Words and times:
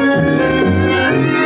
Thank 0.00 1.38
you. 1.38 1.43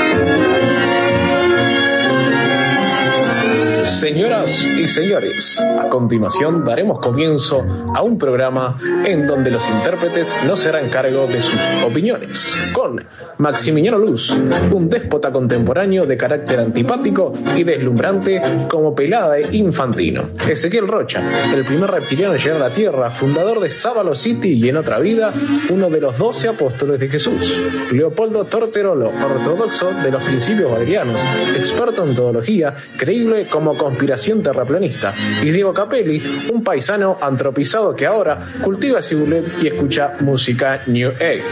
Señoras 3.99 4.65
y 4.65 4.87
señores, 4.87 5.61
a 5.61 5.89
continuación 5.89 6.65
daremos 6.65 7.01
comienzo 7.01 7.67
a 7.97 8.01
un 8.01 8.17
programa 8.17 8.79
en 9.05 9.27
donde 9.27 9.51
los 9.51 9.69
intérpretes 9.69 10.37
no 10.47 10.55
se 10.55 10.69
harán 10.69 10.89
cargo 10.89 11.27
de 11.27 11.41
sus 11.41 11.61
opiniones, 11.85 12.55
con 12.73 13.05
Maximiliano 13.39 13.99
Luz, 13.99 14.31
un 14.71 14.89
déspota 14.89 15.33
contemporáneo 15.33 16.07
de 16.07 16.17
carácter 16.17 16.61
antipático 16.61 17.33
y 17.57 17.65
deslumbrante 17.65 18.41
como 18.69 18.95
pelada 18.95 19.37
e 19.37 19.57
infantino. 19.57 20.29
Ezequiel 20.49 20.87
Rocha, 20.87 21.21
el 21.53 21.65
primer 21.65 21.91
reptiliano 21.91 22.35
en 22.35 22.41
llegar 22.41 22.63
a 22.63 22.69
la 22.69 22.73
Tierra, 22.73 23.11
fundador 23.11 23.59
de 23.59 23.69
Sábalo 23.69 24.15
City 24.15 24.53
y 24.53 24.69
en 24.69 24.77
otra 24.77 25.01
vida, 25.01 25.35
uno 25.71 25.91
de 25.91 26.01
los 26.01 26.17
doce 26.17 26.47
apóstoles 26.47 27.01
de 27.01 27.09
Jesús. 27.09 27.61
Leopoldo 27.91 28.45
Torterolo, 28.45 29.09
ortodoxo 29.09 29.91
de 29.91 30.13
los 30.13 30.23
principios 30.23 30.71
valerianos, 30.71 31.21
experto 31.57 32.05
en 32.05 32.15
teología, 32.15 32.77
creíble 32.97 33.47
como 33.51 33.77
conspiración 33.89 34.43
terraplanista, 34.43 35.15
y 35.43 35.51
Diego 35.51 35.73
Capelli, 35.73 36.23
un 36.53 36.63
paisano 36.63 37.17
antropizado 37.21 37.97
que 37.97 38.05
ahora 38.05 38.53
cultiva 38.63 39.01
cibulet 39.01 39.63
y 39.63 39.69
escucha 39.69 40.17
música 40.21 40.83
New 40.87 41.11
Age. 41.13 41.43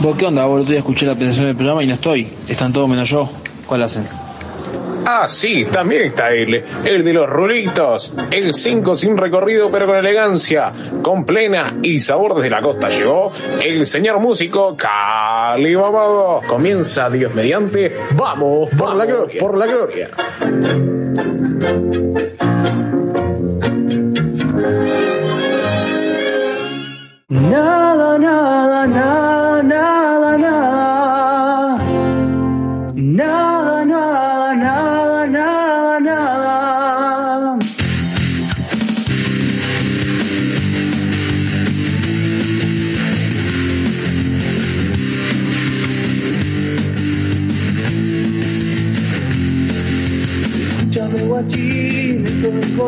¿Vos 0.00 0.16
qué 0.16 0.24
onda? 0.24 0.46
Vos 0.46 0.66
ya 0.66 0.78
escuché 0.78 1.04
la 1.04 1.12
presentación 1.12 1.48
del 1.48 1.56
programa 1.56 1.84
y 1.84 1.86
no 1.86 1.94
estoy. 1.94 2.28
Están 2.48 2.72
todos 2.72 2.88
menos 2.88 3.10
yo. 3.10 3.28
¿Cuál 3.66 3.82
hacen? 3.82 4.27
Ah, 5.10 5.26
sí, 5.26 5.64
también 5.64 6.02
está 6.02 6.34
él, 6.34 6.62
el 6.84 7.02
de 7.02 7.14
los 7.14 7.26
rulitos, 7.26 8.12
el 8.30 8.52
5 8.52 8.94
sin 8.94 9.16
recorrido 9.16 9.70
pero 9.70 9.86
con 9.86 9.96
elegancia, 9.96 10.70
con 11.02 11.24
plena 11.24 11.78
y 11.82 11.98
sabor 11.98 12.34
desde 12.34 12.50
la 12.50 12.60
costa 12.60 12.90
llegó 12.90 13.32
el 13.64 13.86
señor 13.86 14.20
músico 14.20 14.76
Cali 14.76 15.74
Mamado. 15.74 16.42
Comienza 16.46 17.08
Dios 17.08 17.34
mediante, 17.34 17.96
vamos 18.16 18.68
por 18.76 18.94
la 18.96 19.06
gloria, 19.06 19.40
por 19.40 19.56
la 19.56 19.66
gloria. 19.66 20.10
Nada, 27.30 28.18
nada, 28.18 28.86
nada, 28.86 28.86
nada, 28.86 29.37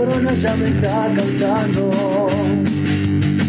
corona 0.01 0.35
ya 0.35 0.55
me 0.57 0.69
está 0.69 1.13
cansando. 1.17 1.91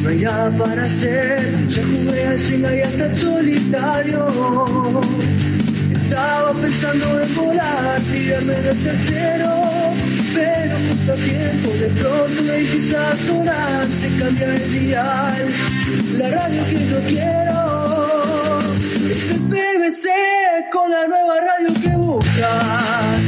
No 0.02 0.10
hay 0.10 0.18
nada 0.18 0.58
para 0.58 0.84
hacer, 0.86 1.68
ya 1.68 1.84
jugué 1.84 2.28
al 2.28 2.40
Jenga 2.40 2.76
y 2.76 2.82
hasta 2.82 3.10
solitario. 3.22 4.28
Estaba 6.04 6.52
pensando 6.62 7.22
en 7.22 7.36
volar, 7.36 8.02
tirarme 8.02 8.56
del 8.66 8.84
tercero, 8.84 9.52
pero 10.36 10.74
justo 10.88 11.14
a 11.14 11.16
tiempo 11.16 11.70
de 11.84 11.90
pronto 12.00 12.54
empieza 12.54 13.10
a 13.10 13.16
sonar, 13.28 13.86
se 13.86 14.08
cambia 14.18 14.54
el 14.54 14.72
dial, 14.80 15.54
la 16.18 16.30
radio 16.38 16.62
que 16.70 16.80
yo 16.92 17.00
quiero. 17.12 17.60
Es 19.14 19.32
el 19.36 19.42
BBC 19.52 20.06
con 20.72 20.92
la 20.92 21.08
nueva 21.08 21.36
radio 21.50 21.70
que 21.82 21.96
buscas. 21.96 23.22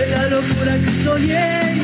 Es 0.00 0.10
la 0.10 0.28
locura 0.28 0.78
que 0.78 0.90
soñé 1.04 1.77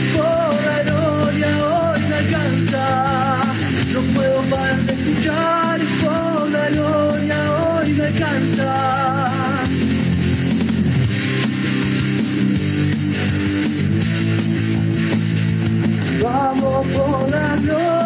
No 3.94 4.00
puedo 4.00 4.42
parar 4.50 4.76
de 4.80 4.92
escuchar 4.92 5.80
y 5.80 6.04
por 6.04 6.50
la 6.50 6.68
gloria 6.68 7.78
hoy 7.78 7.92
me 7.92 8.04
alcanza. 8.06 9.30
Vamos 16.20 16.86
por 16.88 17.30
la 17.30 17.56
gloria. 17.62 18.03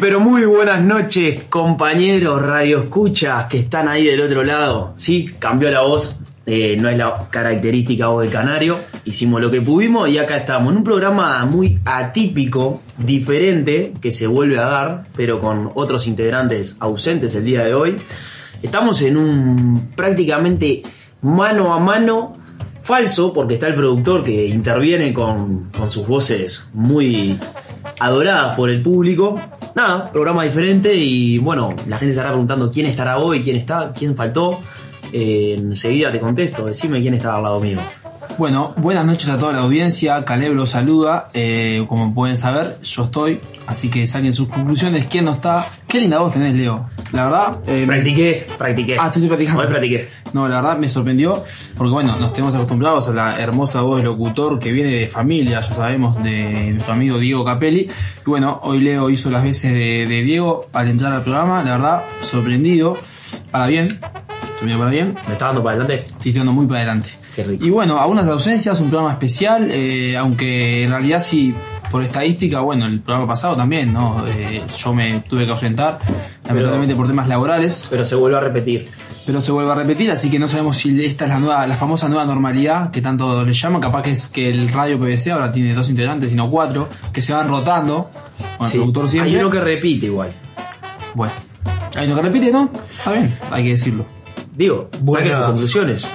Pero 0.00 0.18
muy 0.18 0.44
buenas 0.44 0.82
noches 0.82 1.44
compañeros 1.44 2.40
radio 2.42 2.84
escuchas 2.84 3.46
que 3.46 3.58
están 3.58 3.86
ahí 3.88 4.06
del 4.06 4.20
otro 4.20 4.42
lado. 4.42 4.92
Sí, 4.96 5.30
cambió 5.38 5.70
la 5.70 5.82
voz, 5.82 6.18
eh, 6.46 6.76
no 6.80 6.88
es 6.88 6.96
la 6.96 7.28
característica 7.30 8.08
voz 8.08 8.22
del 8.22 8.32
canario. 8.32 8.78
Hicimos 9.04 9.40
lo 9.40 9.50
que 9.50 9.60
pudimos 9.60 10.08
y 10.08 10.18
acá 10.18 10.38
estamos 10.38 10.72
en 10.72 10.78
un 10.78 10.84
programa 10.84 11.44
muy 11.44 11.78
atípico, 11.84 12.80
diferente, 12.98 13.92
que 14.00 14.10
se 14.10 14.26
vuelve 14.26 14.58
a 14.58 14.64
dar, 14.64 15.04
pero 15.16 15.40
con 15.40 15.70
otros 15.74 16.06
integrantes 16.06 16.76
ausentes 16.80 17.34
el 17.34 17.44
día 17.44 17.64
de 17.64 17.74
hoy. 17.74 17.96
Estamos 18.62 19.02
en 19.02 19.16
un 19.16 19.90
prácticamente 19.94 20.82
mano 21.22 21.74
a 21.74 21.78
mano 21.78 22.36
falso, 22.82 23.32
porque 23.32 23.54
está 23.54 23.66
el 23.66 23.74
productor 23.74 24.24
que 24.24 24.46
interviene 24.46 25.12
con, 25.12 25.70
con 25.70 25.90
sus 25.90 26.06
voces 26.06 26.66
muy 26.74 27.38
adoradas 27.98 28.54
por 28.56 28.70
el 28.70 28.82
público. 28.82 29.38
Nada, 29.74 30.10
programa 30.10 30.44
diferente 30.44 30.94
y 30.94 31.38
bueno, 31.38 31.74
la 31.88 31.98
gente 31.98 32.10
estará 32.10 32.30
preguntando 32.30 32.70
quién 32.70 32.86
estará 32.86 33.18
hoy, 33.18 33.42
quién 33.42 33.56
está, 33.56 33.92
quién 33.92 34.16
faltó. 34.16 34.60
Eh, 35.12 35.54
enseguida 35.56 36.10
te 36.10 36.18
contesto, 36.18 36.66
decime 36.66 37.00
quién 37.00 37.14
está 37.14 37.36
al 37.36 37.42
lado 37.42 37.60
mío. 37.60 37.78
Bueno, 38.36 38.72
buenas 38.78 39.06
noches 39.06 39.28
a 39.28 39.38
toda 39.38 39.52
la 39.52 39.60
audiencia. 39.60 40.24
Caleb 40.24 40.54
los 40.54 40.70
saluda. 40.70 41.28
Eh, 41.34 41.84
como 41.88 42.12
pueden 42.12 42.36
saber, 42.36 42.78
yo 42.82 43.04
estoy. 43.04 43.40
Así 43.68 43.88
que 43.88 44.06
saquen 44.08 44.32
sus 44.32 44.48
conclusiones. 44.48 45.06
¿Quién 45.06 45.26
no 45.26 45.32
está? 45.34 45.64
Qué 45.86 46.00
linda 46.00 46.18
voz 46.18 46.32
tenés, 46.32 46.52
Leo. 46.54 46.88
La 47.12 47.24
verdad. 47.26 47.56
eh, 47.68 47.84
Practiqué, 47.86 48.46
practiqué. 48.58 48.96
Ah, 48.98 49.06
estoy 49.06 49.28
practicando. 49.28 49.60
Hoy 49.60 49.68
practiqué. 49.68 50.08
No, 50.32 50.48
la 50.48 50.60
verdad 50.60 50.78
me 50.78 50.88
sorprendió. 50.88 51.44
Porque 51.78 51.92
bueno, 51.92 52.16
nos 52.18 52.32
tenemos 52.32 52.56
acostumbrados 52.56 53.06
a 53.06 53.12
la 53.12 53.38
hermosa 53.40 53.82
voz 53.82 53.98
del 53.98 54.06
locutor 54.06 54.58
que 54.58 54.72
viene 54.72 54.90
de 54.90 55.06
familia, 55.06 55.60
ya 55.60 55.72
sabemos, 55.72 56.20
de 56.22 56.72
nuestro 56.72 56.94
amigo 56.94 57.18
Diego 57.18 57.44
Capelli. 57.44 57.82
Y 57.82 58.28
bueno, 58.30 58.58
hoy 58.64 58.80
Leo 58.80 59.10
hizo 59.10 59.30
las 59.30 59.44
veces 59.44 59.72
de, 59.72 60.06
de 60.08 60.22
Diego 60.22 60.66
al 60.72 60.88
entrar 60.88 61.12
al 61.12 61.22
programa. 61.22 61.62
La 61.62 61.72
verdad, 61.76 62.02
sorprendido. 62.20 62.98
Para 63.52 63.66
bien. 63.66 63.86
Para 64.60 64.90
bien. 64.90 65.14
¿Me 65.28 65.34
está 65.34 65.46
dando 65.46 65.62
para 65.62 65.76
adelante? 65.76 66.04
Estoy 66.04 66.32
tirando 66.32 66.50
muy 66.52 66.66
para 66.66 66.80
adelante. 66.80 67.10
Qué 67.34 67.42
rico. 67.44 67.64
Y 67.64 67.70
bueno, 67.70 67.98
algunas 67.98 68.26
ausencias, 68.28 68.80
un 68.80 68.88
programa 68.90 69.12
especial, 69.12 69.68
eh, 69.72 70.16
aunque 70.16 70.84
en 70.84 70.90
realidad 70.90 71.20
sí, 71.20 71.54
por 71.90 72.02
estadística, 72.02 72.60
bueno, 72.60 72.86
el 72.86 73.00
programa 73.00 73.26
pasado 73.28 73.56
también, 73.56 73.92
¿no? 73.92 74.24
Eh, 74.28 74.62
yo 74.76 74.92
me 74.94 75.20
tuve 75.28 75.44
que 75.44 75.50
ausentar, 75.50 75.98
lamentablemente 76.46 76.94
por 76.94 77.06
temas 77.06 77.28
laborales, 77.28 77.86
Pero 77.90 78.04
se 78.04 78.14
vuelve 78.16 78.36
a 78.36 78.40
repetir. 78.40 78.88
pero 79.26 79.40
se 79.40 79.52
vuelve 79.52 79.70
a 79.72 79.74
repetir, 79.74 80.10
así 80.10 80.30
que 80.30 80.38
no 80.38 80.46
sabemos 80.48 80.76
si 80.76 81.04
esta 81.04 81.24
es 81.24 81.30
la 81.30 81.38
nueva, 81.38 81.66
la 81.66 81.76
famosa 81.76 82.08
nueva 82.08 82.24
normalidad 82.24 82.90
que 82.90 83.00
tanto 83.00 83.44
le 83.44 83.52
llaman, 83.52 83.80
capaz 83.80 84.02
que 84.02 84.10
es 84.10 84.28
que 84.28 84.48
el 84.50 84.68
radio 84.70 84.98
PBC 84.98 85.28
ahora 85.32 85.50
tiene 85.52 85.72
dos 85.74 85.88
integrantes 85.90 86.32
y 86.32 86.34
no 86.36 86.48
cuatro, 86.48 86.88
que 87.12 87.20
se 87.20 87.32
van 87.32 87.48
rotando, 87.48 88.10
con 88.58 88.68
Sí. 88.68 88.74
el 88.74 88.80
productor 88.80 89.08
siempre. 89.08 89.30
Hay 89.32 89.38
uno 89.38 89.50
que 89.50 89.60
repite 89.60 90.06
igual. 90.06 90.30
Bueno, 91.14 91.32
hay 91.96 92.06
uno 92.06 92.16
que 92.16 92.22
repite, 92.22 92.52
¿no? 92.52 92.70
Está 92.98 93.12
bien, 93.12 93.38
hay 93.50 93.62
que 93.64 93.70
decirlo. 93.70 94.04
Digo, 94.54 94.88
saque 94.92 95.04
Buenas. 95.04 95.36
sus 95.36 95.46
conclusiones. 95.46 96.06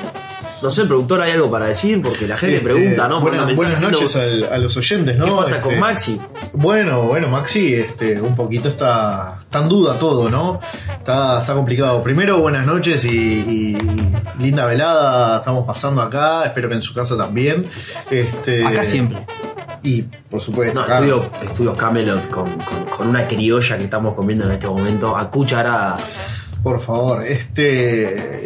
No 0.61 0.69
sé, 0.69 0.85
productor, 0.85 1.21
¿hay 1.21 1.31
algo 1.31 1.49
para 1.49 1.65
decir? 1.67 2.01
Porque 2.01 2.27
la 2.27 2.37
gente 2.37 2.57
Este, 2.57 2.69
pregunta, 2.69 3.07
¿no? 3.07 3.21
buenas, 3.21 3.47
noches 3.81 4.13
diciendo, 4.13 4.47
al- 4.47 4.53
a, 4.53 4.57
los 4.57 4.75
oyentes, 4.75 5.15
¿no? 5.17 5.25
¿Qué 5.25 5.31
pasa 5.31 5.55
Este, 5.57 5.67
con 5.69 5.79
Maxi? 5.79 6.19
Bueno, 6.53 7.03
bueno, 7.03 7.29
Maxi, 7.29 7.73
este, 7.75 8.19
un 8.19 8.35
poquito 8.35 8.67
está, 8.67 9.39
está 9.41 9.59
en 9.63 9.69
duda 9.69 9.97
todo, 9.97 10.29
¿no? 10.29 10.59
Está, 10.99 11.39
está 11.39 11.53
complicado. 11.53 12.03
Primero, 12.03 12.39
buenas 12.39 12.65
noches 12.65 13.05
y, 13.05 13.09
y- 13.09 13.77
y 14.39 14.43
linda 14.43 14.65
velada 14.65 15.37
estamos 15.39 15.65
pasando 15.65 16.01
acá. 16.01 16.43
Espero 16.45 16.67
que 16.67 16.75
en 16.75 16.81
su 16.81 16.93
casa 16.93 17.15
también. 17.17 17.65
Este, 18.11 18.65
Acá 18.65 18.83
siempre. 18.83 19.25
Y, 19.81 20.01
por 20.01 20.41
supuesto, 20.41 20.81
No, 20.85 20.93
estudio, 20.93 21.29
estudio 21.41 21.77
Camelot 21.77 22.27
con, 22.29 22.49
con- 22.59 22.85
con 22.85 23.07
una 23.07 23.25
criolla 23.25 23.77
que 23.77 23.85
estamos 23.85 24.13
comiendo 24.13 24.43
en 24.43 24.51
este 24.51 24.67
momento 24.67 25.15
a 25.15 25.29
cucharadas. 25.29 26.13
Por 26.63 26.79
favor, 26.81 27.23
este 27.23 28.39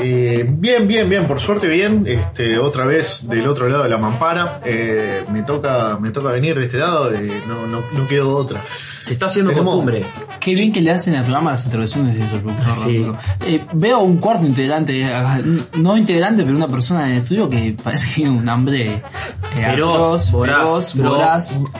eh, 0.00 0.46
bien, 0.48 0.86
bien, 0.86 1.08
bien, 1.08 1.26
por 1.26 1.38
suerte 1.38 1.66
bien, 1.66 2.04
este 2.06 2.58
otra 2.58 2.86
vez 2.86 3.28
del 3.28 3.46
otro 3.46 3.68
lado 3.68 3.82
de 3.82 3.88
la 3.88 3.98
mampara, 3.98 4.60
eh, 4.64 5.22
me 5.30 5.42
toca, 5.42 5.98
me 6.00 6.10
toca 6.10 6.30
venir 6.30 6.58
de 6.58 6.66
este 6.66 6.78
lado, 6.78 7.12
eh, 7.12 7.42
no, 7.46 7.66
no, 7.66 7.82
no 7.92 8.08
quedó 8.08 8.30
otra. 8.36 8.64
Se 9.00 9.12
está 9.14 9.26
haciendo 9.26 9.50
Tenemos- 9.50 9.74
costumbre. 9.74 10.04
Qué 10.40 10.54
bien 10.54 10.72
que 10.72 10.80
le 10.80 10.90
hacen 10.90 11.14
al 11.14 11.22
programa 11.24 11.50
las 11.52 11.64
intervenciones 11.66 12.14
de 12.14 12.28
su 12.28 12.42
productor. 12.42 12.74
Sí. 12.74 12.98
Ramiro. 12.98 13.16
Eh, 13.46 13.60
veo 13.74 13.98
un 14.00 14.18
cuarto 14.18 14.46
integrante, 14.46 15.04
acá, 15.14 15.40
no 15.76 15.96
integrante, 15.96 16.42
pero 16.44 16.56
una 16.56 16.68
persona 16.68 17.06
en 17.06 17.16
el 17.16 17.22
estudio 17.22 17.48
que 17.50 17.76
parece 17.82 18.08
que 18.08 18.14
tiene 18.16 18.30
un 18.30 18.48
hambre 18.48 18.94
eh, 18.94 19.02
Feroz, 19.54 20.32
voraz. 20.32 20.94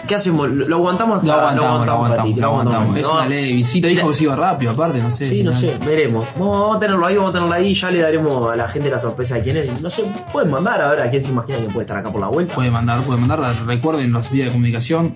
¿Qué 0.07 0.15
hacemos? 0.15 0.49
¿Lo 0.51 0.77
aguantamos? 0.77 1.25
Lo 1.25 1.33
aguantamos, 1.33 1.87
lo 1.87 1.93
aguantamos, 1.93 2.37
lo 2.37 2.47
aguantamos. 2.47 2.97
Es 2.99 3.07
una 3.07 3.27
ley 3.27 3.47
de 3.49 3.53
visita. 3.55 3.89
Dijo 3.89 4.09
que 4.09 4.15
se 4.15 4.25
iba 4.25 4.37
rápido, 4.37 4.73
aparte, 4.73 4.99
no 4.99 5.11
sé. 5.11 5.29
Sí, 5.29 5.43
no 5.43 5.53
sé, 5.55 5.77
veremos. 5.85 6.27
Vamos, 6.39 6.77
a 6.77 6.79
tenerlo 6.81 7.07
ahí, 7.07 7.17
vamos 7.17 7.31
a 7.31 7.33
tenerlo 7.35 7.55
ahí. 7.55 7.75
Ya 7.75 7.91
le 7.91 8.01
daremos 8.03 8.53
a 8.53 8.57
la 8.57 8.69
gente 8.69 8.91
la 8.91 8.99
sorpresa 8.99 9.37
de 9.37 9.43
quién 9.43 9.57
es. 9.57 9.81
No 9.81 9.89
sé, 9.91 10.05
pueden 10.33 10.51
mandar 10.51 10.81
a 10.83 10.91
ver 10.91 11.01
a 11.01 11.11
quién 11.11 11.25
se 11.25 11.31
imagina 11.31 11.59
que 11.59 11.65
puede 11.67 11.83
estar 11.83 11.97
acá 11.97 12.11
por 12.11 12.21
la 12.21 12.29
vuelta. 12.29 12.55
Puede 12.55 12.71
mandar, 12.71 13.03
puede 13.03 13.21
mandar. 13.21 13.41
Recuerden 13.67 14.13
los 14.13 14.31
vídeos 14.31 14.49
de 14.49 14.53
comunicación. 14.53 15.15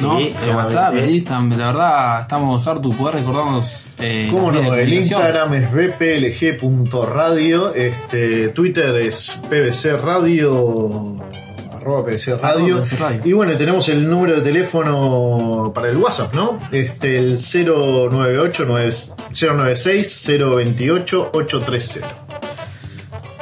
¿No? 0.00 0.18
Sí, 0.18 0.34
el. 0.42 0.56
WhatsApp, 0.56 0.94
el 0.94 1.10
Instagram, 1.10 1.50
la 1.50 1.66
verdad, 1.66 2.20
estamos 2.22 2.66
Artu, 2.66 2.88
¿podés 2.90 3.14
recordarnos 3.16 3.86
eh, 4.00 4.28
¿Cómo 4.30 4.50
no? 4.50 4.74
El? 4.74 4.92
Instagram 4.92 5.54
es 5.54 5.72
bplg.radio, 5.72 7.74
este, 7.74 8.48
Twitter 8.48 8.96
es 8.96 9.40
pbc 9.48 9.96
radio, 9.96 11.16
arroba 11.72 12.04
pbc 12.06 12.36
radio. 12.40 12.64
Arroba 12.64 12.80
PBC 12.80 12.98
Radio. 12.98 13.22
Y 13.24 13.32
bueno, 13.32 13.56
tenemos 13.56 13.88
el 13.88 14.08
número 14.08 14.36
de 14.36 14.42
teléfono 14.42 15.72
para 15.74 15.88
el 15.88 15.96
WhatsApp, 15.96 16.34
¿no? 16.34 16.58
Este, 16.70 17.18
el 17.18 17.36
098 17.36 18.66
096 18.66 20.26
028 20.38 21.30
830. 21.32 22.41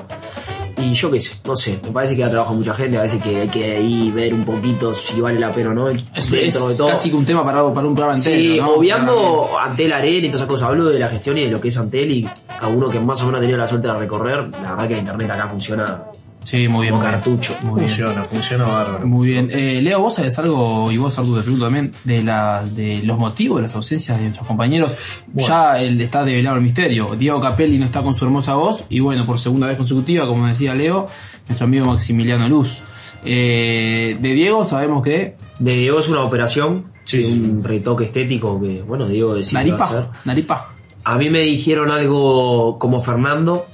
Y 0.78 0.94
yo 0.94 1.10
qué 1.10 1.20
sé, 1.20 1.36
no 1.46 1.56
sé, 1.56 1.80
me 1.84 1.92
parece 1.92 2.16
que 2.16 2.24
ha 2.24 2.30
trabajado 2.30 2.58
mucha 2.58 2.74
gente, 2.74 2.98
a 2.98 3.02
veces 3.02 3.24
que 3.24 3.42
hay 3.42 3.48
que 3.48 3.76
ahí 3.76 4.12
ver 4.12 4.34
un 4.34 4.44
poquito 4.44 4.94
si 4.94 5.22
vale 5.22 5.40
la 5.40 5.54
pena 5.54 5.70
o 5.70 5.74
no. 5.74 5.90
Es, 5.90 6.30
dentro 6.30 6.68
de 6.68 6.76
todo. 6.76 6.90
casi 6.90 7.10
que 7.10 7.16
un 7.16 7.26
tema 7.26 7.46
para, 7.46 7.74
para 7.74 7.88
un 7.88 7.96
programa 7.96 8.18
entero. 8.18 8.38
Sí, 8.38 8.58
¿no? 8.60 8.72
obviando 8.72 9.58
Antel 9.60 9.94
Arena 9.94 10.28
y 10.28 10.30
todas 10.30 10.36
esas 10.36 10.48
cosas, 10.48 10.70
hablo 10.70 10.86
de 10.86 11.00
la 11.00 11.08
gestión 11.08 11.38
y 11.38 11.46
de 11.46 11.52
lo 11.52 11.62
que 11.62 11.70
es 11.70 11.78
Antel 11.78 12.12
y 12.12 12.30
a 12.60 12.68
uno 12.68 12.90
que 12.90 13.00
más 13.00 13.22
o 13.22 13.26
menos 13.26 13.40
ha 13.40 13.42
tenido 13.42 13.58
la 13.58 13.68
suerte 13.68 13.88
de 13.88 13.94
recorrer, 13.94 14.50
la 14.62 14.72
verdad 14.72 14.88
que 14.88 14.94
el 14.94 15.00
internet 15.00 15.32
acá 15.32 15.48
funciona 15.48 16.04
Sí, 16.46 16.68
muy 16.68 16.84
bien. 16.84 16.94
como 16.94 17.04
cartucho. 17.04 17.54
Muy 17.64 17.80
bien. 17.80 17.88
Funciona, 17.90 18.24
funciona 18.24 18.66
bárbaro. 18.66 19.08
Muy 19.08 19.30
bien. 19.30 19.50
Eh, 19.52 19.82
Leo, 19.82 20.00
vos 20.00 20.14
sabés 20.14 20.38
algo, 20.38 20.92
y 20.92 20.98
vos, 20.98 21.18
Arturo, 21.18 21.38
te 21.38 21.44
pregunto 21.44 21.66
también, 21.66 21.92
de, 22.04 22.24
la, 22.24 22.64
de 22.64 23.02
los 23.04 23.18
motivos 23.18 23.58
de 23.58 23.64
las 23.64 23.76
ausencias 23.76 24.18
de 24.18 24.26
nuestros 24.26 24.48
compañeros. 24.48 24.96
Ya 25.34 25.80
el, 25.80 26.00
está 26.00 26.24
develado 26.24 26.56
el 26.58 26.62
misterio. 26.62 27.16
Diego 27.16 27.42
Capelli 27.42 27.80
no 27.80 27.86
está 27.86 28.04
con 28.04 28.14
su 28.14 28.26
hermosa 28.26 28.54
voz, 28.54 28.86
y 28.90 29.00
bueno, 29.00 29.26
por 29.26 29.40
segunda 29.40 29.68
vez 29.68 29.76
consecutiva, 29.76 30.28
como 30.28 30.46
decía 30.46 30.76
Leo, 30.76 31.08
nuestro 31.48 31.66
amigo 31.66 31.88
Maximiliano 31.88 32.48
Luz. 32.48 32.84
Eh, 33.28 34.18
de 34.22 34.34
Diego 34.34 34.64
sabemos 34.64 35.02
que 35.02 35.36
De 35.58 35.76
Diego 35.76 36.00
es 36.00 36.10
una 36.10 36.22
operación, 36.22 36.92
Sí, 37.06 37.24
un 37.24 37.64
retoque 37.64 38.06
estético 38.06 38.60
que, 38.62 38.82
bueno, 38.82 39.08
Diego 39.08 39.36
decidió 39.36 39.76
hacer. 39.76 39.96
Naripa, 39.96 40.12
Naripa. 40.26 40.70
A 41.04 41.18
mí 41.18 41.30
me 41.30 41.42
dijeron 41.42 41.92
algo 41.92 42.80
como 42.80 43.02
Fernando, 43.02 43.66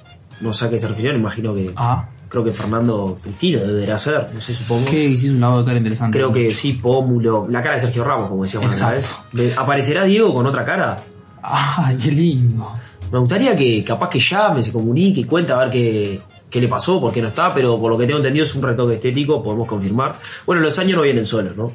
no 0.42 0.54
sé 0.54 0.66
a 0.66 0.70
qué 0.70 0.78
se 0.78 0.88
refirieron, 0.88 1.20
imagino 1.20 1.54
que. 1.54 1.72
Ah, 1.78 2.10
Creo 2.32 2.46
que 2.46 2.54
Fernando 2.54 3.18
Cristina 3.22 3.60
deberá 3.60 3.98
ser, 3.98 4.30
no 4.34 4.40
sé, 4.40 4.56
supongo. 4.56 4.86
que 4.86 5.04
hiciste 5.04 5.36
un 5.36 5.42
lavado 5.42 5.60
de 5.60 5.66
cara 5.66 5.78
interesante. 5.80 6.18
Creo 6.18 6.32
que 6.32 6.50
sí, 6.50 6.74
Pómulo, 6.74 7.46
la 7.50 7.62
cara 7.62 7.76
de 7.76 7.82
Sergio 7.82 8.06
Ramos, 8.06 8.30
como 8.30 8.44
decíamos 8.44 8.80
la 8.80 8.92
vez. 8.92 9.14
¿Aparecerá 9.58 10.06
Diego 10.06 10.34
con 10.34 10.46
otra 10.46 10.64
cara? 10.64 10.98
Ay, 11.44 11.98
qué 11.98 12.10
lindo. 12.10 12.72
Me 13.12 13.20
gustaría 13.20 13.54
que 13.54 13.84
capaz 13.84 14.08
que 14.08 14.20
llame, 14.22 14.64
se 14.64 14.72
comunique 14.72 15.20
y 15.20 15.24
cuente 15.26 15.52
a 15.52 15.58
ver 15.58 15.70
qué, 15.70 16.22
qué 16.50 16.62
le 16.62 16.70
pasó, 16.70 17.02
por 17.02 17.12
qué 17.12 17.22
no 17.22 17.28
está, 17.28 17.54
pero 17.54 17.78
por 17.78 17.92
lo 17.92 17.98
que 17.98 18.06
tengo 18.06 18.20
entendido 18.20 18.46
es 18.46 18.56
un 18.56 18.62
retoque 18.62 18.94
estético, 18.94 19.44
podemos 19.44 19.68
confirmar. 19.68 20.16
Bueno, 20.46 20.62
los 20.62 20.80
años 20.80 20.96
no 20.96 21.02
vienen 21.02 21.26
solos, 21.26 21.58
¿no? 21.58 21.74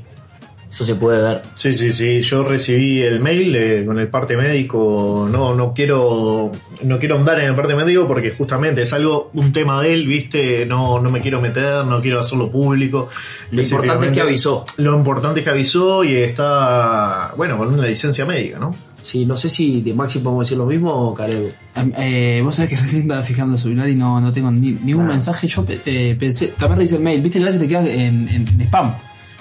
Eso 0.69 0.85
se 0.85 0.97
puede 0.97 1.23
ver. 1.23 1.43
Sí, 1.55 1.73
sí, 1.73 1.91
sí. 1.93 2.21
Yo 2.23 2.43
recibí 2.43 3.01
el 3.01 3.21
mail 3.21 3.55
eh, 3.55 3.85
con 3.87 3.99
el 3.99 4.09
parte 4.09 4.37
médico. 4.37 5.29
No, 5.31 5.55
no 5.55 5.73
quiero, 5.73 6.51
no 6.83 6.99
quiero 6.99 7.17
andar 7.17 7.39
en 7.41 7.47
el 7.49 7.55
parte 7.55 7.75
médico 7.75 8.07
porque 8.09 8.33
justamente 8.33 8.83
es 8.83 8.93
algo, 8.93 9.31
un 9.35 9.53
tema 9.53 9.81
de 9.83 9.95
él, 9.95 10.07
viste. 10.07 10.67
No, 10.67 11.01
no 11.01 11.11
me 11.11 11.21
quiero 11.21 11.41
meter, 11.41 11.85
no 11.87 12.03
quiero 12.03 12.21
hacerlo 12.21 12.51
público. 12.51 13.09
Lo 13.53 13.63
importante 13.63 14.07
es 14.09 14.13
que 14.13 14.21
avisó. 14.21 14.67
Lo 14.79 14.97
importante 14.97 15.41
es 15.41 15.45
que 15.45 15.51
avisó 15.51 16.03
y 16.05 16.15
está, 16.17 17.33
bueno, 17.37 17.57
con 17.59 17.73
una 17.73 17.87
licencia 17.87 18.25
médica, 18.25 18.59
¿no? 18.59 18.75
Sí, 19.03 19.25
no 19.25 19.37
sé 19.37 19.49
si 19.49 19.83
de 19.83 19.95
Maxi 19.95 20.19
podemos 20.19 20.47
decir 20.47 20.59
lo 20.59 20.67
mismo 20.67 20.93
o 20.93 21.15
Caleb. 21.15 21.53
Eh, 21.97 22.41
vos 22.45 22.57
sabés 22.57 22.71
que 22.71 22.77
recién 22.83 23.03
estaba 23.03 23.23
fijando 23.23 23.55
el 23.55 23.61
celular 23.63 23.89
y 23.89 23.95
no, 23.95 24.21
no 24.21 24.33
tengo 24.33 24.51
ni, 24.51 24.73
ni 24.73 24.95
un 24.95 25.03
Ah. 25.05 25.11
mensaje. 25.11 25.47
Yo 25.47 25.65
eh, 25.87 26.17
pensé, 26.19 26.49
también 26.49 26.79
revisé 26.79 26.97
el 26.97 27.03
mail. 27.03 27.23
Viste 27.23 27.39
que 27.39 27.45
a 27.45 27.47
veces 27.47 27.61
te 27.61 27.69
queda 27.69 27.87
en, 27.87 28.29
en- 28.29 28.49
en 28.49 28.61
spam. 28.63 28.95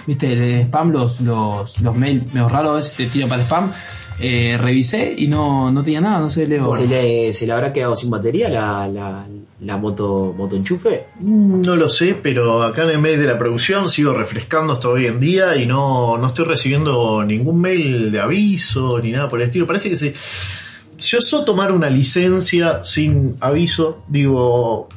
Viste, 0.08 0.32
el 0.34 0.62
spam, 0.68 0.92
los, 0.92 1.22
los, 1.22 1.80
los 1.82 1.96
mails 1.98 2.32
medio 2.34 2.48
raros 2.50 2.72
a 2.72 2.76
veces 2.76 2.94
te 2.96 3.06
tiran 3.08 3.30
para 3.30 3.44
spam. 3.44 3.72
Eh, 4.18 4.58
revisé 4.58 5.14
y 5.18 5.28
no, 5.28 5.72
no 5.72 5.84
tenía 5.84 6.00
nada, 6.00 6.20
no 6.20 6.30
sé, 6.30 6.48
Leo. 6.48 6.64
¿Se, 6.64 6.88
le, 6.88 7.34
¿Se 7.34 7.46
le 7.46 7.52
habrá 7.52 7.74
quedado 7.74 7.98
sin 7.98 8.10
batería 8.10 8.48
la, 8.48 8.88
la, 8.88 9.28
la 9.60 9.78
moto, 9.78 10.34
moto 10.38 10.56
enchufe? 10.56 11.08
Mm, 11.20 11.62
No 11.62 11.76
lo 11.76 11.90
sé, 11.90 12.14
pero 12.22 12.64
acá 12.64 12.84
en 12.84 12.92
el 12.92 13.00
mail 13.00 13.20
de 13.20 13.26
la 13.28 13.38
producción 13.38 13.90
sigo 13.90 14.14
refrescando 14.14 14.72
hasta 14.74 14.88
hoy 14.88 15.08
en 15.08 15.20
día 15.20 15.58
y 15.58 15.66
no, 15.66 16.18
no 16.18 16.28
estoy 16.28 16.46
recibiendo 16.46 17.26
ningún 17.26 17.60
mail 17.60 18.10
de 18.12 18.22
aviso 18.22 19.00
ni 19.00 19.12
nada 19.12 19.28
por 19.28 19.42
el 19.42 19.48
estilo. 19.48 19.68
Parece 19.68 19.90
que 19.90 19.98
se, 19.98 20.14
se 20.98 21.18
osó 21.18 21.44
tomar 21.44 21.74
una 21.74 21.90
licencia 21.90 22.84
sin 22.84 23.36
aviso. 23.42 24.04
Digo, 24.08 24.88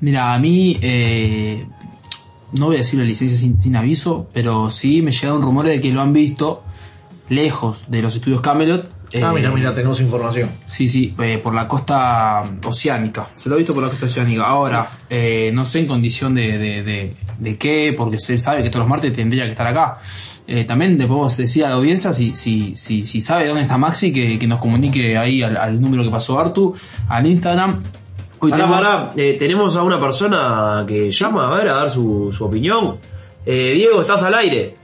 Mira, 0.00 0.32
a 0.34 0.38
mí, 0.38 0.78
eh, 0.82 1.64
no 2.52 2.66
voy 2.66 2.76
a 2.76 2.78
decir 2.78 2.98
la 2.98 3.04
licencia 3.04 3.36
sin, 3.38 3.58
sin 3.60 3.76
aviso, 3.76 4.28
pero 4.32 4.70
sí 4.70 5.02
me 5.02 5.10
llegaron 5.10 5.42
rumores 5.42 5.72
de 5.72 5.80
que 5.80 5.90
lo 5.90 6.00
han 6.00 6.12
visto 6.12 6.62
lejos 7.28 7.86
de 7.88 8.02
los 8.02 8.14
estudios 8.14 8.40
Camelot. 8.40 8.84
ah, 8.84 8.88
eh, 9.12 9.32
mira, 9.34 9.50
mira, 9.50 9.74
tenemos 9.74 10.00
información. 10.00 10.50
Sí, 10.66 10.88
sí, 10.88 11.14
eh, 11.22 11.38
por 11.42 11.54
la 11.54 11.66
costa 11.68 12.42
oceánica. 12.64 13.28
Se 13.34 13.48
lo 13.48 13.54
ha 13.54 13.58
visto 13.58 13.74
por 13.74 13.82
la 13.82 13.88
costa 13.88 14.06
oceánica. 14.06 14.44
Ahora, 14.44 14.86
eh, 15.08 15.50
no 15.52 15.64
sé 15.64 15.80
en 15.80 15.86
condición 15.86 16.34
de, 16.34 16.58
de, 16.58 16.82
de, 16.82 17.14
de 17.38 17.56
qué, 17.56 17.94
porque 17.96 18.18
se 18.18 18.38
sabe 18.38 18.62
que 18.62 18.70
todos 18.70 18.80
los 18.80 18.88
martes 18.88 19.12
tendría 19.14 19.44
que 19.44 19.50
estar 19.50 19.66
acá. 19.66 19.98
Eh, 20.46 20.64
también 20.64 20.98
le 20.98 21.06
podemos 21.06 21.36
decir 21.36 21.64
a 21.64 21.68
la 21.68 21.76
audiencia 21.76 22.12
si, 22.12 22.34
si, 22.34 22.74
si, 22.74 23.06
si 23.06 23.20
sabe 23.20 23.46
dónde 23.46 23.62
está 23.62 23.78
Maxi, 23.78 24.12
que, 24.12 24.38
que 24.38 24.46
nos 24.46 24.58
comunique 24.60 25.16
ahí 25.16 25.42
al, 25.42 25.56
al 25.56 25.80
número 25.80 26.02
que 26.02 26.10
pasó 26.10 26.38
Artu, 26.40 26.74
al 27.08 27.26
Instagram. 27.26 27.80
Pará, 28.50 28.68
pará, 28.68 29.12
eh, 29.16 29.36
tenemos 29.38 29.76
a 29.76 29.84
una 29.84 30.00
persona 30.00 30.84
que 30.84 31.12
llama 31.12 31.48
a 31.48 31.56
ver 31.56 31.68
a 31.68 31.74
dar 31.74 31.88
su, 31.90 32.34
su 32.36 32.44
opinión. 32.44 32.98
Eh, 33.46 33.74
Diego, 33.74 34.00
¿estás 34.00 34.24
al 34.24 34.34
aire? 34.34 34.74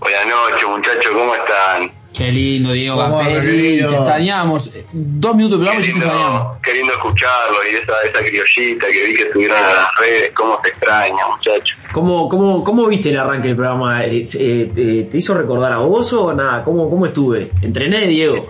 Buenas 0.00 0.26
noches, 0.26 0.66
muchachos, 0.66 1.12
¿cómo 1.12 1.34
están? 1.34 1.92
Qué 2.14 2.32
lindo, 2.32 2.72
Diego 2.72 2.96
¿Cómo 2.96 3.18
anda, 3.18 3.34
Capelli, 3.34 3.50
querido? 3.52 3.90
te 3.90 3.96
extrañamos. 3.96 4.72
Dos 4.94 5.36
minutos 5.36 5.60
de 5.60 5.66
programa 5.66 5.86
y 5.86 5.92
te 5.92 5.98
extrañamos. 5.98 6.56
qué 6.62 6.72
lindo 6.72 6.92
escucharlo 6.94 7.58
y 7.70 7.74
esa, 7.76 7.92
esa 8.08 8.18
criollita 8.18 8.86
que 8.86 9.06
vi 9.06 9.14
que 9.14 9.30
subieron 9.30 9.58
a 9.58 9.60
las 9.74 9.96
redes, 10.00 10.32
cómo 10.32 10.58
se 10.62 10.68
extraña, 10.68 11.28
muchachos. 11.30 11.76
¿Cómo, 11.92 12.28
cómo, 12.30 12.64
cómo 12.64 12.86
viste 12.86 13.10
el 13.10 13.18
arranque 13.18 13.48
del 13.48 13.56
programa? 13.56 14.06
Eh, 14.06 15.06
¿Te 15.10 15.18
hizo 15.18 15.34
recordar 15.34 15.72
a 15.72 15.76
vos 15.78 16.10
o 16.14 16.32
nada? 16.32 16.64
¿Cómo, 16.64 16.88
cómo 16.88 17.04
estuve? 17.04 17.50
¿Entrené, 17.60 18.06
Diego? 18.06 18.46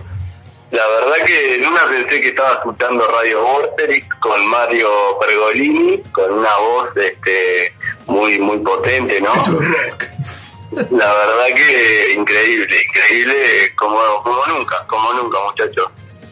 La 0.71 0.85
verdad 0.87 1.25
que 1.25 1.59
nunca 1.63 1.87
pensé 1.89 2.21
que 2.21 2.27
estaba 2.29 2.53
escuchando 2.53 3.03
Radio 3.07 3.41
Vorterix 3.41 4.07
con 4.19 4.45
Mario 4.47 4.87
Pergolini, 5.19 5.97
con 6.11 6.31
una 6.31 6.57
voz 6.57 6.89
este 6.95 7.73
muy 8.05 8.39
muy 8.39 8.59
potente, 8.59 9.19
¿no? 9.19 9.33
La 10.71 11.07
verdad 11.13 11.45
que 11.55 12.13
increíble, 12.13 12.75
increíble 12.87 13.35
como, 13.75 13.97
como 14.21 14.45
nunca, 14.45 14.85
como 14.85 15.11
nunca, 15.13 15.39
muchachos. 15.49 15.87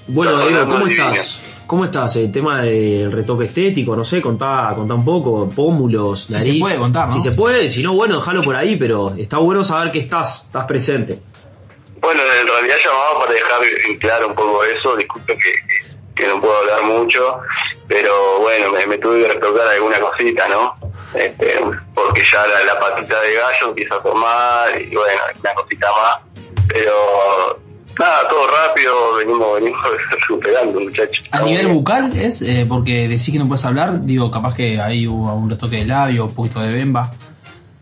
Bueno, 0.07 0.47
Diego, 0.47 0.67
¿cómo 0.67 0.85
divino. 0.85 1.11
estás? 1.11 1.63
¿Cómo 1.65 1.85
estás? 1.85 2.15
El 2.17 2.31
tema 2.31 2.61
del 2.61 3.11
retoque 3.11 3.45
estético, 3.45 3.95
no 3.95 4.05
sé, 4.05 4.21
contá, 4.21 4.71
contá 4.75 4.93
un 4.93 5.03
poco, 5.03 5.49
pómulos, 5.49 6.25
Si 6.25 6.33
nariz. 6.33 6.53
se 6.53 6.59
puede 6.59 6.77
contar, 6.77 7.07
¿no? 7.07 7.13
Si 7.15 7.21
se 7.21 7.31
puede, 7.31 7.69
si 7.69 7.81
no, 7.81 7.93
bueno, 7.93 8.17
déjalo 8.17 8.43
por 8.43 8.55
ahí, 8.55 8.75
pero 8.75 9.13
está 9.17 9.39
bueno 9.39 9.63
saber 9.63 9.91
que 9.91 9.99
estás, 9.99 10.43
estás 10.45 10.65
presente. 10.65 11.19
Bueno, 12.01 12.21
en 12.23 12.47
realidad 12.47 12.75
llamaba 12.83 13.19
para 13.19 13.31
dejar 13.33 13.61
en 13.87 13.97
claro 13.97 14.27
un 14.29 14.35
poco 14.35 14.63
eso, 14.63 14.95
disculpe 14.95 15.37
que, 15.37 15.53
que- 16.15 16.27
no 16.27 16.41
puedo 16.41 16.57
hablar 16.57 16.83
mucho, 16.83 17.39
pero 17.87 18.39
bueno, 18.39 18.71
me, 18.71 18.85
me 18.87 18.97
tuve 18.97 19.21
que 19.21 19.33
retocar 19.33 19.67
alguna 19.67 19.99
cosita, 19.99 20.47
¿no? 20.47 20.73
Este, 21.13 21.59
porque 21.93 22.21
ya 22.31 22.45
la, 22.47 22.63
la 22.63 22.79
patita 22.79 23.21
de 23.21 23.33
gallo 23.35 23.67
empieza 23.69 23.95
a 23.95 24.01
formar 24.01 24.81
y 24.81 24.95
bueno, 24.95 25.21
una 25.39 25.53
cosita 25.53 25.87
más, 25.91 26.17
pero 26.67 27.59
nada, 27.99 28.27
todo 28.29 28.47
rápido, 28.47 29.15
venimos, 29.15 29.55
venimos 29.61 29.79
superando, 30.27 30.79
muchachos. 30.79 31.27
A 31.31 31.41
nivel 31.41 31.67
bucal 31.67 32.15
es 32.17 32.41
eh, 32.41 32.65
porque 32.67 33.07
decís 33.07 33.31
que 33.31 33.39
no 33.39 33.47
puedes 33.47 33.65
hablar, 33.65 34.01
digo, 34.01 34.29
capaz 34.31 34.55
que 34.55 34.79
ahí 34.81 35.07
hubo 35.07 35.33
un 35.33 35.49
retoque 35.49 35.77
de 35.77 35.85
labio, 35.85 36.25
un 36.25 36.35
poquito 36.35 36.59
de 36.61 36.73
bemba. 36.73 37.11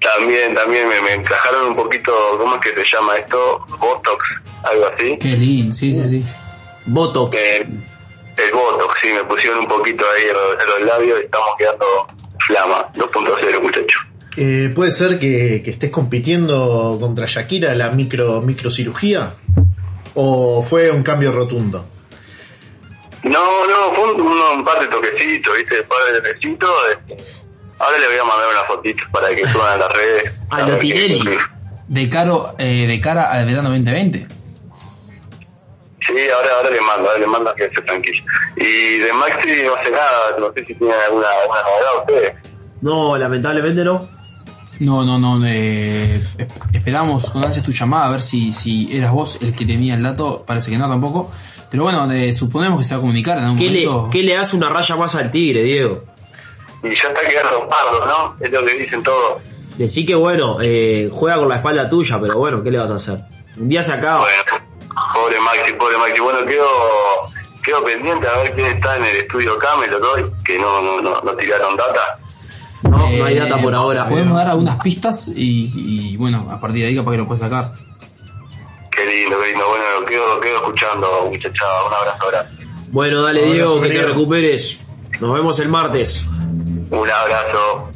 También, 0.06 0.54
también 0.54 0.88
me, 0.88 1.02
me 1.02 1.14
encajaron 1.14 1.70
un 1.70 1.76
poquito, 1.76 2.14
¿cómo 2.38 2.56
es 2.56 2.62
que 2.62 2.74
se 2.76 2.96
llama 2.96 3.16
esto? 3.18 3.66
Botox, 3.80 4.24
algo 4.64 4.86
así. 4.86 5.18
Qué 5.20 5.30
lindo, 5.30 5.74
sí, 5.74 5.96
sí, 5.96 6.08
sí. 6.08 6.24
Botox. 6.86 7.36
Eh, 7.36 7.66
el 8.38 8.52
Botox, 8.52 9.00
sí, 9.02 9.08
me 9.12 9.24
pusieron 9.24 9.60
un 9.60 9.68
poquito 9.68 10.06
ahí 10.16 10.26
en 10.30 10.34
los, 10.34 10.62
en 10.62 10.68
los 10.68 10.82
labios 10.82 11.20
y 11.22 11.26
estamos 11.26 11.50
quedando 11.58 11.86
flama 12.46 12.86
2.0, 12.94 13.62
muchachos. 13.62 14.02
Eh, 14.38 14.72
¿Puede 14.76 14.92
ser 14.92 15.18
que, 15.18 15.64
que 15.64 15.72
estés 15.72 15.90
compitiendo 15.90 16.98
contra 17.00 17.26
Shakira 17.26 17.74
la 17.74 17.90
micro 17.90 18.42
microcirugía? 18.42 19.34
¿O 20.14 20.62
fue 20.62 20.92
un 20.92 21.02
cambio 21.02 21.32
rotundo? 21.32 21.84
No, 23.24 23.66
no, 23.66 23.96
fue 23.96 24.14
un, 24.14 24.22
un, 24.22 24.40
un 24.60 24.64
par 24.64 24.80
de 24.82 24.88
toquecitos, 24.88 25.58
¿viste? 25.58 25.82
Un 25.82 25.88
par 25.88 26.14
de 26.14 26.22
toquecitos. 26.22 26.70
este. 26.92 27.45
Ahora 27.79 27.98
le 27.98 28.08
voy 28.08 28.17
a 28.17 28.24
mandar 28.24 28.48
unas 28.51 28.65
fotitos 28.67 29.08
para 29.12 29.36
que 29.36 29.46
suban 29.48 29.74
a 29.74 29.77
las 29.77 29.91
redes. 29.91 30.34
A 30.50 30.58
ver 30.58 30.67
lo 30.70 30.79
Tinelli. 30.79 31.38
De, 31.88 32.10
caro, 32.10 32.55
eh, 32.58 32.86
de 32.88 33.00
cara 33.00 33.25
al 33.32 33.46
verano 33.46 33.70
2020. 33.70 34.27
Sí, 36.08 36.13
ahora, 36.36 36.50
ahora 36.58 36.70
le 36.70 36.82
mando, 36.82 37.08
ahora 37.10 37.20
le 37.20 37.27
mando 37.27 37.53
que 37.55 37.65
esté 37.65 37.82
tranquilo. 37.82 38.24
Y 38.58 38.98
de 39.00 39.12
Maxi 39.13 39.50
no 39.65 39.74
sé 39.84 39.91
nada, 39.91 40.38
no 40.39 40.53
sé 40.53 40.60
si 40.65 40.75
tienen 40.75 40.96
alguna, 41.08 41.27
alguna 41.41 41.62
novedad 41.62 42.00
ustedes. 42.01 42.34
No, 42.82 43.17
lamentablemente 43.17 43.84
no. 43.84 44.08
No, 44.79 45.03
no, 45.03 45.17
no. 45.17 45.44
eh, 45.48 46.22
es- 46.38 46.48
esperamos 46.74 47.29
con 47.29 47.44
ansias 47.44 47.65
tu 47.65 47.72
llamada 47.72 48.05
a 48.05 48.12
ver 48.12 48.22
si, 48.22 48.51
si 48.51 48.96
eras 48.96 49.12
vos 49.12 49.39
el 49.41 49.55
que 49.55 49.65
tenía 49.65 49.96
el 49.96 50.03
dato. 50.03 50.44
Parece 50.46 50.70
que 50.70 50.77
no 50.77 50.88
tampoco. 50.88 51.32
Pero 51.72 51.84
bueno, 51.84 52.10
eh, 52.12 52.34
suponemos 52.34 52.79
que 52.79 52.84
se 52.84 52.94
va 52.94 53.00
a 53.00 53.01
comunicar 53.01 53.38
en 53.39 53.44
algún 53.46 53.58
¿Qué 53.60 53.70
le, 53.70 53.86
momento. 53.88 54.10
¿Qué 54.12 54.22
le 54.22 54.38
hace 54.38 54.55
una 54.55 54.70
raya 54.70 54.96
más 54.96 55.15
al 55.15 55.32
tigre, 55.32 55.63
Diego? 55.63 56.03
Y 56.86 56.96
ya 56.96 57.08
está 57.10 57.22
quedando 57.27 57.68
pardo, 57.68 58.06
¿no? 58.06 58.36
Es 58.46 58.51
lo 58.51 58.63
que 58.65 58.74
dicen 58.77 59.01
todos. 59.04 59.42
Decí 59.77 60.06
que 60.06 60.15
bueno, 60.15 60.58
eh, 60.62 61.10
juega 61.12 61.38
con 61.38 61.50
la 61.50 61.56
espalda 61.56 61.89
tuya, 61.89 62.20
pero 62.22 62.38
bueno, 62.38 62.63
¿qué 62.63 62.72
le 62.72 62.77
vas 62.80 62.92
a 62.92 62.96
hacer? 62.96 63.20
Un 63.58 63.68
día 63.68 63.84
se 63.84 63.94
acaba. 63.94 64.20
Bueno, 64.22 64.65
pobre 65.13 65.39
Maxi, 65.39 65.74
pobre 65.74 65.98
Maxi. 65.98 66.22
Bueno, 66.22 66.46
quedo, 66.46 66.68
quedo 67.63 67.84
pendiente 67.84 68.27
a 68.27 68.38
ver 68.38 68.54
quién 68.54 68.68
está 68.68 68.98
en 68.98 69.06
el 69.06 69.15
estudio 69.18 69.58
Camelo 69.58 70.00
hoy, 70.13 70.25
que 70.46 70.58
no, 70.60 70.82
no, 70.82 71.01
no, 71.01 71.22
no 71.22 71.36
tiraron 71.36 71.75
data. 71.75 72.20
No, 72.84 72.98
no 73.10 73.25
hay 73.25 73.36
Eh, 73.38 73.39
data 73.39 73.58
por 73.58 73.74
ahora. 73.74 74.08
Podemos 74.08 74.38
dar 74.38 74.48
algunas 74.50 74.80
pistas 74.82 75.27
y, 75.27 75.72
y, 76.13 76.18
bueno, 76.18 76.48
a 76.51 76.60
partir 76.60 76.82
de 76.84 76.88
ahí 76.89 76.96
capaz 76.96 77.12
que 77.12 77.18
lo 77.18 77.25
puedes 77.25 77.42
sacar. 77.42 77.74
Qué 78.92 79.06
lindo, 79.06 79.38
qué 79.42 79.50
lindo. 79.50 79.68
Bueno, 79.68 80.06
quedo, 80.08 80.39
quedo 80.39 80.56
escuchando, 80.58 81.27
muchachada. 81.30 81.88
Un 81.88 81.94
abrazo 81.94 82.27
grande. 82.30 82.65
Bueno, 82.92 83.22
dale 83.24 83.39
Abrazo, 83.39 83.54
Diego, 83.56 83.82
que 83.82 83.89
te 83.89 84.01
recuperes. 84.04 84.80
Nos 85.20 85.34
vemos 85.34 85.60
el 85.60 85.68
martes. 85.68 86.25
Un 86.92 87.10
abrazo. 87.10 87.89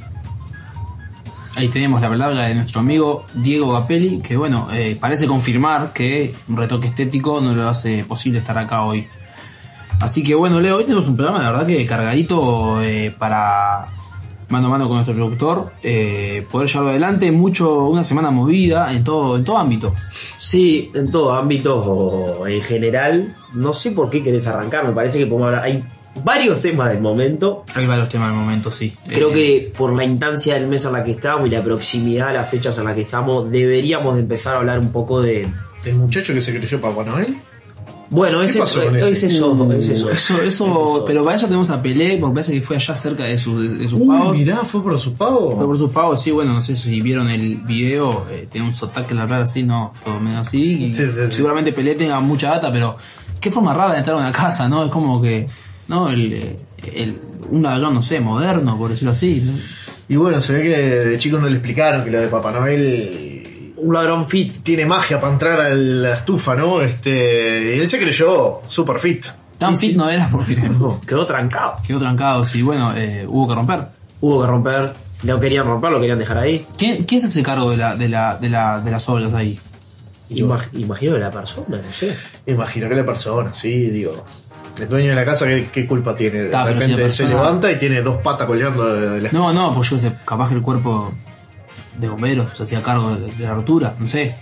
Ahí 1.55 1.67
tenemos 1.67 1.99
la 2.01 2.09
palabra 2.09 2.47
de 2.47 2.55
nuestro 2.55 2.79
amigo 2.79 3.25
Diego 3.33 3.73
Gapelli, 3.73 4.21
que 4.21 4.37
bueno, 4.37 4.67
eh, 4.71 4.97
parece 4.99 5.27
confirmar 5.27 5.91
que 5.93 6.33
un 6.47 6.57
retoque 6.57 6.87
estético 6.87 7.41
no 7.41 7.53
lo 7.53 7.67
hace 7.67 8.03
posible 8.03 8.39
estar 8.39 8.57
acá 8.57 8.83
hoy. 8.83 9.07
Así 9.99 10.23
que 10.23 10.35
bueno, 10.35 10.61
Leo, 10.61 10.77
hoy 10.77 10.83
tenemos 10.83 11.07
un 11.07 11.15
programa, 11.17 11.43
la 11.43 11.51
verdad 11.51 11.67
que 11.67 11.85
cargadito 11.85 12.81
eh, 12.81 13.13
para 13.17 13.87
mano 14.47 14.67
a 14.67 14.69
mano 14.69 14.87
con 14.87 14.95
nuestro 14.95 15.13
productor, 15.13 15.71
eh, 15.83 16.45
poder 16.49 16.67
llevarlo 16.67 16.89
adelante, 16.91 17.31
mucho, 17.31 17.85
una 17.85 18.03
semana 18.03 18.31
movida 18.31 18.93
en 18.93 19.03
todo, 19.03 19.35
en 19.35 19.43
todo 19.43 19.57
ámbito. 19.57 19.93
Sí, 20.37 20.91
en 20.93 21.11
todo 21.11 21.33
ámbito 21.33 21.75
o 21.77 22.47
en 22.47 22.61
general. 22.61 23.35
No 23.53 23.73
sé 23.73 23.91
por 23.91 24.09
qué 24.09 24.23
querés 24.23 24.47
arrancar, 24.47 24.87
me 24.87 24.93
parece 24.93 25.19
que 25.19 25.25
podemos 25.25 25.47
hablar. 25.47 25.63
Hay 25.63 25.83
varios 26.23 26.61
temas 26.61 26.89
del 26.91 27.01
momento. 27.01 27.63
Hay 27.75 27.85
varios 27.87 28.09
temas 28.09 28.29
del 28.29 28.37
momento, 28.39 28.69
sí. 28.71 28.93
Creo 29.07 29.29
Eh, 29.31 29.33
que 29.33 29.73
por 29.77 29.93
la 29.93 30.03
instancia 30.03 30.55
del 30.55 30.67
mes 30.67 30.85
en 30.85 30.93
la 30.93 31.03
que 31.03 31.11
estamos 31.11 31.47
y 31.47 31.51
la 31.51 31.63
proximidad 31.63 32.29
a 32.29 32.33
las 32.33 32.49
fechas 32.49 32.77
en 32.77 32.85
las 32.85 32.95
que 32.95 33.01
estamos, 33.01 33.49
deberíamos 33.49 34.15
de 34.15 34.21
empezar 34.21 34.55
a 34.55 34.57
hablar 34.59 34.79
un 34.79 34.91
poco 34.91 35.21
de. 35.21 35.47
¿El 35.85 35.95
muchacho 35.95 36.33
que 36.33 36.41
se 36.41 36.57
creyó 36.57 36.81
Papá 36.81 37.03
Noel? 37.05 37.37
Bueno, 38.11 38.41
es 38.41 38.53
¿Qué 38.53 38.59
pasó 38.59 38.81
eso, 38.81 38.95
es 39.05 39.23
eso, 39.23 39.71
es 39.71 39.87
eso. 39.89 40.05
Uh, 40.07 40.09
eso, 40.09 40.41
eso, 40.41 41.03
pero 41.05 41.23
para 41.23 41.35
eso 41.35 41.45
tenemos 41.45 41.69
a 41.69 41.79
Pelé, 41.79 42.17
porque 42.17 42.33
parece 42.33 42.53
que 42.53 42.61
fue 42.61 42.75
allá 42.75 42.95
cerca 42.95 43.23
de, 43.25 43.37
su- 43.37 43.59
de 43.77 43.87
sus 43.87 43.99
Uy, 44.01 44.07
pagos. 44.07 44.35
mirá, 44.35 44.57
fue 44.65 44.81
por 44.81 44.99
sus 44.99 45.13
pagos. 45.13 45.53
Fue 45.53 45.67
por 45.67 45.77
sus 45.77 45.91
pagos, 45.91 46.19
sí, 46.19 46.31
bueno, 46.31 46.53
no 46.55 46.61
sé 46.63 46.75
si 46.75 47.01
vieron 47.01 47.29
el 47.29 47.57
video, 47.57 48.25
eh, 48.31 48.47
tiene 48.51 48.65
un 48.65 48.73
sotaque 48.73 49.13
la 49.13 49.21
hablar 49.21 49.43
así, 49.43 49.61
no, 49.61 49.93
todo 50.03 50.19
medio 50.19 50.39
así. 50.39 50.85
y 50.85 50.93
Sí, 50.95 51.03
sí, 51.05 51.11
sí. 51.27 51.31
Seguramente 51.35 51.71
Pelé 51.71 51.93
tenga 51.93 52.19
mucha 52.19 52.49
data, 52.49 52.71
pero 52.71 52.95
qué 53.39 53.51
forma 53.51 53.75
rara 53.75 53.91
de 53.93 53.99
entrar 53.99 54.17
a 54.17 54.19
una 54.21 54.31
casa, 54.31 54.67
¿no? 54.67 54.83
Es 54.85 54.89
como 54.89 55.21
que, 55.21 55.45
¿no? 55.89 56.09
El, 56.09 56.55
el, 56.93 57.19
un 57.49 57.61
ladrón, 57.63 57.93
no 57.95 58.01
sé, 58.01 58.19
moderno, 58.19 58.77
por 58.77 58.89
decirlo 58.91 59.11
así. 59.11 59.41
¿no? 59.45 59.51
Y 60.07 60.15
bueno, 60.15 60.39
se 60.41 60.53
ve 60.53 60.63
que 60.63 60.69
de 60.77 61.17
chico 61.17 61.37
no 61.37 61.47
le 61.47 61.55
explicaron 61.55 62.03
que 62.05 62.11
lo 62.11 62.21
de 62.21 62.27
Papá 62.29 62.51
Noel 62.51 63.73
Un 63.77 63.93
ladrón 63.93 64.27
fit. 64.27 64.57
tiene 64.63 64.85
magia 64.85 65.19
para 65.19 65.33
entrar 65.33 65.59
a 65.59 65.69
la 65.69 66.15
estufa, 66.15 66.55
¿no? 66.55 66.81
Este, 66.81 67.75
y 67.75 67.79
él 67.79 67.87
se 67.87 67.99
creyó 67.99 68.61
super 68.67 68.99
fit. 68.99 69.25
Tan 69.57 69.75
fit 69.75 69.95
no 69.97 70.09
era 70.09 70.29
porque 70.31 70.55
No, 70.79 71.01
quedó 71.01 71.25
trancado. 71.25 71.73
quedó 71.85 71.99
trancado, 71.99 72.43
sí, 72.45 72.61
bueno, 72.61 72.95
eh, 72.95 73.25
hubo 73.27 73.47
que 73.49 73.55
romper. 73.55 73.87
Hubo 74.21 74.41
que 74.41 74.47
romper. 74.47 74.93
No 75.23 75.37
querían 75.39 75.65
romper, 75.67 75.91
lo 75.91 75.99
querían 75.99 76.17
dejar 76.17 76.37
ahí. 76.37 76.65
¿Quién, 76.77 77.03
quién 77.03 77.19
se 77.19 77.27
hace 77.27 77.43
cargo 77.43 77.69
de, 77.71 77.77
la, 77.77 77.95
de, 77.95 78.07
la, 78.07 78.37
de, 78.37 78.47
la, 78.49 78.79
de 78.79 78.89
las 78.91 79.07
obras 79.09 79.33
ahí? 79.33 79.59
Imag- 80.31 80.69
imagino 80.73 81.13
de 81.13 81.19
la 81.19 81.29
persona, 81.31 81.77
no 81.85 81.91
sé. 81.91 82.15
Imagino 82.45 82.87
que 82.87 82.95
la 82.95 83.05
persona, 83.05 83.53
sí, 83.53 83.89
digo. 83.89 84.23
El 84.79 84.87
dueño 84.89 85.09
de 85.09 85.15
la 85.15 85.25
casa, 85.25 85.45
¿qué, 85.45 85.69
qué 85.71 85.85
culpa 85.87 86.15
tiene? 86.15 86.43
De 86.43 86.49
Ta, 86.49 86.63
pero 86.65 86.79
si 86.81 86.87
repente 86.87 87.11
se 87.11 87.27
levanta 87.27 87.71
y 87.71 87.77
tiene 87.77 88.01
dos 88.01 88.17
patas 88.21 88.47
colgando 88.47 88.93
de, 88.93 89.09
de 89.09 89.21
la 89.21 89.29
No, 89.31 89.51
no, 89.53 89.73
pues 89.73 89.89
yo 89.89 89.97
sé, 89.99 90.13
capaz 90.25 90.49
que 90.49 90.55
el 90.55 90.61
cuerpo 90.61 91.11
de 91.97 92.07
bomberos 92.07 92.55
se 92.55 92.63
hacía 92.63 92.81
cargo 92.81 93.15
de, 93.15 93.31
de 93.31 93.43
la 93.43 93.53
rotura, 93.53 93.93
no 93.99 94.07
sé. 94.07 94.35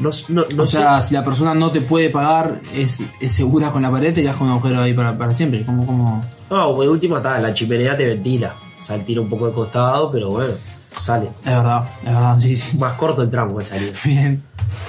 No, 0.00 0.08
no, 0.30 0.44
no 0.56 0.62
o 0.62 0.66
sé. 0.66 0.78
sea, 0.78 1.00
si 1.02 1.14
la 1.14 1.22
persona 1.22 1.54
no 1.54 1.70
te 1.70 1.82
puede 1.82 2.08
pagar, 2.08 2.60
es, 2.74 3.02
es 3.20 3.32
segura 3.32 3.70
con 3.70 3.82
la 3.82 3.90
pared, 3.90 4.14
te 4.14 4.22
quedas 4.22 4.36
con 4.36 4.46
un 4.46 4.54
agujero 4.54 4.80
ahí 4.80 4.94
para, 4.94 5.12
para 5.12 5.34
siempre. 5.34 5.62
Como, 5.64 5.84
como... 5.84 6.24
No, 6.48 6.80
de 6.80 6.88
última 6.88 7.18
está, 7.18 7.38
la 7.38 7.52
chimenea 7.52 7.96
te 7.96 8.06
ventila. 8.06 8.54
O 8.78 8.82
sea, 8.82 8.98
tira 8.98 9.20
un 9.20 9.28
poco 9.28 9.46
de 9.48 9.52
costado, 9.52 10.10
pero 10.10 10.30
bueno, 10.30 10.54
sale. 11.00 11.28
Es 11.28 11.44
verdad, 11.44 11.84
es 12.00 12.06
verdad, 12.06 12.38
sí, 12.38 12.56
sí. 12.56 12.76
Más 12.78 12.94
corto 12.94 13.22
el 13.22 13.30
tramo 13.30 13.56
que 13.58 13.64
salir. 13.64 13.92
Bien, 14.04 14.42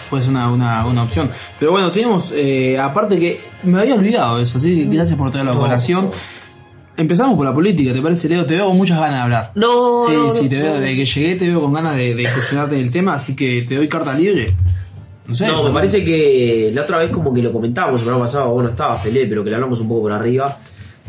pues 0.09 0.27
una, 0.27 0.51
una, 0.51 0.85
una 0.85 1.03
opción. 1.03 1.29
Pero 1.59 1.71
bueno, 1.71 1.91
tenemos, 1.91 2.31
eh, 2.33 2.77
aparte 2.79 3.19
que 3.19 3.39
me 3.63 3.81
había 3.81 3.95
olvidado 3.95 4.39
eso, 4.39 4.57
así 4.57 4.75
que 4.87 4.95
gracias 4.95 5.17
por 5.17 5.31
toda 5.31 5.43
la 5.43 5.53
colación. 5.53 6.09
Empezamos 6.97 7.35
por 7.37 7.45
la 7.45 7.53
política, 7.53 7.93
¿te 7.93 8.01
parece, 8.01 8.27
Leo? 8.29 8.45
Te 8.45 8.55
veo 8.55 8.67
con 8.67 8.77
muchas 8.77 8.99
ganas 8.99 9.15
de 9.15 9.21
hablar. 9.21 9.51
No, 9.55 10.05
Sí, 10.07 10.13
no, 10.15 10.31
sí, 10.31 10.43
no, 10.43 10.49
te 10.49 10.55
veo, 10.57 10.73
no. 10.73 10.79
desde 10.81 10.95
que 10.95 11.05
llegué 11.05 11.35
te 11.35 11.47
veo 11.49 11.61
con 11.61 11.73
ganas 11.73 11.95
de, 11.95 12.13
de 12.13 12.23
incursionarte 12.23 12.75
del 12.75 12.91
tema, 12.91 13.13
así 13.13 13.35
que 13.35 13.63
te 13.67 13.75
doy 13.77 13.87
carta 13.87 14.13
libre. 14.13 14.53
No 15.27 15.33
sé. 15.33 15.47
No, 15.47 15.63
me 15.63 15.71
parece 15.71 16.03
que 16.03 16.69
la 16.73 16.81
otra 16.81 16.97
vez 16.97 17.09
como 17.09 17.33
que 17.33 17.41
lo 17.41 17.51
comentábamos 17.53 18.01
el 18.01 18.05
programa 18.05 18.25
pasado, 18.25 18.51
bueno, 18.51 18.69
estaba 18.69 19.01
Pelé, 19.01 19.25
pero 19.25 19.43
que 19.43 19.49
le 19.49 19.55
hablamos 19.55 19.79
un 19.79 19.87
poco 19.87 20.01
por 20.01 20.11
arriba, 20.11 20.57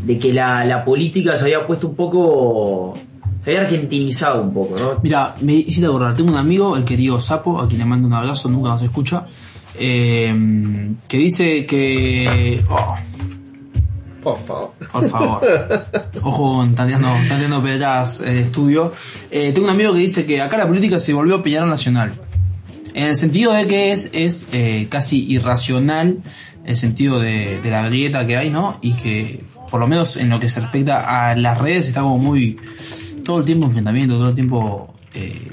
de 0.01 0.19
que 0.19 0.33
la, 0.33 0.65
la 0.65 0.85
política 0.85 1.37
se 1.37 1.45
había 1.45 1.67
puesto 1.67 1.89
un 1.89 1.97
poco 1.97 2.95
se 3.43 3.51
había 3.51 3.63
argentinizado 3.63 4.43
un 4.43 4.55
poco, 4.55 4.77
¿no? 4.79 5.01
Mira, 5.03 5.35
me 5.41 5.55
hiciste 5.55 5.87
acordar, 5.87 6.15
tengo 6.15 6.31
un 6.31 6.37
amigo, 6.37 6.77
el 6.77 6.85
querido 6.85 7.21
Sapo, 7.21 7.61
a 7.61 7.67
quien 7.67 7.81
le 7.81 7.85
mando 7.85 8.07
un 8.07 8.15
abrazo, 8.15 8.49
nunca 8.49 8.71
nos 8.71 8.83
escucha, 8.83 9.27
eh, 9.79 10.95
que 11.09 11.19
dice 11.19 11.67
que... 11.67 12.63
oh, 12.69 12.97
Por 14.23 14.39
favor. 14.47 14.73
por 14.93 15.11
favor. 15.11 15.41
Ojo 16.23 16.53
con 16.59 16.75
tanteando, 16.75 17.09
tanteando 17.29 17.63
pedras 17.63 18.21
en 18.21 18.29
el 18.29 18.39
estudio. 18.39 18.93
Eh, 19.31 19.51
tengo 19.53 19.67
un 19.67 19.73
amigo 19.73 19.93
que 19.93 19.99
dice 19.99 20.25
que 20.25 20.41
acá 20.41 20.59
la 20.59 20.69
política 20.69 20.99
se 21.01 21.13
volvió 21.13 21.43
peñarol 21.43 21.69
nacional. 21.69 22.13
En 22.95 23.07
el 23.07 23.17
sentido 23.17 23.53
de 23.53 23.67
que 23.67 23.91
es, 23.91 24.11
es 24.13 24.47
eh, 24.53 24.87
casi 24.89 25.27
irracional 25.33 26.19
el 26.65 26.77
sentido 26.77 27.19
de, 27.19 27.61
de 27.61 27.71
la 27.71 27.87
grieta 27.87 28.25
que 28.25 28.37
hay, 28.37 28.51
¿no? 28.51 28.79
Y 28.83 28.93
que, 28.93 29.43
por 29.71 29.81
lo 29.81 29.89
menos 29.89 30.17
en 30.17 30.29
lo 30.29 30.39
que 30.39 30.49
se 30.49 30.61
respecta 30.61 31.31
a 31.31 31.35
las 31.35 31.59
redes, 31.59 31.89
está 31.89 32.03
como 32.03 32.19
muy... 32.19 32.59
Todo 33.25 33.39
el 33.39 33.45
tiempo 33.45 33.67
enfrentamiento, 33.67 34.17
todo 34.17 34.29
el 34.29 34.35
tiempo... 34.35 34.95
eh, 35.15 35.53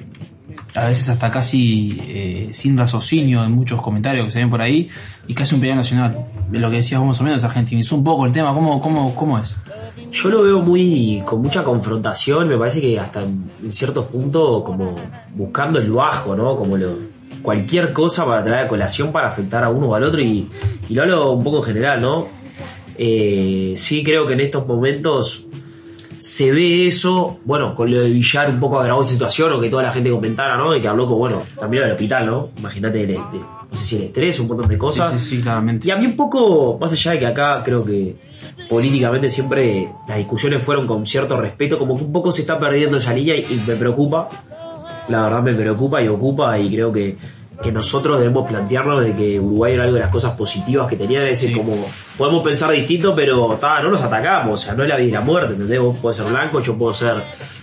a 0.75 0.85
veces 0.85 1.09
hasta 1.09 1.31
casi 1.31 1.99
eh, 2.07 2.49
sin 2.51 2.77
raciocinio 2.77 3.43
en 3.43 3.51
muchos 3.51 3.81
comentarios 3.81 4.25
que 4.25 4.31
se 4.31 4.39
ven 4.39 4.51
por 4.51 4.61
ahí 4.61 4.87
y 5.27 5.33
casi 5.33 5.55
un 5.55 5.61
peleado 5.61 5.79
nacional. 5.79 6.25
Lo 6.51 6.69
que 6.69 6.77
decías 6.77 6.99
vos 6.99 7.07
más 7.07 7.21
o 7.21 7.23
menos, 7.23 7.43
argentinizó 7.43 7.95
un 7.95 8.03
poco 8.03 8.25
el 8.25 8.33
tema, 8.33 8.53
¿cómo, 8.53 8.79
cómo, 8.79 9.15
cómo 9.15 9.39
es? 9.39 9.57
Yo 10.11 10.29
lo 10.29 10.43
veo 10.43 10.61
muy 10.61 11.23
con 11.25 11.41
mucha 11.41 11.63
confrontación, 11.63 12.47
me 12.47 12.57
parece 12.57 12.81
que 12.81 12.99
hasta 12.99 13.23
en, 13.23 13.49
en 13.63 13.71
ciertos 13.71 14.05
puntos 14.05 14.63
como 14.63 14.95
buscando 15.35 15.79
el 15.79 15.91
bajo, 15.91 16.35
¿no? 16.35 16.55
Como 16.55 16.77
lo, 16.77 16.97
cualquier 17.41 17.91
cosa 17.91 18.25
para 18.25 18.43
traer 18.43 18.65
a 18.65 18.67
colación 18.67 19.11
para 19.11 19.27
afectar 19.27 19.63
a 19.63 19.69
uno 19.69 19.87
o 19.87 19.95
al 19.95 20.03
otro 20.03 20.21
y, 20.21 20.47
y 20.87 20.93
lo 20.93 21.01
hablo 21.01 21.31
un 21.31 21.43
poco 21.43 21.57
en 21.57 21.63
general, 21.63 22.01
¿no? 22.01 22.27
Eh, 22.97 23.73
sí 23.77 24.03
creo 24.03 24.27
que 24.27 24.33
en 24.33 24.41
estos 24.41 24.67
momentos 24.67 25.45
se 26.19 26.51
ve 26.51 26.85
eso, 26.87 27.39
bueno, 27.45 27.73
con 27.73 27.91
lo 27.91 28.01
de 28.01 28.09
Villar 28.09 28.49
un 28.49 28.59
poco 28.59 28.79
agravó 28.79 29.01
esa 29.01 29.11
situación 29.11 29.53
o 29.53 29.59
que 29.59 29.69
toda 29.69 29.83
la 29.83 29.93
gente 29.93 30.09
comentara, 30.11 30.57
¿no? 30.57 30.71
De 30.71 30.81
que 30.81 30.87
habló 30.87 31.07
con, 31.07 31.17
bueno, 31.17 31.41
también 31.59 31.83
al 31.83 31.91
hospital, 31.91 32.25
¿no? 32.25 32.49
Imagínate, 32.57 33.03
el- 33.03 33.11
el- 33.11 33.17
no 33.17 33.77
sé 33.77 33.83
si 33.83 33.95
el 33.97 34.03
estrés, 34.03 34.39
un 34.39 34.47
montón 34.47 34.67
de 34.67 34.77
cosas. 34.77 35.13
Sí, 35.13 35.19
sí, 35.19 35.35
sí, 35.37 35.41
claramente. 35.41 35.87
Y 35.87 35.91
a 35.91 35.95
mí 35.97 36.05
un 36.05 36.15
poco, 36.15 36.77
más 36.79 36.91
allá 36.91 37.11
de 37.11 37.19
que 37.19 37.27
acá 37.27 37.61
creo 37.63 37.83
que 37.83 38.15
políticamente 38.67 39.29
siempre 39.29 39.89
las 40.07 40.17
discusiones 40.17 40.63
fueron 40.63 40.85
con 40.87 41.05
cierto 41.05 41.37
respeto, 41.39 41.79
como 41.79 41.97
que 41.97 42.03
un 42.03 42.11
poco 42.11 42.31
se 42.31 42.41
está 42.41 42.59
perdiendo 42.59 42.97
esa 42.97 43.13
línea 43.13 43.35
y, 43.35 43.45
y 43.53 43.63
me 43.65 43.75
preocupa. 43.75 44.29
La 45.07 45.23
verdad 45.23 45.41
me 45.41 45.53
preocupa 45.53 46.01
y 46.03 46.07
ocupa 46.07 46.57
y 46.59 46.69
creo 46.69 46.91
que, 46.91 47.15
que 47.61 47.71
nosotros 47.71 48.19
debemos 48.19 48.47
plantearnos 48.47 49.03
de 49.03 49.13
que 49.15 49.39
Uruguay 49.39 49.73
era 49.73 49.83
algo 49.83 49.95
de 49.95 50.01
las 50.01 50.09
cosas 50.09 50.31
positivas 50.33 50.87
que 50.87 50.95
tenía, 50.95 51.23
es 51.23 51.41
decir, 51.41 51.49
Sí. 51.49 51.55
como 51.55 51.73
podemos 52.17 52.43
pensar 52.43 52.71
distinto, 52.71 53.13
pero 53.15 53.57
ta, 53.59 53.81
no 53.81 53.89
nos 53.89 54.01
atacamos, 54.01 54.61
o 54.61 54.63
sea, 54.65 54.73
no 54.75 54.83
es 54.83 54.89
la 54.89 54.95
vida 54.95 55.07
y 55.07 55.11
la 55.11 55.21
muerte, 55.21 55.53
¿entendés? 55.53 55.79
Vos 55.79 55.97
podés 55.97 56.17
ser 56.17 56.27
blanco, 56.27 56.61
yo 56.61 56.77
puedo 56.77 56.93
ser 56.93 57.15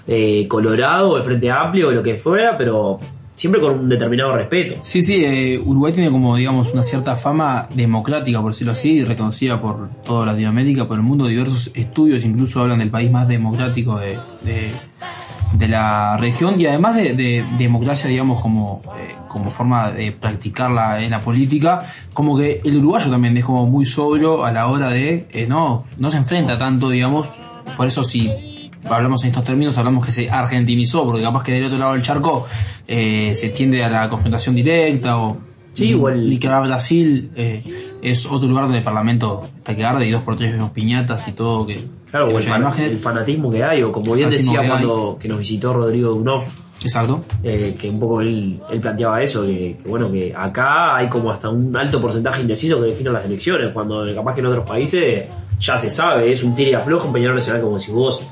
eh, 0.06 0.46
colorado, 0.48 1.16
el 1.16 1.22
frente 1.22 1.50
amplio, 1.50 1.88
o 1.88 1.92
lo 1.92 2.02
que 2.02 2.14
fuera, 2.14 2.56
pero 2.58 2.98
siempre 3.36 3.60
con 3.60 3.78
un 3.80 3.88
determinado 3.88 4.34
respeto. 4.34 4.76
Sí, 4.82 5.02
sí, 5.02 5.22
eh, 5.22 5.60
Uruguay 5.62 5.92
tiene 5.92 6.10
como, 6.10 6.34
digamos, 6.36 6.72
una 6.72 6.82
cierta 6.82 7.14
fama 7.16 7.68
democrática, 7.74 8.40
por 8.40 8.52
decirlo 8.52 8.72
así, 8.72 9.04
reconocida 9.04 9.60
por 9.60 9.90
toda 10.04 10.26
Latinoamérica, 10.26 10.88
por 10.88 10.96
el 10.96 11.02
mundo. 11.02 11.26
Diversos 11.26 11.70
estudios 11.74 12.24
incluso 12.24 12.62
hablan 12.62 12.78
del 12.78 12.90
país 12.90 13.10
más 13.10 13.28
democrático 13.28 13.98
de, 13.98 14.18
de, 14.42 15.68
la 15.68 16.16
región 16.16 16.58
y 16.58 16.66
además 16.66 16.96
de, 16.96 17.12
de 17.12 17.44
democracia, 17.58 18.08
digamos, 18.08 18.40
como, 18.40 18.80
eh, 18.98 19.14
como 19.28 19.50
forma 19.50 19.90
de 19.90 20.12
practicarla 20.12 21.02
en 21.02 21.10
la 21.10 21.20
política, 21.20 21.82
como 22.14 22.38
que 22.38 22.62
el 22.64 22.78
uruguayo 22.78 23.10
también 23.10 23.36
es 23.36 23.44
como 23.44 23.66
muy 23.66 23.84
sobrio 23.84 24.44
a 24.44 24.50
la 24.50 24.68
hora 24.68 24.88
de, 24.88 25.26
eh, 25.30 25.46
no, 25.46 25.84
no 25.98 26.10
se 26.10 26.16
enfrenta 26.16 26.58
tanto, 26.58 26.88
digamos, 26.88 27.28
por 27.76 27.86
eso 27.86 28.02
si 28.02 28.55
hablamos 28.90 29.22
en 29.24 29.30
estos 29.30 29.44
términos, 29.44 29.76
hablamos 29.78 30.04
que 30.04 30.12
se 30.12 30.30
argentinizó, 30.30 31.04
porque 31.04 31.22
capaz 31.22 31.42
que 31.42 31.52
del 31.52 31.64
otro 31.64 31.78
lado 31.78 31.92
del 31.94 32.02
charco 32.02 32.46
eh, 32.88 33.32
se 33.34 33.48
tiende 33.50 33.82
a 33.84 33.90
la 33.90 34.08
confrontación 34.08 34.54
directa 34.54 35.18
o 35.18 35.36
Sí, 35.72 35.92
o 35.92 36.08
el- 36.08 36.30
ni 36.30 36.38
que 36.38 36.48
va 36.48 36.56
a 36.56 36.60
Brasil 36.60 37.30
eh, 37.36 37.62
es 38.00 38.24
otro 38.24 38.48
lugar 38.48 38.64
donde 38.64 38.78
el 38.78 38.84
parlamento 38.84 39.42
está 39.58 39.76
que 39.76 39.84
arde 39.84 40.06
y 40.06 40.10
dos 40.10 40.22
por 40.22 40.34
tres 40.36 40.52
vemos 40.52 40.70
piñatas 40.70 41.28
y 41.28 41.32
todo 41.32 41.66
que, 41.66 41.78
Claro, 42.10 42.28
que 42.28 42.34
o 42.34 42.38
el, 42.38 42.44
fan- 42.44 42.98
fanatismo 43.02 43.50
que 43.50 43.62
hay, 43.62 43.82
o 43.82 43.92
como 43.92 44.14
bien 44.14 44.30
decía 44.30 44.52
que 44.52 44.58
hay. 44.60 44.68
cuando 44.68 45.18
que 45.20 45.28
nos 45.28 45.38
visitó 45.38 45.74
Rodrigo 45.74 46.12
Dunó, 46.14 46.44
Exacto. 46.82 47.22
eh, 47.42 47.76
que 47.78 47.90
un 47.90 48.00
poco 48.00 48.22
él, 48.22 48.58
él 48.70 48.80
planteaba 48.80 49.22
eso, 49.22 49.42
que, 49.42 49.76
que 49.82 49.86
bueno, 49.88 50.10
que 50.10 50.32
acá 50.34 50.96
hay 50.96 51.08
como 51.10 51.30
hasta 51.30 51.50
un 51.50 51.76
alto 51.76 52.00
porcentaje 52.00 52.40
indeciso 52.40 52.80
que 52.80 52.86
definen 52.86 53.12
las 53.12 53.26
elecciones, 53.26 53.68
cuando 53.74 54.06
capaz 54.14 54.34
que 54.34 54.40
en 54.40 54.46
otros 54.46 54.66
países 54.66 55.24
ya 55.60 55.76
se 55.76 55.90
sabe, 55.90 56.32
es 56.32 56.42
un 56.42 56.54
tira 56.56 56.70
y 56.70 56.74
aflojo, 56.74 57.08
un 57.08 57.12
Peñarol 57.12 57.36
Nacional 57.36 57.60
como 57.60 57.78
si 57.78 57.90
vos. 57.92 58.22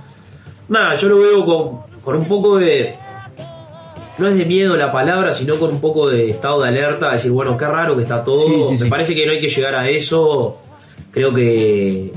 Nada, 0.68 0.96
yo 0.96 1.09
lo 1.09 1.18
veo 1.18 1.44
con, 1.44 2.03
con 2.03 2.16
un 2.16 2.24
poco 2.27 2.59
de. 2.59 2.94
No 4.16 4.29
es 4.29 4.37
de 4.37 4.44
miedo 4.46 4.77
la 4.77 4.92
palabra, 4.92 5.33
sino 5.33 5.57
con 5.57 5.70
un 5.70 5.81
poco 5.81 6.09
de 6.09 6.31
estado 6.31 6.62
de 6.62 6.68
alerta, 6.68 7.11
decir, 7.12 7.33
bueno, 7.33 7.57
qué 7.57 7.66
raro 7.66 7.96
que 7.96 8.03
está 8.03 8.22
todo. 8.22 8.46
Sí, 8.46 8.62
sí, 8.62 8.72
Me 8.72 8.79
sí. 8.79 8.88
parece 8.88 9.14
que 9.14 9.27
no 9.27 9.33
hay 9.33 9.40
que 9.40 9.48
llegar 9.48 9.74
a 9.74 9.88
eso. 9.88 10.57
Creo 11.11 11.35
que, 11.35 12.12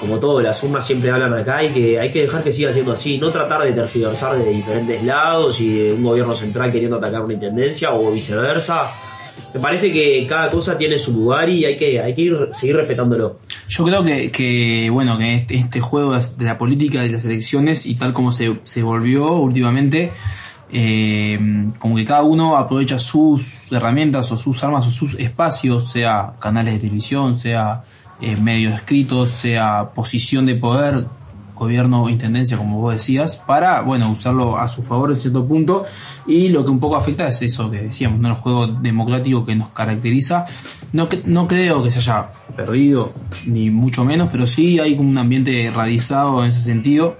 como 0.00 0.18
todo, 0.18 0.40
las 0.40 0.60
urnas 0.64 0.84
siempre 0.84 1.10
hablan 1.10 1.32
acá 1.34 1.62
y 1.62 1.72
que 1.72 2.00
hay 2.00 2.10
que 2.10 2.22
dejar 2.22 2.42
que 2.42 2.52
siga 2.52 2.72
siendo 2.72 2.92
así. 2.92 3.18
No 3.18 3.30
tratar 3.30 3.62
de 3.62 3.72
tergiversar 3.72 4.36
de 4.36 4.50
diferentes 4.50 5.02
lados 5.04 5.60
y 5.60 5.78
de 5.78 5.92
un 5.92 6.02
gobierno 6.02 6.34
central 6.34 6.72
queriendo 6.72 6.96
atacar 6.96 7.22
una 7.22 7.34
intendencia 7.34 7.92
o 7.94 8.10
viceversa. 8.10 8.90
Me 9.54 9.60
parece 9.60 9.92
que 9.92 10.26
cada 10.28 10.50
cosa 10.50 10.76
tiene 10.76 10.98
su 10.98 11.12
lugar 11.12 11.48
y 11.48 11.64
hay 11.64 11.76
que, 11.76 12.00
hay 12.00 12.14
que 12.14 12.22
ir, 12.22 12.48
seguir 12.52 12.76
respetándolo. 12.76 13.38
Yo 13.68 13.84
creo 13.84 14.04
que, 14.04 14.30
que 14.30 14.88
bueno, 14.90 15.18
que 15.18 15.34
este, 15.34 15.56
este 15.56 15.80
juego 15.80 16.16
de 16.16 16.44
la 16.44 16.56
política 16.56 17.02
de 17.02 17.10
las 17.10 17.24
elecciones 17.24 17.86
y 17.86 17.96
tal 17.96 18.12
como 18.12 18.30
se, 18.30 18.60
se 18.62 18.82
volvió 18.82 19.32
últimamente, 19.34 20.12
eh, 20.72 21.68
como 21.78 21.96
que 21.96 22.04
cada 22.04 22.22
uno 22.22 22.56
aprovecha 22.56 22.98
sus 22.98 23.70
herramientas 23.72 24.30
o 24.32 24.36
sus 24.36 24.62
armas 24.64 24.86
o 24.86 24.90
sus 24.90 25.14
espacios, 25.14 25.90
sea 25.90 26.34
canales 26.40 26.74
de 26.74 26.80
televisión, 26.80 27.34
sea 27.34 27.84
eh, 28.20 28.36
medios 28.36 28.74
escritos, 28.74 29.30
sea 29.30 29.90
posición 29.94 30.46
de 30.46 30.54
poder, 30.54 31.04
gobierno 31.56 32.04
o 32.04 32.08
intendencia, 32.08 32.56
como 32.56 32.80
vos 32.80 32.92
decías, 32.92 33.36
para, 33.36 33.80
bueno, 33.80 34.08
usarlo 34.12 34.56
a 34.56 34.68
su 34.68 34.82
favor 34.82 35.10
en 35.10 35.16
cierto 35.16 35.44
punto. 35.44 35.84
Y 36.26 36.50
lo 36.50 36.64
que 36.64 36.70
un 36.70 36.78
poco 36.78 36.94
afecta 36.94 37.26
es 37.26 37.42
eso 37.42 37.68
que 37.70 37.82
decíamos, 37.82 38.20
¿no? 38.20 38.28
El 38.28 38.34
juego 38.34 38.66
democrático 38.68 39.44
que 39.44 39.56
nos 39.56 39.70
caracteriza. 39.70 40.44
No, 40.92 41.08
no 41.24 41.48
creo 41.48 41.82
que 41.82 41.90
se 41.90 41.98
haya 41.98 42.30
perdido, 42.54 43.12
ni 43.46 43.70
mucho 43.70 44.04
menos, 44.04 44.28
pero 44.30 44.46
sí 44.46 44.78
hay 44.78 44.96
como 44.96 45.08
un 45.08 45.18
ambiente 45.18 45.72
radizado 45.74 46.42
en 46.42 46.50
ese 46.50 46.62
sentido. 46.62 47.16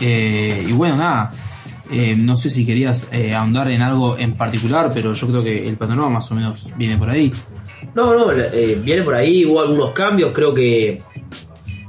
Eh, 0.00 0.64
y 0.68 0.72
bueno, 0.72 0.96
nada. 0.96 1.32
eh, 1.90 2.16
no 2.16 2.36
sé 2.36 2.50
si 2.50 2.66
querías 2.66 3.08
eh, 3.12 3.34
ahondar 3.34 3.70
en 3.70 3.82
algo 3.82 4.18
en 4.18 4.34
particular, 4.34 4.90
pero 4.92 5.12
yo 5.12 5.26
creo 5.28 5.42
que 5.42 5.68
el 5.68 5.76
panorama 5.76 6.10
más 6.10 6.30
o 6.30 6.34
menos 6.34 6.68
viene 6.76 6.96
por 6.96 7.10
ahí. 7.10 7.32
No, 7.94 8.14
no, 8.14 8.32
eh, 8.32 8.80
viene 8.82 9.02
por 9.02 9.14
ahí, 9.14 9.44
hubo 9.44 9.60
algunos 9.60 9.90
cambios, 9.90 10.32
creo 10.34 10.52
que, 10.52 11.00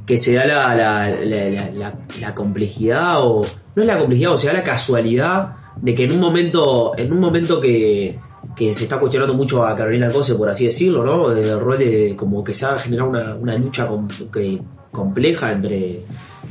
que 0.07 0.17
se 0.17 0.33
da 0.33 0.45
la, 0.47 0.73
la, 0.75 1.09
la, 1.23 1.93
la- 2.21 2.31
complejidad, 2.31 3.21
o 3.21 3.45
no 3.75 3.81
es 3.83 3.87
la 3.87 3.99
complejidad, 3.99 4.33
o 4.33 4.37
se 4.37 4.47
da 4.47 4.53
la 4.53 4.63
casualidad 4.63 5.49
de 5.75 5.93
que 5.93 6.05
en 6.05 6.13
un 6.13 6.19
momento, 6.19 6.93
en 6.97 7.11
un 7.13 7.19
momento 7.19 7.59
que, 7.61 8.17
que 8.55 8.73
se 8.73 8.83
está 8.83 8.97
cuestionando 8.99 9.33
mucho 9.35 9.63
a 9.65 9.75
Carolina 9.75 10.09
Cose, 10.09 10.33
por 10.35 10.49
así 10.49 10.65
decirlo, 10.65 11.03
¿no? 11.03 11.29
De 11.29 11.55
rol 11.55 11.77
de, 11.77 12.15
como 12.15 12.43
que 12.43 12.53
se 12.53 12.65
ha 12.65 12.79
generado 12.79 13.09
una, 13.09 13.35
una 13.35 13.55
lucha 13.57 13.85
com- 13.85 14.07
que- 14.33 14.59
compleja 14.91 15.51
entre 15.51 15.99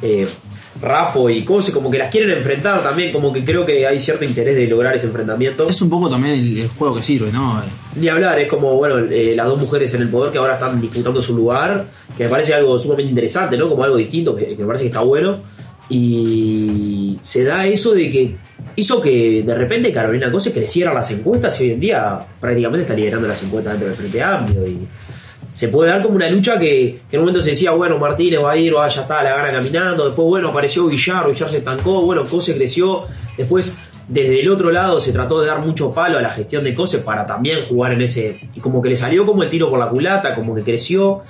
eh, 0.03 0.29
Rafo 0.81 1.31
y 1.31 1.42
Cose, 1.42 1.73
como 1.73 1.90
que 1.90 1.97
las 1.99 2.11
quieren 2.11 2.37
enfrentar 2.37 2.83
también, 2.83 3.11
como 3.12 3.33
que 3.33 3.42
creo 3.42 3.64
que 3.64 3.87
hay 3.87 3.99
cierto 3.99 4.25
interés 4.25 4.55
de 4.57 4.66
lograr 4.69 4.95
ese 4.95 5.07
enfrentamiento. 5.07 5.66
Es 5.69 5.81
un 5.81 5.88
poco 5.88 6.11
también 6.11 6.35
el, 6.35 6.59
el 6.59 6.69
juego 6.69 6.97
que 6.97 7.03
sirve, 7.03 7.33
¿no? 7.33 7.62
Ni 7.97 8.09
hablar, 8.09 8.38
es 8.38 8.49
como, 8.49 8.75
bueno, 8.75 8.99
eh, 8.99 9.33
las 9.35 9.47
dos 9.49 9.59
mujeres 9.59 9.92
en 9.95 10.03
el 10.03 10.11
poder 10.11 10.31
que 10.31 10.38
ahora 10.38 10.55
están 10.55 10.79
disputando 10.81 11.21
su 11.23 11.35
lugar, 11.35 11.87
que 12.16 12.24
me 12.24 12.31
parece 12.31 12.55
algo 12.55 12.79
sumamente 12.79 13.11
interesante, 13.11 13.57
¿no? 13.57 13.68
Como 13.68 13.85
algo 13.85 13.96
distinto, 13.96 14.35
que, 14.35 14.57
me 14.59 14.66
parece 14.66 14.85
que 14.85 14.88
está 14.88 15.00
bueno. 15.00 15.38
Y 15.88 17.18
se 17.22 17.44
da 17.44 17.66
eso 17.66 17.92
de 17.92 18.11
que 18.11 18.37
hizo 18.74 19.00
que 19.00 19.42
de 19.44 19.55
repente 19.55 19.92
Carolina 19.92 20.33
Cose 20.33 20.52
creciera 20.52 20.92
las 20.92 21.11
encuestas 21.12 21.61
y 21.61 21.64
hoy 21.64 21.70
en 21.72 21.81
día 21.81 22.26
prácticamente 22.40 22.83
está 22.83 22.94
liderando 22.94 23.29
las 23.29 23.42
encuestas 23.42 23.74
dentro 23.74 23.88
del 23.88 23.96
Frente 23.96 24.22
Amplio. 24.22 24.66
Y 24.66 24.79
se 25.52 25.68
puede 25.68 25.90
dar 25.90 26.02
como 26.02 26.16
una 26.16 26.29
lucha 26.29 26.59
que, 26.59 27.00
que 27.09 27.16
en 27.16 27.20
un 27.20 27.26
momento 27.26 27.42
se 27.42 27.50
decía, 27.50 27.70
bueno, 27.70 27.98
Martínez 27.98 28.40
va 28.42 28.52
a 28.52 28.57
ir, 28.57 28.74
va, 28.74 28.88
ya 28.88 29.02
está, 29.02 29.22
la 29.22 29.37
gana 29.37 29.52
caminando. 29.52 30.07
Después, 30.07 30.26
bueno, 30.29 30.48
apareció 30.48 30.87
Villar, 30.87 31.31
Villar 31.31 31.50
se 31.50 31.59
estancó, 31.59 32.02
bueno, 32.02 32.24
Cose 32.24 32.55
creció. 32.57 33.05
Después, 33.37 33.72
desde 34.09 34.40
el 34.40 34.49
otro 34.49 34.71
lado, 34.71 35.01
se 35.01 35.12
trató 35.12 35.40
de 35.40 35.49
dar 35.49 35.61
mucho 35.61 35.92
palo 35.92 36.19
a 36.19 36.23
la 36.23 36.31
gestión 36.31 36.62
de 36.62 36.75
Cose 36.75 36.99
para 36.99 37.27
también 37.27 37.61
jugar 37.69 37.92
en 37.92 38.03
ese. 38.03 38.40
Y 38.55 38.61
como 38.61 38.81
que 38.81 38.90
le 38.90 38.97
salió 38.97 39.27
como 39.27 39.42
el 39.42 39.51
tiro 39.51 39.69
por 39.69 39.79
la 39.79 39.88
culata, 39.88 40.35
como 40.35 40.55
que 40.55 40.62
creció. 40.62 41.23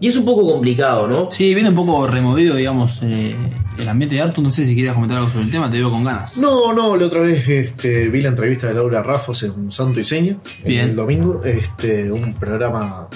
Y 0.00 0.08
es 0.08 0.16
un 0.16 0.24
poco 0.24 0.50
complicado, 0.50 1.06
¿no? 1.06 1.30
Sí, 1.30 1.54
viene 1.54 1.68
un 1.68 1.76
poco 1.76 2.06
removido, 2.06 2.56
digamos, 2.56 3.00
eh, 3.02 3.36
el 3.78 3.88
ambiente 3.88 4.16
de 4.16 4.22
Artu. 4.22 4.42
No 4.42 4.50
sé 4.50 4.64
si 4.64 4.74
querías 4.74 4.94
comentar 4.94 5.18
algo 5.18 5.30
sobre 5.30 5.44
el 5.44 5.50
tema, 5.50 5.70
te 5.70 5.78
veo 5.78 5.90
con 5.90 6.02
ganas. 6.04 6.38
No, 6.38 6.72
no, 6.72 6.96
la 6.96 7.06
otra 7.06 7.20
vez 7.20 7.48
este, 7.48 8.08
vi 8.08 8.20
la 8.20 8.30
entrevista 8.30 8.66
de 8.66 8.74
Laura 8.74 9.02
Rafos 9.02 9.44
en 9.44 9.70
Santo 9.70 10.00
y 10.00 10.04
Seña, 10.04 10.36
Bien. 10.64 10.90
el 10.90 10.96
domingo. 10.96 11.42
Este, 11.44 12.10
un 12.10 12.34
programa, 12.34 13.08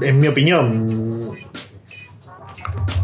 en 0.00 0.18
mi 0.18 0.26
opinión, 0.26 1.30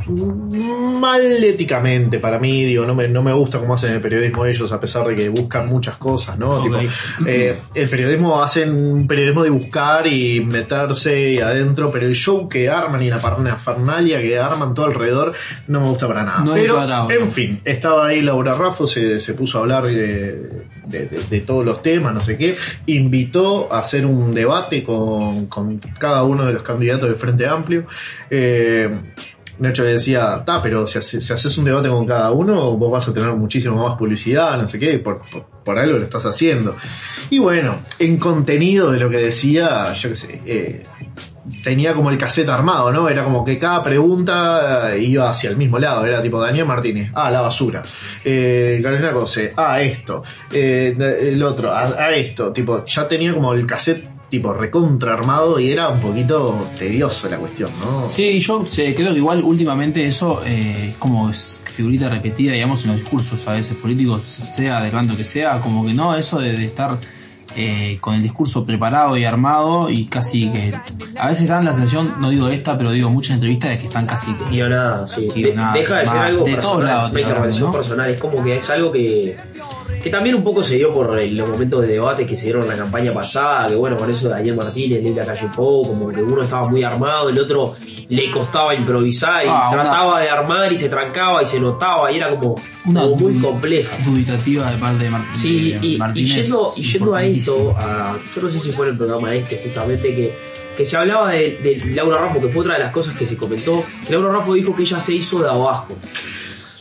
mal 0.09 1.21
éticamente 1.45 2.19
para 2.19 2.39
mí, 2.39 2.65
digo, 2.65 2.85
no 2.85 2.95
me, 2.95 3.09
no 3.09 3.23
me 3.23 3.33
gusta 3.33 3.59
cómo 3.59 3.75
hacen 3.75 3.93
el 3.93 4.01
periodismo 4.01 4.47
ellos, 4.47 4.73
a 4.73 4.81
pesar 4.81 5.07
de 5.07 5.15
que 5.15 5.29
buscan 5.29 5.69
muchas 5.69 5.97
cosas, 5.97 6.39
¿no? 6.39 6.63
Tipo, 6.63 6.77
eh, 7.27 7.57
el 7.75 7.89
periodismo 7.89 8.43
hacen 8.43 8.75
un 8.75 9.07
periodismo 9.07 9.43
de 9.45 9.51
buscar 9.51 10.07
y 10.07 10.41
meterse 10.45 11.43
adentro, 11.43 11.91
pero 11.91 12.07
el 12.07 12.15
show 12.15 12.49
que 12.49 12.69
arman 12.69 13.03
y 13.03 13.11
la 13.11 13.19
parafernalia 13.21 14.21
que 14.21 14.39
arman 14.39 14.75
todo 14.75 14.87
alrededor 14.87 15.33
no 15.67 15.81
me 15.81 15.89
gusta 15.89 16.09
para 16.09 16.25
nada. 16.25 16.41
No 16.45 16.53
pero, 16.55 16.75
en 17.11 17.31
fin, 17.31 17.61
estaba 17.65 18.07
ahí 18.09 18.23
Laura 18.23 18.55
Raffo, 18.55 18.87
se, 18.87 19.21
se 19.21 19.35
puso 19.35 19.59
a 19.59 19.61
hablar 19.63 19.85
de, 19.85 19.93
de- 20.87 21.07
de- 21.07 21.21
de 21.29 21.41
todos 21.43 21.65
los 21.65 21.83
temas, 21.83 22.15
no 22.15 22.23
sé 22.23 22.37
qué, 22.39 22.57
invitó 22.87 23.73
a 23.73 23.81
hacer 23.81 24.07
un 24.07 24.35
debate 24.35 24.83
con, 24.83 25.47
con 25.47 25.79
cada 25.99 26.23
uno 26.25 26.47
de 26.47 26.55
los 26.55 26.63
candidatos 26.63 27.09
del 27.09 27.19
Frente 27.19 27.47
Amplio. 27.47 27.87
Eh, 28.31 28.89
Nacho 29.59 29.85
decía, 29.85 30.43
ta, 30.45 30.63
pero 30.63 30.87
si, 30.87 31.01
si 31.03 31.33
haces 31.33 31.59
un 31.59 31.65
debate 31.65 31.89
con 31.89 32.07
cada 32.07 32.31
uno, 32.31 32.77
vos 32.77 32.93
vas 32.93 33.09
a 33.09 33.13
tener 33.13 33.31
muchísimo 33.33 33.87
más 33.87 33.97
publicidad, 33.97 34.57
no 34.57 34.67
sé 34.67 34.79
qué, 34.79 34.99
por, 34.99 35.21
por, 35.65 35.79
algo 35.79 35.99
lo 35.99 36.05
estás 36.05 36.25
haciendo. 36.27 36.77
Y 37.31 37.39
bueno, 37.39 37.81
en 37.99 38.19
contenido 38.19 38.93
de 38.93 39.01
lo 39.01 39.11
que 39.11 39.19
decía, 39.19 39.93
yo 39.95 40.09
qué 40.11 40.17
sé, 40.17 40.43
eh, 40.47 40.85
tenía 41.63 41.95
como 41.95 42.11
el 42.11 42.19
cassette 42.19 42.49
armado, 42.49 42.93
¿no? 42.93 43.09
Era 43.09 43.25
como 43.25 43.45
que 43.45 43.59
cada 43.59 43.83
pregunta 43.83 44.95
eh, 44.95 45.03
iba 45.03 45.31
hacia 45.31 45.51
el 45.51 45.57
mismo 45.57 45.79
lado. 45.79 46.05
Era 46.05 46.23
tipo 46.23 46.41
Daniel 46.41 46.67
Martínez, 46.67 47.11
ah, 47.15 47.31
la 47.31 47.41
basura. 47.41 47.83
Eh, 48.25 48.81
Carolina 48.83 49.13
Cose, 49.13 49.53
ah, 49.57 49.81
esto. 49.81 50.23
Eh, 50.53 50.97
el 51.21 51.43
otro, 51.43 51.73
a, 51.73 51.87
a 51.87 52.15
esto. 52.15 52.53
Tipo, 52.53 52.85
ya 52.85 53.09
tenía 53.09 53.35
como 53.35 53.53
el 53.55 53.67
cassette 53.67 54.18
tipo 54.29 54.53
recontra 54.53 55.15
armado 55.15 55.59
y 55.59 55.71
era 55.71 55.89
un 55.89 56.01
poquito 56.01 56.67
tedioso 56.79 57.29
la 57.31 57.39
cuestión, 57.39 57.71
¿no? 57.81 58.07
Sí, 58.07 58.39
yo 58.41 58.65
sé, 58.69 58.95
creo 58.95 59.13
que 59.13 59.19
igual 59.19 59.43
últimamente 59.43 60.07
eso 60.07 60.43
eh, 60.45 60.89
es 60.91 60.97
como 60.97 61.31
es 61.31 61.63
figurita 61.67 62.09
repetida, 62.09 62.53
digamos, 62.53 62.85
en 62.85 62.91
los 62.93 63.01
discursos 63.01 63.47
a 63.49 63.55
veces 63.55 63.77
políticos, 63.77 64.23
sea 64.25 64.83
del 64.83 64.93
bando 64.93 65.17
que 65.17 65.25
sea, 65.25 65.61
como 65.61 65.87
que 65.87 65.95
no, 65.95 66.15
eso 66.15 66.39
de, 66.41 66.53
de 66.53 66.67
estar 66.67 66.99
eh, 67.57 67.97
con 68.03 68.15
el 68.15 68.23
discurso 68.23 68.65
preparado 68.67 69.17
y 69.17 69.25
armado 69.25 69.89
y 69.89 70.05
casi 70.05 70.51
que 70.51 70.75
a 71.19 71.29
veces 71.29 71.49
dan 71.49 71.65
la 71.65 71.73
sensación, 71.73 72.17
no 72.21 72.29
digo 72.29 72.49
esta, 72.49 72.77
pero 72.77 72.91
digo 72.93 73.09
muchas 73.09 73.35
entrevistas 73.37 73.71
de 73.71 73.79
que 73.79 73.87
están 73.87 74.07
casi 74.07 74.33
que... 74.35 74.45
Sí. 75.09 75.27
De- 75.43 75.57
deja 75.75 75.99
de 76.01 76.07
ser 76.07 76.19
algo 76.19 76.45
de 76.45 76.53
personal, 76.53 76.61
todos 76.61 76.85
lados, 76.85 77.13
intervención 77.23 77.67
¿no? 77.69 77.73
personal. 77.73 78.11
Es 78.11 78.19
como 78.19 78.45
que 78.45 78.57
es 78.59 78.69
algo 78.71 78.93
que, 78.93 79.37
que 80.03 80.11
también 80.11 80.37
un 80.37 80.43
poco 80.45 80.63
se 80.63 80.77
dio 80.77 80.91
por 80.93 81.19
el- 81.19 81.37
los 81.37 81.49
momentos 81.49 81.83
de 81.83 81.89
debate 81.95 82.25
que 82.27 82.37
se 82.37 82.45
dieron 82.45 82.63
en 82.63 82.69
la 82.69 82.77
campaña 82.77 83.13
pasada, 83.13 83.69
que 83.69 83.75
bueno, 83.75 83.97
con 83.97 84.11
eso 84.11 84.29
de 84.29 84.35
Daniel 84.35 84.57
Martínez, 84.57 85.03
Lilia 85.03 85.25
Calle 85.25 85.49
Pou, 85.55 85.87
como 85.87 86.09
que 86.11 86.23
uno 86.23 86.43
estaba 86.43 86.69
muy 86.69 86.83
armado, 86.83 87.29
el 87.29 87.39
otro 87.39 87.75
le 88.09 88.31
costaba 88.31 88.75
improvisar 88.75 89.45
y 89.45 89.49
Ah, 89.51 89.69
una- 89.73 89.83
trataba 89.83 90.21
de 90.21 90.31
armar 90.31 90.73
y 90.73 90.77
se 90.77 90.89
trancaba 90.89 91.43
y 91.43 91.47
se 91.47 91.61
notaba 91.61 92.11
y 92.11 92.17
era 92.17 92.31
como, 92.31 92.55
Una 92.87 93.03
como 93.03 93.17
muy 93.17 93.39
compleja. 93.39 93.97
dubitativa 94.05 94.71
de 94.71 94.79
parte 94.79 95.05
de, 95.05 95.11
Martín 95.11 95.35
Sí, 95.37 95.71
de 95.73 95.87
y, 95.87 95.95
y 95.95 95.99
Martínez, 95.99 96.35
yendo, 96.47 96.73
y 96.77 96.83
yendo 96.83 97.15
a 97.15 97.25
esto, 97.25 97.75
a- 97.77 98.17
yo 98.35 98.43
no 98.43 98.49
sé 98.51 98.59
si 98.61 98.73
fue 98.73 98.87
en 98.87 98.93
el 98.93 98.99
programa 98.99 99.35
este 99.35 99.61
justamente 99.65 100.15
que, 100.15 100.35
que 100.77 100.85
se 100.85 100.97
hablaba 100.97 101.31
de, 101.33 101.59
de 101.63 101.83
Laura 101.95 102.19
Raffo, 102.19 102.41
que 102.41 102.49
fue 102.49 102.61
otra 102.63 102.75
de 102.75 102.85
las 102.85 102.93
cosas 102.93 103.15
que 103.17 103.27
se 103.27 103.37
comentó, 103.37 103.83
Laura 104.09 104.33
Raffo 104.39 104.55
dijo 104.55 104.75
que 104.75 104.83
ella 104.83 105.01
se 105.01 105.13
hizo 105.13 105.43
de 105.43 105.49
abajo. 105.51 105.89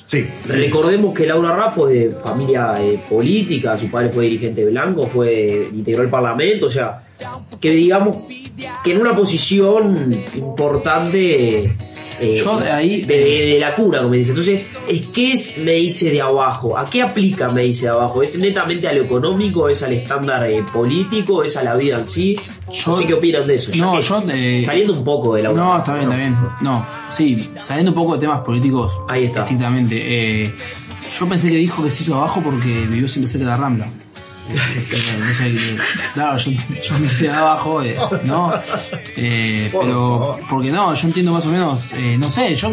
Sí. 0.07 0.25
Recordemos 0.45 1.13
que 1.13 1.25
Laura 1.25 1.53
Raffo 1.53 1.89
es 1.89 1.93
de 1.93 2.11
familia 2.21 2.81
eh, 2.81 2.97
política, 3.09 3.77
su 3.77 3.91
padre 3.91 4.09
fue 4.09 4.23
dirigente 4.23 4.63
blanco, 4.63 5.05
fue 5.05 5.69
integró 5.73 6.01
el 6.01 6.09
parlamento, 6.09 6.67
o 6.67 6.69
sea, 6.69 7.03
que 7.59 7.71
digamos 7.71 8.19
que 8.85 8.93
en 8.93 9.01
una 9.01 9.13
posición 9.13 10.23
importante 10.35 11.69
eh, 12.19 12.36
Yo 12.36 12.60
de 12.60 12.71
ahí- 12.71 13.01
de, 13.01 13.17
de- 13.17 13.60
la 13.60 13.73
cura, 13.75 14.01
como 14.01 14.13
dice. 14.13 14.30
Entonces, 14.32 14.62
es 14.88 15.01
¿qué 15.08 15.34
es 15.34 15.58
me 15.58 15.77
hice 15.77 16.12
de 16.12 16.21
abajo? 16.21 16.77
¿A 16.77 16.89
qué 16.89 17.01
aplica 17.01 17.49
me 17.49 17.65
hice 17.65 17.84
de 17.86 17.89
abajo? 17.91 18.21
¿Es 18.23 18.38
netamente 18.38 18.88
a 18.88 18.93
lo 18.93 19.03
económico? 19.03 19.67
¿Es 19.69 19.82
al 19.84 19.93
estándar 19.93 20.49
eh, 20.49 20.63
político? 20.73 21.43
¿Es 21.43 21.58
a 21.58 21.63
la 21.63 21.75
vida 21.75 21.99
en 21.99 22.08
sí? 22.08 22.36
Yo- 22.71 22.91
no 22.91 22.97
sé 22.97 23.08
qué 23.08 23.13
opinan 23.13 23.47
de 23.47 23.56
eso. 23.56 23.71
ya 23.71 23.86
No, 23.86 23.99
yo... 23.99 24.23
eh, 24.30 24.62
saliendo 24.65 24.93
un 24.93 25.03
poco 25.03 25.36
de 25.36 25.43
la 25.43 25.49
No, 25.53 25.77
está 25.77 25.93
bien, 25.93 26.06
está 26.06 26.17
bien. 26.17 26.38
No, 26.62 26.86
sí, 27.10 27.49
saliendo 27.60 27.91
un 27.91 27.95
poco 27.95 28.13
de 28.15 28.19
temas 28.21 28.41
políticos. 28.41 28.99
Ahí 29.08 29.25
está. 29.25 29.41
Estrictamente. 29.41 29.95
eh, 30.43 30.51
yo 31.19 31.27
pensé 31.30 31.49
que 31.49 31.56
dijo 31.56 31.82
que 31.84 31.89
se 31.89 32.03
hizo 32.03 32.15
abajo 32.15 32.41
porque 32.43 32.67
vivió 32.67 33.08
siempre 33.08 33.32
cerca 33.32 33.45
de 33.45 33.51
la 33.51 33.58
Rambla. 33.58 33.88
No 34.49 35.33
sé, 35.33 35.55
claro, 36.13 36.38
yo, 36.38 36.51
yo 36.51 36.99
me 36.99 37.05
hice 37.05 37.29
abajo, 37.29 37.81
eh, 37.83 37.95
¿no? 38.23 38.53
Eh, 39.17 39.69
pero, 39.71 40.39
porque 40.49 40.71
no, 40.71 40.93
yo 40.93 41.07
entiendo 41.07 41.33
más 41.33 41.45
o 41.45 41.49
menos, 41.49 41.91
eh, 41.93 42.17
no 42.17 42.29
sé, 42.29 42.55
yo. 42.55 42.71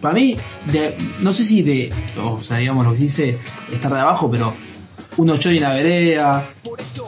Para 0.00 0.14
mí, 0.14 0.36
de- 0.66 0.96
no 1.20 1.32
sé 1.32 1.44
si 1.44 1.62
de. 1.62 1.92
O 2.22 2.40
sea, 2.40 2.56
digamos, 2.58 2.84
lo 2.86 2.92
que 2.92 2.98
dice 3.00 3.38
estar 3.72 3.92
de 3.92 4.00
abajo, 4.00 4.30
pero. 4.30 4.52
Uno 5.18 5.36
chori 5.36 5.58
en 5.58 5.62
la 5.64 5.74
vereda, 5.74 6.48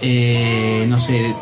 eh, 0.02 0.84
no 0.86 0.98
sé, 0.98 1.34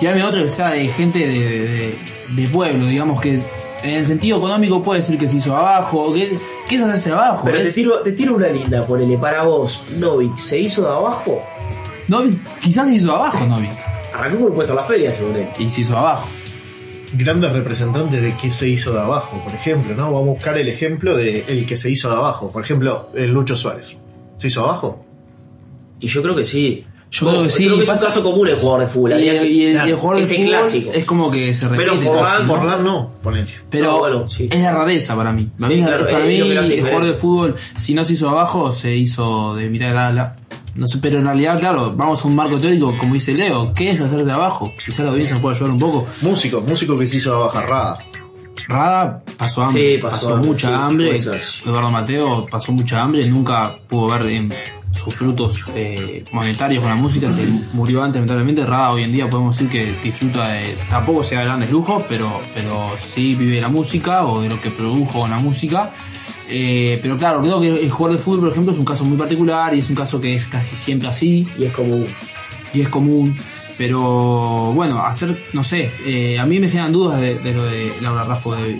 tirarme 0.00 0.24
otro 0.24 0.42
que 0.42 0.48
sea 0.48 0.70
de 0.70 0.88
gente 0.88 1.18
de, 1.18 1.38
de- 1.38 1.94
de 2.30 2.48
pueblo, 2.48 2.86
digamos 2.86 3.20
que 3.20 3.38
en 3.82 3.90
el 3.94 4.06
sentido 4.06 4.38
económico 4.38 4.82
puede 4.82 5.00
decir 5.00 5.18
que 5.18 5.28
se 5.28 5.36
hizo 5.36 5.56
abajo, 5.56 6.04
o 6.04 6.14
que, 6.14 6.36
que 6.68 6.76
es 6.76 6.82
hacerse 6.82 7.12
abajo. 7.12 7.42
Pero 7.44 7.62
te 7.62 7.72
tiro, 7.72 8.00
te 8.00 8.12
tiro 8.12 8.34
una 8.36 8.48
linda, 8.48 8.82
ponele, 8.86 9.16
para 9.18 9.44
vos, 9.44 9.84
Novik, 9.98 10.36
¿se 10.36 10.58
hizo 10.58 10.82
de 10.82 10.88
abajo? 10.88 11.42
Novik, 12.08 12.38
quizás 12.60 12.88
se 12.88 12.94
hizo 12.94 13.14
abajo 13.14 13.44
Novik, 13.46 13.70
Arrancó 14.14 14.44
por 14.44 14.54
puesto 14.54 14.72
a 14.72 14.76
la 14.76 14.84
feria, 14.84 15.12
según 15.12 15.36
él. 15.36 15.46
y 15.58 15.68
se 15.68 15.82
hizo 15.82 15.96
abajo. 15.96 16.28
Grandes 17.12 17.52
representantes 17.52 18.20
de 18.20 18.34
qué 18.36 18.50
se 18.50 18.68
hizo 18.68 18.92
de 18.92 19.00
abajo, 19.00 19.40
por 19.42 19.54
ejemplo, 19.54 19.94
¿no? 19.94 20.12
Vamos 20.12 20.28
a 20.28 20.32
buscar 20.32 20.58
el 20.58 20.68
ejemplo 20.68 21.16
de 21.16 21.44
el 21.48 21.64
que 21.64 21.76
se 21.76 21.90
hizo 21.90 22.10
de 22.10 22.16
abajo. 22.16 22.52
Por 22.52 22.62
ejemplo, 22.62 23.08
el 23.14 23.30
Lucho 23.30 23.56
Suárez. 23.56 23.96
¿Se 24.36 24.48
hizo 24.48 24.64
abajo? 24.64 25.04
Y 26.00 26.08
yo 26.08 26.22
creo 26.22 26.36
que 26.36 26.44
sí. 26.44 26.84
Yo 27.10 27.26
creo 27.28 27.42
que 27.44 27.48
sí, 27.50 27.64
Creo 27.64 27.76
que 27.76 27.82
es 27.84 27.88
un 27.88 27.94
pasa- 27.94 28.06
caso 28.06 28.22
común 28.22 28.48
el 28.48 28.56
jugador 28.56 28.80
de 28.82 28.86
fútbol. 28.88 29.10
Y, 29.12 29.14
el- 29.14 29.20
que- 29.20 29.30
y 29.30 29.38
el, 29.38 29.46
y 29.46 29.64
el 29.66 29.72
claro, 29.72 29.96
jugador 29.96 30.16
de 30.16 30.22
ese 30.22 30.34
fútbol 30.36 30.48
clásico. 30.48 30.90
es 30.92 31.04
como 31.06 31.30
que 31.30 31.54
se 31.54 31.68
repite. 31.68 31.90
Pero 31.90 32.02
Forlán- 32.02 32.40
¿no? 32.42 32.46
Forlán 32.46 32.84
no, 32.84 33.10
ponete. 33.22 33.52
Pero 33.70 33.84
No, 33.92 33.98
bueno, 33.98 34.28
sí. 34.28 34.48
es 34.50 34.60
la 34.60 34.72
rareza 34.72 35.16
para 35.16 35.32
mí. 35.32 35.48
Para 35.58 35.72
Sí, 35.72 35.80
mí, 35.80 35.86
claro, 35.86 36.04
para 36.04 36.18
es 36.20 36.26
mí 36.28 36.36
lo 36.38 36.46
que 36.48 36.54
lo 36.54 36.60
hace 36.60 36.74
el 36.74 36.80
jugador 36.80 37.04
de 37.06 37.14
fútbol, 37.14 37.54
si 37.76 37.94
no 37.94 38.04
se 38.04 38.12
hizo 38.12 38.28
abajo, 38.28 38.72
se 38.72 38.94
hizo 38.94 39.54
de 39.54 39.68
mitad 39.70 39.90
de 39.92 39.98
ala. 39.98 40.36
No 40.74 40.86
sé, 40.86 40.98
pero 41.00 41.18
en 41.18 41.24
realidad, 41.24 41.58
claro, 41.58 41.92
vamos 41.96 42.22
a 42.24 42.28
un 42.28 42.36
marco 42.36 42.58
teórico, 42.58 42.94
como 42.98 43.14
dice 43.14 43.34
Leo, 43.34 43.72
¿qué 43.74 43.90
es 43.90 44.00
hacerse 44.00 44.24
de 44.26 44.32
abajo? 44.32 44.72
Quizás 44.84 45.00
la 45.06 45.10
audiencia 45.10 45.40
pueda 45.40 45.56
ayudar 45.56 45.72
un 45.72 45.78
poco. 45.78 46.06
Músico, 46.22 46.60
músico 46.60 46.96
que 46.98 47.06
se 47.06 47.16
hizo 47.16 47.34
abajo, 47.34 47.60
Rada. 47.66 47.98
Rada 48.68 49.22
pasó 49.36 49.62
hambre, 49.62 49.94
Sí, 49.96 50.02
pasó 50.02 50.14
pasó, 50.16 50.34
hambre, 50.34 50.48
mucha 50.50 50.68
sí, 50.68 50.74
hambre. 50.74 51.06
puede 51.06 51.18
ser. 51.40 51.68
Eduardo 51.68 51.90
Mateo 51.90 52.46
pasó 52.50 52.72
mucha 52.72 53.00
hambre, 53.02 53.26
nunca 53.26 53.76
pudo 53.88 54.08
ver 54.08 54.26
en 54.26 54.52
sus 54.90 55.14
frutos 55.14 55.54
eh, 55.74 56.24
monetarios 56.32 56.82
con 56.82 56.90
la 56.90 56.96
música, 56.96 57.28
se 57.28 57.46
murió 57.72 58.02
antes 58.02 58.16
lamentablemente. 58.16 58.64
Rada 58.64 58.92
hoy 58.92 59.02
en 59.02 59.12
día 59.12 59.28
podemos 59.28 59.56
decir 59.56 59.70
que 59.70 59.92
disfruta 60.02 60.48
de, 60.48 60.76
tampoco 60.88 61.22
sea 61.22 61.40
de 61.40 61.46
grandes 61.46 61.70
lujos, 61.70 62.02
pero, 62.08 62.40
pero 62.54 62.90
sí 62.96 63.34
vive 63.34 63.56
de 63.56 63.60
la 63.60 63.68
música 63.68 64.24
o 64.26 64.40
de 64.40 64.48
lo 64.48 64.60
que 64.60 64.70
produjo 64.70 65.20
con 65.20 65.30
la 65.30 65.38
música. 65.38 65.90
Eh, 66.50 66.98
pero 67.02 67.18
claro, 67.18 67.42
creo 67.42 67.60
que 67.60 67.68
el 67.68 67.90
jugador 67.90 68.18
de 68.18 68.22
fútbol, 68.22 68.40
por 68.40 68.50
ejemplo, 68.50 68.72
es 68.72 68.78
un 68.78 68.84
caso 68.84 69.04
muy 69.04 69.18
particular 69.18 69.74
y 69.74 69.80
es 69.80 69.90
un 69.90 69.96
caso 69.96 70.20
que 70.20 70.34
es 70.34 70.46
casi 70.46 70.74
siempre 70.76 71.08
así 71.08 71.46
Y 71.58 71.64
es 71.64 71.72
como. 71.72 72.04
y 72.72 72.80
es 72.80 72.88
común. 72.88 73.36
Pero 73.76 74.72
bueno, 74.72 74.98
hacer, 75.00 75.40
no 75.52 75.62
sé, 75.62 75.92
eh, 76.04 76.38
a 76.38 76.46
mí 76.46 76.58
me 76.58 76.68
generan 76.68 76.92
dudas 76.92 77.20
de, 77.20 77.38
de 77.38 77.52
lo 77.52 77.64
de 77.64 77.92
Laura 78.00 78.24
Raffo 78.24 78.56
de, 78.56 78.76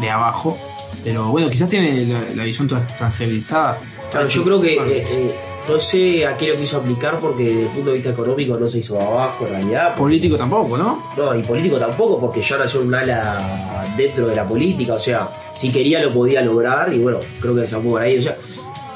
de 0.00 0.10
abajo. 0.10 0.58
Pero 1.02 1.28
bueno, 1.30 1.48
quizás 1.48 1.70
tiene 1.70 2.04
la, 2.04 2.20
la 2.34 2.44
visión 2.44 2.68
toda 2.68 2.82
extranjerizada. 2.82 3.78
Claro, 4.10 4.26
yo 4.28 4.44
creo 4.44 4.60
que. 4.60 4.74
eh, 4.74 5.06
eh, 5.10 5.34
no 5.68 5.78
sé 5.78 6.26
a 6.26 6.36
qué 6.36 6.48
lo 6.48 6.56
quiso 6.56 6.78
aplicar 6.78 7.18
porque 7.18 7.44
desde 7.44 7.62
el 7.62 7.68
punto 7.68 7.90
de 7.90 7.96
vista 7.96 8.10
económico 8.10 8.56
no 8.56 8.66
se 8.66 8.78
hizo 8.78 9.00
abajo 9.00 9.46
en 9.46 9.52
realidad. 9.52 9.94
Político 9.94 10.36
tampoco, 10.36 10.76
¿no? 10.76 11.02
No, 11.16 11.34
y 11.36 11.42
político 11.42 11.76
tampoco, 11.76 12.18
porque 12.18 12.42
ya 12.42 12.56
nació 12.58 12.80
un 12.80 12.94
ala 12.94 13.84
dentro 13.96 14.26
de 14.26 14.34
la 14.34 14.46
política, 14.46 14.94
o 14.94 14.98
sea, 14.98 15.28
si 15.52 15.70
quería 15.70 16.02
lo 16.02 16.12
podía 16.12 16.40
lograr, 16.42 16.92
y 16.92 16.98
bueno, 16.98 17.18
creo 17.40 17.54
que 17.54 17.66
se 17.66 17.76
por 17.76 18.00
ahí. 18.00 18.18
O 18.18 18.22
sea, 18.22 18.36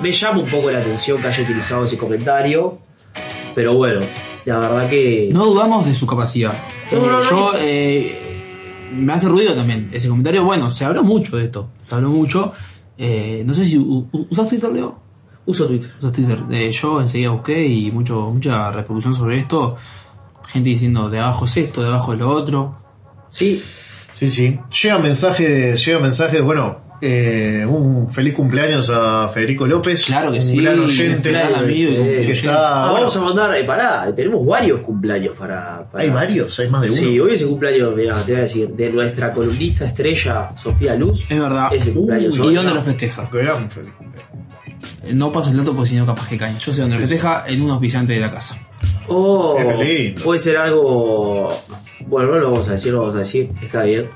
me 0.00 0.10
llama 0.10 0.40
un 0.40 0.46
poco 0.46 0.70
la 0.70 0.78
atención 0.78 1.20
que 1.20 1.28
haya 1.28 1.42
utilizado 1.42 1.84
ese 1.84 1.96
comentario, 1.98 2.78
pero 3.54 3.74
bueno, 3.74 4.00
la 4.44 4.58
verdad 4.58 4.90
que. 4.90 5.28
No 5.32 5.46
dudamos 5.46 5.86
de 5.86 5.94
su 5.94 6.06
capacidad. 6.06 6.54
No, 6.90 6.98
no, 6.98 7.06
no. 7.06 7.22
yo, 7.22 7.52
eh, 7.58 8.18
me 8.92 9.12
hace 9.12 9.28
ruido 9.28 9.54
también 9.54 9.90
ese 9.92 10.08
comentario. 10.08 10.44
Bueno, 10.44 10.70
se 10.70 10.84
habló 10.84 11.04
mucho 11.04 11.36
de 11.36 11.44
esto. 11.44 11.68
Se 11.88 11.94
habló 11.94 12.08
mucho. 12.10 12.52
Eh, 12.96 13.42
no 13.44 13.54
sé 13.54 13.64
si 13.64 13.78
usas 13.78 14.48
Twitter, 14.48 14.70
Leo. 14.72 15.03
Uso 15.46 15.66
Twitter. 15.66 15.90
Usas 15.98 16.12
Twitter. 16.12 16.38
Eh, 16.50 16.70
yo 16.70 17.00
enseguida 17.00 17.30
busqué 17.30 17.66
y 17.66 17.90
mucho, 17.92 18.30
mucha 18.30 18.70
repercusión 18.70 19.14
sobre 19.14 19.38
esto. 19.38 19.76
Gente 20.48 20.68
diciendo 20.70 21.10
de 21.10 21.18
abajo 21.20 21.44
es 21.44 21.56
esto, 21.56 21.82
de 21.82 21.88
abajo 21.88 22.12
es 22.14 22.18
lo 22.18 22.30
otro. 22.30 22.74
Sí, 23.28 23.62
Sí, 24.12 24.28
sí. 24.28 24.60
Llega 24.82 25.00
mensajes, 25.00 25.84
llega 25.84 25.98
mensajes, 25.98 26.40
bueno, 26.40 26.78
eh, 27.02 27.66
un 27.68 28.08
feliz 28.08 28.32
cumpleaños 28.32 28.88
a 28.88 29.28
Federico 29.28 29.66
López. 29.66 30.04
Claro 30.04 30.30
que 30.30 30.36
un 30.36 30.42
sí, 30.42 30.56
gran 30.56 30.78
un 30.78 30.84
oyente. 30.84 31.30
gran 31.32 31.52
amigo 31.56 31.90
y 31.90 31.94
cumpleaños. 31.96 32.26
que 32.26 32.32
está- 32.32 32.84
Ah, 32.88 32.92
vamos 32.92 33.16
a 33.16 33.20
mandar, 33.20 33.56
eh, 33.56 33.64
pará, 33.64 34.14
tenemos 34.14 34.46
varios 34.46 34.78
cumpleaños 34.82 35.36
para. 35.36 35.82
para- 35.90 36.04
Hay 36.04 36.10
varios, 36.10 36.56
hay 36.60 36.70
más 36.70 36.82
de 36.82 36.90
uno. 36.90 36.96
Sí, 37.00 37.18
hoy 37.18 37.34
es 37.34 37.42
el 37.42 37.48
cumpleaños, 37.48 37.96
mira, 37.96 38.22
te 38.24 38.30
voy 38.30 38.38
a 38.38 38.42
decir, 38.44 38.68
de 38.68 38.90
nuestra 38.92 39.32
columnista 39.32 39.84
estrella, 39.84 40.48
Sofía 40.56 40.94
Luz. 40.94 41.24
Es 41.28 41.40
verdad. 41.40 41.74
Ese 41.74 41.92
cumpleaños 41.92 42.34
Uy, 42.38 42.40
hoy. 42.46 42.52
¿Y 42.52 42.56
dónde 42.56 42.72
lo 42.74 42.82
festeja? 42.82 43.28
Gran 43.32 43.68
feliz 43.68 43.90
cumpleaños. 43.98 44.30
No 45.12 45.32
paso 45.32 45.50
el 45.50 45.56
dato 45.56 45.74
porque 45.74 45.90
si 45.90 45.96
no 45.96 46.06
capaz 46.06 46.28
que 46.28 46.38
caen. 46.38 46.58
Yo 46.58 46.72
sé 46.72 46.80
dónde 46.80 46.96
lo 46.96 47.00
festeja 47.02 47.44
en 47.46 47.62
un 47.62 47.70
auspiciante 47.70 48.12
de 48.12 48.20
la 48.20 48.30
casa. 48.30 48.58
Oh, 49.08 49.58
lindo. 49.82 50.22
puede 50.22 50.38
ser 50.38 50.56
algo. 50.56 51.48
Bueno, 52.06 52.32
no 52.32 52.38
lo 52.38 52.50
vamos 52.50 52.68
a 52.68 52.72
decir, 52.72 52.92
no 52.92 52.98
lo 52.98 53.02
vamos 53.02 53.16
a 53.16 53.18
decir, 53.18 53.50
está 53.62 53.84
bien. 53.84 54.10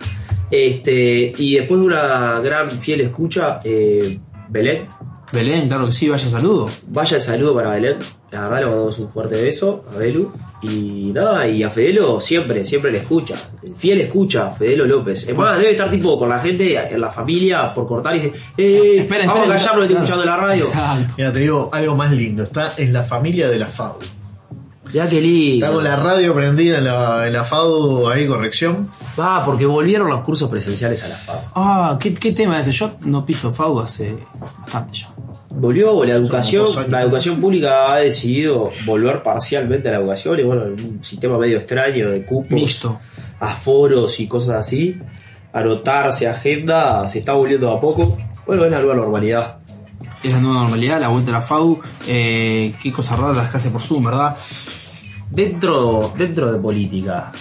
Este, 0.50 1.33
y 1.37 1.57
después 1.57 1.81
de 1.81 1.87
una 1.87 2.40
gran 2.40 2.68
fiel 2.70 3.02
escucha, 3.02 3.61
eh, 3.64 4.18
Belén, 4.48 4.88
Belén, 5.33 5.68
claro 5.68 5.87
que 5.87 5.92
sí, 5.92 6.09
vaya 6.09 6.26
saludo. 6.28 6.70
vaya 6.88 7.16
el 7.18 7.22
saludo 7.22 7.54
para 7.54 7.70
Belén. 7.70 7.98
La 8.31 8.42
verdad, 8.42 8.61
le 8.61 8.66
mandamos 8.66 8.98
un 8.98 9.11
fuerte 9.11 9.42
beso 9.42 9.85
a 9.92 9.98
Belu. 9.98 10.28
Y 10.61 11.12
nada, 11.14 11.47
y 11.47 11.62
a 11.62 11.71
Fedelo 11.71 12.21
siempre, 12.21 12.64
siempre 12.64 12.90
le 12.90 12.99
escucha. 12.99 13.37
Fiel 13.77 14.01
escucha, 14.01 14.51
Fedelo 14.51 14.87
López. 14.87 15.29
Es 15.29 15.37
más, 15.37 15.57
debe 15.57 15.71
estar 15.73 15.90
tipo 15.90 16.18
con 16.18 16.29
la 16.29 16.40
gente 16.40 16.77
en 16.92 17.01
la 17.01 17.11
familia 17.11 17.73
por 17.73 17.87
cortar 17.87 18.16
y 18.16 18.21
dice, 18.21 18.33
eh, 18.57 18.97
Esperen, 18.99 19.29
vamos 19.29 19.42
esperen, 19.44 19.53
a 19.53 19.59
callarnos, 19.59 19.83
estoy 19.85 19.97
escuchando 19.97 20.25
la 20.25 20.37
radio. 20.37 20.64
Exacto. 20.64 21.14
Mira, 21.16 21.33
te 21.33 21.38
digo 21.38 21.71
algo 21.73 21.97
más 21.97 22.11
lindo. 22.11 22.42
Está 22.42 22.73
en 22.77 22.92
la 22.92 23.05
familia 23.05 23.49
de 23.49 23.59
la 23.59 23.66
FADU. 23.66 24.01
Ya 24.92 25.09
qué 25.09 25.21
lindo. 25.21 25.66
Está 25.66 25.75
con 25.75 25.85
la 25.85 25.97
radio 25.97 26.35
prendida 26.35 26.79
en 26.79 26.85
la, 26.85 27.27
en 27.27 27.33
la 27.33 27.44
FADU, 27.44 28.09
ahí 28.09 28.27
corrección. 28.27 28.88
Va, 29.21 29.44
porque 29.44 29.66
volvieron 29.66 30.09
los 30.09 30.21
cursos 30.23 30.49
presenciales 30.49 31.05
a 31.05 31.09
la 31.09 31.16
FAD. 31.16 31.38
Ah, 31.55 31.99
¿qué, 32.01 32.14
qué 32.14 32.33
tema 32.33 32.59
es 32.59 32.66
ese? 32.66 32.79
Yo 32.79 32.92
no 33.03 33.25
piso 33.25 33.53
FAU 33.53 33.81
hace 33.81 34.16
bastante 34.40 34.99
ya. 34.99 35.09
Volvió 35.59 36.05
la 36.05 36.12
educación, 36.12 36.66
la 36.88 37.03
educación 37.03 37.40
pública 37.40 37.92
ha 37.92 37.97
decidido 37.97 38.71
volver 38.87 39.25
parcialmente 39.25 39.88
a 39.88 39.92
la 39.92 39.99
educación 39.99 40.38
y 40.38 40.44
bueno, 40.44 40.66
en 40.66 40.73
un 40.73 41.03
sistema 41.03 41.37
medio 41.37 41.59
extraño 41.59 42.11
de 42.11 42.25
cupos, 42.25 42.53
Mixto. 42.53 43.01
aforos 43.40 44.21
y 44.21 44.29
cosas 44.29 44.55
así, 44.55 44.97
anotarse, 45.53 46.29
agenda, 46.29 47.05
se 47.09 47.18
está 47.18 47.33
volviendo 47.33 47.73
a 47.73 47.81
poco. 47.81 48.16
Bueno, 48.47 48.64
es 48.66 48.71
la 48.71 48.79
nueva 48.79 48.94
normalidad. 48.94 49.59
Es 50.23 50.33
la 50.33 50.38
nueva 50.38 50.61
normalidad, 50.61 51.01
la 51.01 51.09
vuelta 51.09 51.31
a 51.31 51.35
la 51.35 51.42
FAU. 51.42 51.81
Eh, 52.07 52.75
qué 52.81 52.92
cosas 52.92 53.18
raras 53.18 53.37
las 53.37 53.51
clases 53.51 53.73
por 53.73 53.81
Zoom, 53.81 54.05
¿verdad? 54.05 54.37
Dentro, 55.29 56.12
dentro 56.16 56.53
de 56.53 56.59
política, 56.59 57.33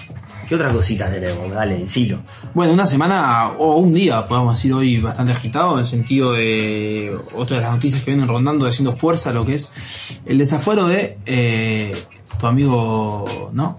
¿qué 0.47 0.55
otras 0.55 0.73
cositas 0.73 1.11
tenemos? 1.11 1.51
Dale, 1.51 1.79
decilo. 1.79 2.19
Bueno, 2.53 2.73
una 2.73 2.85
semana 2.85 3.49
o 3.57 3.75
un 3.77 3.93
día, 3.93 4.25
podemos 4.25 4.55
decir 4.57 4.73
hoy, 4.73 4.99
bastante 4.99 5.31
agitado, 5.33 5.73
en 5.73 5.79
el 5.79 5.85
sentido 5.85 6.33
de 6.33 7.15
otra 7.35 7.57
de 7.57 7.63
las 7.63 7.71
noticias 7.73 8.01
que 8.03 8.11
vienen 8.11 8.27
rondando, 8.27 8.67
haciendo 8.67 8.93
fuerza 8.93 9.31
lo 9.31 9.45
que 9.45 9.55
es 9.55 10.21
el 10.25 10.37
desafuero 10.37 10.87
de 10.87 11.17
eh, 11.25 11.95
tu 12.39 12.47
amigo, 12.47 13.49
¿no? 13.53 13.77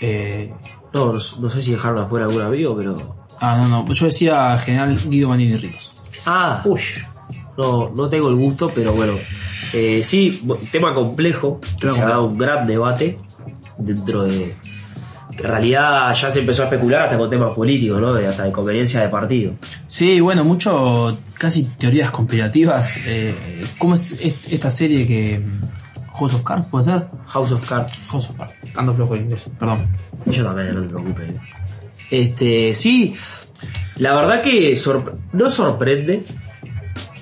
Eh, 0.00 0.52
No, 0.92 1.06
no, 1.06 1.12
no 1.12 1.48
sé 1.48 1.62
si 1.62 1.72
dejaron 1.72 2.02
afuera 2.02 2.26
algún 2.26 2.42
amigo, 2.42 2.76
pero. 2.76 3.16
ah, 3.40 3.56
no, 3.58 3.68
no, 3.84 3.92
yo 3.92 4.06
decía 4.06 4.56
general 4.58 4.98
Guido 5.08 5.28
Manini 5.28 5.56
Ríos. 5.56 5.92
Ah, 6.26 6.60
uy. 6.64 6.80
No, 7.56 7.90
no 7.90 8.08
tengo 8.08 8.28
el 8.28 8.36
gusto, 8.36 8.70
pero 8.74 8.92
bueno. 8.92 9.12
Eh, 9.72 10.00
sí, 10.02 10.42
tema 10.72 10.94
complejo. 10.94 11.60
Claro. 11.78 11.94
se 11.94 12.00
ha 12.02 12.06
dado 12.08 12.24
un 12.24 12.38
gran 12.38 12.66
debate 12.66 13.18
dentro 13.78 14.24
de. 14.24 14.56
En 15.42 15.48
realidad 15.48 16.14
ya 16.14 16.30
se 16.30 16.40
empezó 16.40 16.62
a 16.62 16.64
especular 16.66 17.02
hasta 17.02 17.16
con 17.18 17.28
temas 17.30 17.50
políticos, 17.54 18.00
¿no? 18.00 18.12
De- 18.12 18.26
hasta 18.26 18.44
de 18.44 18.52
conveniencia 18.52 19.00
de 19.00 19.08
partido. 19.08 19.52
Sí, 19.86 20.20
bueno, 20.20 20.44
mucho, 20.44 21.18
casi 21.34 21.64
teorías 21.78 22.10
conspirativas. 22.10 22.98
Eh, 23.06 23.34
¿Cómo 23.78 23.94
es 23.94 24.12
est- 24.20 24.46
esta 24.50 24.70
serie 24.70 25.06
que... 25.06 25.38
mm, 25.40 25.60
House 26.18 26.34
of 26.34 26.42
Cards, 26.42 26.66
¿puede 26.66 26.84
ser? 26.84 27.06
House 27.28 27.52
of 27.52 27.66
Cards. 27.68 27.98
House 28.08 28.28
of 28.30 28.36
Cards. 28.36 28.52
Ando 28.76 28.92
flojo 28.92 29.14
en 29.16 29.22
inglés, 29.22 29.46
perdón. 29.58 29.88
Yo 30.26 30.44
también, 30.44 30.74
no 30.74 30.82
te 30.82 30.88
preocupes. 30.88 31.32
Este, 32.10 32.74
sí, 32.74 33.14
la 33.96 34.14
verdad 34.14 34.42
que 34.42 34.74
sorpre- 34.76 35.14
no 35.32 35.48
sorprende, 35.48 36.22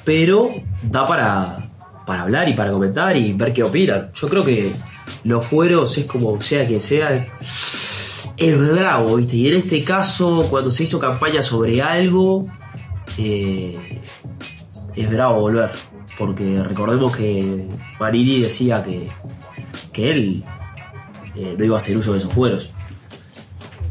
pero 0.05 0.51
da 0.83 1.07
para, 1.07 1.69
para 2.07 2.23
hablar 2.23 2.49
y 2.49 2.55
para 2.55 2.73
comentar 2.73 3.17
y 3.17 3.33
ver 3.35 3.53
qué 3.53 3.63
opinan. 3.63 4.11
Yo 4.15 4.29
creo 4.29 4.45
que 4.45 4.73
los 5.25 5.45
fueros 5.47 5.97
es 5.99 6.07
como 6.07 6.41
sea 6.41 6.67
que 6.67 6.81
sea, 6.81 7.27
es 8.39 8.59
bravo, 8.59 9.17
¿viste? 9.17 9.37
Y 9.37 9.49
en 9.49 9.57
este 9.59 9.83
caso, 9.83 10.47
cuando 10.49 10.71
se 10.71 10.85
hizo 10.85 10.99
campaña 10.99 11.43
sobre 11.43 11.83
algo, 11.83 12.47
eh, 13.17 14.01
es 14.95 15.11
bravo 15.11 15.41
volver. 15.41 15.71
Porque 16.17 16.63
recordemos 16.63 17.17
que 17.17 17.69
Marini 17.99 18.41
decía 18.41 18.83
que, 18.83 19.09
que 19.93 20.11
él 20.11 20.45
eh, 21.37 21.55
no 21.57 21.65
iba 21.65 21.77
a 21.77 21.79
hacer 21.79 21.97
uso 21.97 22.13
de 22.13 22.19
esos 22.19 22.33
fueros. 22.33 22.71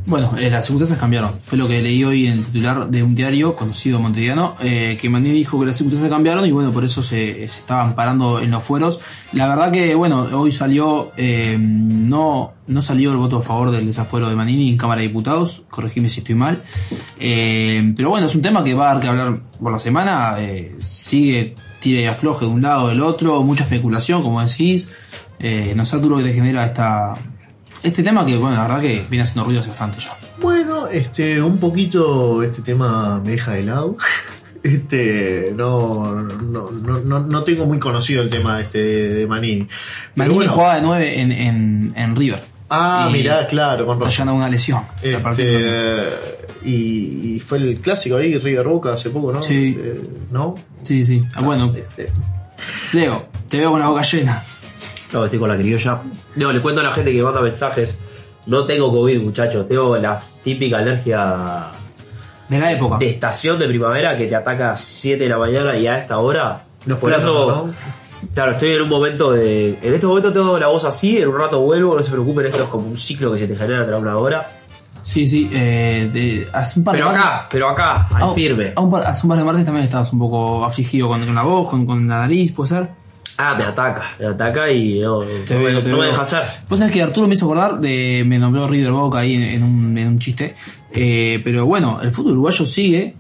Bueno, 0.08 0.38
eh, 0.38 0.50
las 0.50 0.65
circunstancias 0.65 0.98
cambiaron. 0.98 1.34
Fue 1.41 1.58
lo 1.58 1.67
que 1.67 1.82
leí 1.82 2.02
hoy 2.02 2.28
en 2.28 2.38
el 2.38 2.46
titular 2.46 2.88
de 2.88 3.04
un 3.04 3.13
diario 3.13 3.58
conocido 3.58 4.00
montevideano, 4.00 4.56
eh, 4.62 4.98
que 5.00 5.10
Manini 5.10 5.36
dijo 5.36 5.60
que 5.60 5.65
las 5.65 5.76
circunstancias 5.76 6.10
cambiaron 6.10 6.46
y 6.46 6.52
bueno, 6.52 6.72
por 6.72 6.86
eso 6.86 7.04
se, 7.04 7.34
se 7.46 7.60
estaban 7.60 7.93
parando 7.93 8.39
en 8.39 8.52
los 8.52 8.63
fueros. 8.63 9.02
La 9.34 9.50
verdad 9.50 9.70
que, 9.70 9.96
bueno, 9.96 10.22
hoy 10.32 10.54
salió, 10.54 11.12
eh, 11.17 11.58
no, 11.60 12.54
no 12.67 12.82
salió 12.82 13.12
el 13.12 13.17
voto 13.17 13.39
a 13.39 13.41
favor 13.41 13.70
del 13.70 13.86
desafuero 13.86 14.30
de 14.30 14.38
Manini 14.38 14.70
en 14.70 14.78
Cámara 14.78 15.02
de 15.02 15.08
Diputados, 15.10 15.63
corregime 15.70 16.08
si 16.08 16.22
estoy 16.22 16.36
mal. 16.36 16.63
Eh, 17.20 17.93
pero 17.98 18.10
bueno, 18.10 18.28
es 18.28 18.36
un 18.36 18.41
tema 18.41 18.63
que 18.63 18.74
va 18.74 18.91
a 18.91 18.93
dar 18.93 19.02
que 19.02 19.10
hablar 19.10 19.39
por 19.62 19.74
la 19.74 19.80
semana, 19.80 20.36
eh, 20.39 20.78
sigue, 20.80 21.54
tira 21.82 22.00
y 22.00 22.06
afloje 22.06 22.46
de 22.46 22.52
un 22.52 22.62
lado 22.62 22.86
o 22.86 22.88
del 22.88 23.02
otro, 23.02 23.43
mucha 23.43 23.65
especulación, 23.65 24.22
como 24.22 24.41
decís. 24.41 24.88
No 25.76 25.84
sé, 25.84 25.96
Arturo, 25.98 26.15
que 26.17 26.24
te 26.24 26.34
genera 26.34 26.65
esta, 26.65 27.13
este 27.84 28.04
tema 28.04 28.26
que, 28.26 28.36
bueno, 28.38 28.56
la 28.56 28.63
verdad 28.63 28.82
que 28.82 29.06
viene 29.10 29.24
haciendo 29.24 29.46
ruido 29.46 29.62
hace 29.62 29.70
bastante 29.70 30.00
ya. 30.00 30.16
Bueno, 30.42 30.88
este, 30.88 31.42
un 31.42 31.58
poquito 31.60 32.44
este 32.44 32.62
tema 32.62 33.20
me 33.24 33.32
deja 33.32 33.54
de 33.54 33.63
lado. 33.63 33.98
Este, 34.63 35.54
no, 35.56 36.12
no, 36.12 36.72
no, 36.72 37.00
no, 37.00 37.20
no 37.22 37.44
tengo 37.44 37.66
muy 37.66 37.80
conocido 37.80 38.22
el 38.22 38.30
tema 38.30 38.60
este 38.60 38.80
de 38.80 39.28
Manini. 39.28 39.66
Manini 40.16 40.36
bueno. 40.36 40.52
jugaba 40.52 40.76
de 40.76 40.82
9 40.82 41.22
en, 41.22 41.32
en, 41.32 41.94
en 41.96 42.16
River. 42.16 42.44
Ah, 42.70 43.08
mirá, 43.10 43.46
claro, 43.48 43.86
con 43.86 43.98
Está 43.98 44.10
llegando 44.10 44.34
una 44.34 44.50
lesión. 44.50 44.82
Este, 45.02 46.04
y, 46.66 47.36
y 47.36 47.40
fue 47.40 47.60
el 47.60 47.78
clásico 47.80 48.18
ahí, 48.18 48.38
River 48.38 48.68
Boca 48.68 48.94
hace 48.94 49.10
poco, 49.10 49.32
¿no? 49.32 49.40
Sí. 49.40 49.78
Eh, 49.80 50.02
¿No? 50.32 50.56
Sí, 50.84 51.06
sí. 51.06 51.24
Ah, 51.34 51.42
bueno, 51.42 51.74
Este, 51.74 52.10
Leo, 52.92 53.28
te 53.48 53.58
veo 53.58 53.72
con 53.72 53.80
la 53.80 53.88
boca 53.88 54.02
llena. 54.02 54.44
No, 55.13 55.24
estoy 55.24 55.39
con 55.39 55.50
la 55.50 55.56
criolla. 55.58 56.00
No, 56.36 56.52
le 56.52 56.60
cuento 56.62 56.82
a 56.82 56.84
la 56.84 56.91
gente 56.93 57.12
que 57.12 57.24
manda 57.24 57.41
mensajes. 57.41 57.98
No 58.46 58.65
tengo 58.65 58.91
COVID, 58.91 59.22
muchachos. 59.22 59.65
Tengo 59.67 59.98
la 59.98 60.22
típica 60.43 60.78
alergia 60.80 61.67
De 62.50 62.60
la 62.60 62.72
época. 62.72 62.98
de 62.98 63.10
estación 63.10 63.58
de 63.60 63.67
primavera 63.67 64.17
que 64.17 64.26
te 64.28 64.36
ataca 64.36 64.72
a 64.72 64.76
7 64.78 65.24
de 65.24 65.30
la 65.30 65.38
mañana 65.38 65.76
y 65.78 65.88
a 65.88 65.98
esta 65.98 66.17
hora. 66.17 66.62
Los 66.86 66.98
por 67.00 67.12
eso, 67.13 67.70
claro, 68.34 68.54
estoy 68.54 68.72
en 68.72 68.82
un 68.84 68.89
momento 68.89 69.32
de. 69.32 69.78
En 69.82 69.93
este 69.93 70.08
momento 70.08 70.32
tengo 70.32 70.58
la 70.58 70.67
voz 70.67 70.86
así, 70.86 71.17
en 71.17 71.28
un 71.30 71.38
rato 71.38 71.60
vuelvo, 71.62 71.96
no 71.96 72.04
se 72.04 72.12
preocupen, 72.12 72.46
esto 72.46 72.63
es 72.63 72.70
como 72.70 72.88
un 72.88 72.98
ciclo 72.98 73.34
que 73.34 73.39
se 73.39 73.48
te 73.48 73.56
genera 73.58 73.86
tras 73.86 74.00
una 74.02 74.17
hora. 74.17 74.48
Sí, 75.02 75.26
sí. 75.28 75.50
Eh, 75.54 76.10
de- 76.13 76.48
hace 76.54 76.80
un 76.80 76.86
par 76.86 76.96
de 76.96 77.00
Pero 77.02 77.12
martes- 77.12 77.26
acá, 77.30 77.48
pero 77.50 77.70
acá, 77.70 78.08
al 78.13 78.24
Ah, 78.24 78.34
firme. 78.34 78.74
ah, 78.76 78.82
un 78.82 78.91
par- 78.91 79.04
hace 79.06 79.26
un 79.26 79.30
par 79.30 79.38
de 79.38 79.43
martes 79.46 79.65
también 79.65 79.86
estabas 79.86 80.12
un 80.13 80.20
poco 80.20 80.63
afligido 80.65 81.08
con, 81.10 81.26
con 81.26 81.36
la 81.36 81.43
voz, 81.43 81.70
con, 81.70 81.86
con 81.86 82.08
la 82.08 82.20
nariz, 82.20 82.52
¿puede 82.54 82.70
ser? 82.70 82.89
Ah, 83.39 83.54
me 83.56 83.63
ataca, 83.65 84.15
me 84.19 84.26
ataca 84.26 84.71
y 84.71 85.00
no, 85.00 85.19
Te 85.45 85.54
no, 85.54 85.63
veo, 85.63 85.82
me, 85.84 85.89
no 85.91 85.97
me 85.97 86.06
deja 86.08 86.21
hacer. 86.21 86.41
Vos 86.67 86.80
sabés 86.80 86.93
que 86.93 87.04
Arturo 87.04 87.28
me 87.28 87.36
hizo 87.36 87.45
acordar 87.45 87.80
de. 87.80 88.23
Me 88.26 88.39
nombró 88.39 88.67
River 88.67 88.91
Boca 88.91 89.19
ahí 89.19 89.36
en, 89.36 89.43
en 89.43 89.63
un, 89.63 89.97
en 89.97 90.08
un 90.08 90.19
chiste. 90.19 90.56
Eh, 90.91 91.39
pero 91.43 91.65
bueno, 91.67 92.00
el 92.02 92.10
fútbol 92.12 92.32
uruguayo 92.34 92.65
sigue. 92.65 93.13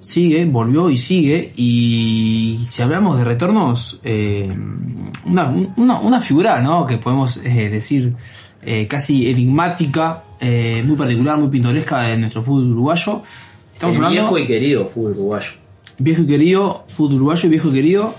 Sigue, 0.00 0.44
volvió 0.44 0.90
y 0.90 0.98
sigue. 0.98 1.52
Y 1.56 2.60
si 2.68 2.82
hablamos 2.82 3.16
de 3.18 3.24
retornos, 3.24 4.00
eh, 4.04 4.54
una, 5.24 5.52
una, 5.76 5.98
una 6.00 6.20
figura, 6.20 6.60
¿no? 6.60 6.84
Que 6.86 6.98
podemos 6.98 7.38
eh, 7.38 7.68
decir 7.70 8.12
eh, 8.62 8.86
casi 8.86 9.28
enigmática, 9.30 10.22
muy 10.84 10.96
particular, 10.96 11.36
muy 11.38 11.48
pintoresca 11.48 12.02
de 12.02 12.16
nuestro 12.18 12.42
fútbol 12.42 12.72
uruguayo. 12.72 13.22
Estamos 13.74 13.96
El 13.96 14.04
hablando. 14.04 14.20
viejo 14.30 14.38
y 14.38 14.46
querido 14.46 14.86
fútbol 14.86 15.12
uruguayo. 15.12 15.50
viejo 15.98 16.22
y 16.22 16.26
querido, 16.26 16.84
fútbol 16.86 17.14
uruguayo 17.16 17.46
y 17.46 17.50
viejo 17.50 17.68
y 17.68 17.72
querido. 17.72 18.14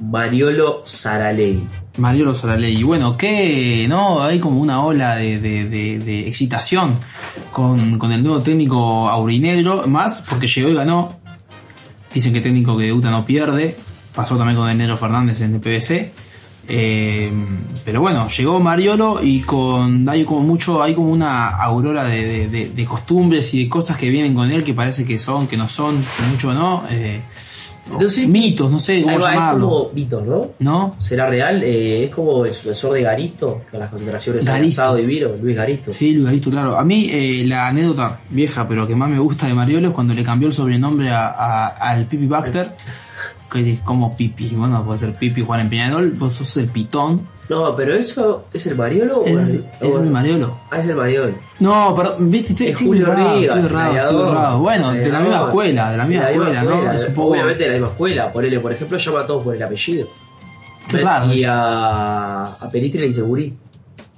Mariolo 0.00 0.82
Saralegui. 0.84 1.66
Mariolo 1.98 2.34
Solaley. 2.34 2.76
Y 2.78 2.82
bueno, 2.82 3.16
que 3.16 3.86
no 3.88 4.22
hay 4.22 4.38
como 4.38 4.60
una 4.60 4.82
ola 4.84 5.16
de, 5.16 5.38
de- 5.40 5.68
de- 5.98 6.28
excitación 6.28 6.98
con, 7.52 7.98
con 7.98 8.12
el 8.12 8.22
nuevo 8.22 8.40
técnico 8.40 9.08
aurinegro, 9.08 9.86
más 9.86 10.24
porque 10.28 10.46
llegó 10.46 10.68
y 10.70 10.74
ganó. 10.74 11.18
Dicen 12.14 12.32
que 12.32 12.40
técnico 12.40 12.76
que 12.76 12.84
debuta 12.84 13.10
no 13.10 13.24
pierde. 13.24 13.76
Pasó 14.14 14.36
también 14.36 14.56
con 14.58 14.68
el 14.68 14.78
Negro 14.78 14.96
Fernández 14.96 15.40
en 15.42 15.54
el 15.54 15.60
PBC. 15.60 16.12
Eh, 16.72 17.30
pero 17.84 18.00
bueno, 18.00 18.28
llegó 18.28 18.60
Mariolo 18.60 19.20
y 19.22 19.40
con 19.40 20.08
hay 20.08 20.24
como 20.24 20.42
mucho, 20.42 20.82
hay 20.82 20.94
como 20.94 21.10
una 21.10 21.48
aurora 21.48 22.04
de- 22.04 22.48
de 22.48 22.84
costumbres 22.84 23.52
y 23.54 23.64
de 23.64 23.68
cosas 23.68 23.96
que 23.96 24.08
vienen 24.08 24.34
con 24.34 24.50
él 24.50 24.62
que 24.62 24.72
parece 24.74 25.04
que 25.04 25.18
son, 25.18 25.48
que 25.48 25.56
no 25.56 25.66
son, 25.66 25.96
que 26.00 26.22
mucho 26.30 26.54
no. 26.54 26.84
eh, 26.90 27.22
Sé. 28.08 28.26
mitos, 28.28 28.70
no 28.70 28.78
sé 28.78 29.02
cómo 29.02 29.14
Algo- 29.16 29.26
es 29.28 29.34
llamarlo. 29.34 29.68
como 29.68 29.90
mitos, 29.94 30.26
¿no? 30.26 30.46
¿No? 30.58 30.94
¿Será 30.98 31.28
real? 31.28 31.62
Eh, 31.62 32.04
es 32.04 32.10
como 32.14 32.44
el 32.44 32.52
sucesor 32.52 32.92
de 32.94 33.02
Garisto, 33.02 33.62
con 33.70 33.80
las 33.80 33.88
concentraciones 33.90 34.44
de 34.44 34.50
Garisto. 34.50 34.82
Asado 34.82 34.98
y 34.98 35.06
Viro, 35.06 35.34
Luis 35.40 35.56
Garisto. 35.56 35.90
Sí, 35.90 36.12
Lugarito, 36.12 36.50
claro. 36.50 36.78
A 36.78 36.84
mí 36.84 37.08
eh, 37.10 37.44
la 37.46 37.68
anécdota 37.68 38.20
vieja, 38.30 38.66
pero 38.66 38.86
que 38.86 38.94
más 38.94 39.08
me 39.10 39.18
gusta 39.18 39.46
de 39.46 39.54
Mariolo 39.54 39.88
es 39.88 39.94
cuando 39.94 40.14
le 40.14 40.22
cambió 40.22 40.48
el 40.48 40.54
sobrenombre 40.54 41.10
a- 41.10 41.28
a- 41.28 41.66
al 41.68 42.06
Pipi 42.06 42.26
Baxter. 42.26 42.72
Que 43.50 43.80
como 43.84 44.16
Pipi, 44.16 44.48
bueno, 44.50 44.84
puede 44.84 44.98
ser 44.98 45.14
Pipi 45.14 45.42
Juan 45.42 45.60
en 45.60 45.68
Peñarol, 45.70 46.12
vos 46.12 46.34
sos 46.34 46.56
el 46.58 46.66
pitón. 46.68 47.26
No, 47.48 47.74
pero 47.74 47.94
eso 47.94 48.44
es 48.52 48.64
el 48.66 48.76
Mariolo 48.76 49.22
o 49.22 49.26
es, 49.26 49.54
el- 49.56 49.64
o 49.82 49.88
es 49.88 50.00
mi 50.02 50.08
Mariolo. 50.08 50.60
Ah, 50.70 50.78
es 50.78 50.86
el 50.88 50.94
Mariolo. 50.94 51.34
No, 51.58 51.92
perdón, 51.94 52.30
viste, 52.30 52.52
estoy, 52.52 52.66
Es 52.68 52.72
estoy 52.74 52.86
Julio 52.86 53.06
errado, 53.08 53.40
Rivas, 53.40 53.56
estoy 53.58 53.70
errado, 53.76 53.96
estoy 54.10 54.28
errado. 54.30 54.58
Bueno, 54.60 54.92
de 54.92 55.08
la 55.10 55.20
misma 55.20 55.40
escuela, 55.40 55.90
de 55.90 55.96
la 55.96 56.04
misma 56.04 56.24
De 56.26 56.32
escuela, 56.32 56.62
¿no? 56.62 56.92
Es 56.92 57.08
un 57.08 57.14
poco. 57.14 57.30
Obviamente 57.32 57.62
de 57.64 57.68
la 57.70 57.74
misma 57.74 57.88
escuela. 57.88 58.32
Ponele, 58.32 58.60
por 58.60 58.72
ejemplo, 58.72 58.98
llama 58.98 59.20
a 59.20 59.26
todos 59.26 59.42
por 59.42 59.56
el 59.56 59.62
apellido. 59.64 60.08
Qué 60.88 60.96
raro 60.98 61.34
Y 61.34 61.44
a, 61.44 62.42
a 62.44 62.70
Pelistri 62.70 63.00
le 63.00 63.06
dice 63.08 63.22
Gurí. 63.22 63.52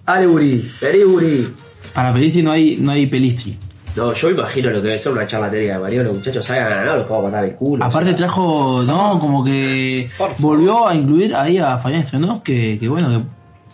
Ale 0.04 0.26
Gurí, 0.26 0.70
Gurí. 1.06 1.48
Para 1.94 2.12
Pelistri 2.12 2.42
no 2.42 2.50
hay, 2.50 2.76
no 2.76 2.92
hay 2.92 3.06
Pelistri. 3.06 3.56
No, 3.96 4.12
yo 4.12 4.30
imagino 4.30 4.70
lo 4.70 4.80
que 4.80 4.88
debe 4.88 4.98
ser 4.98 5.12
una 5.12 5.26
charla 5.26 5.50
técnica 5.50 5.74
de 5.74 5.80
Mariolo. 5.80 6.14
Muchachos, 6.14 6.44
salgan 6.44 6.72
a 6.72 6.76
ganar, 6.76 6.98
los 6.98 7.08
vamos 7.08 7.24
a 7.24 7.28
matar 7.28 7.44
el 7.44 7.54
culo. 7.54 7.84
Aparte 7.84 8.10
o 8.10 8.16
sea. 8.16 8.16
trajo, 8.16 8.82
¿no? 8.86 9.18
Como 9.18 9.44
que 9.44 10.08
volvió 10.38 10.88
a 10.88 10.94
incluir 10.94 11.34
ahí 11.34 11.58
a 11.58 11.76
Fabián 11.76 12.06
Stronov, 12.06 12.42
que, 12.42 12.78
que 12.78 12.88
bueno, 12.88 13.10
que 13.10 13.24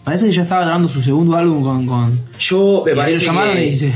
parece 0.03 0.27
que 0.27 0.33
ya 0.33 0.43
estaba 0.43 0.63
grabando 0.63 0.89
su 0.89 1.01
segundo 1.01 1.37
álbum 1.37 1.63
con. 1.63 1.87
con 1.87 2.21
Yo 2.39 2.83
me 2.85 2.95
parece 2.95 3.31
que, 3.31 3.65
y 3.65 3.71
dice, 3.71 3.95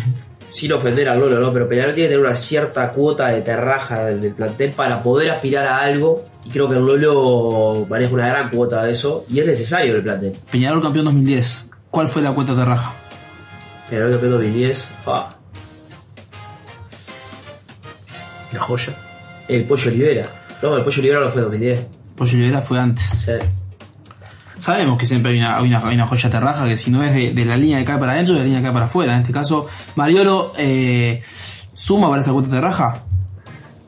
sin 0.53 0.73
ofender 0.73 1.09
al 1.09 1.19
Lolo, 1.19 1.41
¿no? 1.41 1.53
Pero 1.53 1.69
Peñarol 1.69 1.95
tiene 1.95 2.09
que 2.09 2.15
tener 2.15 2.27
una 2.27 2.37
cierta 2.37 2.91
cuota 2.93 3.29
de 3.29 3.41
terraja 3.41 4.05
del, 4.05 4.33
plantel 4.33 4.73
para 4.73 5.03
poder 5.03 5.31
aspirar 5.31 5.67
a 5.67 5.81
algo. 5.81 6.25
Y 6.45 6.51
creo 6.51 6.69
que 6.69 6.77
el 6.77 6.85
Lolo 6.85 7.87
maneja 7.89 8.13
una 8.13 8.29
gran 8.29 8.51
cuota 8.51 8.85
de 8.85 8.93
eso. 8.93 9.25
Y 9.31 9.41
es 9.41 9.47
necesario 9.47 9.97
el 9.97 10.03
plantel. 10.03 10.35
Peñarol 10.51 10.83
campeón 10.83 11.07
2010. 11.07 11.71
¿Cuál 11.91 12.07
fue 12.07 12.23
la 12.23 12.33
cuenta 12.33 12.55
de 12.55 12.65
raja? 12.65 12.93
Peñarol 13.89 14.13
campeón 14.13 14.33
2010. 14.33 14.89
fa, 15.05 15.37
La 18.53 18.61
joya. 18.61 18.95
El 19.49 19.65
Pollo 19.65 19.91
Olivera. 19.91 20.27
No, 20.63 20.77
el 20.77 20.85
Pollo 20.85 21.01
Olivera 21.01 21.21
no 21.21 21.31
fue 21.31 21.43
2010. 21.43 21.87
Pollo 22.17 22.35
Olivera 22.35 22.63
fue 22.63 22.79
antes. 22.79 23.05
Sí. 23.25 23.33
Sabemos 24.59 24.97
que 24.97 25.07
siempre 25.07 25.33
hay 25.33 25.39
una, 25.39 25.57
hay 25.57 25.67
una, 25.67 25.89
hay 25.89 25.95
una 25.97 26.07
joya 26.07 26.31
terraja 26.31 26.65
que 26.67 26.77
si 26.77 26.91
no 26.91 27.03
es 27.03 27.13
de, 27.13 27.33
de 27.33 27.45
la 27.45 27.57
línea 27.57 27.79
de 27.79 27.83
acá 27.83 27.99
para 27.99 28.13
adentro, 28.13 28.35
de 28.35 28.41
la 28.41 28.45
línea 28.45 28.61
de 28.61 28.67
acá 28.67 28.73
para 28.73 28.87
afuera. 28.87 29.15
En 29.15 29.23
este 29.23 29.33
caso, 29.33 29.67
Mariolo 29.97 30.53
eh, 30.57 31.21
suma 31.73 32.09
para 32.09 32.23
esa 32.23 32.33
cuenta 32.33 32.55
de 32.55 32.61
raja. 32.61 33.03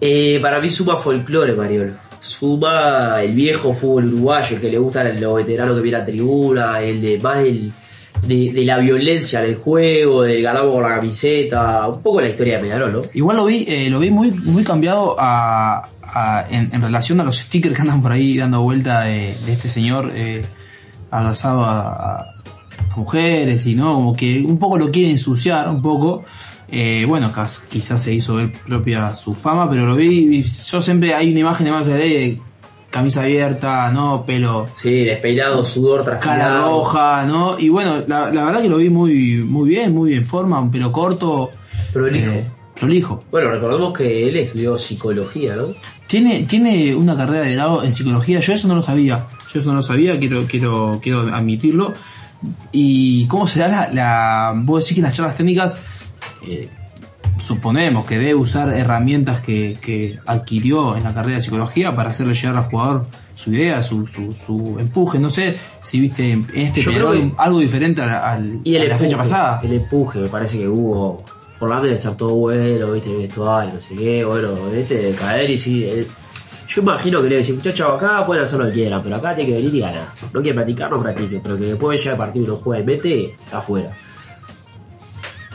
Eh, 0.00 0.38
para 0.42 0.58
mí 0.60 0.70
suma 0.70 0.96
folclore, 0.96 1.54
Mariolo. 1.54 1.92
Suma 2.20 3.22
el 3.22 3.34
viejo 3.34 3.72
fútbol 3.72 4.06
uruguayo, 4.06 4.56
el 4.56 4.62
que 4.62 4.70
le 4.70 4.78
gusta 4.78 5.04
los 5.04 5.36
veteranos 5.36 5.76
que 5.76 5.82
vienen 5.82 6.02
a 6.02 6.04
tribuna, 6.04 6.80
el 6.80 7.00
de 7.00 7.20
más 7.20 7.36
del, 7.36 7.72
de, 8.22 8.52
de 8.52 8.64
la 8.64 8.78
violencia 8.78 9.40
del 9.40 9.56
juego, 9.56 10.22
del 10.22 10.42
ganamos 10.42 10.72
con 10.72 10.82
la 10.82 10.96
camiseta, 10.96 11.88
un 11.88 12.02
poco 12.02 12.20
la 12.20 12.28
historia 12.28 12.56
de 12.56 12.62
Peñarol, 12.62 12.92
¿no? 12.92 13.02
Igual 13.12 13.36
lo 13.36 13.44
vi, 13.44 13.64
eh, 13.68 13.90
lo 13.90 13.98
vi 13.98 14.10
muy, 14.10 14.30
muy 14.30 14.64
cambiado 14.64 15.16
a, 15.18 15.88
en, 16.50 16.70
relación 16.80 17.20
a 17.20 17.24
los 17.24 17.36
stickers 17.36 17.74
que 17.74 17.82
andan 17.82 18.00
por 18.00 18.12
ahí 18.12 18.36
dando 18.36 18.62
vuelta 18.62 19.02
de, 19.02 19.36
de 19.44 19.52
este 19.52 19.66
señor 19.68 20.12
eh, 20.14 20.44
abrazado 21.10 21.64
a, 21.64 22.30
mujeres 22.96 23.66
y 23.66 23.74
no, 23.74 23.94
como 23.94 24.14
que 24.14 24.42
un 24.42 24.58
poco 24.58 24.78
lo 24.78 24.90
quiere 24.90 25.10
ensuciar, 25.10 25.68
un 25.68 25.82
poco. 25.82 26.24
Eh, 26.68 27.04
bueno, 27.06 27.32
quizás 27.68 28.02
se 28.02 28.14
hizo 28.14 28.40
él 28.40 28.52
propia 28.66 29.14
su 29.14 29.34
fama, 29.34 29.68
pero 29.68 29.86
lo 29.86 29.96
vi, 29.96 30.42
yo 30.42 30.80
siempre 30.80 31.14
hay 31.14 31.30
una 31.30 31.40
imagen 31.40 31.66
de 31.66 31.84
Sarelli 31.84 32.14
de 32.14 32.40
camisa 32.94 33.22
abierta, 33.22 33.90
no, 33.90 34.24
pelo 34.24 34.66
Sí, 34.76 35.04
despeinado, 35.04 35.64
sudor, 35.64 36.04
cara 36.04 36.20
transpirado. 36.20 36.66
roja, 36.78 37.24
¿no? 37.26 37.58
Y 37.58 37.68
bueno, 37.68 37.96
la, 38.06 38.30
la 38.30 38.44
verdad 38.44 38.62
que 38.62 38.68
lo 38.68 38.76
vi 38.76 38.88
muy, 38.88 39.38
muy 39.38 39.68
bien, 39.68 39.92
muy 39.92 40.14
en 40.14 40.24
forma, 40.24 40.60
un 40.60 40.70
pelo 40.70 40.92
corto, 40.92 41.50
Prolijo. 41.92 42.30
eh, 42.30 42.44
prolijo. 42.78 43.24
Bueno, 43.32 43.50
recordemos 43.50 43.92
que 43.92 44.28
él 44.28 44.36
estudió 44.36 44.78
psicología, 44.78 45.56
¿no? 45.56 45.74
Tiene, 46.06 46.44
tiene 46.44 46.94
una 46.94 47.16
carrera 47.16 47.44
de 47.46 47.54
grado 47.54 47.82
en 47.82 47.92
psicología, 47.92 48.38
yo 48.38 48.52
eso 48.52 48.68
no 48.68 48.76
lo 48.76 48.82
sabía, 48.82 49.26
yo 49.52 49.58
eso 49.58 49.70
no 49.70 49.74
lo 49.76 49.82
sabía, 49.82 50.16
quiero, 50.20 50.44
quiero, 50.46 51.00
quiero 51.02 51.20
admitirlo. 51.34 51.92
¿Y 52.72 53.26
cómo 53.26 53.46
será 53.48 53.66
la, 53.68 53.88
la 53.92 54.52
vos 54.54 54.84
decís 54.84 54.94
que 54.96 55.02
las 55.02 55.14
charlas 55.14 55.36
técnicas, 55.36 55.78
eh, 56.46 56.68
suponemos 57.44 58.04
que 58.06 58.18
debe 58.18 58.34
usar 58.34 58.72
herramientas 58.72 59.40
que, 59.40 59.76
que 59.80 60.18
adquirió 60.26 60.96
en 60.96 61.04
la 61.04 61.12
carrera 61.12 61.36
de 61.36 61.40
psicología 61.42 61.94
para 61.94 62.10
hacerle 62.10 62.34
llegar 62.34 62.56
al 62.56 62.64
jugador 62.64 63.06
su 63.34 63.52
idea, 63.52 63.82
su, 63.82 64.06
su, 64.06 64.32
su 64.32 64.76
empuje, 64.78 65.18
no 65.18 65.28
sé 65.28 65.56
si 65.80 66.00
viste 66.00 66.30
en 66.32 66.46
este 66.54 66.80
que- 66.84 67.32
algo 67.36 67.58
diferente 67.58 68.00
al, 68.02 68.10
al- 68.10 68.60
Y 68.64 68.76
el 68.76 68.82
a 68.82 68.84
la 68.86 68.90
empuje, 68.92 69.04
fecha 69.06 69.16
pasada. 69.16 69.60
El 69.62 69.72
empuje, 69.72 70.18
me 70.20 70.28
parece 70.28 70.58
que 70.58 70.68
hubo. 70.68 71.22
Por 71.58 71.70
la 71.70 71.80
de 71.80 71.96
ser 71.96 72.16
todo 72.16 72.34
bueno, 72.34 72.92
viste, 72.92 73.10
el 73.10 73.18
vestuario, 73.18 73.74
no 73.74 73.80
sé 73.80 73.94
qué, 73.94 74.24
bueno, 74.24 74.54
este 74.74 74.96
de 74.98 75.12
caer 75.12 75.48
y 75.50 75.56
sí. 75.58 75.84
eh, 75.84 76.06
yo 76.68 76.82
imagino 76.82 77.22
que 77.22 77.28
le 77.28 77.36
decir, 77.36 77.54
muchachos, 77.54 77.92
acá 77.96 78.24
pueden 78.26 78.42
hacer 78.42 78.58
lo 78.58 78.66
que 78.66 78.72
quieran, 78.72 79.00
pero 79.02 79.16
acá 79.16 79.34
tiene 79.34 79.50
que 79.50 79.56
venir 79.58 79.74
y 79.74 79.80
ganar. 79.80 80.06
No 80.32 80.42
quiere 80.42 80.54
practicar, 80.56 80.90
no 80.90 81.00
practique, 81.02 81.40
pero 81.42 81.56
que 81.56 81.64
después 81.64 81.98
llega 82.00 82.12
el 82.12 82.18
partido 82.18 82.44
y 82.44 82.48
no 82.48 82.56
juega 82.56 82.82
y 82.82 82.86
mete, 82.86 83.24
está 83.44 83.58
afuera. 83.58 83.90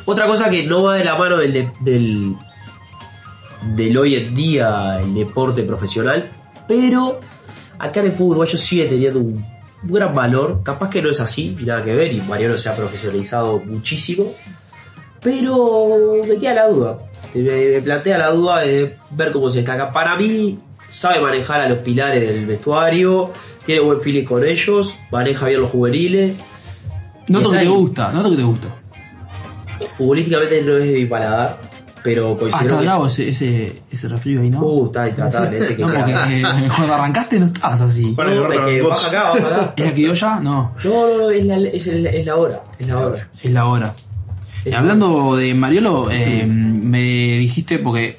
Otra 0.10 0.26
cosa 0.26 0.50
que 0.50 0.64
no 0.64 0.82
va 0.82 0.96
de 0.96 1.04
la 1.06 1.16
mano 1.16 1.38
del, 1.38 1.54
de- 1.54 1.72
del, 1.82 2.36
del 3.76 3.96
hoy 3.96 4.16
en 4.16 4.34
día, 4.34 5.00
el 5.04 5.14
deporte 5.14 5.62
profesional, 5.62 6.32
pero 6.68 7.20
acá 7.78 8.00
en 8.00 8.08
el 8.08 8.12
fútbol 8.14 8.30
uruguayo 8.32 8.58
sigue 8.58 8.86
teniendo 8.86 9.20
un, 9.20 9.46
gran 9.84 10.12
valor. 10.16 10.62
Capaz 10.64 10.90
que 10.90 11.02
no 11.04 11.12
es 11.12 11.20
así, 11.20 11.56
nada 11.64 11.84
que 11.84 11.94
ver, 11.94 12.12
y 12.12 12.22
Mariano 12.22 12.58
se 12.58 12.70
ha 12.70 12.76
profesionalizado 12.76 13.60
muchísimo, 13.60 14.34
pero 15.22 16.16
me 16.28 16.36
queda 16.38 16.54
la 16.56 16.68
duda. 16.70 16.98
Me, 17.36 17.42
me 17.42 17.82
plantea 17.82 18.18
la 18.18 18.32
duda 18.32 18.62
de 18.62 18.96
ver 19.12 19.32
cómo 19.32 19.48
se 19.52 19.58
destaca. 19.58 19.92
Para 19.94 20.16
mí, 20.16 20.58
sabe 20.90 21.20
manejar 21.20 21.62
a 21.62 21.70
los 21.70 21.78
pilares 21.80 22.28
del 22.28 22.48
vestuario, 22.48 23.32
tiene 23.64 23.82
buen 23.82 24.02
feeling 24.02 24.26
con 24.26 24.44
ellos, 24.44 24.96
maneja 25.12 25.46
bien 25.48 25.62
los 25.62 25.70
juveniles. 25.70 26.36
Noto 27.28 27.52
que 27.52 27.60
te 27.60 27.68
gusta, 27.68 28.12
noto 28.12 28.32
que 28.32 28.38
te 28.38 28.44
gusta. 28.44 28.68
Futbolísticamente 29.98 30.62
no 30.64 30.78
es 30.78 30.88
de 30.88 30.94
mi 30.94 31.06
paladar, 31.06 31.58
pero 32.04 32.34
Ah, 32.34 32.38
considero 32.40 32.66
está 32.66 32.78
que. 32.78 32.84
bravo 32.86 33.08
ese, 33.08 33.30
ese, 33.30 33.82
ese 33.92 34.08
refrío 34.08 34.42
ahí, 34.42 34.50
¿no? 34.50 34.62
Uh, 34.62 34.86
está 34.88 35.10
intratable 35.10 35.58
ese 35.58 35.76
que 35.78 35.82
no, 35.84 35.94
porque 35.94 36.12
eh, 36.12 36.44
cuando 36.76 36.94
arrancaste 36.94 37.40
no 37.40 37.46
estabas 37.48 37.82
así. 37.82 38.06
Para 38.16 38.32
No, 38.36 38.48
que 38.48 38.56
es 38.56 38.62
que 38.62 38.82
vos. 38.82 38.90
baja 38.90 39.08
acá, 39.08 39.30
baja 39.44 39.56
acá. 39.64 39.74
¿Es 39.84 39.98
la 40.08 40.14
ya? 40.14 40.40
No, 40.40 40.72
No, 40.84 41.08
no, 41.10 41.18
no, 41.18 41.32
es 41.32 41.46
la, 41.46 41.58
es, 41.58 41.88
el- 41.88 42.06
es 42.08 42.26
la 42.26 42.36
hora. 42.36 42.64
Es 42.80 42.88
la 42.88 43.00
hora. 43.00 43.28
es 43.44 43.52
la 43.52 43.66
hora. 43.66 43.94
Es 44.66 44.74
Eh, 44.74 44.76
hablando 44.76 45.36
de 45.36 45.54
Mariolo, 45.54 46.10
eh, 46.12 46.46
me 46.46 47.00
dijiste, 47.38 47.80
porque 47.80 48.18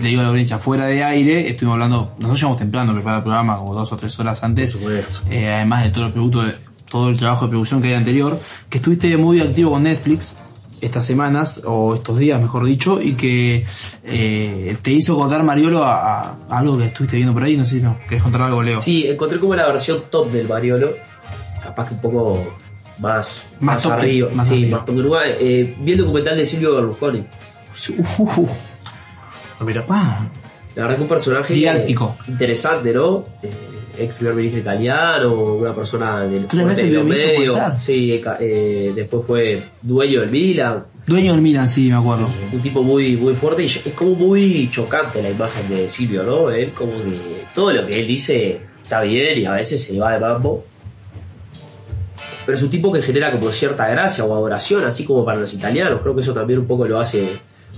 le 0.00 0.08
digo 0.08 0.20
a 0.20 0.24
la 0.24 0.30
audiencia, 0.30 0.58
fuera 0.58 0.86
de 0.86 1.04
aire, 1.04 1.48
estuvimos 1.48 1.74
hablando, 1.74 2.12
nosotros 2.18 2.38
llegamos 2.40 2.56
temprano 2.58 2.90
a 2.90 2.94
preparar 2.94 3.18
el 3.18 3.22
programa, 3.24 3.58
como 3.58 3.74
dos 3.74 3.92
o 3.92 3.96
tres 3.96 4.18
horas 4.18 4.42
antes, 4.42 4.72
supuesto. 4.72 5.20
eh, 5.30 5.48
además 5.52 5.84
de 5.84 5.90
todo 5.90 6.06
el 6.06 6.12
producto, 6.12 6.42
de- 6.42 6.54
todo 6.90 7.10
el 7.10 7.16
trabajo 7.18 7.44
de 7.44 7.50
producción 7.50 7.80
que 7.82 7.88
hay 7.88 7.94
anterior, 7.94 8.40
que 8.70 8.78
estuviste 8.78 9.16
muy 9.16 9.40
activo 9.40 9.70
con 9.72 9.82
Netflix 9.84 10.34
estas 10.80 11.04
semanas, 11.04 11.62
o 11.66 11.94
estos 11.96 12.18
días 12.18 12.40
mejor 12.40 12.64
dicho, 12.64 13.00
y 13.00 13.14
que 13.14 13.64
eh, 14.04 14.76
te 14.82 14.90
hizo 14.92 15.14
acordar 15.14 15.42
Mariolo 15.42 15.84
a, 15.84 16.30
a 16.30 16.36
algo 16.50 16.78
que 16.78 16.86
estuviste 16.86 17.16
viendo 17.16 17.32
por 17.34 17.42
ahí, 17.42 17.56
no 17.56 17.64
sé 17.64 17.76
si 17.76 17.80
no, 17.82 17.96
querés 18.08 18.22
contar 18.22 18.42
algo, 18.42 18.62
Leo. 18.62 18.78
Sí, 18.80 19.06
encontré 19.06 19.38
como 19.40 19.54
la 19.54 19.66
versión 19.66 20.02
top 20.10 20.30
del 20.30 20.48
Mariolo. 20.48 20.94
Capaz 21.62 21.88
que 21.88 21.94
un 21.94 22.00
poco 22.00 22.56
más, 23.00 23.46
Más 23.60 23.76
más, 23.76 23.82
top 23.82 23.90
que- 23.92 23.98
arriba. 24.00 24.30
más 24.32 24.48
sí, 24.48 24.54
arriba. 24.54 24.76
más 24.78 24.86
top 24.86 24.94
de 24.94 25.00
Uruguay. 25.00 25.30
Eh, 25.40 25.76
vi 25.80 25.92
el 25.92 25.98
documental 25.98 26.36
de 26.36 26.46
Silvio 26.46 26.74
Berlusconi. 26.74 27.24
Uh, 28.18 28.46
mira. 29.64 29.84
ah, 29.88 30.26
La 30.74 30.82
verdad 30.82 30.96
que 30.96 31.02
un 31.02 31.08
personaje 31.08 31.54
Didáctico. 31.54 32.16
eh, 32.20 32.30
interesante, 32.30 32.92
¿no? 32.92 33.24
Eh, 33.98 34.04
ex 34.04 34.14
primer 34.14 34.34
ministro 34.34 34.60
italiano, 34.60 35.34
una 35.34 35.74
persona 35.74 36.20
del 36.22 36.46
veces 36.46 36.84
de 36.84 36.90
los 36.90 37.04
medios. 37.04 37.58
Sí, 37.78 38.12
eh, 38.12 38.22
eh, 38.40 38.92
después 38.94 39.24
fue 39.26 39.62
dueño 39.82 40.20
del 40.20 40.30
Milan. 40.30 40.84
dueño 41.06 41.32
del 41.32 41.42
Milan, 41.42 41.68
sí, 41.68 41.88
me 41.88 41.96
acuerdo. 41.96 42.28
Un 42.52 42.60
tipo 42.60 42.82
muy, 42.82 43.16
muy 43.16 43.34
fuerte 43.34 43.62
y 43.62 43.66
es 43.66 43.82
como 43.94 44.14
muy 44.14 44.68
chocante 44.70 45.22
la 45.22 45.30
imagen 45.30 45.68
de 45.68 45.88
Silvio, 45.88 46.22
¿no? 46.22 46.50
Él 46.50 46.70
como 46.70 46.92
que 46.92 47.44
todo 47.54 47.72
lo 47.72 47.86
que 47.86 48.00
él 48.00 48.06
dice 48.06 48.60
está 48.82 49.02
bien 49.02 49.38
y 49.38 49.46
a 49.46 49.52
veces 49.52 49.82
se 49.82 49.92
le 49.92 50.00
va 50.00 50.12
de 50.12 50.20
mambo. 50.20 50.64
Pero 52.46 52.56
es 52.56 52.62
un 52.62 52.70
tipo 52.70 52.90
que 52.90 53.02
genera 53.02 53.30
como 53.30 53.50
cierta 53.52 53.88
gracia 53.88 54.24
o 54.24 54.34
adoración, 54.34 54.84
así 54.84 55.04
como 55.04 55.24
para 55.24 55.40
los 55.40 55.52
italianos. 55.52 56.00
Creo 56.02 56.14
que 56.14 56.22
eso 56.22 56.32
también 56.32 56.60
un 56.60 56.66
poco 56.66 56.86
lo 56.86 56.98
hace. 56.98 57.28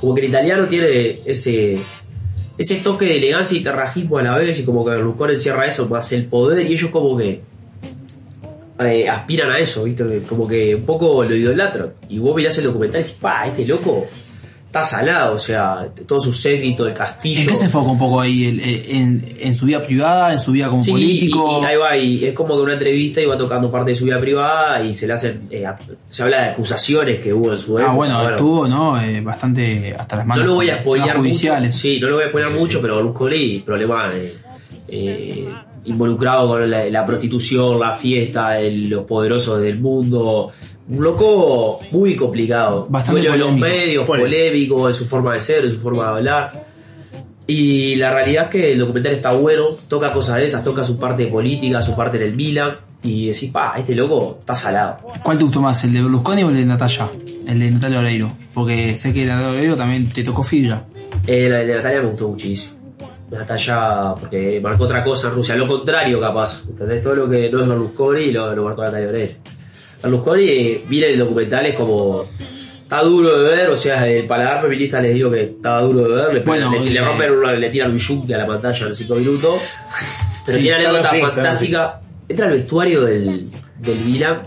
Como 0.00 0.14
que 0.14 0.20
el 0.20 0.28
italiano 0.28 0.64
tiene 0.66 1.18
ese, 1.24 1.80
ese 2.60 2.76
toque 2.76 3.06
de 3.06 3.16
elegancia 3.16 3.56
y 3.58 3.62
terrajismo 3.62 4.18
a 4.18 4.22
la 4.22 4.36
vez, 4.36 4.58
y 4.58 4.64
como 4.64 4.84
que 4.84 4.90
Berlusconi 4.90 5.32
encierra 5.32 5.66
eso, 5.66 5.88
más 5.88 6.12
el 6.12 6.26
poder, 6.26 6.70
y 6.70 6.74
ellos 6.74 6.90
como 6.90 7.16
que 7.16 7.40
eh, 8.80 9.08
aspiran 9.08 9.50
a 9.50 9.58
eso, 9.58 9.84
¿viste? 9.84 10.22
Como 10.28 10.46
que 10.46 10.74
un 10.74 10.82
poco 10.82 11.24
lo 11.24 11.34
idolatran. 11.34 11.94
Y 12.10 12.18
vos 12.18 12.36
mirás 12.36 12.58
el 12.58 12.64
documental 12.64 13.00
y 13.00 13.02
decís, 13.02 13.18
pa, 13.18 13.46
este 13.46 13.64
loco 13.64 14.06
está 14.70 14.84
salado, 14.84 15.34
o 15.34 15.38
sea, 15.38 15.84
todo 16.06 16.20
su 16.20 16.32
séquito, 16.32 16.86
el 16.86 16.94
castillo. 16.94 17.40
¿En 17.40 17.46
qué 17.48 17.54
se 17.56 17.64
enfoca 17.64 17.90
un 17.90 17.98
poco 17.98 18.20
ahí? 18.20 18.44
¿El- 18.44 18.60
el- 18.60 18.84
en, 18.96 19.36
en 19.40 19.54
su 19.56 19.66
vida 19.66 19.82
privada, 19.82 20.30
en 20.32 20.38
su 20.38 20.52
vida 20.52 20.68
como 20.68 20.80
Sí, 20.80 20.92
político? 20.92 21.58
Y, 21.60 21.62
y 21.62 21.66
ahí 21.66 21.76
va, 21.76 21.96
y 21.96 22.24
es 22.24 22.32
como 22.34 22.54
que 22.54 22.62
una 22.62 22.72
entrevista 22.74 23.20
y 23.20 23.26
va 23.26 23.36
tocando 23.36 23.68
parte 23.68 23.90
de 23.90 23.96
su 23.96 24.04
vida 24.04 24.20
privada 24.20 24.80
y 24.80 24.94
se 24.94 25.08
le 25.08 25.14
hacen, 25.14 25.48
eh, 25.50 25.66
se 26.08 26.22
habla 26.22 26.42
de 26.44 26.48
acusaciones 26.50 27.18
que 27.18 27.34
hubo 27.34 27.50
en 27.50 27.58
su 27.58 27.76
época. 27.76 27.90
ah, 27.90 27.94
bueno, 27.94 28.30
estuvo, 28.30 28.68
¿no? 28.68 29.00
Eh, 29.02 29.20
bastante 29.20 29.92
hasta 29.98 30.16
las 30.18 30.24
No 30.24 30.28
manos. 30.34 30.46
lo 30.46 30.54
voy 30.54 30.70
a 30.70 30.78
spoilear 30.78 31.08
mucho. 31.16 31.18
judiciales. 31.18 31.74
Sí, 31.74 31.98
no 32.00 32.08
lo 32.08 32.14
voy 32.14 32.24
a 32.26 32.28
spoilear 32.28 32.52
mucho, 32.54 32.80
pero 32.80 32.94
Berlusconi, 32.94 33.58
problemas 33.66 34.14
eh, 34.14 34.36
eh, 34.88 35.48
involucrado 35.86 36.46
con 36.46 36.70
la, 36.70 36.84
la 36.88 37.04
prostitución, 37.06 37.80
la 37.80 37.94
fiesta, 37.94 38.58
el- 38.60 38.88
los 38.88 39.04
poderosos 39.04 39.60
del 39.60 39.80
mundo. 39.80 40.52
Un 40.90 41.02
loco 41.02 41.78
muy 41.92 42.16
complicado. 42.16 42.86
Bastante 42.90 43.20
Dueño 43.20 43.32
de 43.32 43.38
los 43.38 43.48
polémico. 43.48 43.66
medios, 43.66 44.06
Polémico. 44.06 44.28
polémico 44.36 44.88
en 44.88 44.94
su 44.94 45.06
forma 45.06 45.34
de 45.34 45.40
ser, 45.40 45.64
en 45.64 45.72
su 45.72 45.78
forma 45.78 46.02
de 46.04 46.08
hablar. 46.10 46.64
Y 47.46 47.94
la 47.96 48.12
realidad 48.12 48.44
es 48.44 48.50
que 48.50 48.72
el 48.72 48.78
documental 48.78 49.12
está 49.12 49.32
bueno, 49.32 49.64
toca 49.88 50.12
cosas 50.12 50.36
de 50.36 50.46
esas, 50.46 50.62
toca 50.62 50.84
su 50.84 50.98
parte 50.98 51.26
política, 51.26 51.82
su 51.82 51.94
parte 51.96 52.16
en 52.18 52.24
el 52.24 52.34
Milan. 52.36 52.76
Y 53.02 53.28
decís, 53.28 53.50
pa, 53.50 53.74
este 53.78 53.94
loco 53.94 54.36
está 54.40 54.54
salado. 54.54 54.98
¿Cuál 55.22 55.38
te 55.38 55.44
gustó 55.44 55.60
más, 55.62 55.82
el 55.84 55.92
de 55.94 56.02
Berlusconi 56.02 56.42
o 56.42 56.50
el 56.50 56.56
de 56.56 56.66
Natalia? 56.66 57.08
El 57.46 57.58
de 57.58 57.70
Natalia 57.70 57.98
Oreiro. 58.00 58.32
Porque 58.52 58.94
sé 58.94 59.12
que 59.14 59.22
el 59.22 59.28
de 59.28 59.34
Natalia 59.34 59.56
Oreiro 59.56 59.76
también 59.76 60.08
te 60.10 60.22
tocó 60.22 60.42
fibra. 60.42 60.84
Eh, 61.26 61.48
la 61.48 61.58
de 61.58 61.76
Natalia 61.76 62.02
me 62.02 62.08
gustó 62.08 62.28
muchísimo. 62.28 62.74
Natalia, 63.30 64.14
porque 64.20 64.60
marcó 64.62 64.84
otra 64.84 65.02
cosa 65.02 65.28
en 65.28 65.34
Rusia, 65.34 65.54
lo 65.56 65.66
contrario 65.66 66.20
capaz. 66.20 66.62
¿Entendés? 66.68 67.00
Todo 67.00 67.14
lo 67.14 67.28
que 67.30 67.48
no 67.50 67.62
es 67.62 67.68
Berlusconi 67.68 68.32
lo, 68.32 68.54
lo 68.54 68.64
marcó 68.64 68.82
Natalia 68.82 69.08
Oreiro. 69.08 69.32
Berlusconi, 70.02 70.44
eh, 70.48 70.84
mira 70.88 71.06
el 71.08 71.18
documental, 71.18 71.66
es 71.66 71.76
como. 71.76 72.24
Está 72.82 73.02
duro 73.02 73.38
de 73.38 73.54
ver, 73.56 73.68
o 73.68 73.76
sea, 73.76 74.08
el 74.08 74.26
paladar 74.26 74.62
feminista 74.62 75.00
les 75.00 75.14
digo 75.14 75.30
que 75.30 75.42
estaba 75.42 75.80
duro 75.82 76.08
de 76.08 76.22
ver, 76.24 76.34
le, 76.34 76.40
Bueno, 76.40 76.72
le, 76.72 76.90
le 76.90 76.98
eh, 76.98 77.02
rompen 77.04 77.60
le 77.60 77.70
tiran 77.70 77.92
un 77.92 77.98
yunque 77.98 78.34
a 78.34 78.38
la 78.38 78.46
pantalla 78.48 78.78
en 78.82 78.88
los 78.88 78.98
5 78.98 79.14
minutos. 79.14 79.60
Pero 80.46 80.58
Sí, 80.58 80.62
tiene 80.64 80.76
anécdota 80.78 81.10
sí, 81.10 81.20
fantástica. 81.20 82.00
Entra 82.28 82.46
al 82.46 82.52
vestuario 82.54 83.02
del, 83.02 83.46
del 83.78 83.98
Milan 84.00 84.42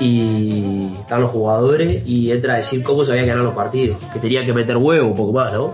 y 0.00 0.92
están 1.00 1.20
los 1.22 1.30
jugadores 1.30 2.02
y 2.06 2.30
entra 2.30 2.54
a 2.54 2.56
decir 2.56 2.82
cómo 2.82 3.04
se 3.04 3.12
habían 3.12 3.26
ganado 3.26 3.46
los 3.46 3.54
partidos, 3.54 4.00
que 4.12 4.18
tenía 4.18 4.44
que 4.44 4.52
meter 4.52 4.76
huevo 4.76 5.08
un 5.08 5.14
poco 5.16 5.32
más, 5.32 5.52
¿no? 5.52 5.66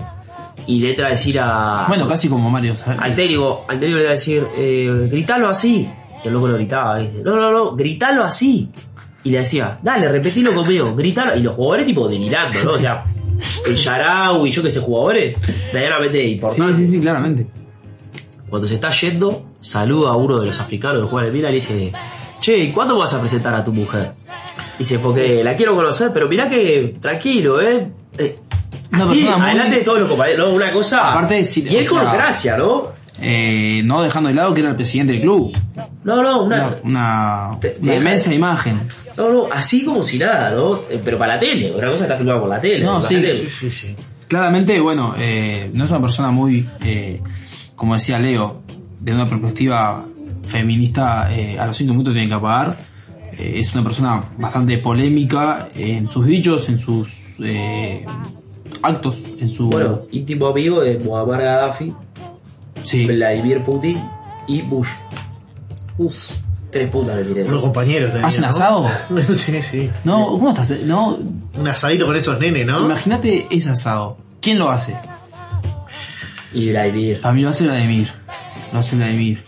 Y 0.66 0.80
le 0.80 0.90
entra 0.90 1.06
a 1.06 1.10
decir 1.10 1.38
a, 1.40 1.84
Bueno, 1.88 2.06
casi 2.08 2.28
como 2.28 2.50
Mario. 2.50 2.74
al 2.98 3.14
técnico, 3.14 3.64
al 3.68 3.78
técnico 3.78 3.98
le 3.98 4.04
va 4.04 4.10
a 4.10 4.12
decir, 4.12 4.44
eh, 4.56 5.08
gritalo 5.10 5.48
así. 5.48 5.88
Y 6.24 6.28
el 6.28 6.34
loco 6.34 6.48
lo 6.48 6.54
gritaba, 6.54 6.98
¿viste? 6.98 7.22
No, 7.22 7.36
no, 7.36 7.50
no, 7.50 7.76
gritalo 7.76 8.24
así. 8.24 8.70
Y 9.24 9.30
le 9.30 9.38
decía, 9.38 9.78
dale, 9.82 10.08
repetilo 10.08 10.52
conmigo, 10.54 10.94
gritalo. 10.94 11.36
Y 11.36 11.40
los 11.42 11.54
jugadores 11.54 11.86
tipo 11.86 12.08
delirando, 12.08 12.62
¿no? 12.64 12.72
O 12.72 12.78
sea, 12.78 13.04
el 13.66 13.76
Yaraui, 13.76 14.50
yo 14.50 14.62
que 14.62 14.70
sé, 14.70 14.80
jugadores, 14.80 15.36
Sí, 15.72 16.18
importantes. 16.32 16.76
sí, 16.76 16.86
sí, 16.86 17.00
claramente. 17.00 17.46
Cuando 18.48 18.66
se 18.66 18.76
está 18.76 18.90
yendo, 18.90 19.44
saluda 19.60 20.10
a 20.10 20.16
uno 20.16 20.40
de 20.40 20.46
los 20.46 20.58
africanos 20.60 21.02
que 21.02 21.08
juega 21.08 21.26
en 21.28 21.32
el 21.32 21.36
Milan 21.36 21.50
y 21.50 21.54
le 21.54 21.60
dice, 21.60 21.92
che, 22.40 22.56
¿y 22.58 22.70
cuándo 22.72 22.96
vas 22.96 23.12
a 23.14 23.20
presentar 23.20 23.54
a 23.54 23.62
tu 23.62 23.72
mujer? 23.72 24.10
Dice, 24.78 24.98
porque 25.00 25.42
la 25.44 25.54
quiero 25.56 25.74
conocer, 25.76 26.10
pero 26.14 26.28
mirá 26.28 26.48
que 26.48 26.96
tranquilo, 27.00 27.60
¿eh? 27.60 27.88
Eh, 28.16 28.38
Una 28.92 29.06
persona 29.06 29.36
muy- 29.36 29.46
adelante 29.50 29.76
de 29.78 29.84
todos 29.84 30.00
los 30.00 30.08
compañeros, 30.08 30.48
¿no? 30.48 30.54
Una 30.54 30.72
cosa... 30.72 31.12
Aparte, 31.12 31.44
sí, 31.44 31.66
y 31.68 31.76
él 31.76 31.86
con 31.86 32.00
sea- 32.00 32.12
gracia, 32.14 32.56
¿no? 32.56 32.86
Eh, 33.20 33.82
no 33.84 34.00
dejando 34.02 34.28
de 34.28 34.34
lado 34.36 34.54
que 34.54 34.60
era 34.60 34.70
el 34.70 34.76
presidente 34.76 35.12
del 35.14 35.22
club. 35.22 35.52
No, 36.04 36.22
no, 36.22 36.42
Una, 36.44 36.66
una... 36.66 36.76
una, 36.84 37.58
Te- 37.60 37.70
te 37.70 37.80
una 37.82 37.92
deja- 37.92 38.02
inmensa 38.04 38.34
imagen. 38.34 38.80
No, 39.16 39.28
no, 39.32 39.48
así 39.52 39.84
como 39.84 40.02
si 40.04 40.18
nada, 40.18 40.50
¿no? 40.54 40.76
Eh, 40.88 41.00
Pero 41.04 41.18
para 41.18 41.34
la 41.34 41.40
tele, 41.40 41.72
una 41.72 41.90
cosa 41.90 42.04
está 42.04 42.16
filmada 42.16 42.38
por 42.40 42.48
la 42.48 42.60
tele. 42.60 42.84
No, 42.84 43.02
sí. 43.02 43.14
imagínate. 43.16 43.48
Sí, 43.48 43.48
sí, 43.48 43.70
sí. 43.70 43.96
Claramente, 44.28 44.78
bueno, 44.80 45.14
eh, 45.18 45.70
no 45.74 45.84
es 45.84 45.90
una 45.90 46.00
persona 46.02 46.30
muy, 46.30 46.68
eh, 46.84 47.20
como 47.74 47.94
decía 47.94 48.18
Leo, 48.20 48.60
de 49.00 49.14
una 49.14 49.26
perspectiva 49.26 50.04
feminista, 50.44 51.28
eh, 51.34 51.58
a 51.58 51.66
los 51.66 51.76
cinco 51.76 51.92
minutos 51.92 52.12
tiene 52.14 52.28
que 52.28 52.34
apagar. 52.34 52.76
Eh, 53.36 53.54
es 53.56 53.74
una 53.74 53.82
persona 53.84 54.20
bastante 54.38 54.78
polémica 54.78 55.68
en 55.74 56.08
sus 56.08 56.24
dichos, 56.26 56.68
en 56.68 56.78
sus 56.78 57.36
eh, 57.42 58.04
actos, 58.82 59.24
en 59.40 59.48
su... 59.48 59.68
Bueno, 59.68 60.02
íntimo 60.12 60.46
amigo 60.46 60.80
de 60.80 60.98
Muammar 60.98 61.42
Gaddafi, 61.42 61.92
sí. 62.84 63.06
Vladimir 63.06 63.62
Putin 63.62 63.98
y 64.46 64.62
Bush. 64.62 64.88
Uf, 65.98 66.30
tres 66.70 66.88
puntas 66.90 67.16
le 67.16 67.24
tiré. 67.24 67.42
Unos 67.44 67.60
compañeros 67.62 68.10
también, 68.10 68.26
¿Hacen 68.26 68.42
¿no? 68.42 68.48
asado? 68.48 68.86
sí, 69.34 69.60
sí. 69.62 69.90
No, 70.04 70.26
¿cómo 70.26 70.50
estás? 70.50 70.70
No, 70.82 71.18
Un 71.58 71.68
asadito 71.68 72.06
con 72.06 72.16
esos 72.16 72.38
nenes, 72.40 72.66
¿no? 72.66 72.80
imagínate 72.84 73.46
ese 73.50 73.70
asado. 73.70 74.16
¿Quién 74.40 74.58
lo 74.58 74.70
hace? 74.70 74.96
Y 76.52 76.70
Vladimir. 76.70 77.20
Para 77.20 77.34
mí 77.34 77.42
lo 77.42 77.50
hace 77.50 77.64
Vladimir. 77.66 78.10
Lo 78.72 78.78
hace 78.78 78.96
Vladimir. 78.96 79.42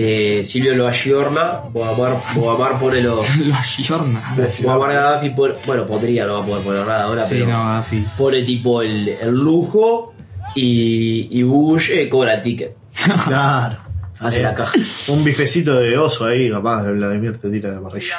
Eh, 0.00 0.42
Silvio 0.44 0.76
lo 0.76 0.86
ayorna, 0.86 1.62
Muammar, 1.74 2.22
Muammar 2.36 2.78
pone 2.78 3.00
los... 3.00 3.36
lo 3.38 3.54
ayorna. 3.54 4.36
Muammar 4.62 4.92
Gaddafi 4.92 5.30
pone, 5.30 5.54
bueno, 5.66 5.86
podría, 5.86 6.24
no 6.24 6.34
va 6.34 6.42
a 6.44 6.46
poder 6.46 6.62
poner 6.64 6.86
nada 6.86 7.02
ahora, 7.04 7.24
Sí, 7.24 7.34
pero 7.40 7.46
no, 7.48 7.58
Gaddafi. 7.64 8.06
pone 8.16 8.42
tipo 8.44 8.80
el, 8.82 9.08
el 9.08 9.30
lujo 9.30 10.14
y, 10.54 11.28
y 11.30 11.42
Bush 11.42 11.90
eh, 11.92 12.08
cobra 12.08 12.40
ticket. 12.42 12.76
Claro. 13.24 13.87
Hace 14.20 14.40
Eh, 14.40 14.42
la 14.42 14.54
caja. 14.54 14.72
Un 15.08 15.22
bifecito 15.24 15.74
de 15.74 15.96
oso 15.96 16.24
ahí, 16.24 16.50
capaz, 16.50 16.84
de 16.84 16.92
Vladimir 16.92 17.36
te 17.38 17.48
tira 17.50 17.70
de 17.70 17.76
la 17.76 17.82
parrilla. 17.82 18.14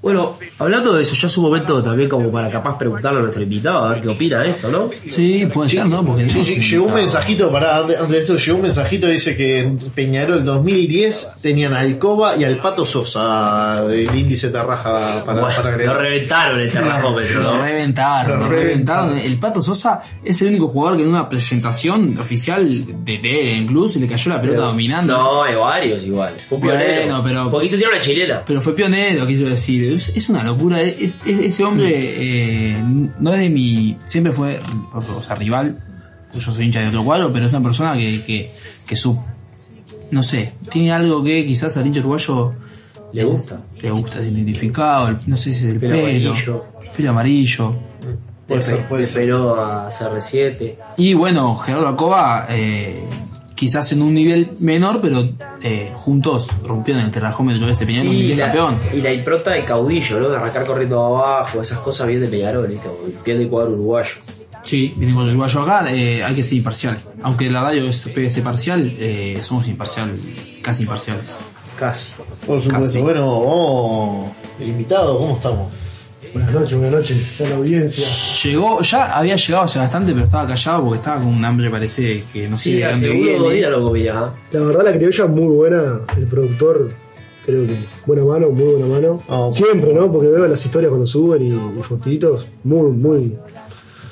Bueno, 0.00 0.36
hablando 0.58 0.92
de 0.94 1.02
eso, 1.02 1.14
ya 1.14 1.26
es 1.26 1.36
un 1.38 1.44
momento 1.44 1.82
también 1.82 2.08
como 2.08 2.30
para 2.30 2.48
capaz 2.50 2.78
preguntarle 2.78 3.18
a 3.18 3.22
nuestro 3.22 3.42
invitado 3.42 3.84
a 3.84 3.92
ver 3.92 4.02
qué 4.02 4.08
opina 4.08 4.40
de 4.40 4.50
esto, 4.50 4.70
¿no? 4.70 4.88
Sí, 5.08 5.46
puede 5.52 5.68
ser, 5.70 5.86
¿no? 5.86 6.04
Porque 6.04 6.28
Sí, 6.28 6.44
sí, 6.44 6.60
llegó 6.60 6.86
un 6.86 6.94
mensajito, 6.94 7.50
para 7.50 7.78
antes 7.78 8.08
de 8.08 8.18
esto, 8.20 8.36
llegó 8.36 8.56
un 8.56 8.62
mensajito 8.62 9.06
dice 9.08 9.36
que 9.36 9.60
en 9.60 9.78
Peñarol 9.78 10.44
2010 10.44 11.34
tenían 11.42 11.74
al 11.74 11.98
Coba 11.98 12.36
y 12.36 12.44
al 12.44 12.58
Pato 12.60 12.86
Sosa 12.86 13.84
del 13.86 14.14
índice 14.14 14.50
Tarraja 14.50 15.22
para, 15.24 15.40
para 15.40 15.62
Lo 15.62 15.68
agregar. 15.68 15.98
reventaron 16.00 16.60
el 16.60 16.72
terrajómetro, 16.72 17.42
Lo 17.42 17.56
¿no? 17.56 17.62
reventaron, 17.62 18.38
Lo 18.40 18.44
lo 18.46 18.52
reventaron. 18.52 19.18
El 19.18 19.36
Pato 19.38 19.60
Sosa 19.62 20.00
es 20.24 20.40
el 20.42 20.48
único 20.48 20.68
jugador 20.68 20.96
que 20.98 21.02
en 21.04 21.08
una 21.10 21.28
presentación 21.28 22.16
oficial 22.18 23.04
de, 23.04 23.18
de 23.18 23.52
incluso 23.56 23.98
le 23.98 24.06
cayó 24.06 24.30
la 24.30 24.40
pelota 24.40 24.58
Pero- 24.58 24.68
dominando. 24.68 25.16
No, 25.18 25.39
hay 25.42 25.54
varios 25.56 26.02
igual. 26.04 26.34
Fue 26.48 26.56
un 26.58 26.62
pionero. 26.62 26.94
Bueno, 27.06 27.22
pero- 27.24 27.50
Porque 27.50 27.66
hizo 27.66 27.76
tirar 27.76 27.92
una 27.92 28.00
chilena. 28.00 28.44
Pero 28.44 28.60
fue 28.60 28.74
pionero, 28.74 29.26
quiso 29.26 29.44
decir. 29.44 29.92
Es, 29.92 30.10
es 30.16 30.28
una 30.28 30.42
locura. 30.42 30.80
Es- 30.80 31.20
es- 31.26 31.40
ese 31.40 31.64
hombre 31.64 31.88
eh, 31.92 32.76
no 33.20 33.32
es 33.32 33.40
de 33.40 33.50
mi. 33.50 33.96
Siempre 34.02 34.32
fue 34.32 34.60
o 34.94 35.22
sea, 35.22 35.36
rival. 35.36 35.78
Yo 36.32 36.40
soy 36.40 36.64
hincha 36.66 36.80
de 36.80 36.88
otro 36.88 37.02
cuadro, 37.04 37.32
pero 37.32 37.46
es 37.46 37.52
una 37.52 37.62
persona 37.62 37.94
que, 37.96 38.22
que, 38.24 38.50
que 38.86 38.96
su. 38.96 39.18
No 40.10 40.22
sé, 40.22 40.52
tiene 40.70 40.92
algo 40.92 41.22
que 41.22 41.44
quizás 41.46 41.76
al 41.76 41.86
hincha 41.86 42.00
uruguayo 42.00 42.52
Le 43.12 43.22
gusta. 43.24 43.62
le 43.80 43.90
gusta, 43.90 44.18
es 44.20 44.26
identificado. 44.26 45.08
el- 45.08 45.16
no 45.26 45.36
sé 45.36 45.52
si 45.52 45.58
es 45.60 45.64
el 45.72 45.78
Pelo 45.80 45.92
pelo. 45.94 46.04
amarillo. 46.32 46.64
Pelo 46.96 47.10
amarillo. 47.10 47.74
Puede 48.48 48.62
ser, 48.64 48.86
puede 48.88 49.02
Le 49.02 49.06
ser. 49.08 49.20
peló 49.22 49.54
a 49.54 49.88
CR7. 49.90 50.74
Y 50.96 51.14
bueno, 51.14 51.54
Gerardo 51.56 51.86
Alcoba, 51.88 52.46
eh, 52.50 53.00
quizás 53.60 53.92
en 53.92 54.00
un 54.00 54.14
nivel 54.14 54.52
menor, 54.60 55.02
pero 55.02 55.28
eh, 55.62 55.92
juntos 55.94 56.48
rompieron 56.64 57.04
el 57.04 57.10
terrajómetro 57.10 57.68
ese 57.68 57.84
Peñarol 57.84 58.10
Sí, 58.12 58.16
y 58.22 58.34
la, 58.34 58.46
campeón. 58.46 58.78
y 58.94 59.02
la 59.02 59.12
impronta 59.12 59.50
de 59.50 59.66
caudillo, 59.66 60.18
¿no? 60.18 60.30
De 60.30 60.36
arrancar 60.38 60.64
corriendo 60.64 60.98
abajo, 61.04 61.60
esas 61.60 61.78
cosas 61.80 62.08
bien 62.08 62.22
de 62.22 62.28
Peñarol, 62.28 62.66
¿viste? 62.68 62.88
Como 62.88 63.04
El 63.06 63.12
pie 63.12 63.36
de 63.36 63.46
cuadro 63.48 63.72
uruguayo. 63.72 64.14
Sí, 64.62 64.94
viene 64.96 65.12
con 65.12 65.24
el 65.24 65.28
uruguayo 65.32 65.60
acá, 65.60 65.92
eh, 65.94 66.24
hay 66.24 66.34
que 66.34 66.42
ser 66.42 66.54
imparcial. 66.56 66.98
Aunque 67.22 67.50
la 67.50 67.60
radio 67.60 67.84
es 67.84 68.00
PVC 68.08 68.40
parcial, 68.40 68.96
eh, 68.98 69.38
somos 69.42 69.68
imparcial, 69.68 70.10
casi 70.62 70.84
imparciales. 70.84 71.38
Casi. 71.78 72.12
Por 72.46 72.62
supuesto. 72.62 72.70
Casi. 72.70 73.00
Bueno, 73.02 73.40
vamos. 73.40 74.30
El 74.58 74.68
invitado, 74.70 75.18
¿cómo 75.18 75.34
estamos? 75.34 75.68
Buenas 76.32 76.52
noches, 76.52 76.74
buenas 76.78 76.92
noches 77.00 77.40
a 77.40 77.48
la 77.48 77.56
audiencia. 77.56 78.06
Llegó, 78.44 78.80
ya 78.82 79.04
había 79.06 79.34
llegado 79.36 79.64
hace 79.64 79.78
bastante, 79.80 80.12
pero 80.12 80.24
estaba 80.26 80.46
callado 80.46 80.82
porque 80.84 80.98
estaba 80.98 81.18
con 81.20 81.28
un 81.34 81.44
hambre, 81.44 81.70
parece 81.70 82.22
que 82.32 82.48
no 82.48 82.56
sé 82.56 82.62
Sí, 82.64 82.72
de 82.76 82.84
hace 82.84 83.08
dónde 83.08 83.22
uno 83.34 83.42
viene. 83.44 83.54
días 83.56 83.70
lo 83.70 83.82
comía. 83.82 84.14
¿ah? 84.18 84.34
La 84.52 84.60
verdad 84.60 84.84
la 84.84 84.92
criolla 84.92 85.24
es 85.24 85.30
muy 85.30 85.54
buena, 85.56 86.00
el 86.16 86.26
productor 86.28 86.90
creo 87.44 87.66
que 87.66 87.76
buena 88.06 88.24
mano, 88.24 88.50
muy 88.50 88.74
buena 88.74 88.86
mano. 88.86 89.22
Ah, 89.28 89.48
Siempre, 89.50 89.92
¿no? 89.92 90.10
Porque 90.12 90.28
veo 90.28 90.46
las 90.46 90.64
historias 90.64 90.90
cuando 90.90 91.06
suben 91.06 91.42
y, 91.42 91.78
y 91.78 91.82
fotitos, 91.82 92.46
muy, 92.64 92.90
muy... 92.92 93.36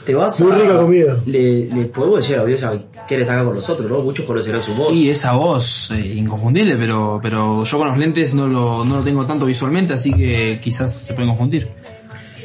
Te 0.04 0.14
vas 0.14 0.40
Muy 0.40 0.50
a- 0.52 0.54
rica 0.58 0.78
comida. 0.78 1.20
Le, 1.26 1.66
le 1.66 1.84
podemos 1.84 2.16
decir 2.20 2.34
a 2.34 2.38
la 2.38 2.42
audiencia 2.44 2.70
que 3.06 3.14
él 3.14 3.20
está 3.20 3.34
acá 3.34 3.44
con 3.44 3.54
nosotros, 3.54 3.90
¿no? 3.90 4.00
Muchos 4.00 4.24
conocerán 4.24 4.62
su 4.62 4.74
voz. 4.74 4.94
Y 4.94 5.10
esa 5.10 5.32
voz, 5.32 5.90
eh, 5.90 6.14
inconfundible, 6.16 6.76
pero, 6.76 7.20
pero 7.22 7.62
yo 7.62 7.78
con 7.78 7.88
los 7.88 7.98
lentes 7.98 8.32
no 8.32 8.46
lo, 8.48 8.86
no 8.86 8.96
lo 8.96 9.04
tengo 9.04 9.26
tanto 9.26 9.44
visualmente, 9.44 9.92
así 9.92 10.10
que 10.14 10.58
quizás 10.62 10.92
se 10.98 11.12
pueden 11.12 11.28
confundir. 11.28 11.68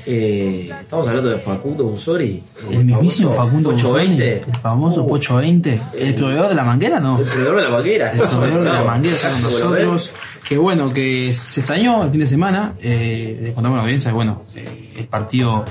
Eh, 0.05 0.69
estamos 0.81 1.07
hablando 1.07 1.29
de 1.29 1.37
Facundo 1.37 1.85
Busori. 1.85 2.43
El 2.69 2.85
mismísimo 2.85 3.31
Facundo 3.31 3.71
Busoni, 3.71 4.15
820. 4.15 4.33
el 4.49 4.57
famoso 4.57 5.03
Uh, 5.03 5.07
Pocho 5.07 5.35
20, 5.37 5.81
el 5.99 6.13
proveedor 6.15 6.49
de 6.49 6.55
la 6.55 6.63
manguera, 6.63 6.99
¿no? 6.99 7.19
El 7.19 7.25
proveedor 7.25 7.55
de 7.57 7.63
la 7.63 7.69
vaquera. 7.69 8.11
El 8.11 8.19
proveedor 8.21 8.63
de 8.63 8.73
la 8.73 8.83
manguera 8.83 9.15
está 9.15 9.29
con 9.29 9.41
nosotros. 9.43 10.11
Que 10.47 10.57
bueno, 10.57 10.91
que 10.93 11.33
se 11.33 11.61
extrañó 11.61 12.03
el 12.03 12.09
fin 12.09 12.19
de 12.19 12.27
semana. 12.27 12.73
Eh, 12.81 13.39
le 13.41 13.53
contamos 13.53 13.75
a 13.75 13.77
la 13.77 13.83
audiencia, 13.83 14.11
bueno, 14.11 14.41
eh, 14.55 14.93
el 14.97 15.07
partido 15.07 15.63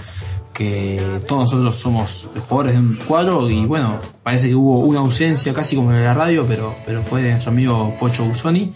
que 0.52 1.00
todos 1.26 1.42
nosotros 1.52 1.76
somos 1.76 2.30
jugadores 2.48 2.74
de 2.74 2.80
un 2.80 2.96
cuadro 3.06 3.48
y 3.48 3.64
bueno, 3.64 3.98
parece 4.22 4.48
que 4.48 4.54
hubo 4.54 4.80
una 4.80 5.00
ausencia 5.00 5.54
casi 5.54 5.76
como 5.76 5.92
en 5.92 6.02
la 6.04 6.12
radio, 6.14 6.44
pero, 6.46 6.74
pero 6.84 7.02
fue 7.02 7.22
de 7.22 7.30
nuestro 7.30 7.52
amigo 7.52 7.94
Pocho 7.98 8.24
Busoni. 8.24 8.72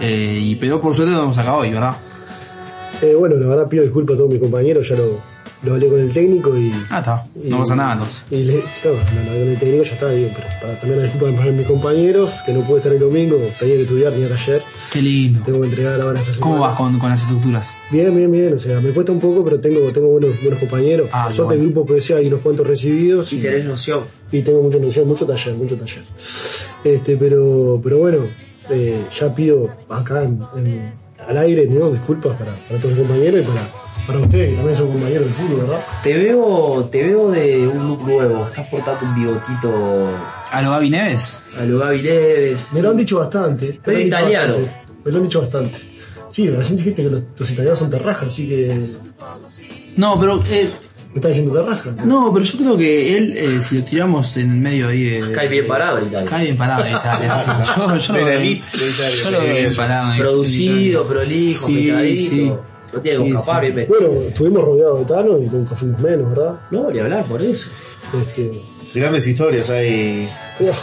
Eh, 0.00 0.38
y 0.42 0.54
pero 0.54 0.80
por 0.80 0.94
suerte 0.94 1.12
lo 1.12 1.22
hemos 1.24 1.36
sacado 1.36 1.58
hoy, 1.58 1.70
¿verdad? 1.70 1.96
Eh, 3.00 3.14
bueno, 3.14 3.36
la 3.36 3.46
verdad 3.46 3.68
pido 3.68 3.82
disculpas 3.84 4.14
a 4.14 4.18
todos 4.18 4.30
mis 4.30 4.40
compañeros, 4.40 4.88
ya 4.88 4.96
lo, 4.96 5.20
lo 5.62 5.72
hablé 5.74 5.88
con 5.88 6.00
el 6.00 6.12
técnico 6.12 6.56
y. 6.58 6.72
Ah, 6.90 6.98
está. 6.98 7.24
y- 7.44 7.48
No 7.48 7.58
pasa 7.58 7.76
nada 7.76 7.92
entonces. 7.92 8.24
Y 8.30 8.42
le, 8.44 8.54
no, 8.56 8.60
no, 8.62 9.22
no, 9.22 9.30
con 9.38 9.48
el 9.50 9.58
técnico 9.58 9.82
ya 9.84 9.92
está, 9.92 10.10
digo, 10.10 10.30
pero 10.34 10.48
para 10.60 10.80
también 10.80 11.02
disculpas 11.04 11.34
para 11.34 11.52
mis 11.52 11.66
compañeros, 11.66 12.32
que 12.44 12.52
no 12.52 12.66
pude 12.66 12.78
estar 12.78 12.92
el 12.92 12.98
domingo, 12.98 13.36
tenía 13.58 13.76
que 13.76 13.82
estudiar, 13.82 14.12
ni 14.14 14.24
ayer, 14.24 14.62
Qué 14.92 15.00
lindo. 15.02 15.40
tengo 15.44 15.60
que 15.60 15.66
entregar 15.68 16.00
ahora 16.00 16.18
esta 16.20 16.32
¿Cómo 16.40 16.54
semana. 16.56 16.70
vas 16.70 16.76
con, 16.76 16.98
con 16.98 17.10
las 17.10 17.22
estructuras? 17.22 17.74
Bien, 17.90 18.16
bien, 18.16 18.32
bien, 18.32 18.52
o 18.54 18.58
sea, 18.58 18.80
me 18.80 18.90
cuesta 18.90 19.12
un 19.12 19.20
poco, 19.20 19.44
pero 19.44 19.60
tengo, 19.60 19.80
tengo 19.92 20.08
buenos, 20.08 20.30
buenos 20.42 20.58
compañeros. 20.58 21.08
Ah, 21.12 21.24
Por 21.26 21.32
suerte 21.34 21.54
bueno. 21.54 21.68
el 21.68 21.72
grupo 21.74 21.94
PSA 22.00 22.16
hay 22.16 22.26
unos 22.26 22.40
cuantos 22.40 22.66
recibidos 22.66 23.32
Y 23.32 23.38
tenés 23.40 23.64
noción. 23.64 24.00
y 24.32 24.42
tengo 24.42 24.60
mucha 24.62 24.78
noción, 24.78 25.06
mucho 25.06 25.24
taller, 25.24 25.54
mucho 25.54 25.76
taller. 25.76 26.02
Este, 26.84 27.16
pero, 27.16 27.80
pero 27.82 27.98
bueno, 27.98 28.18
eh, 28.70 29.04
ya 29.18 29.34
pido 29.34 29.68
acá 29.88 30.24
en, 30.24 30.40
en- 30.56 31.07
al 31.28 31.36
aire, 31.36 31.66
¿no? 31.66 31.90
disculpas 31.90 32.36
para, 32.38 32.52
para 32.68 32.80
todos 32.80 32.96
los 32.96 33.06
compañeros 33.06 33.42
y 33.42 33.46
para, 33.46 33.60
para 34.06 34.18
ustedes, 34.20 34.50
que 34.50 34.56
también 34.56 34.76
son 34.76 34.88
compañeros 34.88 35.24
del 35.26 35.34
fútbol, 35.34 35.60
¿verdad? 35.60 35.80
Te 36.02 36.14
veo, 36.14 36.88
te 36.90 37.02
veo 37.02 37.30
de 37.30 37.68
un 37.68 37.88
look 37.88 38.02
nuevo. 38.06 38.44
Estás 38.46 38.66
portando 38.68 39.06
un 39.06 39.14
bigotito 39.14 40.10
¿A 40.50 40.62
lo 40.62 40.70
Gaby 40.70 40.90
Neves? 40.90 41.36
a 41.58 41.64
lo 41.64 41.78
Gaby 41.80 42.02
Neves. 42.02 42.66
Me 42.72 42.80
lo 42.82 42.90
han 42.90 42.96
dicho 42.96 43.18
bastante. 43.18 43.78
Me 43.86 43.92
lo 43.92 43.98
han 43.98 44.04
dicho 44.04 44.06
italiano. 44.06 44.54
bastante, 44.54 44.80
Me 45.04 45.12
lo 45.12 45.18
han 45.18 45.24
dicho 45.24 45.40
bastante. 45.42 45.78
Sí, 46.30 46.50
recién 46.50 46.76
dijiste 46.78 47.02
que 47.02 47.10
los, 47.10 47.22
los 47.38 47.50
italianos 47.50 47.78
son 47.78 47.90
terrajas, 47.90 48.28
así 48.28 48.48
que. 48.48 48.80
No, 49.96 50.18
pero 50.20 50.42
eh, 50.50 50.70
¿Me 51.12 51.16
estás 51.16 51.30
diciendo 51.30 51.54
terraja? 51.54 51.90
no, 52.04 52.32
pero 52.32 52.44
yo 52.44 52.58
creo 52.58 52.76
que 52.76 53.16
él, 53.16 53.34
eh, 53.36 53.60
si 53.60 53.78
lo 53.78 53.84
tiramos 53.84 54.36
en 54.36 54.50
el 54.50 54.56
medio 54.58 54.88
ahí 54.88 55.04
de, 55.04 55.32
Cae 55.32 55.48
bien 55.48 55.66
parado 55.66 55.98
en 55.98 56.08
Italia. 56.08 56.28
Cae 56.30 56.44
bien 56.44 56.56
parado 56.56 56.84
en 56.84 56.90
Italia. 56.94 57.44
Yo, 57.76 57.96
yo 57.96 58.12
lo 58.12 58.24
veo- 58.24 58.38
elite 58.38 58.66
de 58.76 58.86
Italia. 58.90 59.16
Yo 59.24 59.30
lo 59.30 59.40
veo 59.40 59.54
bien 59.54 59.74
parado. 59.76 60.12
en- 60.12 60.18
Producido, 60.18 61.06
prolijo, 61.08 61.66
Sí. 61.66 62.52
No 62.92 63.00
tiene 63.00 63.18
que 63.18 63.24
Sí, 63.30 63.36
escapar, 63.36 63.66
sí. 63.66 63.72
bien. 63.72 63.86
Bueno, 63.88 64.08
estuvimos 64.28 64.64
rodeados 64.64 64.98
de 65.00 65.14
Tano 65.14 65.38
y 65.38 65.42
nunca 65.46 65.74
fuimos 65.76 66.00
menos, 66.00 66.30
¿verdad? 66.30 66.60
No, 66.70 66.90
ni 66.90 67.00
hablar 67.00 67.24
por 67.26 67.42
eso. 67.42 67.68
Este. 68.18 68.62
Grandes 68.94 69.26
historias 69.26 69.68
hay 69.68 70.26
uah, 70.60 70.74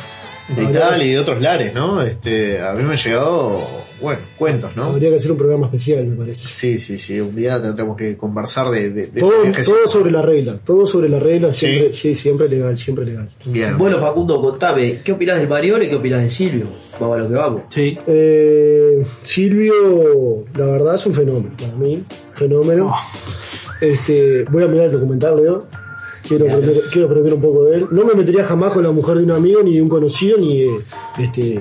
de 0.50 0.64
Italia 0.64 1.04
y 1.06 1.10
de 1.12 1.20
otros 1.20 1.42
lares, 1.42 1.74
¿no? 1.74 2.02
Este, 2.02 2.62
a 2.62 2.74
mí 2.74 2.84
me 2.84 2.92
han 2.92 2.98
llegado, 2.98 3.60
bueno, 4.02 4.20
cuentos, 4.38 4.76
¿no? 4.76 4.86
Habría 4.86 5.10
que 5.10 5.16
hacer 5.16 5.32
un 5.32 5.38
programa 5.38 5.66
especial, 5.66 6.06
me 6.06 6.16
parece. 6.16 6.48
Sí, 6.48 6.78
sí, 6.78 6.98
sí. 7.00 7.20
Un 7.20 7.36
día 7.36 7.60
tendremos 7.62 7.98
que 7.98 8.16
conversar 8.16 8.70
de, 8.70 8.90
de, 8.92 9.08
de 9.08 9.22
Todo, 9.22 9.88
sobre 9.88 10.12
la 10.12 10.22
regla, 10.22 10.58
todo 10.64 10.86
sobre 10.86 11.10
la 11.10 11.20
regla, 11.20 11.52
Sí. 11.52 11.60
siempre, 11.66 11.94
sí, 11.94 12.16
siempre 12.16 12.48
legal, 12.50 12.78
siempre 12.78 13.06
legal. 13.06 13.30
Bien. 13.46 13.78
Bueno, 13.78 14.00
Facundo, 14.00 14.40
contame, 14.40 15.00
¿qué 15.04 15.14
opinás 15.14 15.40
de 15.40 15.48
Mariole 15.48 15.86
y 15.86 15.90
qué 15.90 15.96
opinás 15.96 16.22
de 16.22 16.30
Silvio? 16.30 16.66
Vamos 17.00 17.18
a 17.18 17.22
lo 17.24 17.30
que 17.30 17.36
vamos. 17.36 17.62
Sí. 17.70 17.98
Eh, 18.06 19.04
Silvio, 19.24 20.46
la 20.56 20.66
verdad 20.68 20.96
es 20.96 21.06
un 21.06 21.14
fenómeno 21.14 21.56
para 21.60 21.74
mí, 21.76 22.04
fenómeno. 22.34 22.94
Este, 23.82 24.44
voy 24.46 24.64
a 24.64 24.68
mirar 24.68 24.86
el 24.86 24.92
documental, 24.94 25.36
Leo. 25.38 25.68
Quiero 26.28 26.50
aprender, 26.50 26.82
quiero 26.92 27.08
aprender 27.08 27.34
un 27.34 27.42
poco 27.42 27.66
de 27.66 27.78
él. 27.78 27.88
No 27.92 28.04
me 28.04 28.14
metería 28.14 28.44
jamás 28.46 28.74
con 28.74 28.84
la 28.84 28.92
mujer 28.92 29.18
de 29.18 29.24
un 29.24 29.32
amigo, 29.32 29.62
ni 29.64 29.76
de 29.76 29.82
un 29.82 29.90
conocido, 29.90 30.38
ni 30.38 30.62
de, 30.62 30.78
este, 31.20 31.60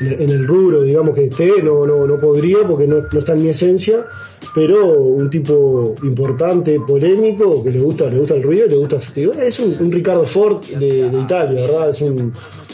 en 0.00 0.30
el 0.30 0.46
rubro, 0.46 0.82
digamos 0.82 1.14
que 1.14 1.24
esté, 1.24 1.62
no, 1.62 1.84
no, 1.86 2.06
no 2.06 2.20
podría 2.20 2.58
porque 2.66 2.86
no, 2.86 3.02
no 3.12 3.18
está 3.18 3.32
en 3.32 3.42
mi 3.42 3.48
esencia, 3.48 4.06
pero 4.54 5.00
un 5.00 5.28
tipo 5.28 5.94
importante, 6.02 6.78
polémico, 6.86 7.62
que 7.64 7.70
le 7.70 7.80
gusta, 7.80 8.08
le 8.08 8.18
gusta 8.18 8.34
el 8.34 8.42
ruido, 8.42 8.66
le 8.66 8.76
gusta, 8.76 8.96
es 8.96 9.60
un, 9.60 9.76
un 9.78 9.90
Ricardo 9.90 10.24
Ford 10.24 10.62
de, 10.62 11.10
de 11.10 11.20
Italia, 11.20 11.62
¿verdad? 11.62 11.88
Es 11.88 12.00
un, 12.00 12.32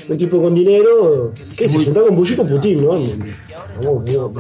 un 0.09 0.19
tipo 0.19 0.41
con 0.41 0.55
dinero 0.55 1.33
que 1.57 1.69
se 1.69 1.83
junta 1.83 2.03
con 2.03 2.15
con 2.15 2.49
Putin, 2.49 2.85
¿no? 2.85 3.05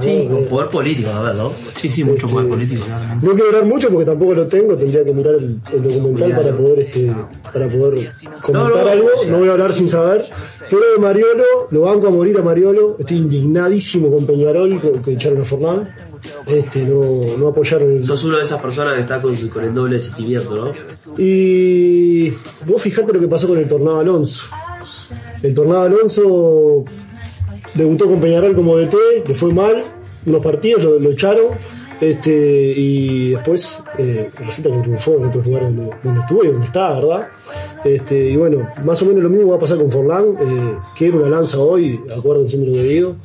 Sí, 0.01 0.29
con 0.31 0.45
poder 0.45 0.69
político, 0.69 1.11
a 1.11 1.23
ver, 1.23 1.35
¿no? 1.35 1.51
Sí, 1.51 1.89
sí, 1.89 2.05
mucho 2.05 2.27
Este, 2.27 2.35
poder 2.35 2.49
político, 2.49 2.85
claramente. 2.85 3.27
No 3.27 3.33
quiero 3.33 3.47
hablar 3.49 3.65
mucho 3.67 3.89
porque 3.91 4.05
tampoco 4.05 4.35
lo 4.35 4.47
tengo, 4.47 4.77
tendría 4.77 5.05
que 5.05 5.13
mirar 5.13 5.35
el, 5.35 5.61
el 5.73 5.83
documental 5.83 6.37
para 6.37 6.57
poder 6.57 6.81
este 6.81 7.13
para 7.53 7.69
poder 7.69 8.11
comentar 8.43 8.85
no, 8.85 8.91
algo, 8.91 9.09
no, 9.29 9.39
voy 9.39 9.49
a 9.49 9.53
hablar 9.53 9.73
sin 9.73 9.89
saber. 9.89 10.27
Pero 10.71 10.83
de 10.93 10.99
Mariolo, 10.99 11.45
lo 11.71 11.83
banco 11.83 12.09
a 12.09 12.11
morir 12.11 12.39
a 12.39 12.43
Mariolo, 12.43 12.97
estoy 12.99 13.19
indignadísimo 13.19 14.11
con 14.11 14.27
Peñarol, 14.27 14.81
que, 14.81 14.93
que 15.01 15.13
echaron 15.13 15.41
a 15.41 15.45
Forlán, 15.45 15.89
este, 16.47 16.85
no, 16.85 17.37
no 17.39 17.49
apoyaron 17.49 17.91
el... 17.91 18.05
Sos 18.05 18.25
una 18.25 18.39
de 18.39 18.45
esas 18.45 18.61
personas 18.61 18.95
que 18.95 19.01
está 19.03 19.21
con, 19.21 19.37
con 19.49 19.65
el 19.65 19.75
doble 19.75 20.01
sentimiento, 20.01 20.55
¿no? 20.55 20.73
Y 21.19 22.31
vos 22.67 22.81
fijate 22.81 23.13
lo 23.13 23.21
que 23.21 23.29
pasó 23.29 23.49
con 23.49 23.59
el 23.59 23.69
Tornado 23.69 24.01
Alonso. 24.01 24.55
El 25.43 25.55
Tornado 25.55 25.83
Alonso 25.83 26.85
debutó 27.75 28.07
con 28.07 28.21
Peñarol 28.21 28.55
como 28.55 28.77
DT, 28.77 29.27
le 29.27 29.35
fue 29.35 29.53
mal, 29.53 29.85
unos 30.27 30.43
partidos 30.43 30.83
lo, 30.83 30.99
lo 30.99 31.11
echaron, 31.11 31.59
este, 32.01 32.75
y 32.77 33.31
después 33.31 33.83
eh, 33.99 34.29
resulta 34.45 34.71
que 34.71 34.83
triunfó 34.83 35.17
en 35.17 35.25
otros 35.25 35.47
lugares 35.47 35.75
donde, 35.75 36.21
estuvo 36.21 36.45
y 36.45 36.49
donde 36.49 36.67
está, 36.67 36.93
¿verdad? 36.95 37.29
Este, 37.85 38.31
y 38.31 38.37
bueno, 38.37 38.69
más 38.85 39.01
o 39.03 39.07
menos 39.07 39.23
lo 39.23 39.31
mismo 39.31 39.49
va 39.49 39.57
a 39.57 39.61
pasar 39.61 39.79
con 39.79 39.91
Forlán, 39.91 40.25
eh, 40.41 40.77
que 40.97 41.07
era 41.07 41.17
una 41.17 41.29
lanza 41.29 41.59
hoy, 41.59 41.99
acuérdense 42.15 42.59
de 42.59 42.67
lo 42.67 42.73
que 42.73 42.83
digo. 42.83 43.17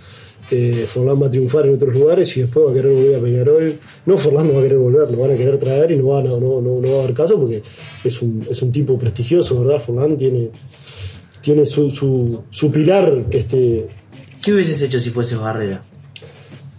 Eh, 0.51 0.85
Forlán 0.87 1.21
va 1.21 1.27
a 1.27 1.29
triunfar 1.29 1.67
en 1.67 1.75
otros 1.75 1.93
lugares 1.93 2.35
y 2.37 2.41
después 2.41 2.67
va 2.67 2.71
a 2.71 2.73
querer 2.73 2.93
volver 2.93 3.15
a 3.15 3.21
Peñarol. 3.21 3.79
No, 4.05 4.17
Forlán 4.17 4.47
no 4.47 4.53
va 4.53 4.59
a 4.59 4.63
querer 4.63 4.77
volver, 4.77 5.11
lo 5.11 5.17
van 5.17 5.31
a 5.31 5.35
querer 5.35 5.57
traer 5.57 5.91
y 5.91 5.97
no 5.97 6.07
va, 6.07 6.23
no, 6.23 6.39
no, 6.39 6.61
no, 6.61 6.79
no 6.79 6.91
va 6.91 6.99
a 6.99 7.01
dar 7.03 7.13
caso 7.13 7.39
porque 7.39 7.61
es 8.03 8.21
un, 8.21 8.45
es 8.49 8.61
un 8.61 8.71
tipo 8.71 8.97
prestigioso, 8.97 9.63
¿verdad? 9.63 9.79
Forlán 9.79 10.17
tiene, 10.17 10.49
tiene 11.41 11.65
su, 11.65 11.91
su, 11.91 12.43
su 12.49 12.71
pilar 12.71 13.25
este, 13.29 13.87
¿Qué 14.41 14.53
hubieses 14.53 14.81
hecho 14.81 14.99
si 14.99 15.09
fueses 15.09 15.37
Barrera? 15.39 15.81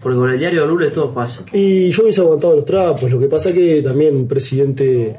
Porque 0.03 0.17
con 0.19 0.31
el 0.31 0.39
diario 0.39 0.63
de 0.63 0.69
lunes 0.69 0.89
es 0.89 0.95
todo 0.95 1.11
fácil. 1.11 1.45
Y 1.53 1.91
yo 1.91 2.03
hubiese 2.03 2.21
aguantado 2.23 2.57
los 2.57 2.65
trapos. 2.65 3.11
Lo 3.11 3.19
que 3.19 3.27
pasa 3.27 3.53
que 3.53 3.83
también 3.83 4.17
un 4.17 4.27
presidente 4.27 5.17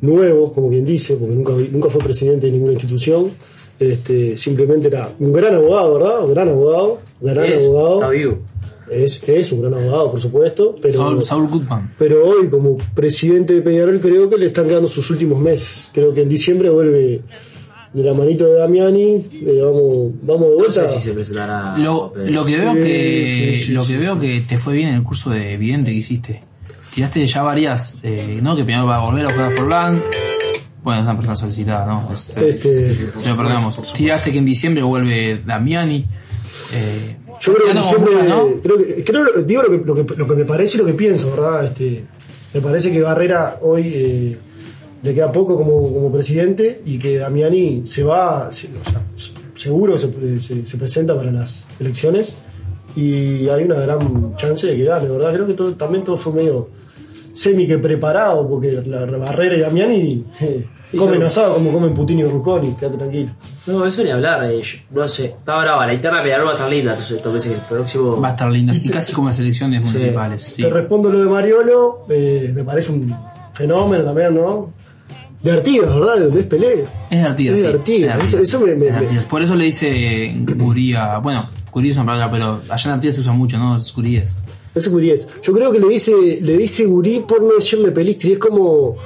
nuevo, 0.00 0.52
como 0.52 0.68
quien 0.68 0.84
dice, 0.84 1.14
porque 1.16 1.34
nunca, 1.34 1.52
nunca 1.70 1.88
fue 1.90 2.00
presidente 2.02 2.46
de 2.46 2.52
ninguna 2.52 2.72
institución, 2.72 3.30
este, 3.78 4.36
simplemente 4.36 4.88
era 4.88 5.10
un 5.18 5.32
gran 5.32 5.54
abogado, 5.54 5.94
¿verdad? 5.94 6.24
Un 6.24 6.34
gran 6.34 6.48
abogado, 6.48 7.00
gran 7.20 7.44
Es, 7.44 7.62
abogado. 7.62 7.94
está 8.00 8.10
vivo. 8.10 8.38
Es, 8.90 9.22
es 9.28 9.52
un 9.52 9.62
gran 9.62 9.74
abogado, 9.74 10.10
por 10.10 10.20
supuesto, 10.20 10.76
pero, 10.82 10.94
Saul, 10.94 11.22
Saul 11.22 11.48
Goodman. 11.48 11.94
pero 11.98 12.26
hoy 12.28 12.48
como 12.48 12.76
presidente 12.94 13.54
de 13.54 13.62
Peñarol 13.62 13.98
creo 14.00 14.28
que 14.28 14.36
le 14.36 14.46
están 14.46 14.66
quedando 14.68 14.88
sus 14.88 15.08
últimos 15.10 15.38
meses. 15.40 15.88
Creo 15.92 16.12
que 16.12 16.22
en 16.22 16.28
diciembre 16.28 16.68
vuelve 16.68 17.22
de 17.94 18.02
la 18.02 18.12
manito 18.12 18.44
de 18.46 18.58
Damiani, 18.58 19.26
eh, 19.46 19.60
vamos, 19.62 20.12
vamos 20.22 20.42
de 20.42 20.48
No 20.50 20.54
vuelta. 20.56 20.86
sé 20.86 20.94
si 20.98 21.00
se 21.00 21.12
presentará. 21.12 21.78
Lo, 21.78 22.12
lo 22.16 22.44
que 22.44 22.58
veo 22.58 22.74
Sí, 22.74 22.80
que 22.82 23.24
sí, 23.56 23.64
sí, 23.66 23.72
lo 23.72 23.82
sí, 23.82 23.92
que 23.92 23.98
veo 24.00 24.14
sí. 24.14 24.20
que 24.20 24.40
te 24.42 24.58
fue 24.58 24.74
bien 24.74 24.88
en 24.90 24.94
el 24.96 25.02
curso 25.04 25.30
de 25.30 25.52
evidente 25.54 25.90
que 25.92 25.96
hiciste. 25.98 26.42
Tiraste 26.92 27.26
ya 27.26 27.42
varias, 27.42 27.98
eh, 28.02 28.38
no 28.42 28.54
que 28.56 28.64
primero 28.64 28.84
va 28.86 28.96
a 28.98 29.04
volver 29.10 29.26
a 29.26 29.32
jugar 29.32 29.52
a 29.52 29.56
Forlán. 29.56 29.98
Bueno, 30.82 31.00
es 31.00 31.06
una 31.06 31.14
persona 31.16 31.36
solicitada, 31.36 31.86
¿no? 31.86 32.12
Es- 32.12 32.36
Este, 32.36 32.94
se 33.16 33.28
lo 33.30 33.36
perdonamos. 33.36 33.92
Tiraste 33.92 34.30
que 34.32 34.38
en 34.38 34.44
diciembre 34.44 34.82
vuelve 34.82 35.40
Damiani. 35.46 36.04
Eh, 36.74 37.16
Yo 37.40 37.54
creo 37.54 37.66
que 37.68 37.78
diciembre, 37.78 38.12
muchas, 38.14 38.28
¿no? 38.28 38.60
creo 38.62 38.76
que, 38.78 39.04
creo, 39.04 39.24
digo 39.44 39.62
lo 39.62 39.70
que, 39.70 39.84
lo, 39.84 39.94
que, 39.94 40.14
lo 40.16 40.26
que 40.28 40.34
me 40.34 40.44
parece 40.44 40.76
y 40.76 40.80
lo 40.80 40.86
que 40.86 40.94
pienso, 40.94 41.30
¿verdad? 41.30 41.64
Este, 41.64 42.04
me 42.52 42.60
parece 42.60 42.90
que 42.92 43.00
Barrera 43.02 43.58
hoy 43.62 43.82
eh, 43.94 44.38
le 45.04 45.14
queda 45.14 45.30
poco 45.30 45.56
como, 45.56 45.92
como 45.92 46.10
presidente 46.10 46.80
y 46.84 46.98
que 46.98 47.18
Damiani 47.18 47.82
se 47.86 48.02
va, 48.02 48.50
se- 48.50 48.68
o 48.68 48.82
sea, 48.84 49.02
seguro 49.54 49.96
se, 49.98 50.40
se, 50.40 50.66
se 50.66 50.76
presenta 50.76 51.14
para 51.14 51.30
las 51.30 51.66
elecciones 51.78 52.34
y 52.96 53.48
hay 53.48 53.64
una 53.64 53.76
gran 53.80 54.34
chance 54.36 54.66
de 54.66 54.76
que 54.76 54.84
gane, 54.84 55.08
¿verdad? 55.08 55.32
Creo 55.34 55.46
que 55.46 55.54
todo, 55.54 55.74
también 55.74 56.04
todo 56.04 56.16
fue 56.16 56.32
medio 56.32 56.68
semi 57.32 57.66
que 57.66 57.78
preparado 57.78 58.48
porque 58.48 58.72
la, 58.86 59.04
la 59.06 59.18
Barrera 59.18 59.56
y 59.56 59.60
Damiani 59.60 60.24
eh, 60.40 60.66
Sí, 60.90 60.98
comen 60.98 61.20
asado 61.24 61.54
como 61.54 61.72
comen 61.72 61.92
Putin 61.92 62.20
y 62.20 62.24
Ruconi, 62.24 62.74
quédate 62.78 62.96
tranquilo. 62.98 63.30
No, 63.66 63.84
eso 63.84 64.04
ni 64.04 64.10
hablar. 64.10 64.44
eh, 64.44 64.62
yo- 64.62 64.78
no 64.92 65.08
sé. 65.08 65.24
Está 65.24 65.58
brava. 65.60 65.84
La 65.88 65.94
interna 65.94 66.22
Peñarol 66.22 66.46
va 66.46 66.50
a 66.50 66.54
estar 66.54 66.70
linda. 66.70 66.92
Entonces, 66.92 67.26
meses 67.32 67.50
que 67.50 67.56
el 67.56 67.62
próximo. 67.66 68.20
Va 68.20 68.28
a 68.28 68.30
estar 68.30 68.48
linda, 68.48 68.70
así 68.72 68.88
casi 68.88 69.12
como 69.12 69.26
las 69.26 69.38
elecciones 69.40 69.84
municipales. 69.84 70.40
Sí. 70.42 70.62
Te 70.62 70.70
respondo 70.70 71.10
lo 71.10 71.18
de 71.18 71.28
Mariolo, 71.28 72.04
eh, 72.08 72.52
me 72.54 72.62
parece 72.62 72.92
un 72.92 73.12
fenómeno 73.54 74.04
también, 74.04 74.36
¿no? 74.36 74.72
De 75.44 75.52
Artigas, 75.52 75.94
¿verdad? 75.94 76.16
De 76.16 76.24
donde 76.24 76.40
es 76.40 76.46
Pelé. 76.46 76.84
Es 77.10 77.18
de 77.20 77.24
Artigas. 77.24 77.54
Es 77.56 77.62
de 77.62 77.68
sí, 77.68 77.74
Artigas, 77.74 78.18
es 78.18 78.24
eso- 78.32 78.38
eso 78.40 78.60
me- 78.60 78.74
me- 78.74 78.86
Es 78.88 78.92
de 78.92 78.98
Artigas. 78.98 79.24
Por 79.26 79.42
eso 79.42 79.54
le 79.54 79.64
dice 79.66 80.34
Curía. 80.58 81.18
Bueno, 81.18 81.48
Curía 81.70 81.90
es 81.92 81.96
una 81.98 82.06
palabra, 82.06 82.30
pero 82.32 82.60
allá 82.72 82.90
en 82.90 82.94
Artigas 82.96 83.14
se 83.16 83.20
usa 83.20 83.32
mucho, 83.32 83.58
¿no? 83.58 83.76
Es 83.76 83.92
Curíes. 83.92 84.36
Gurí 84.90 85.10
es. 85.10 85.28
Yo 85.42 85.52
creo 85.52 85.70
que 85.70 85.78
le 85.78 85.88
dice, 85.88 86.12
le 86.42 86.56
dice 86.56 86.84
Gurí 86.84 87.22
por 87.28 87.42
no 87.42 87.54
decirme 87.54 87.92
Pelistri. 87.92 88.32
Es 88.32 88.38
como, 88.38 88.96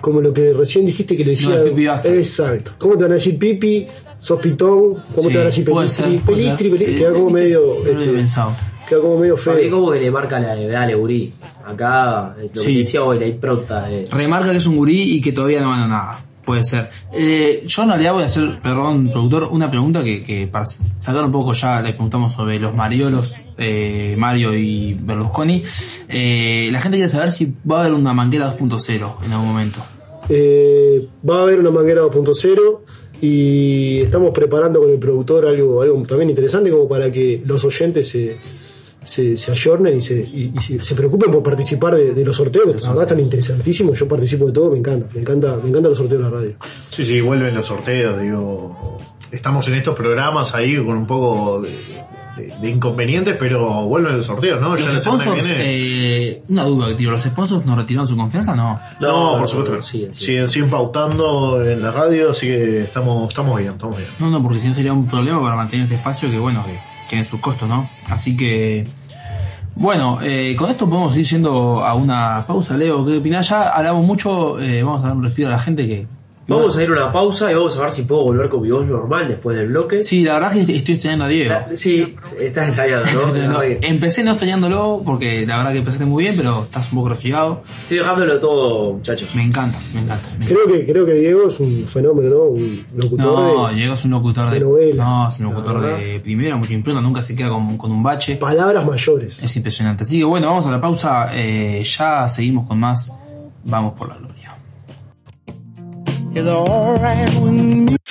como 0.00 0.20
lo 0.20 0.32
que 0.32 0.52
recién 0.52 0.86
dijiste 0.86 1.16
que 1.16 1.24
le 1.24 1.32
decía. 1.32 1.64
No. 1.64 2.08
Exacto. 2.10 2.72
¿Cómo 2.78 2.96
te 2.96 3.02
van 3.02 3.10
a 3.12 3.14
decir 3.16 3.36
Pipi? 3.38 3.86
¿Sos 4.18 4.40
pitón? 4.40 4.94
¿Cómo 5.14 5.22
Sí, 5.22 5.28
te 5.28 5.34
van 5.34 5.42
a 5.42 5.44
decir 5.46 5.64
Pelistri? 5.64 6.12
ser, 6.12 6.20
Pelistri. 6.22 6.70
Pelistri. 6.70 6.96
Queda 6.96 7.12
como 7.12 7.30
medio. 7.30 7.60
No 7.60 7.66
lo 7.74 7.80
había 7.80 7.92
este, 8.00 8.12
pensado. 8.12 8.52
Queda 8.88 9.00
como 9.00 9.18
medio 9.18 9.36
Para 9.36 9.56
mí 9.56 9.62
feo. 9.64 9.70
como 9.72 9.90
que 9.92 10.00
le 10.00 10.10
marca 10.10 10.38
la 10.40 10.58
edad 10.60 10.82
a 10.84 10.94
Gurí. 10.94 11.32
Acá, 11.66 12.36
eh, 12.40 12.50
lo 12.54 12.60
Sí. 12.62 12.72
que 12.72 12.78
decía 12.78 13.02
hoy, 13.04 13.18
la 13.18 13.26
impronta 13.26 13.86
de... 13.88 14.06
Remarca 14.10 14.50
que 14.50 14.56
es 14.58 14.66
un 14.66 14.76
gurí 14.76 15.16
y 15.16 15.20
que 15.20 15.32
todavía 15.32 15.60
no 15.60 15.70
gana 15.70 15.86
nada. 15.88 16.20
Puede 16.44 16.62
ser. 16.62 16.88
Eh, 17.12 17.64
yo 17.66 17.82
en 17.82 17.88
realidad 17.88 18.12
voy 18.12 18.22
a 18.22 18.26
hacer, 18.26 18.60
perdón, 18.62 19.10
productor, 19.10 19.48
una 19.50 19.68
pregunta 19.68 20.04
que, 20.04 20.22
que 20.22 20.46
para 20.46 20.64
sacar 20.64 21.24
un 21.24 21.32
poco 21.32 21.52
ya 21.54 21.80
le 21.82 21.90
preguntamos 21.92 22.34
sobre 22.34 22.60
los 22.60 22.72
Mariolos, 22.72 23.34
eh, 23.58 24.14
Mario 24.16 24.54
y 24.54 24.94
Berlusconi. 24.94 25.60
Eh, 26.08 26.68
la 26.70 26.80
gente 26.80 26.98
quiere 26.98 27.10
saber 27.10 27.32
si 27.32 27.52
va 27.68 27.78
a 27.78 27.80
haber 27.80 27.94
una 27.94 28.14
manguera 28.14 28.56
2.0 28.56 29.24
en 29.24 29.32
algún 29.32 29.48
momento. 29.48 29.80
Eh, 30.28 31.08
va 31.28 31.38
a 31.40 31.42
haber 31.42 31.58
una 31.58 31.72
manguera 31.72 32.02
2.0 32.02 32.80
y 33.20 34.00
estamos 34.02 34.30
preparando 34.30 34.80
con 34.80 34.90
el 34.90 34.98
productor 35.00 35.46
algo, 35.46 35.82
algo 35.82 36.00
también 36.06 36.30
interesante 36.30 36.70
como 36.70 36.86
para 36.88 37.10
que 37.10 37.42
los 37.44 37.64
oyentes 37.64 38.08
se, 38.08 38.36
se, 39.06 39.36
se 39.36 39.50
ayornen 39.52 39.96
y, 39.96 40.00
se, 40.00 40.16
y, 40.20 40.52
y 40.54 40.60
se, 40.60 40.82
se 40.82 40.94
preocupen 40.94 41.30
por 41.32 41.42
participar 41.42 41.94
de, 41.94 42.12
de 42.12 42.24
los 42.24 42.36
sorteos, 42.36 42.66
que 42.74 42.80
la 42.80 42.88
verdad 42.90 43.02
están 43.04 43.20
interesantísimos, 43.20 43.98
yo 43.98 44.06
participo 44.08 44.46
de 44.46 44.52
todo, 44.52 44.70
me 44.70 44.78
encanta, 44.78 45.06
me 45.14 45.20
encanta, 45.20 45.56
me 45.62 45.68
encantan 45.70 45.90
los 45.90 45.98
sorteos 45.98 46.20
de 46.22 46.28
la 46.30 46.36
radio. 46.36 46.52
Sí, 46.90 47.04
sí, 47.04 47.20
vuelven 47.20 47.54
los 47.54 47.66
sorteos, 47.66 48.20
digo. 48.20 48.98
Estamos 49.32 49.66
en 49.68 49.74
estos 49.74 49.94
programas 49.96 50.54
ahí 50.54 50.76
con 50.76 50.96
un 50.96 51.06
poco 51.06 51.62
de, 51.62 51.70
de- 51.70 52.54
de 52.60 52.68
inconvenientes, 52.70 53.34
pero 53.38 53.86
vuelven 53.86 54.16
los 54.18 54.26
sorteos, 54.26 54.60
¿no? 54.60 54.76
Ya 54.76 54.84
Los 54.86 54.94
que 54.96 55.00
sponsors, 55.00 55.44
viene. 55.44 55.62
eh, 55.64 56.42
una 56.48 56.64
duda 56.64 56.88
que 56.88 56.94
tiro, 56.94 57.10
¿los 57.12 57.22
sponsors 57.22 57.64
nos 57.64 57.76
retiraron 57.78 58.06
su 58.06 58.16
confianza? 58.16 58.54
No. 58.54 58.78
no, 59.00 59.32
no, 59.32 59.38
por 59.38 59.48
supuesto. 59.48 59.74
no, 59.76 59.82
siguen. 59.82 60.12
siguen, 60.14 60.48
siguen 60.48 60.68
pautando 60.70 61.64
en 61.64 61.82
la 61.82 61.90
radio, 61.90 62.30
así 62.32 62.46
que 62.46 62.82
estamos, 62.82 63.28
estamos 63.30 63.58
bien, 63.58 63.72
estamos 63.72 63.96
bien. 63.96 64.08
No, 64.20 64.30
no, 64.30 64.42
porque 64.42 64.58
si 64.60 64.68
no 64.68 64.74
sería 64.74 64.92
un 64.92 65.06
problema 65.06 65.40
para 65.42 65.56
mantener 65.56 65.84
este 65.84 65.96
espacio 65.96 66.30
que, 66.30 66.38
bueno, 66.38 66.64
que 66.66 66.78
tiene 67.08 67.24
sus 67.24 67.40
costos, 67.40 67.68
¿no? 67.68 67.88
Así 68.08 68.36
que, 68.36 68.86
bueno, 69.74 70.18
eh, 70.22 70.54
con 70.56 70.70
esto 70.70 70.88
podemos 70.88 71.16
ir 71.16 71.24
yendo 71.24 71.84
a 71.84 71.94
una 71.94 72.44
pausa, 72.46 72.76
Leo. 72.76 73.04
¿Qué 73.04 73.18
opinás? 73.18 73.48
Ya 73.48 73.68
hablamos 73.68 74.04
mucho, 74.06 74.58
eh, 74.58 74.82
vamos 74.82 75.02
a 75.02 75.08
dar 75.08 75.16
un 75.16 75.22
respiro 75.22 75.48
a 75.48 75.52
la 75.52 75.58
gente 75.58 75.86
que... 75.86 76.06
Vamos 76.48 76.76
a 76.76 76.82
ir 76.84 76.88
a 76.90 76.92
una 76.92 77.12
pausa 77.12 77.50
y 77.50 77.54
vamos 77.56 77.76
a 77.76 77.80
ver 77.80 77.90
si 77.90 78.02
puedo 78.02 78.22
volver 78.22 78.48
con 78.48 78.62
mi 78.62 78.70
voz 78.70 78.86
normal 78.86 79.26
después 79.26 79.56
del 79.56 79.68
bloque. 79.68 80.00
Sí, 80.02 80.22
la 80.22 80.34
verdad 80.34 80.52
que 80.52 80.60
estoy 80.76 80.94
extrañando 80.94 81.24
a 81.24 81.28
Diego. 81.28 81.54
Sí, 81.74 82.14
estás 82.40 82.68
¿no? 82.68 82.72
extrañando- 82.74 83.62
Estoy- 83.62 83.78
Empecé 83.82 84.22
no 84.22 84.30
extrañándolo 84.30 85.02
porque 85.04 85.44
la 85.44 85.56
verdad 85.58 85.72
que 85.72 85.78
empezaste 85.78 86.04
muy 86.06 86.22
bien, 86.22 86.36
pero 86.36 86.62
estás 86.62 86.90
un 86.92 86.98
poco 86.98 87.08
resfriado. 87.08 87.62
Estoy 87.82 87.98
dejándolo 87.98 88.38
todo, 88.38 88.92
muchachos. 88.92 89.34
Me 89.34 89.42
encanta, 89.42 89.76
me 89.92 90.02
encanta. 90.02 90.28
me 90.38 90.44
encanta. 90.44 90.54
Creo 90.54 90.66
que, 90.78 90.86
creo 90.92 91.04
que 91.06 91.14
Diego 91.14 91.48
es 91.48 91.58
un 91.58 91.84
fenómeno, 91.86 92.30
¿no? 92.30 92.42
Un 92.44 92.86
locutor 92.94 93.26
No, 93.26 93.66
de 93.68 93.74
Diego 93.74 93.94
es 93.94 94.04
un 94.04 94.10
locutor 94.12 94.48
de, 94.50 94.54
de 94.60 94.64
novela. 94.64 95.04
No, 95.04 95.28
es 95.28 95.40
un 95.40 95.46
locutor 95.46 95.82
de 95.82 96.20
primera, 96.20 96.54
mucha 96.56 96.72
impronta, 96.74 97.00
nunca 97.02 97.22
se 97.22 97.34
queda 97.34 97.48
con, 97.48 97.76
con 97.76 97.90
un 97.90 98.02
bache. 98.04 98.36
palabras 98.36 98.86
mayores. 98.86 99.42
Es 99.42 99.56
impresionante. 99.56 100.04
Así 100.04 100.18
que 100.18 100.24
bueno, 100.24 100.46
vamos 100.46 100.64
a 100.66 100.70
la 100.70 100.80
pausa. 100.80 101.28
eh, 101.32 101.82
ya 101.82 102.28
seguimos 102.28 102.68
con 102.68 102.78
más. 102.78 103.12
Vamos 103.64 103.94
por 103.98 104.08
la 104.08 104.14
gloria. 104.16 104.55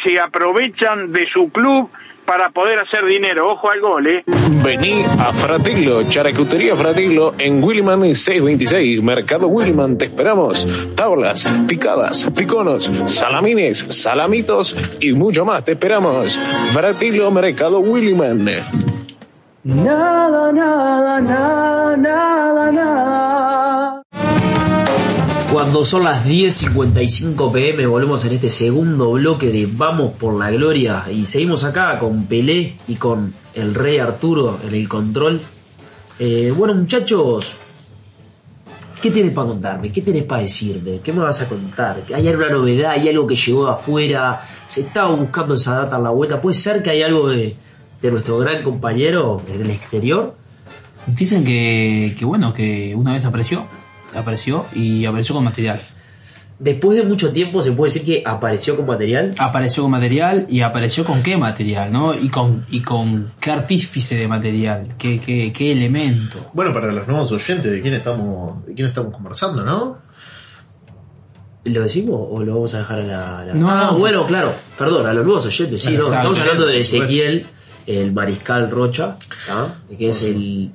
Se 0.03 0.19
aprovechan 0.19 1.11
de 1.11 1.26
su 1.32 1.49
club 1.49 1.89
para 2.26 2.49
poder 2.49 2.80
hacer 2.80 3.05
dinero. 3.05 3.51
Ojo 3.51 3.69
al 3.69 3.82
gol, 3.82 4.07
¿eh? 4.07 4.23
Vení 4.63 5.03
a 5.03 5.32
Fratello, 5.32 6.01
Characutería 6.09 6.76
Fratello 6.76 7.34
en 7.38 7.63
Williman 7.63 8.15
626, 8.15 9.03
Mercado 9.03 9.47
Williman, 9.47 9.97
te 9.97 10.05
esperamos. 10.05 10.67
Tablas, 10.95 11.47
picadas, 11.67 12.26
piconos, 12.36 12.91
salamines, 13.05 13.86
salamitos 13.89 14.76
y 14.99 15.13
mucho 15.13 15.45
más, 15.45 15.63
te 15.63 15.73
esperamos. 15.73 16.39
Fratello, 16.73 17.30
Mercado 17.30 17.80
Williman. 17.80 18.43
Nada, 19.63 20.51
nada, 20.51 20.51
Son 25.84 26.03
las 26.03 26.26
10.55 26.26 27.51
pm 27.51 27.86
volvemos 27.86 28.23
en 28.26 28.34
este 28.34 28.49
segundo 28.49 29.11
bloque 29.11 29.51
de 29.51 29.67
Vamos 29.69 30.13
por 30.13 30.34
la 30.34 30.49
Gloria 30.49 31.03
y 31.11 31.26
seguimos 31.26 31.65
acá 31.65 31.99
con 31.99 32.26
Pelé 32.28 32.76
y 32.88 32.95
con 32.95 33.34
el 33.53 33.76
Rey 33.76 33.97
Arturo 33.97 34.57
en 34.65 34.73
el 34.73 34.88
control. 34.88 35.41
Eh, 36.17 36.51
bueno 36.55 36.73
muchachos, 36.73 37.57
¿qué 39.01 39.11
tienes 39.11 39.34
para 39.34 39.49
contarme? 39.49 39.91
¿Qué 39.91 40.01
tenés 40.01 40.23
para 40.23 40.43
decirme? 40.43 41.01
¿Qué 41.03 41.11
me 41.11 41.19
vas 41.19 41.41
a 41.41 41.49
contar? 41.49 42.03
¿Hay 42.15 42.28
alguna 42.28 42.49
novedad? 42.49 42.91
¿Hay 42.91 43.09
algo 43.09 43.28
que 43.28 43.36
llegó 43.36 43.65
de 43.65 43.73
afuera? 43.73 44.41
¿Se 44.65 44.82
estaba 44.82 45.13
buscando 45.13 45.55
esa 45.55 45.76
data 45.76 45.97
en 45.97 46.03
la 46.03 46.09
vuelta? 46.09 46.41
¿Puede 46.41 46.55
ser 46.55 46.82
que 46.82 46.91
hay 46.91 47.03
algo 47.03 47.28
de, 47.28 47.53
de 48.01 48.11
nuestro 48.11 48.38
gran 48.38 48.63
compañero 48.63 49.41
en 49.53 49.61
el 49.61 49.69
exterior? 49.69 50.36
Dicen 51.05 51.43
que 51.43 52.15
bueno, 52.23 52.53
que 52.53 52.95
una 52.95 53.13
vez 53.13 53.26
apareció, 53.26 53.67
apareció 54.16 54.66
y 54.74 55.05
apareció 55.05 55.36
con 55.36 55.43
material. 55.43 55.80
Después 56.57 56.97
de 56.97 57.03
mucho 57.03 57.32
tiempo 57.34 57.61
se 57.61 57.74
puede 57.74 57.91
decir 57.91 58.05
que 58.05 58.24
apareció 58.26 58.78
con 58.78 58.86
material. 58.86 59.34
Apareció 59.39 59.84
con 59.84 59.91
material 59.91 60.45
y 60.49 60.61
apareció 60.61 61.03
con 61.03 61.22
qué 61.22 61.36
material, 61.36 61.91
¿no? 61.91 62.13
Y 62.13 62.30
con, 62.30 62.66
y 62.70 62.80
con 62.82 63.34
qué 63.41 63.51
artífice 63.51 64.16
de 64.16 64.28
material, 64.30 64.88
qué, 64.97 65.20
qué, 65.20 65.51
qué 65.51 65.74
elemento. 65.74 66.49
Bueno, 66.53 66.74
para 66.74 66.93
los 66.93 67.05
nuevos 67.09 67.30
oyentes, 67.34 67.70
¿de 67.70 67.82
quién 67.82 67.93
estamos, 67.95 68.66
de 68.66 68.74
quién 68.74 68.88
estamos 68.88 69.13
conversando, 69.13 69.66
no? 69.66 69.97
¿Lo 71.66 71.82
decimos 71.82 72.22
o 72.32 72.41
lo 72.43 72.53
vamos 72.55 72.74
a 72.76 72.78
dejar 72.80 72.99
a 72.99 73.03
la.? 73.03 73.45
la- 73.47 73.53
No, 73.55 73.70
Ah, 73.72 73.86
no. 73.91 73.97
bueno, 73.97 74.26
claro, 74.28 74.53
perdón, 74.78 75.07
a 75.07 75.13
los 75.13 75.26
nuevos 75.26 75.45
oyentes, 75.47 75.82
sí, 75.82 75.89
no. 75.89 75.95
Exacto. 75.95 76.16
Estamos 76.16 76.39
hablando 76.39 76.66
de 76.68 76.80
Ezequiel, 76.80 77.45
el 77.88 78.13
mariscal 78.13 78.70
Rocha, 78.70 79.18
¿ah? 79.49 79.68
que 79.97 80.09
es 80.09 80.22
el 80.22 80.72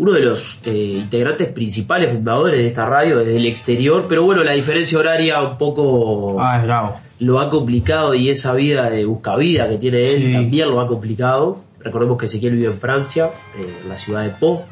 uno 0.00 0.12
de 0.12 0.20
los 0.20 0.60
eh, 0.64 0.96
integrantes 1.02 1.48
principales, 1.48 2.10
fundadores 2.12 2.58
de 2.58 2.66
esta 2.68 2.86
radio 2.86 3.18
desde 3.18 3.36
el 3.36 3.44
exterior, 3.46 4.06
pero 4.08 4.22
bueno, 4.24 4.42
la 4.42 4.52
diferencia 4.52 4.98
horaria 4.98 5.42
un 5.42 5.58
poco 5.58 6.36
Ah, 6.40 6.56
es 6.58 6.64
bravo. 6.64 6.96
lo 7.20 7.38
ha 7.38 7.50
complicado 7.50 8.14
y 8.14 8.30
esa 8.30 8.54
vida 8.54 8.88
de 8.88 9.04
buscavida 9.04 9.68
que 9.68 9.76
tiene 9.76 10.02
él 10.02 10.16
Sí. 10.26 10.32
también 10.32 10.70
lo 10.70 10.80
ha 10.80 10.86
complicado. 10.86 11.58
Recordemos 11.80 12.16
que 12.18 12.26
Ezequiel 12.26 12.56
vive 12.56 12.72
en 12.72 12.78
Francia, 12.78 13.30
eh, 13.58 13.66
en 13.82 13.88
la 13.90 13.98
ciudad 13.98 14.22
de 14.24 14.30
Po, 14.30 14.64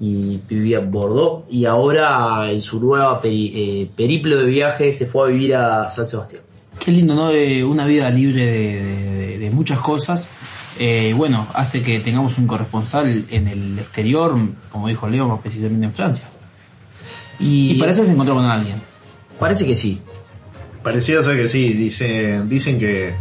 y 0.00 0.38
vivía 0.48 0.78
en 0.78 0.90
Bordeaux, 0.90 1.44
y 1.50 1.66
ahora 1.66 2.50
en 2.50 2.62
su 2.62 2.80
nueva 2.80 3.20
peri- 3.20 3.52
eh, 3.54 3.88
periplo 3.94 4.38
de 4.38 4.46
viaje 4.46 4.92
se 4.94 5.04
fue 5.06 5.24
a 5.24 5.26
vivir 5.30 5.54
a 5.56 5.90
San 5.90 6.06
Sebastián. 6.06 6.40
Qué 6.78 6.90
lindo, 6.90 7.14
¿no? 7.14 7.28
De 7.28 7.62
una 7.62 7.84
vida 7.84 8.08
libre 8.08 8.46
de, 8.46 8.82
de- 8.82 9.26
de- 9.26 9.38
de 9.38 9.50
muchas 9.50 9.80
cosas. 9.80 10.30
Eh, 10.82 11.12
bueno, 11.14 11.46
hace 11.52 11.82
que 11.82 12.00
tengamos 12.00 12.38
un 12.38 12.46
corresponsal 12.46 13.26
en 13.30 13.48
el 13.48 13.78
exterior, 13.78 14.34
como 14.72 14.88
dijo 14.88 15.06
Leo, 15.06 15.28
más 15.28 15.40
precisamente 15.40 15.84
en 15.84 15.92
Francia. 15.92 16.24
Y, 17.38 17.72
Y 17.72 17.78
parece 17.78 18.00
que 18.00 18.06
se 18.06 18.12
encontró 18.12 18.34
con 18.34 18.46
alguien. 18.46 18.80
parece 19.38 19.66
que 19.66 19.74
sí. 19.74 20.00
Pareciera 20.82 21.22
ser 21.22 21.36
que 21.36 21.48
sí, 21.48 21.74
dicen, 21.74 22.48
dicen 22.48 22.78
que, 22.78 23.14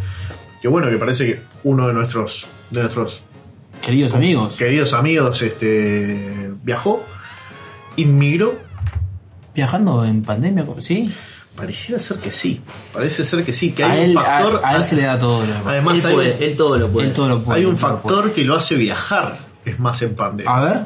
que 0.62 0.68
bueno, 0.70 0.90
que 0.90 0.96
parece 0.96 1.26
que 1.26 1.42
uno 1.66 1.86
de 1.86 1.94
nuestros, 1.94 2.48
de 2.72 2.84
nuestros 2.84 3.24
Queridos 3.82 4.14
amigos, 4.14 4.56
queridos 4.56 4.94
amigos 4.94 5.42
este, 5.42 6.52
viajó, 6.64 7.04
inmigró. 7.98 8.58
viajando 9.54 10.06
en 10.06 10.22
pandemia, 10.22 10.66
¿sí? 10.80 11.12
Pareciera 11.60 12.00
ser 12.00 12.18
que 12.18 12.32
sí, 12.32 12.62
parece 12.94 13.24
ser 13.24 13.44
que 13.44 13.54
sí, 13.54 13.72
que 13.72 13.84
A 13.84 13.92
hay 13.92 14.04
él, 14.12 14.18
un 14.18 14.24
factor. 14.24 14.62
a, 14.64 14.70
a 14.70 14.76
él 14.78 14.84
se 14.84 14.96
le 14.96 15.04
da 15.04 15.20
todo. 15.20 15.42
lo 15.42 15.48
demás. 15.48 15.64
Además, 15.68 16.00
él, 16.04 16.06
hay, 16.10 16.14
puede, 16.16 16.46
él 16.48 16.56
todo 16.58 16.78
lo 16.78 16.90
puede. 16.90 17.08
Él 17.08 17.14
todo 17.14 17.28
lo 17.30 17.42
puede. 17.44 17.60
hay 17.60 17.66
un 17.66 17.72
lo 17.74 17.78
factor 17.78 18.32
que 18.32 18.44
lo 18.44 18.56
hace 18.56 18.76
viajar, 18.76 19.38
es 19.66 19.80
más 19.80 20.02
en 20.02 20.16
pandemia. 20.16 20.56
A 20.56 20.62
ver, 20.64 20.80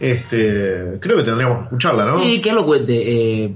Este, 0.00 0.98
creo 1.00 1.16
que 1.18 1.22
tendríamos 1.24 1.58
que 1.58 1.64
escucharla, 1.64 2.04
¿no? 2.04 2.22
Sí, 2.22 2.40
que 2.40 2.48
él 2.50 2.54
lo 2.56 2.64
cuente. 2.66 3.44
eh, 3.44 3.54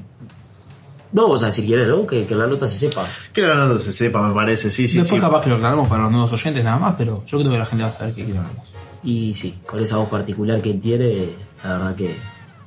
no 1.11 1.23
vamos 1.23 1.43
a 1.43 1.47
decir 1.47 1.65
quién 1.65 1.81
es, 1.81 1.89
¿no? 1.89 2.07
Que, 2.07 2.27
que 2.27 2.35
la 2.35 2.47
nota 2.47 2.69
se 2.69 2.77
sepa. 2.77 3.07
Que 3.33 3.41
la 3.43 3.55
nota 3.55 3.79
se 3.79 3.93
sepa, 3.93 4.29
me 4.29 4.35
parece, 4.35 4.71
sí, 4.71 4.87
sí, 4.87 4.99
después 4.99 5.19
sí. 5.21 5.27
capaz 5.27 5.43
que 5.43 5.49
lo 5.49 5.57
aclaramos 5.57 5.89
para 5.89 6.03
los 6.03 6.13
nuevos 6.13 6.31
oyentes 6.35 6.63
nada 6.63 6.77
más, 6.79 6.95
pero 6.99 7.25
yo 7.27 7.39
creo 7.39 7.51
que 7.51 7.59
la 7.59 7.65
gente 7.65 7.83
va 7.85 7.89
a 7.89 7.93
saber 7.93 8.15
que 8.15 8.25
quién 8.25 8.37
hablamos. 8.37 8.75
Y 9.05 9.33
sí, 9.33 9.55
con 9.65 9.81
esa 9.81 9.97
voz 9.97 10.09
particular 10.11 10.61
que 10.61 10.71
él 10.71 10.81
tiene, 10.81 11.31
la 11.65 11.73
verdad 11.79 11.95
que, 11.97 12.15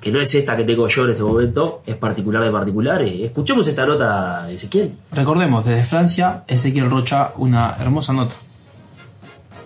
que 0.01 0.11
no 0.11 0.19
es 0.19 0.33
esta 0.33 0.57
que 0.57 0.63
tengo 0.63 0.87
yo 0.87 1.05
en 1.05 1.11
este 1.11 1.21
momento, 1.21 1.83
es 1.85 1.95
particular 1.95 2.43
de 2.43 2.49
particular. 2.49 3.03
Eh, 3.03 3.25
Escuchemos 3.25 3.67
esta 3.67 3.85
nota 3.85 4.47
de 4.47 4.55
Ezequiel. 4.55 4.91
Recordemos, 5.11 5.63
desde 5.63 5.83
Francia, 5.83 6.43
Ezequiel 6.47 6.89
Rocha, 6.89 7.33
una 7.37 7.75
hermosa 7.79 8.11
nota. 8.11 8.33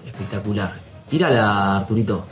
Espectacular. 0.05 0.73
Tírala, 1.09 1.77
Arturito. 1.77 2.25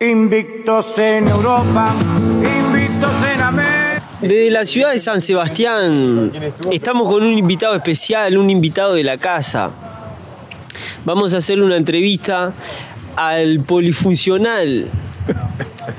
Invictos 0.00 0.86
en 0.96 1.28
Europa, 1.28 1.92
invictos 2.30 3.12
en 3.34 3.40
América. 3.42 4.02
Desde 4.22 4.50
la 4.50 4.64
ciudad 4.64 4.92
de 4.92 4.98
San 4.98 5.20
Sebastián 5.20 6.32
estamos 6.72 7.08
con 7.08 7.22
un 7.22 7.36
invitado 7.36 7.74
especial, 7.76 8.38
un 8.38 8.48
invitado 8.48 8.94
de 8.94 9.04
la 9.04 9.18
casa. 9.18 9.70
Vamos 11.04 11.34
a 11.34 11.38
hacerle 11.38 11.64
una 11.64 11.76
entrevista 11.76 12.52
al 13.16 13.60
polifuncional 13.60 14.88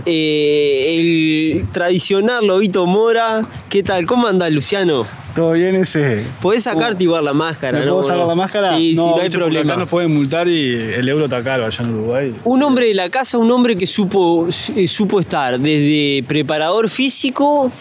eh, 0.05 0.99
el 0.99 1.67
tradicional 1.71 2.45
Lobito 2.47 2.85
Mora. 2.85 3.45
¿Qué 3.69 3.83
tal? 3.83 4.05
¿Cómo 4.05 4.27
anda 4.27 4.49
Luciano? 4.49 5.05
¿Todo 5.35 5.53
bien 5.53 5.75
ese? 5.75 6.23
Podés 6.41 6.63
sacarte 6.63 7.03
igual 7.03 7.25
la 7.25 7.33
máscara, 7.33 7.79
¿Me 7.79 7.85
¿no? 7.85 7.93
puedo 7.93 8.03
sacar 8.03 8.27
la 8.27 8.35
máscara? 8.35 8.77
Sí, 8.77 8.91
sí, 8.91 8.97
no, 8.97 9.17
hay 9.17 9.31
problema. 9.31 9.71
Acá 9.71 9.79
nos 9.79 9.89
pueden 9.89 10.13
multar 10.13 10.47
y 10.47 10.75
el 10.75 11.09
euro 11.09 11.25
está 11.25 11.43
caro 11.43 11.65
allá 11.65 11.83
en 11.83 11.89
Uruguay. 11.89 12.35
Un 12.43 12.61
hombre 12.61 12.85
de 12.85 12.93
la 12.93 13.09
casa, 13.09 13.39
un 13.39 13.49
hombre 13.49 13.75
que 13.75 13.87
supo, 13.87 14.47
eh, 14.75 14.87
supo 14.87 15.19
estar 15.19 15.59
desde 15.59 16.23
preparador 16.27 16.87
físico, 16.87 17.71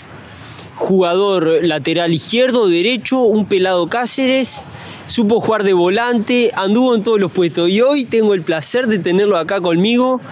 jugador 0.76 1.58
lateral 1.62 2.14
izquierdo, 2.14 2.68
derecho, 2.68 3.20
un 3.20 3.44
pelado 3.44 3.86
Cáceres, 3.86 4.64
supo 5.06 5.38
jugar 5.38 5.62
de 5.62 5.74
volante, 5.74 6.50
anduvo 6.54 6.94
en 6.94 7.02
todos 7.02 7.20
los 7.20 7.30
puestos 7.32 7.68
y 7.68 7.82
hoy 7.82 8.06
tengo 8.06 8.32
el 8.32 8.40
placer 8.40 8.86
de 8.86 8.98
tenerlo 8.98 9.36
acá 9.36 9.60
conmigo. 9.60 10.22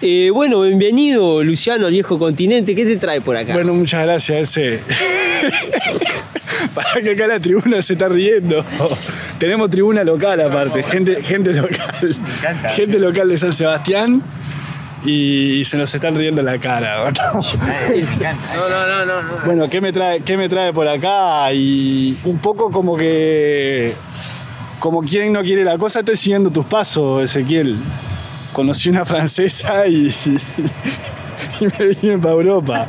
Eh, 0.00 0.30
bueno, 0.32 0.60
bienvenido 0.60 1.42
Luciano 1.42 1.86
al 1.86 1.92
viejo 1.92 2.20
continente, 2.20 2.76
¿qué 2.76 2.84
te 2.84 2.96
trae 2.98 3.20
por 3.20 3.36
acá? 3.36 3.54
Bueno, 3.54 3.74
muchas 3.74 4.04
gracias 4.04 4.56
ese. 4.56 4.80
Para 6.74 7.02
que 7.02 7.10
acá 7.10 7.26
la 7.26 7.40
tribuna 7.40 7.82
se 7.82 7.94
está 7.94 8.08
riendo. 8.08 8.64
Tenemos 9.38 9.68
tribuna 9.70 10.04
local 10.04 10.40
aparte, 10.40 10.84
gente, 10.84 11.20
gente 11.24 11.52
local. 11.52 12.16
Gente 12.76 12.98
local 13.00 13.28
de 13.28 13.38
San 13.38 13.52
Sebastián 13.52 14.22
y 15.04 15.64
se 15.64 15.76
nos 15.76 15.92
están 15.92 16.14
riendo 16.14 16.42
en 16.42 16.46
la 16.46 16.58
cara. 16.58 16.98
¿no? 16.98 17.10
No, 17.10 17.42
no, 18.68 18.86
no, 18.86 19.04
no, 19.04 19.22
no. 19.22 19.44
Bueno, 19.46 19.68
¿qué 19.68 19.80
me 19.80 19.92
trae, 19.92 20.20
qué 20.20 20.36
me 20.36 20.48
trae 20.48 20.72
por 20.72 20.86
acá? 20.86 21.52
Y 21.52 22.16
un 22.24 22.38
poco 22.38 22.70
como 22.70 22.96
que. 22.96 23.94
Como 24.78 25.02
quien 25.02 25.32
no 25.32 25.42
quiere 25.42 25.64
la 25.64 25.76
cosa, 25.76 26.00
estoy 26.00 26.16
siguiendo 26.16 26.50
tus 26.50 26.66
pasos, 26.66 27.24
Ezequiel. 27.24 27.76
Conocí 28.52 28.88
una 28.88 29.04
francesa 29.04 29.86
y. 29.86 30.12
y 31.60 31.64
me 31.78 31.86
vine 31.88 32.18
para 32.18 32.32
Europa. 32.34 32.86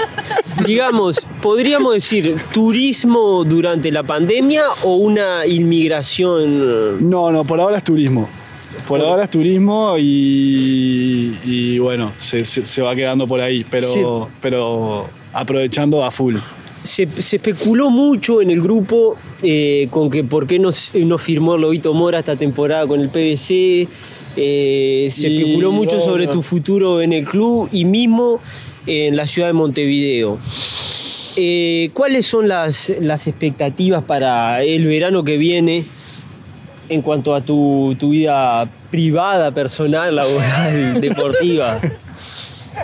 Digamos, 0.66 1.20
podríamos 1.42 1.94
decir 1.94 2.36
turismo 2.54 3.44
durante 3.46 3.92
la 3.92 4.04
pandemia 4.04 4.64
o 4.84 4.96
una 4.96 5.46
inmigración. 5.46 7.10
No, 7.10 7.32
no, 7.32 7.44
por 7.44 7.60
ahora 7.60 7.78
es 7.78 7.84
turismo. 7.84 8.28
Por 8.88 9.02
ahora 9.02 9.24
es 9.26 9.30
turismo 9.30 9.96
y, 10.00 11.38
y 11.44 11.80
bueno, 11.80 12.12
se, 12.18 12.44
se- 12.44 12.66
se 12.66 12.82
va 12.82 12.96
quedando 12.96 13.28
por 13.28 13.40
ahí, 13.42 13.66
pero, 13.70 13.94
Sí. 13.94 14.02
pero 14.42 15.08
aprovechando 15.34 16.04
a 16.04 16.12
full. 16.12 16.38
Se, 16.84 17.08
se 17.22 17.36
especuló 17.36 17.90
mucho 17.90 18.42
en 18.42 18.50
el 18.52 18.62
grupo 18.62 19.16
eh, 19.44 19.88
con 19.92 20.10
que 20.10 20.24
por 20.24 20.48
qué 20.48 20.58
no, 20.60 20.70
no 20.94 21.18
firmó 21.18 21.58
Lobito 21.58 21.94
Mora 21.94 22.20
esta 22.20 22.36
temporada 22.36 22.88
con 22.88 23.00
el 23.02 23.10
PBC. 23.10 23.88
Eh, 24.42 25.08
se 25.12 25.28
Y 25.28 25.42
especuló 25.42 25.72
mucho 25.72 26.00
sobre 26.00 26.28
tu 26.28 26.42
futuro 26.42 27.02
en 27.02 27.14
el 27.14 27.26
club 27.26 27.68
y 27.72 27.86
mismo 27.86 28.40
en 28.88 29.16
la 29.16 29.28
ciudad 29.28 29.50
de 29.50 29.54
Montevideo. 29.54 30.40
Eh, 31.36 31.92
¿Cuáles 31.94 32.26
son 32.26 32.48
las, 32.48 32.92
las 33.02 33.28
expectativas 33.28 34.04
para 34.04 34.64
el 34.64 34.86
verano 34.88 35.24
que 35.24 35.38
viene 35.38 35.84
en 36.90 37.02
cuanto 37.02 37.36
a 37.36 37.42
tu, 37.42 37.96
tu 38.00 38.10
vida 38.10 38.68
privada, 38.90 39.52
personal, 39.52 40.16
laboral, 40.16 41.02
deportiva? 41.02 41.80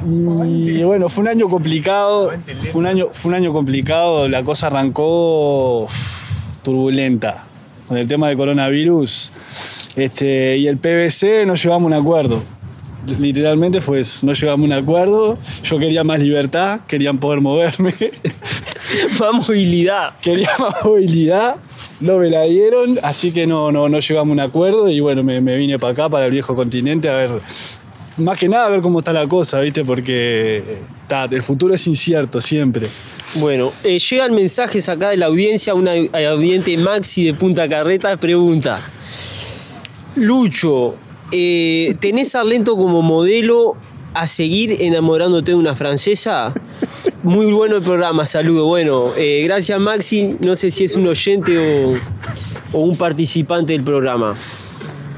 Y 0.04 0.84
bueno, 0.84 1.10
fue 1.10 1.22
un 1.22 1.30
año 1.30 1.48
complicado, 1.48 2.32
fue 2.72 2.80
un 2.80 2.88
año, 2.88 3.10
fue 3.12 3.30
un 3.30 3.36
año 3.36 3.54
complicado, 3.54 4.28
la 4.28 4.44
cosa 4.44 4.68
arrancó 4.68 5.88
turbulenta 6.64 7.46
con 7.88 7.98
el 7.98 8.08
tema 8.08 8.28
del 8.28 8.38
coronavirus 8.38 9.32
este, 9.96 10.58
y 10.58 10.68
el 10.68 10.78
PBC 10.78 11.46
no 11.46 11.56
llegamos 11.56 11.84
a 11.84 11.86
un 11.86 11.94
acuerdo. 11.94 12.42
Literalmente 13.20 13.82
fue 13.82 14.00
eso, 14.00 14.26
no 14.26 14.34
llegamos 14.34 14.64
a 14.64 14.66
un 14.66 14.74
acuerdo, 14.74 15.38
yo 15.64 15.78
quería 15.78 16.04
más 16.04 16.20
libertad, 16.20 16.80
querían 16.88 17.20
poder 17.20 17.40
moverme, 17.40 17.94
Más 19.20 19.48
movilidad. 19.48 20.18
quería 20.22 20.50
más 20.58 20.74
movilidad, 20.84 21.56
no 22.00 22.18
me 22.18 22.32
la 22.32 22.42
dieron, 22.44 22.98
así 23.04 23.32
que 23.32 23.46
no, 23.46 23.72
no, 23.72 23.90
no 23.90 24.00
llegamos 24.00 24.32
a 24.32 24.34
un 24.34 24.40
acuerdo 24.40 24.90
y 24.90 25.02
bueno, 25.02 25.24
me, 25.24 25.40
me 25.40 25.56
vine 25.56 25.78
para 25.78 25.94
acá, 25.94 26.10
para 26.10 26.26
el 26.26 26.32
viejo 26.32 26.56
continente, 26.56 27.08
a 27.08 27.16
ver, 27.16 27.30
más 28.18 28.38
que 28.38 28.48
nada 28.48 28.66
a 28.66 28.70
ver 28.70 28.82
cómo 28.82 29.00
está 29.00 29.14
la 29.14 29.28
cosa, 29.28 29.60
¿viste? 29.60 29.84
Porque 29.84 30.64
ta, 31.08 31.26
el 31.26 31.44
futuro 31.44 31.74
es 31.74 31.86
incierto 31.88 32.40
siempre. 32.42 32.88
Bueno, 33.36 33.74
eh, 33.84 34.00
llegan 34.00 34.34
mensajes 34.34 34.88
acá 34.88 35.10
de 35.10 35.18
la 35.18 35.26
audiencia, 35.26 35.74
una 35.74 35.92
audiente 36.30 36.78
Maxi 36.78 37.26
de 37.26 37.34
Punta 37.34 37.68
Carreta 37.68 38.16
pregunta, 38.18 38.80
Lucho, 40.16 40.96
eh, 41.32 41.96
¿tenés 42.00 42.36
a 42.36 42.44
Lento 42.44 42.78
como 42.78 43.02
modelo 43.02 43.76
a 44.14 44.28
seguir 44.28 44.78
enamorándote 44.80 45.52
de 45.52 45.58
una 45.58 45.76
francesa? 45.76 46.54
Muy 47.24 47.52
bueno 47.52 47.78
el 47.78 47.84
programa, 47.84 48.26
saludo. 48.26 48.66
Bueno, 48.66 49.08
eh, 49.18 49.42
gracias 49.44 49.78
Maxi, 49.78 50.38
no 50.40 50.56
sé 50.56 50.72
si 50.72 50.86
es 50.86 50.96
un 50.96 51.08
oyente 51.08 51.98
o, 52.72 52.80
un 52.80 52.96
participante 52.96 53.74
del 53.74 53.84
programa. 53.84 54.36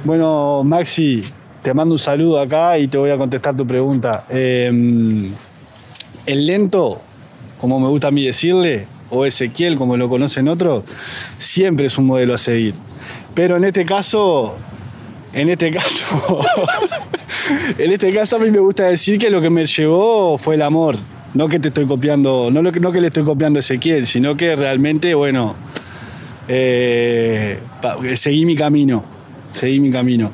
Bueno, 0.04 0.64
Maxi, 0.64 1.24
te 1.62 1.74
mando 1.76 1.94
un 1.94 2.00
saludo 2.00 2.40
acá 2.40 2.80
y 2.80 2.88
te 2.88 2.98
voy 2.98 3.12
a 3.12 3.18
contestar 3.18 3.56
tu 3.56 3.68
pregunta. 3.68 4.26
Eh, 4.30 4.72
el 6.26 6.46
lento, 6.46 7.02
como 7.60 7.80
me 7.80 7.88
gusta 7.88 8.08
a 8.08 8.12
mí 8.12 8.26
decirle, 8.26 8.88
o 9.12 9.26
Ezequiel, 9.26 9.78
como 9.78 9.96
lo 9.96 10.10
conocen 10.10 10.48
otros, 10.48 10.84
siempre 11.38 11.86
es 11.86 11.98
un 12.00 12.08
modelo 12.08 12.34
a 12.34 12.38
seguir. 12.38 12.74
Pero 13.36 13.58
en 13.58 13.64
este 13.66 13.86
caso, 13.86 14.56
en 15.42 15.50
este 15.50 15.72
caso, 15.72 16.42
en 17.78 17.92
este 17.92 18.14
caso 18.14 18.36
a 18.36 18.40
mí 18.40 18.52
me 18.52 18.60
gusta 18.60 18.84
decir 18.84 19.18
que 19.20 19.30
lo 19.30 19.42
que 19.42 19.50
me 19.50 19.66
llevó 19.66 20.38
fue 20.38 20.56
el 20.56 20.62
amor. 20.62 20.98
No 21.34 21.48
que 21.48 21.60
te 21.60 21.68
estoy 21.68 21.86
copiando, 21.86 22.50
no, 22.52 22.62
no 22.64 22.92
que 22.92 23.02
le 23.02 23.08
estoy 23.08 23.24
copiando 23.24 23.58
a 23.58 23.62
Ezequiel, 23.62 24.06
sino 24.06 24.36
que 24.36 24.56
realmente, 24.56 25.14
bueno, 25.14 25.56
eh, 26.48 27.60
pa- 27.82 27.98
seguí 28.16 28.46
mi 28.46 28.56
camino. 28.56 29.04
Seguí 29.52 29.80
mi 29.80 29.92
camino. 29.92 30.32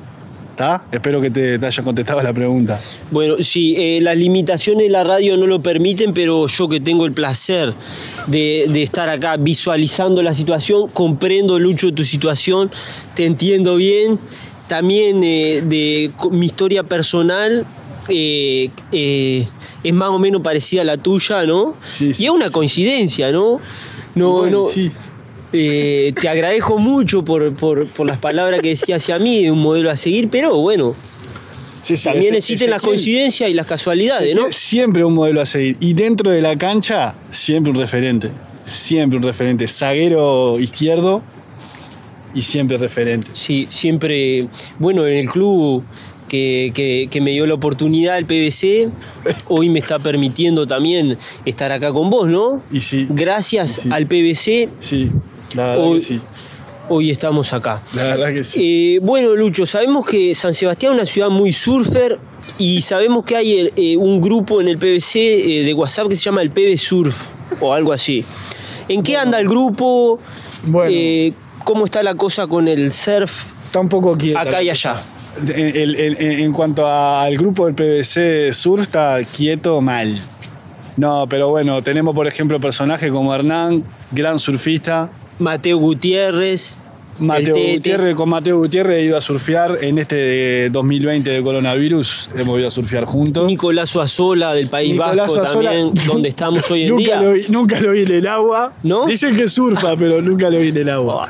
¿Está? 0.51 0.84
Espero 0.91 1.20
que 1.20 1.32
te, 1.32 1.58
te 1.58 1.66
haya 1.66 1.82
contestado 1.84 2.22
la 2.22 2.32
pregunta. 2.32 2.80
Bueno, 3.10 3.38
sí, 3.39 3.74
eh, 3.76 3.99
las 4.01 4.16
limitaciones 4.16 4.84
de 4.84 4.89
la 4.91 5.04
radio 5.04 5.36
no 5.36 5.47
lo 5.47 5.64
permiten, 5.64 6.14
pero 6.14 6.45
yo 6.45 6.70
que 6.70 6.80
tengo 6.80 7.08
el 7.08 7.12
placer 7.14 7.74
de, 8.28 8.68
de 8.70 8.84
estar 8.84 9.10
acá 9.10 9.36
visualizando 9.38 10.22
la 10.22 10.36
situación, 10.36 10.89
comprendo, 10.89 11.58
Lucho, 11.58 11.91
tu 11.91 12.04
situación, 12.04 12.70
te 13.16 13.26
entiendo 13.26 13.78
bien. 13.78 14.20
También 14.68 15.24
eh, 15.24 15.61
de 15.66 16.11
mi 16.32 16.45
historia 16.45 16.84
personal 16.84 17.66
eh, 18.09 18.70
eh, 18.91 19.45
es 19.84 19.93
más 19.93 20.09
o 20.09 20.20
menos 20.20 20.41
parecida 20.41 20.82
a 20.82 20.86
la 20.86 20.97
tuya, 20.97 21.45
¿no? 21.45 21.76
Sí, 21.84 22.14
sí, 22.14 22.24
y 22.24 22.26
es 22.28 22.32
una 22.32 22.49
coincidencia, 22.49 23.32
¿no? 23.32 23.59
No, 24.16 24.32
Bueno, 24.32 24.64
no, 24.64 24.68
sí. 24.70 24.91
eh, 25.51 26.14
te 26.20 26.28
agradezco 26.30 26.78
mucho 26.78 27.24
por, 27.24 27.53
por- 27.55 27.88
por 27.88 28.07
las 28.07 28.18
palabras 28.18 28.61
que 28.61 28.70
decías 28.70 29.01
hacia 29.03 29.20
mí, 29.20 29.43
de 29.43 29.51
un 29.51 29.59
modelo 29.59 29.89
a 29.91 29.97
seguir, 29.97 30.30
pero 30.30 30.55
bueno, 30.57 30.95
también 32.03 32.34
existen 32.36 32.70
las 32.70 32.82
coincidencias 32.82 33.49
y 33.49 33.53
las 33.53 33.66
casualidades, 33.68 34.36
¿no? 34.36 34.47
Siempre 34.51 35.03
un 35.03 35.14
modelo 35.14 35.41
a 35.41 35.45
seguir. 35.45 35.76
Y 35.82 35.93
dentro 35.93 36.32
de 36.32 36.41
la 36.41 36.57
cancha, 36.57 37.14
siempre 37.30 37.72
un 37.72 37.78
referente. 37.78 38.30
Siempre 38.66 39.18
un 39.18 39.24
referente. 39.24 39.68
Zaguero 39.68 40.57
izquierdo 40.59 41.22
y 42.34 42.42
siempre 42.42 42.78
referente. 42.78 43.28
Sí, 43.34 43.68
siempre, 43.70 44.48
bueno, 44.80 45.06
en 45.06 45.18
el 45.18 45.28
club 45.30 45.84
que, 46.28 46.72
que- 46.74 47.08
que 47.12 47.22
me 47.22 47.32
dio 47.32 47.46
la 47.46 47.54
oportunidad, 47.54 48.18
el 48.18 48.26
PBC, 48.26 48.90
hoy 49.50 49.70
me 49.70 49.80
está 49.80 50.00
permitiendo 50.00 50.66
también 50.66 51.18
estar 51.46 51.72
acá 51.72 51.92
con 51.94 52.10
vos, 52.10 52.28
¿no? 52.28 52.62
Y 52.72 52.80
sí, 52.80 53.06
Gracias 53.10 53.82
Sí. 53.84 53.90
al 53.92 54.08
PBC, 54.08 54.70
sí, 54.80 55.12
la 55.56 55.68
verdad 55.68 55.86
Hoy- 55.88 56.00
que 56.00 56.06
sí. 56.06 56.22
hoy 56.90 57.12
estamos 57.12 57.54
acá. 57.54 57.82
La 57.96 58.04
verdad 58.16 58.34
que 58.34 58.44
sí. 58.44 58.96
Eh, 58.96 59.00
bueno, 59.04 59.36
Lucho, 59.36 59.66
sabemos 59.66 60.06
que 60.08 60.34
San 60.34 60.54
Sebastián 60.54 60.94
es 60.94 60.98
una 61.02 61.06
ciudad 61.06 61.30
muy 61.30 61.54
surfer 61.54 62.20
y 62.58 62.82
sabemos 62.82 63.24
que 63.26 63.36
hay 63.36 63.70
eh, 63.76 63.96
un 63.98 64.20
grupo 64.20 64.60
en 64.60 64.68
el 64.68 64.78
PBC 64.78 65.16
eh, 65.16 65.64
de 65.66 65.74
WhatsApp 65.74 66.08
que 66.10 66.16
se 66.16 66.24
llama 66.24 66.42
el 66.42 66.50
PB 66.52 66.78
Surf 66.78 67.30
o 67.62 67.74
algo 67.74 67.94
así. 67.94 68.26
¿En 68.90 69.02
qué 69.04 69.16
anda 69.18 69.40
el 69.40 69.48
grupo? 69.48 70.20
Bueno. 70.66 71.36
¿Cómo 71.64 71.86
está 71.86 72.03
la 72.03 72.16
cosa 72.16 72.47
con 72.47 72.68
el 72.68 72.91
surf 72.91 73.51
Está 73.66 73.80
un 73.80 73.89
poco 73.89 74.18
quieta. 74.18 74.41
acá 74.41 74.61
y 74.61 74.70
allá? 74.70 75.01
En, 75.47 75.95
en- 76.41 76.53
cuanto 76.53 76.88
al 76.88 77.36
grupo 77.38 77.66
del 77.66 77.74
PVC 77.74 78.51
Sur, 78.53 78.80
está 78.80 79.20
quieto 79.36 79.82
mal. 79.82 80.22
No, 80.95 81.26
pero 81.28 81.49
bueno, 81.49 81.82
tenemos 81.82 82.14
por 82.14 82.28
ejemplo 82.28 82.59
personajes 82.59 83.11
como 83.11 83.34
Hernán, 83.34 83.84
gran 84.11 84.38
surfista. 84.38 85.09
Mateo 85.39 85.78
Gutiérrez. 85.80 86.78
Mateo. 87.20 87.55
Gutiérrez, 87.55 88.16
con 88.16 88.30
Mateo 88.30 88.57
Gutiérrez 88.57 88.99
he 88.99 89.05
ido 89.05 89.18
a 89.18 89.22
surfear 89.22 89.78
en 89.82 89.97
este 89.97 90.70
2020 90.70 91.30
de 91.30 91.43
coronavirus, 91.43 92.30
hemos 92.36 92.59
ido 92.59 92.68
a 92.68 92.72
surfear 92.72 93.05
juntos. 93.05 93.45
Nicolás 93.47 93.89
Suazola 93.89 94.53
del 94.53 94.68
País 94.68 94.91
Nicolás 94.91 95.38
Vasco 95.38 95.59
también, 95.59 95.93
donde 96.07 96.30
estamos 96.30 96.70
hoy 96.72 96.84
en 96.84 96.89
nunca 96.89 97.03
día. 97.03 97.22
Lo 97.22 97.32
vi, 97.34 97.45
nunca 97.49 97.80
lo 97.80 97.91
vi 97.91 98.03
en 98.03 98.11
el 98.11 98.28
agua. 98.28 98.74
¿No? 98.84 99.05
Dicen 99.05 99.36
que 99.36 99.47
surfa, 99.47 99.95
pero 99.95 100.22
nunca 100.22 100.49
lo 100.49 100.59
vi 100.59 100.70
en 100.70 100.78
el 100.78 100.89
agua. 100.89 101.30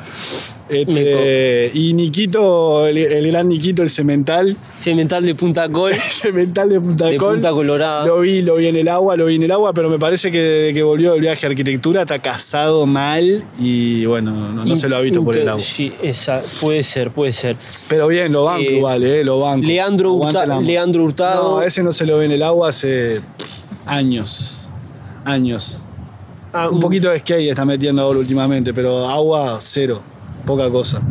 Este, 0.70 1.72
y 1.74 1.94
Niquito, 1.94 2.88
el, 2.88 2.98
el 2.98 3.28
gran 3.28 3.48
Niquito, 3.50 3.82
el 3.84 3.90
cemental. 3.90 4.56
Cemental 4.76 5.26
de 5.26 5.36
Punta 5.36 5.70
Col. 5.70 5.94
cemental 6.10 6.70
de 6.70 6.80
Punta 6.80 7.08
De 7.08 7.18
Col. 7.18 7.34
Punta 7.34 7.52
Colorada. 7.52 8.06
Lo 8.06 8.22
vi, 8.22 8.42
lo 8.42 8.56
vi 8.56 8.68
en 8.68 8.78
el 8.78 8.88
agua, 8.88 9.16
lo 9.18 9.26
vi 9.26 9.36
en 9.36 9.44
el 9.44 9.52
agua, 9.52 9.74
pero 9.74 9.90
me 9.90 10.00
parece 10.00 10.32
que 10.32 10.40
desde 10.42 10.74
que 10.74 10.84
volvió 10.84 11.12
del 11.14 11.22
viaje 11.22 11.46
a 11.46 11.50
arquitectura 11.50 12.02
está 12.04 12.20
casado 12.20 12.86
mal 12.86 13.44
y 13.60 14.06
bueno, 14.06 14.32
no, 14.52 14.66
no 14.66 14.76
se 14.76 14.88
lo 14.90 14.96
ha 14.98 15.02
visto 15.02 15.24
por 15.24 15.38
el 15.38 15.48
agua. 15.50 15.60
Sí, 15.62 15.92
esa, 16.02 16.42
puede 16.62 16.84
ser, 16.84 17.12
puede 17.12 17.34
ser. 17.34 17.56
Pero 17.90 18.08
bien, 18.08 18.32
lo 18.32 18.46
banco 18.46 18.62
Eh, 18.64 18.76
igual, 18.78 19.04
eh, 19.04 19.24
lo 19.24 19.40
banco. 19.40 19.68
Leandro, 19.68 20.14
Hurta- 20.14 20.62
Leandro 20.62 21.04
Hurtado. 21.04 21.58
No, 21.60 21.62
ese 21.64 21.84
no 21.84 21.92
se 21.92 22.06
lo 22.06 22.18
ve 22.18 22.26
en 22.26 22.32
el 22.32 22.44
agua 22.44 22.70
hace 22.70 23.20
años. 23.86 24.68
Años. 25.26 25.86
Ah, 26.52 26.70
Un 26.70 26.80
poquito 26.80 27.10
de 27.10 27.20
skate 27.20 27.50
está 27.50 27.66
metiendo 27.66 28.02
ahora 28.02 28.20
últimamente, 28.20 28.74
pero 28.74 29.08
agua 29.10 29.58
cero. 29.60 30.02
Poca 30.46 30.70
cosa. 30.70 31.02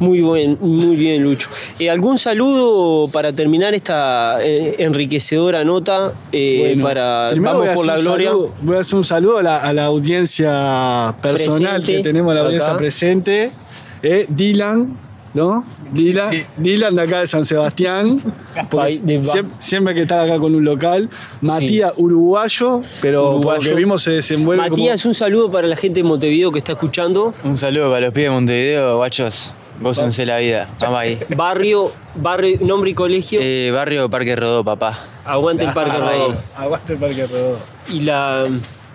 Muy 0.00 0.20
buen, 0.20 0.58
muy 0.60 0.96
bien, 0.96 1.22
Lucho. 1.22 1.48
Eh, 1.78 1.88
¿Algún 1.88 2.18
saludo 2.18 3.08
para 3.08 3.32
terminar 3.32 3.74
esta 3.74 4.38
eh, 4.44 4.74
enriquecedora 4.78 5.64
nota? 5.64 6.12
Eh, 6.32 6.74
Bueno, 6.74 6.82
para 6.82 7.32
Vamos 7.36 7.68
por 7.74 7.86
la 7.86 7.96
gloria. 7.98 8.30
saludo- 8.30 8.54
voy 8.62 8.76
a 8.76 8.80
hacer 8.80 8.96
un 8.96 9.04
saludo 9.04 9.38
a 9.38 9.42
la, 9.42 9.56
a 9.58 9.72
la 9.72 9.84
audiencia 9.86 11.14
personal 11.22 11.76
Presente, 11.82 11.92
que 11.96 12.02
tenemos, 12.02 12.32
a 12.32 12.34
la 12.34 12.40
audiencia 12.42 12.70
acá. 12.70 12.78
presente. 12.78 13.50
Eh, 14.02 14.26
Dylan, 14.28 14.96
¿no? 15.34 15.64
Dylan, 15.92 16.46
Dylan 16.56 16.96
de 16.96 17.02
acá 17.02 17.20
de 17.20 17.26
San 17.26 17.44
Sebastián. 17.44 18.20
porque 18.70 19.00
siempre, 19.58 19.94
que 19.94 20.02
está 20.02 20.22
acá 20.22 20.38
con 20.38 20.54
un 20.54 20.64
local. 20.64 21.10
Matías, 21.40 21.92
uruguayo, 21.96 22.80
pero 23.02 23.24
por 23.24 23.34
Uruguayo. 23.36 23.62
lo 23.62 23.68
que 23.70 23.74
vimos 23.74 24.02
se 24.02 24.12
desenvuelve 24.12 24.62
como- 24.70 24.76
Matías, 24.76 25.04
un 25.04 25.14
saludo 25.14 25.50
para 25.50 25.66
la 25.68 25.76
gente 25.76 26.00
de 26.00 26.04
Montevideo 26.08 26.50
que 26.52 26.58
está 26.58 26.72
escuchando. 26.72 27.34
Un 27.44 27.56
saludo 27.56 27.88
para 27.90 28.00
los 28.06 28.10
pibes 28.12 28.30
de 28.30 28.34
Montevideo, 28.34 28.96
guachos. 28.96 29.54
Gócense 29.80 30.24
la 30.24 30.38
vida. 30.38 30.68
Vamos 30.80 31.00
ahí. 31.00 31.18
Barrio, 31.36 31.90
barrio, 32.14 32.58
nombre 32.60 32.90
y 32.90 32.94
colegio. 32.94 33.40
Eh, 33.42 33.72
barrio 33.74 34.08
Parque 34.08 34.36
Rodó, 34.36 34.62
papá. 34.62 34.96
Aguante 35.24 35.64
el 35.64 35.72
Parque 35.72 35.96
Rodó. 35.96 36.36
Aguante 36.56 36.92
el 36.92 36.98
Parque 37.00 37.26
Rodó. 37.26 37.58
Y 37.92 38.00
la, 38.00 38.46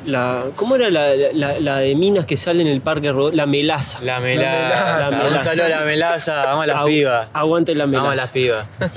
la. 0.05 0.43
¿Cómo 0.55 0.75
era 0.75 0.89
la, 0.89 1.15
la- 1.33 1.59
la 1.59 1.77
de 1.77 1.95
minas 1.95 2.25
que 2.25 2.37
sale 2.37 2.61
en 2.61 2.67
el 2.67 2.81
Parque 2.81 3.11
Rodó? 3.11 3.31
La 3.31 3.45
melaza. 3.45 3.99
La 4.03 4.19
melaza. 4.19 4.99
La 5.11 5.17
Un 5.17 5.23
melaza. 5.23 5.43
saludo 5.43 5.65
a 5.65 5.69
la 5.69 5.81
melaza. 5.81 6.45
Vamos 6.45 6.63
a 6.63 6.67
las 6.67 6.77
Agu- 6.77 6.87
pibas. 6.87 7.27
Aguante 7.33 7.75
la 7.75 7.87
melaza. 7.87 8.03
Vamos 8.03 8.19
a 8.19 8.23
las 8.23 8.31
pibas. 8.31 8.65
Vamos 8.79 8.91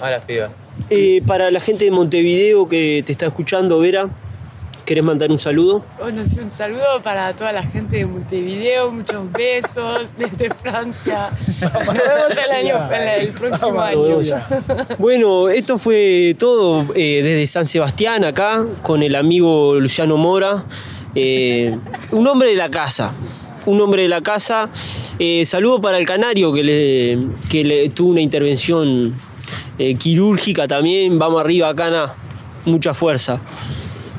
a 0.00 0.10
las 0.10 0.24
pibas. 0.24 0.50
Eh, 0.90 1.22
para 1.26 1.50
la 1.50 1.60
gente 1.60 1.84
de 1.84 1.90
Montevideo 1.90 2.68
que 2.68 3.02
te 3.06 3.12
está 3.12 3.26
escuchando, 3.26 3.78
Vera, 3.78 4.08
¿querés 4.84 5.04
mandar 5.04 5.30
un 5.30 5.38
saludo? 5.38 5.84
Bueno, 6.00 6.24
sí, 6.24 6.40
un 6.40 6.50
saludo 6.50 7.00
para 7.02 7.32
toda 7.34 7.52
la 7.52 7.62
gente 7.62 7.96
de 7.96 8.06
Montevideo, 8.06 8.90
muchos 8.90 9.30
besos 9.32 10.16
desde 10.16 10.52
Francia. 10.54 11.30
Nos 11.60 11.86
vemos 11.86 12.38
el, 12.44 12.50
año, 12.50 12.78
el, 12.92 13.28
el 13.28 13.32
próximo 13.32 13.80
año. 13.80 14.20
Bueno, 14.98 15.48
esto 15.48 15.78
fue 15.78 16.36
todo 16.38 16.86
eh, 16.94 17.20
desde 17.22 17.46
San 17.46 17.66
Sebastián 17.66 18.24
acá 18.24 18.64
con 18.82 19.02
el 19.02 19.14
amigo 19.16 19.78
Luciano 19.80 20.16
Mora, 20.16 20.64
eh, 21.14 21.76
un 22.10 22.26
hombre 22.26 22.50
de 22.50 22.56
la 22.56 22.70
casa, 22.70 23.12
un 23.66 23.80
hombre 23.80 24.02
de 24.02 24.08
la 24.08 24.20
casa. 24.20 24.68
Eh, 25.18 25.44
saludo 25.46 25.80
para 25.80 25.98
el 25.98 26.06
canario 26.06 26.52
que 26.52 26.64
le, 26.64 27.18
que 27.48 27.64
le 27.64 27.88
tuvo 27.90 28.10
una 28.10 28.20
intervención 28.20 29.14
eh, 29.78 29.94
quirúrgica 29.96 30.68
también. 30.68 31.18
Vamos 31.18 31.40
arriba, 31.40 31.74
Cana, 31.74 32.14
mucha 32.64 32.94
fuerza. 32.94 33.40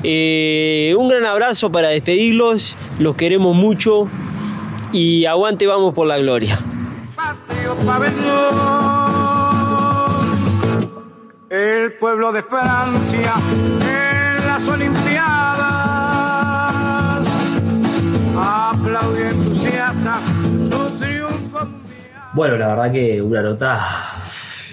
Eh, 0.08 0.94
un 0.96 1.08
gran 1.08 1.26
abrazo 1.26 1.72
para 1.72 1.88
despedirlos, 1.88 2.76
los 3.00 3.16
queremos 3.16 3.56
mucho 3.56 4.06
y 4.92 5.24
aguante, 5.24 5.66
vamos 5.66 5.94
por 5.94 6.06
la 6.06 6.16
gloria. 6.18 6.56
El 11.50 11.92
pueblo 11.94 12.30
de 12.30 12.40
Francia 12.44 13.32
en 13.80 14.46
las 14.46 14.68
Olimpiadas 14.68 15.26
aplaudió 18.36 19.28
entusiasta 19.28 20.20
su 20.70 20.98
triunfo. 21.00 21.66
Bueno, 22.32 22.56
la 22.58 22.68
verdad 22.68 22.92
que 22.92 23.20
una 23.20 23.42
nota 23.42 23.80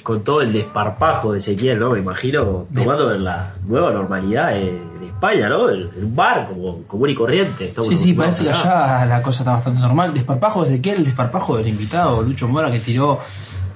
con 0.04 0.22
todo 0.24 0.42
el 0.42 0.52
desparpajo 0.52 1.32
de 1.32 1.38
Ezequiel, 1.38 1.80
¿no? 1.80 1.90
Me 1.92 2.00
imagino 2.00 2.68
tomando 2.74 3.10
la 3.18 3.54
nueva 3.66 3.92
normalidad 3.92 4.50
de, 4.52 4.60
de 5.00 5.06
España, 5.08 5.48
¿no? 5.50 5.70
El, 5.70 5.90
el 5.98 6.06
bar 6.08 6.48
como 6.48 6.84
común 6.84 7.10
y 7.10 7.16
corriente. 7.16 7.66
Estamos 7.70 7.88
Sí, 7.90 7.98
sí, 7.98 8.14
parece 8.14 8.44
que 8.44 8.50
allá 8.50 9.06
la 9.06 9.22
cosa 9.22 9.44
está 9.44 9.52
bastante 9.54 9.80
normal. 9.80 10.14
Desparpajo 10.14 10.64
de 10.64 10.70
Ezequiel, 10.74 11.06
desparpajo 11.06 11.56
del 11.58 11.68
invitado, 11.70 12.22
Lucho 12.22 12.48
Mora, 12.50 12.70
que 12.70 12.80
tiró 12.80 13.20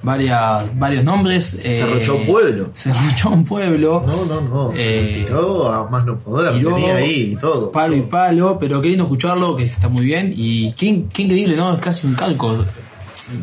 varias, 0.02 0.78
varios 0.78 1.02
nombres. 1.02 1.54
eh, 1.62 1.70
Cerruchó 1.78 2.16
un 2.16 2.26
pueblo. 2.26 2.70
Cerruchó 2.74 3.30
un 3.30 3.44
pueblo. 3.44 4.04
No, 4.06 4.24
no, 4.26 4.40
no. 4.42 4.72
Eh, 4.76 5.24
tiró 5.26 5.72
a 5.72 5.88
más 5.88 6.04
no 6.04 6.18
poder. 6.18 6.52
tiró 6.54 6.74
tenía 6.74 6.96
ahí 6.96 7.32
y 7.32 7.36
todo. 7.36 7.72
Palo 7.72 7.96
y 7.96 8.02
palo, 8.02 8.58
pero 8.58 8.80
qué 8.82 8.88
lindo 8.88 9.04
escucharlo, 9.04 9.56
que 9.56 9.64
está 9.64 9.88
muy 9.88 10.04
bien. 10.04 10.32
Y 10.36 10.72
qué, 10.72 11.04
qué 11.12 11.22
increíble, 11.22 11.56
¿no? 11.56 11.72
Es 11.72 11.80
casi 11.80 12.06
un 12.06 12.14
calco. 12.14 12.64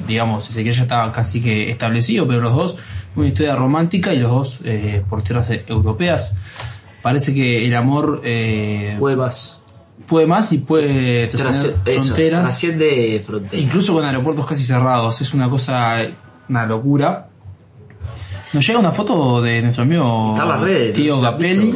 Digamos, 0.07 0.49
Ezequiel 0.49 0.73
ya 0.73 0.83
estaba 0.83 1.11
casi 1.11 1.41
que 1.41 1.69
establecido, 1.69 2.27
pero 2.27 2.41
los 2.41 2.55
dos, 2.55 2.77
una 3.15 3.27
historia 3.27 3.55
romántica 3.55 4.13
y 4.13 4.19
los 4.19 4.31
dos 4.31 4.59
eh, 4.63 5.03
por 5.07 5.21
tierras 5.23 5.49
eh, 5.51 5.63
europeas. 5.67 6.35
Parece 7.01 7.33
que 7.33 7.65
el 7.65 7.75
amor. 7.75 8.21
Eh, 8.25 8.95
puede 8.99 9.15
más. 9.15 9.59
Puede 10.07 10.27
más 10.27 10.51
y 10.53 10.59
puede 10.59 11.27
trascender 11.27 11.75
Trasce- 11.83 11.89
eso, 11.95 12.03
fronteras. 12.05 12.41
Trasciende 12.41 13.23
fronteras. 13.25 13.63
Incluso 13.65 13.93
con 13.93 14.03
aeropuertos 14.05 14.45
casi 14.45 14.63
cerrados. 14.63 15.21
Es 15.21 15.33
una 15.33 15.49
cosa, 15.49 15.97
una 16.49 16.65
locura. 16.65 17.29
Nos 18.53 18.65
llega 18.65 18.79
una 18.79 18.91
foto 18.91 19.41
de 19.41 19.61
nuestro 19.61 19.83
amigo 19.83 20.35
redes, 20.61 20.95
Tío. 20.95 21.21
Capelli. 21.21 21.75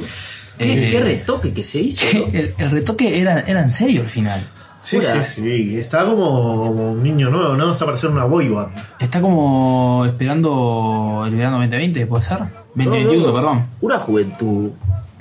¿Qué, 0.57 0.73
Eh, 0.87 0.89
qué 0.91 0.99
retoque 0.99 1.53
que 1.53 1.63
se 1.63 1.79
hizo? 1.81 2.05
¿no? 2.13 2.25
el, 2.33 2.53
el 2.57 2.71
retoque 2.71 3.19
era, 3.21 3.39
era 3.41 3.61
en 3.61 3.71
serio 3.71 4.01
al 4.01 4.07
final. 4.07 4.45
Sí, 4.81 4.99
sí, 5.01 5.23
sí. 5.23 5.77
Está 5.77 6.05
como, 6.05 6.65
como 6.67 6.91
un 6.93 7.03
niño 7.03 7.29
nuevo, 7.29 7.55
¿no? 7.55 7.73
Está 7.73 7.85
para 7.85 7.97
ser 7.97 8.09
una 8.11 8.25
boy 8.25 8.47
band. 8.49 8.71
Está 8.99 9.19
como 9.21 10.03
esperando 10.05 11.23
el 11.27 11.35
verano 11.35 11.57
2020, 11.57 12.05
¿puede 12.07 12.23
ser? 12.23 12.39
2021, 12.75 13.19
No, 13.21 13.27
no. 13.27 13.33
perdón. 13.33 13.65
Una 13.81 13.99
juventud. 13.99 14.69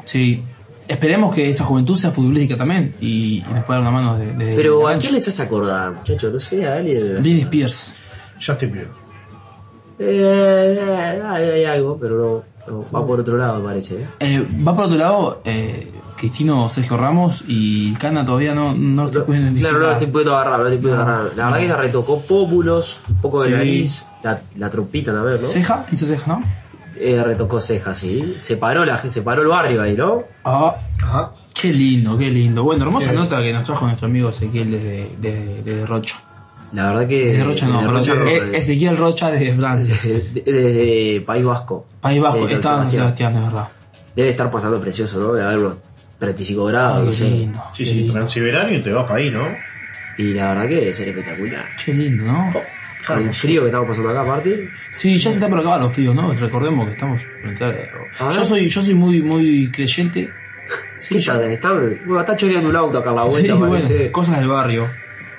Sí. 0.05 0.43
Esperemos 0.87 1.35
que 1.35 1.49
esa 1.51 1.65
juventud 1.65 1.97
sea 1.97 2.11
futbolística 2.11 2.57
también 2.57 2.95
y, 3.01 3.45
y 3.49 3.53
nos 3.53 3.65
pueda 3.65 3.81
dar 3.81 3.91
una 3.91 3.91
mano 3.91 4.19
de, 4.19 4.33
de 4.33 4.57
Pero 4.57 4.87
de 4.89 4.95
¿a 4.95 4.99
quién 4.99 5.13
les 5.13 5.29
hace 5.29 5.43
acordar, 5.43 5.93
muchachos? 5.93 6.33
No 6.33 6.39
sé, 6.39 6.67
a 6.67 6.77
alguien. 6.77 7.15
Britney 7.21 7.41
Spears. 7.43 7.97
Justin 8.45 8.73
Bieber. 8.73 8.89
Eh, 9.99 10.79
eh, 10.81 11.23
hay, 11.27 11.45
hay 11.51 11.65
algo, 11.65 11.99
pero 12.01 12.45
no, 12.69 12.73
no, 12.73 12.85
va 12.95 13.07
por 13.07 13.21
otro 13.21 13.37
lado, 13.37 13.59
me 13.59 13.67
parece. 13.67 13.97
¿eh? 13.97 14.07
Eh, 14.21 14.47
va 14.67 14.75
por 14.75 14.85
otro 14.87 14.97
lado, 14.97 15.43
eh, 15.45 15.91
Cristino 16.19 16.69
Sergio 16.69 16.97
Ramos 16.97 17.45
y 17.47 17.93
Cana 17.95 18.27
todavía 18.27 18.55
no, 18.55 18.75
no 18.75 19.03
lo 19.03 19.09
estoy 19.09 19.23
pudiendo 19.23 19.47
identificar. 19.49 19.71
Claro, 19.71 19.79
no 19.85 19.87
lo 19.87 19.93
estoy 19.93 20.07
pudiendo 20.09 20.35
agarrar, 20.35 20.53
no 20.59 20.65
lo 20.65 20.69
estoy 20.71 20.83
pudiendo 20.83 21.05
No, 21.05 21.11
agarrar. 21.11 21.33
La 21.37 21.45
no. 21.47 21.53
verdad 21.53 21.67
que 21.77 21.83
retocó 21.83 22.21
pómulos, 22.23 23.01
un 23.09 23.15
poco 23.21 23.43
de 23.43 23.49
Sí. 23.51 23.55
nariz, 23.55 24.07
la, 24.23 24.41
la 24.57 24.71
trompita 24.71 25.13
también, 25.13 25.41
¿no? 25.43 25.49
¿Ceja? 25.49 25.87
¿Hizo 25.93 26.07
ceja, 26.07 26.27
no? 26.27 26.43
Eh, 27.01 27.23
retocó 27.25 27.61
cejas, 27.61 27.97
sí. 27.97 28.35
Separó, 28.39 28.85
la, 28.85 28.99
separó 29.09 29.43
el 29.43 29.49
barrio 29.49 29.81
ahí, 29.83 29.97
¿no? 29.97 30.25
Ah, 30.45 30.75
qué 31.55 31.73
lindo, 31.73 32.19
qué 32.19 32.31
lindo. 32.31 32.65
Bueno, 32.65 32.85
hermosa 32.85 33.13
nota 33.13 33.41
que 33.43 33.53
nos 33.53 33.63
trajo 33.65 33.87
nuestro 33.87 34.07
amigo 34.09 34.29
Ezequiel 34.31 34.71
desde, 34.73 35.11
desde, 35.21 35.63
desde 35.63 35.87
Rocha. 35.87 36.17
La 36.73 36.89
verdad 36.93 37.07
que. 37.07 37.29
Desde 37.33 37.45
Rocha 37.45 37.67
no. 37.69 37.91
Rocha 37.91 38.15
no, 38.15 38.27
Eh, 38.27 38.41
de- 38.47 38.59
Ezequiel 38.59 38.97
Rocha 38.97 39.31
desde 39.31 39.53
Francia. 39.55 39.95
Desde, 40.03 40.43
desde 40.43 41.21
País 41.23 41.45
Vasco. 41.45 41.87
País 42.01 42.21
Vasco, 42.21 42.41
De 42.41 42.47
San 42.49 42.57
estaba 42.57 42.77
en 42.79 42.83
San 42.83 42.91
Sebastián, 42.91 43.35
de 43.35 43.41
verdad. 43.41 43.69
Debe 44.17 44.31
estar 44.31 44.51
pasando 44.51 44.81
precioso, 44.81 45.19
¿no? 45.21 45.33
Debe 45.33 45.47
haber 45.47 45.59
unos 45.59 45.77
35 46.19 46.65
grados, 46.67 47.05
no 47.05 47.11
qué 47.11 47.17
sé. 47.17 47.25
lindo. 47.31 47.63
Sí, 47.73 47.85
sí, 47.85 48.09
transiberiano 48.11 48.73
y 48.73 48.83
te 48.83 48.93
vas 48.93 49.05
para 49.05 49.19
ahí, 49.21 49.31
¿no? 49.31 49.47
Y 50.17 50.33
la 50.35 50.49
verdad 50.49 50.69
que 50.69 50.75
debe 50.77 50.93
ser 50.95 51.09
espectacular. 51.09 51.67
Qué 51.85 51.93
lindo, 51.95 52.25
¿no? 52.25 52.53
Con 53.07 53.23
el 53.27 53.33
frío 53.33 53.61
que 53.63 53.69
estamos 53.69 53.89
pasando 53.89 54.11
acá, 54.11 54.21
aparte. 54.23 54.69
Sí, 54.91 55.17
ya 55.19 55.31
se 55.31 55.37
está 55.39 55.49
por 55.49 55.59
acabar 55.61 55.81
los 55.81 55.93
fríos, 55.93 56.15
¿no? 56.15 56.33
Recordemos 56.33 56.87
que 56.87 56.93
estamos 56.93 57.23
Ah. 58.21 58.31
Yo 58.35 58.45
soy, 58.45 58.69
yo 58.69 58.83
soy 58.83 58.95
muy, 58.95 59.23
muy 59.23 59.71
creyente. 59.71 60.29
Sí, 60.99 61.15
¿Qué 61.15 61.21
yo- 61.21 61.33
tal? 61.35 61.45
Está, 61.53 61.73
bueno, 61.73 62.21
está 62.21 62.37
choreando 62.37 62.69
un 62.69 62.77
auto 62.77 62.99
acá 62.99 63.11
a 63.11 63.15
la 63.15 63.23
Sí, 63.29 63.33
vuelta, 63.35 63.55
bueno, 63.55 63.73
parece. 63.75 64.11
cosas 64.11 64.41
del 64.41 64.49
barrio. 64.49 64.87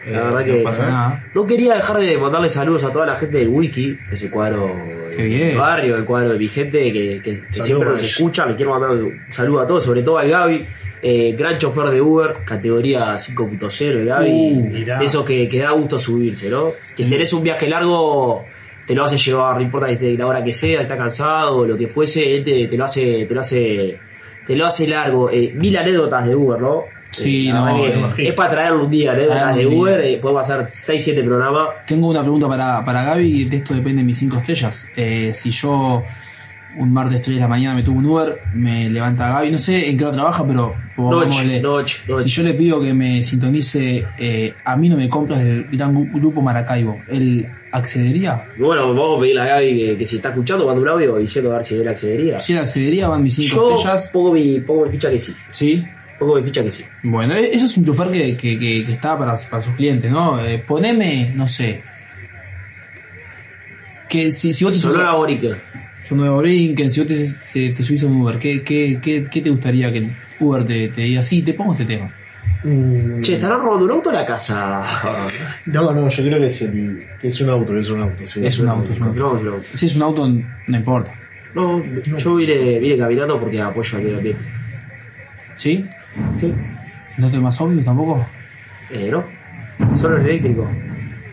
Eh, 0.06 0.12
La 0.12 0.24
verdad 0.24 0.46
que 0.46 0.58
no 0.60 0.64
pasa 0.64 0.86
nada. 0.86 1.26
No 1.34 1.46
quería 1.46 1.76
dejar 1.76 1.98
de 2.00 2.18
mandarle 2.18 2.50
saludos 2.50 2.84
a 2.86 2.92
toda 2.92 3.06
la 3.06 3.16
gente 3.18 3.38
del 3.40 3.50
wiki, 3.50 3.98
ese 4.12 4.30
cuadro 4.30 4.72
Qué 5.16 5.24
bien. 5.24 5.48
del 5.50 5.58
barrio, 5.58 5.96
el 5.98 6.06
cuadro 6.06 6.32
de 6.34 6.40
mi 6.40 6.48
gente 6.48 6.92
que, 6.94 7.22
que- 7.22 7.42
que 7.48 7.64
siempre 7.64 7.90
nos 7.90 8.02
escucha. 8.04 8.46
Le 8.46 8.56
quiero 8.56 8.72
mandar 8.72 8.92
un 8.92 9.20
saludo 9.30 9.60
a 9.62 9.68
todos, 9.68 9.84
sobre 9.84 10.02
todo 10.04 10.18
al 10.18 10.30
Gaby, 10.30 10.66
eh, 11.02 11.36
gran 11.38 11.58
chofer 11.58 11.90
de 11.90 12.02
Uber, 12.02 12.34
categoría 12.46 13.18
5.0 13.18 14.00
el 14.00 14.06
Gaby. 14.06 14.30
Uh, 14.32 15.04
eso 15.04 15.24
que, 15.24 15.48
que 15.50 15.60
da 15.60 15.72
gusto 15.72 16.00
subirse, 16.00 16.50
¿no? 16.50 16.72
Que 16.96 17.04
si 17.04 17.10
tenés 17.10 17.32
un 17.34 17.44
viaje 17.44 17.68
largo, 17.68 18.46
te 18.86 18.96
lo 18.96 19.04
hace 19.04 19.18
llevar, 19.18 19.56
no 19.58 19.62
importa 19.62 19.88
que 19.88 19.94
esté 19.94 20.18
la 20.18 20.26
hora 20.28 20.44
que 20.44 20.52
sea, 20.54 20.82
está 20.82 20.98
cansado, 20.98 21.66
lo 21.66 21.76
que 21.78 21.88
fuese, 21.88 22.36
él 22.36 22.44
te, 22.44 22.68
te 22.68 22.78
lo 22.78 22.86
hace, 22.86 23.26
te 23.26 23.34
lo 23.34 23.40
hace, 23.42 24.00
te 24.48 24.56
lo 24.56 24.66
hace 24.66 24.88
largo. 24.88 25.30
Eh, 25.30 25.52
mil 25.56 25.76
anécdotas 25.78 26.28
de 26.28 26.36
Uber, 26.36 26.60
¿no? 26.60 26.84
Sí, 27.12 27.50
Eh, 27.50 27.54
no, 27.54 28.14
es 28.18 28.34
para 28.34 28.52
traerlo 28.52 28.84
un 28.86 28.92
día. 28.92 29.12
Traerlo 29.14 29.34
Las 29.36 29.56
de. 29.56 29.66
Uber, 29.68 30.00
eh, 30.02 30.18
podemos 30.22 30.50
hacer 30.50 30.68
6-7 30.72 31.24
programas. 31.26 31.70
Tengo 31.88 32.08
una 32.10 32.22
pregunta 32.22 32.48
para, 32.48 32.84
para 32.86 33.04
Gaby 33.04 33.42
y 33.42 33.46
de 33.46 33.58
esto 33.58 33.74
depende 33.74 33.98
de 34.02 34.06
mis 34.06 34.18
cinco 34.18 34.38
estrellas. 34.38 34.88
Eh, 34.96 35.32
si 35.34 35.50
yo 35.52 36.04
un 36.78 36.94
martes 36.94 37.22
3 37.24 37.36
de 37.38 37.42
la 37.42 37.48
mañana 37.48 37.76
me 37.76 37.82
tuvo 37.84 37.98
un 37.98 38.06
Uber, 38.06 38.40
me 38.54 38.90
levanta 38.90 39.28
Gaby, 39.28 39.52
no 39.52 39.58
sé 39.58 39.90
en 39.90 39.98
qué 39.98 40.06
hora 40.06 40.14
trabaja, 40.14 40.46
pero 40.48 40.76
pongámosle, 40.96 41.60
noche, 41.62 41.98
noche. 42.08 42.24
si 42.24 42.30
yo 42.30 42.44
le 42.44 42.54
pido 42.54 42.80
que 42.80 42.94
me 42.94 43.24
sintonice 43.24 44.06
eh, 44.20 44.54
A 44.64 44.76
mí 44.78 44.88
no 44.88 44.96
me 44.96 45.10
compras 45.10 45.44
del 45.44 45.64
gran 45.72 45.94
grupo 46.14 46.42
Maracaibo, 46.42 46.96
¿él 47.10 47.50
accedería? 47.72 48.44
Y 48.56 48.62
bueno, 48.62 48.94
vamos 48.94 49.18
a 49.18 49.22
pedirle 49.22 49.42
a 49.42 49.46
Gaby 49.46 49.78
que, 49.78 49.98
que 49.98 50.06
si 50.06 50.18
está 50.18 50.30
escuchando, 50.30 50.68
manda 50.68 50.80
un 50.82 50.88
audio 50.90 51.18
diciendo 51.18 51.52
a 51.52 51.56
ver 51.56 51.64
si 51.64 51.74
él 51.76 51.88
accedería. 51.88 52.38
Si 52.38 52.54
él 52.54 52.60
accedería, 52.60 53.08
van 53.10 53.24
mis 53.24 53.34
cinco 53.36 53.56
Yo 53.56 53.76
estrellas. 53.76 54.10
pongo 54.14 54.32
mi, 54.34 54.60
pongo 54.60 54.86
mi 54.86 54.92
ficha 54.92 55.10
que 55.10 55.20
sí. 55.20 55.36
Sí. 55.48 55.86
Pongo 56.20 56.36
mi 56.36 56.44
ficha 56.44 56.62
que 56.64 56.70
sí. 56.72 56.86
Bueno, 57.04 57.34
e- 57.34 57.56
eso 57.56 57.66
es 57.66 57.78
un 57.78 57.86
chofer 57.86 58.12
que, 58.12 58.36
que, 58.36 58.60
que- 58.60 58.86
que 58.86 58.92
está 58.92 59.18
para, 59.18 59.36
para 59.50 59.64
sus 59.64 59.74
clientes, 59.76 60.12
¿no? 60.12 60.44
Eh, 60.44 60.60
poneme, 60.60 61.32
no 61.36 61.48
sé. 61.48 61.82
Que 64.10 64.32
si, 64.32 64.54
si 64.54 64.64
vos 64.66 64.74
te 64.74 64.80
Sonora 64.80 65.14
Borica. 65.14 65.58
Sonora 66.08 66.32
Borinquen, 66.32 66.90
si 66.90 67.00
vos 67.02 67.08
te, 67.08 67.28
se- 67.28 67.70
te 67.70 67.84
subís 67.84 68.04
a 68.04 68.08
un 68.08 68.22
Uber, 68.22 68.38
¿qué, 68.40 68.64
qué, 68.64 69.00
qué, 69.02 69.24
qué 69.32 69.42
te 69.42 69.50
gustaría 69.50 69.94
que 69.94 70.10
Uber 70.40 70.66
te, 70.66 70.88
te 70.90 71.02
diga? 71.02 71.22
Sí, 71.22 71.42
te 71.44 71.54
pongo 71.54 71.74
este 71.74 71.86
tema. 71.86 72.14
Che, 73.22 73.36
¿estarán 73.36 73.62
robando 73.62 73.86
un 73.86 73.92
auto 73.92 74.10
a 74.10 74.14
la 74.14 74.26
casa? 74.26 74.84
No, 75.68 75.94
no, 75.94 76.10
yo 76.10 76.24
creo 76.24 76.40
que 76.40 76.48
es, 76.48 76.62
el, 76.64 77.08
que 77.22 77.28
es 77.30 77.40
un 77.40 77.50
auto, 77.52 77.72
que 77.74 77.80
es 77.80 77.90
un 77.90 78.02
auto. 78.02 78.28
sí. 78.28 78.42
Es 78.44 78.60
un 78.60 78.68
auto, 78.68 78.92
es 78.92 79.00
un 79.00 79.08
auto. 79.08 79.20
Confirmamos 79.22 79.42
el 79.42 79.48
auto. 79.48 79.64
Si 79.72 79.86
es 79.86 79.96
un 79.96 80.02
auto, 80.02 80.28
no 80.28 80.78
importa. 80.78 81.14
No, 81.54 81.82
yo 82.18 82.36
vine, 82.36 82.80
vine 82.80 82.98
caminando 82.98 83.40
porque 83.40 83.62
apoyo 83.62 83.98
al 83.98 84.04
medio 84.04 84.18
ambiente. 84.18 84.46
¿Sí? 85.56 85.86
Sí. 86.36 86.54
¿No 87.18 87.30
te 87.30 87.38
más 87.40 87.60
obvio 87.62 87.84
tampoco? 87.84 88.26
Eh, 88.92 89.10
no. 89.12 89.24
Solo 89.96 90.18
el 90.18 90.26
eléctrico. 90.28 90.68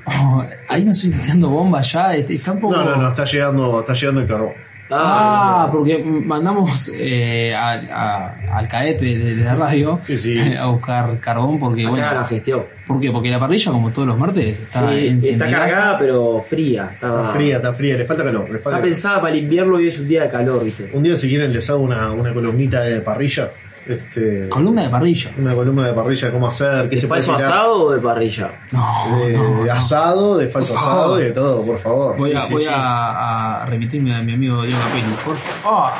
Oh, 0.04 0.44
ahí 0.68 0.84
no 0.84 0.92
estoy 0.92 1.10
tirando 1.10 1.48
bombas 1.48 1.92
ya, 1.92 2.14
est- 2.14 2.30
está 2.30 2.52
un 2.52 2.60
poco... 2.60 2.76
No, 2.76 2.84
no, 2.84 2.96
no, 2.96 3.08
está 3.08 3.24
llegando, 3.24 3.80
está 3.80 3.94
llegando 3.94 4.20
el 4.20 4.26
carbón. 4.26 4.52
Ah, 4.88 5.68
porque 5.72 5.98
mandamos 6.04 6.88
eh, 6.94 7.52
a- 7.52 7.72
a- 7.90 8.56
al 8.56 8.68
caete 8.68 9.04
de, 9.04 9.34
de 9.34 9.44
la 9.44 9.56
radio 9.56 9.98
a 10.60 10.66
buscar 10.66 11.18
carbón 11.18 11.58
porque, 11.58 11.82
Acá 11.82 11.90
bueno... 11.90 12.14
la 12.14 12.24
gestión. 12.24 12.62
¿Por 12.86 13.00
qué? 13.00 13.10
Porque 13.10 13.28
la 13.30 13.40
parrilla, 13.40 13.72
como 13.72 13.90
todos 13.90 14.06
los 14.06 14.16
martes, 14.16 14.60
está 14.60 14.88
Sí, 14.94 15.18
está 15.30 15.50
cargada, 15.50 15.98
pero 15.98 16.40
fría. 16.40 16.90
Está, 16.94 17.08
Está 17.08 17.24
fría, 17.32 17.56
está 17.56 17.72
fría, 17.72 17.96
le 17.96 18.04
falta 18.04 18.22
calor. 18.22 18.48
Le 18.48 18.58
falta 18.58 18.78
Está 18.78 18.82
pensada 18.82 19.20
para 19.20 19.32
el 19.34 19.42
invierno 19.42 19.80
y 19.80 19.88
es 19.88 19.98
un 19.98 20.06
día 20.06 20.22
de 20.22 20.28
calor, 20.30 20.64
¿viste? 20.64 20.88
Un 20.94 21.02
día 21.02 21.16
si 21.16 21.28
quieren 21.28 21.52
les 21.52 21.68
hago 21.68 21.80
una, 21.80 22.12
una 22.12 22.32
columnita 22.32 22.82
de 22.82 23.00
parrilla. 23.00 23.50
Este, 23.88 24.48
Columna 24.48 24.82
de 24.82 24.88
parrilla. 24.88 25.30
Una 25.38 25.54
columna 25.54 25.86
de 25.88 25.94
parrilla, 25.94 26.32
cómo 26.32 26.48
hacer, 26.48 26.88
qué 26.88 26.96
¿De 26.96 27.00
se 27.02 27.06
puede 27.08 27.22
falso 27.22 27.36
tirar. 27.36 27.52
asado 27.52 27.82
o 27.84 27.92
de 27.92 28.00
parrilla? 28.00 28.50
No, 28.72 29.18
de 29.64 29.70
asado, 29.70 30.36
de 30.38 30.48
falso 30.48 30.76
asado 30.76 31.20
y 31.20 31.24
de 31.24 31.30
todo, 31.30 31.62
por 31.64 31.78
favor. 31.78 32.16
Voy, 32.16 32.30
Sí, 32.30 32.36
a, 32.36 32.42
sí, 32.42 32.52
voy 32.54 32.62
sí. 32.62 32.68
A, 32.70 33.62
a 33.62 33.66
remitirme 33.66 34.14
a 34.14 34.22
mi 34.22 34.32
amigo 34.32 34.62
Diego 34.62 34.80
Capelli. 34.80 35.14
Por 35.24 35.36
favor. 35.36 35.92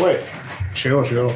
Bueno, 0.00 0.18
llegó, 0.82 1.02
llegó. 1.04 1.34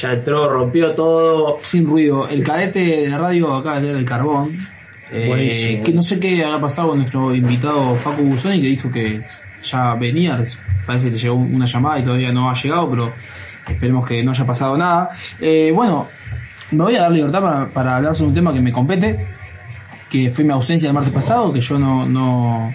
Ya 0.00 0.12
entró, 0.12 0.48
rompió 0.48 0.92
todo. 0.94 1.56
Sin 1.62 1.86
ruido. 1.86 2.28
El 2.28 2.42
cadete 2.44 3.08
de 3.08 3.18
radio 3.18 3.54
acaba 3.54 3.76
de 3.76 3.82
tener 3.82 3.96
el 3.96 4.04
carbón. 4.04 4.56
Eh, 5.12 5.82
que 5.84 5.92
no 5.92 6.02
sé 6.02 6.20
qué 6.20 6.44
habrá 6.44 6.60
pasado 6.60 6.90
con 6.90 6.98
nuestro 6.98 7.34
invitado 7.34 7.96
Facu 7.96 8.22
Busoni 8.22 8.60
que 8.60 8.68
dijo 8.68 8.90
que 8.90 9.20
ya 9.62 9.94
venía. 9.94 10.40
Parece 10.86 11.06
que 11.06 11.10
le 11.12 11.18
llegó 11.18 11.34
una 11.36 11.66
llamada 11.66 11.98
y 11.98 12.02
todavía 12.04 12.32
no 12.32 12.48
ha 12.48 12.54
llegado, 12.54 12.88
pero 12.90 13.12
esperemos 13.72 14.06
que 14.06 14.22
no 14.22 14.32
haya 14.32 14.46
pasado 14.46 14.76
nada. 14.76 15.10
Eh, 15.40 15.72
bueno, 15.74 16.06
me 16.70 16.84
voy 16.84 16.96
a 16.96 17.02
dar 17.02 17.12
libertad 17.12 17.42
para, 17.42 17.68
para 17.68 17.96
hablar 17.96 18.14
sobre 18.14 18.28
un 18.28 18.34
tema 18.34 18.52
que 18.52 18.60
me 18.60 18.72
compete, 18.72 19.26
que 20.08 20.30
fue 20.30 20.44
mi 20.44 20.52
ausencia 20.52 20.88
el 20.88 20.94
martes 20.94 21.12
pasado, 21.12 21.52
que 21.52 21.60
yo 21.60 21.78
no, 21.78 22.06
no 22.06 22.74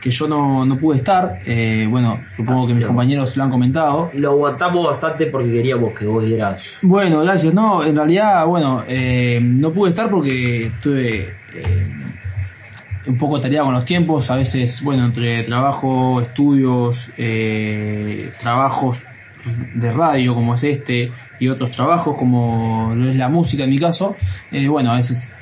que 0.00 0.10
yo 0.10 0.28
no, 0.28 0.64
no 0.64 0.76
pude 0.76 0.98
estar. 0.98 1.40
Eh, 1.44 1.86
bueno, 1.90 2.20
supongo 2.34 2.66
que 2.66 2.74
mis 2.74 2.84
compañeros 2.84 3.36
lo 3.36 3.44
han 3.44 3.50
comentado. 3.50 4.10
Lo 4.14 4.30
aguantamos 4.30 4.86
bastante 4.86 5.26
porque 5.26 5.50
queríamos 5.50 5.92
que 5.92 6.06
vos 6.06 6.24
dieras. 6.24 6.76
Bueno, 6.82 7.20
gracias. 7.20 7.52
No, 7.54 7.84
en 7.84 7.96
realidad, 7.96 8.46
bueno, 8.46 8.82
eh, 8.86 9.40
no 9.42 9.72
pude 9.72 9.90
estar 9.90 10.08
porque 10.08 10.66
estuve 10.66 11.28
eh, 11.54 11.86
un 13.06 13.18
poco 13.18 13.40
tareado 13.40 13.66
con 13.66 13.74
los 13.74 13.84
tiempos. 13.84 14.30
A 14.30 14.36
veces, 14.36 14.82
bueno, 14.82 15.04
entre 15.06 15.42
trabajo, 15.42 16.20
estudios, 16.20 17.10
eh, 17.18 18.30
trabajos 18.40 19.06
de 19.74 19.92
radio 19.92 20.34
como 20.34 20.54
es 20.54 20.64
este 20.64 21.10
y 21.38 21.48
otros 21.48 21.70
trabajos 21.70 22.16
como 22.16 22.94
es 22.94 23.16
la 23.16 23.28
música 23.28 23.64
en 23.64 23.70
mi 23.70 23.78
caso, 23.78 24.16
eh, 24.50 24.68
bueno, 24.68 24.92
a 24.92 24.96
veces, 24.96 25.34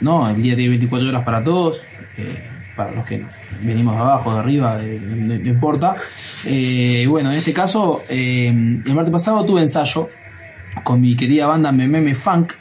no, 0.00 0.28
el 0.28 0.42
día 0.42 0.54
tiene 0.54 0.70
24 0.70 1.08
horas 1.08 1.24
para 1.24 1.42
todos. 1.44 1.86
eh, 2.16 2.46
para 2.76 2.92
los 2.92 3.04
que 3.04 3.22
venimos 3.60 3.94
de 3.94 4.00
abajo, 4.00 4.32
de 4.32 4.38
arriba, 4.38 4.80
no, 4.80 5.34
importa. 5.34 5.96
Eh, 6.46 7.04
bueno, 7.06 7.30
en 7.30 7.36
este 7.36 7.52
caso, 7.52 8.02
el 8.08 8.82
martes 8.94 9.12
pasado 9.12 9.44
tuve 9.44 9.60
ensayo 9.60 10.08
con 10.82 11.00
mi 11.00 11.14
querida 11.14 11.46
banda 11.46 11.72
Mememe 11.72 12.14
Funk. 12.14 12.52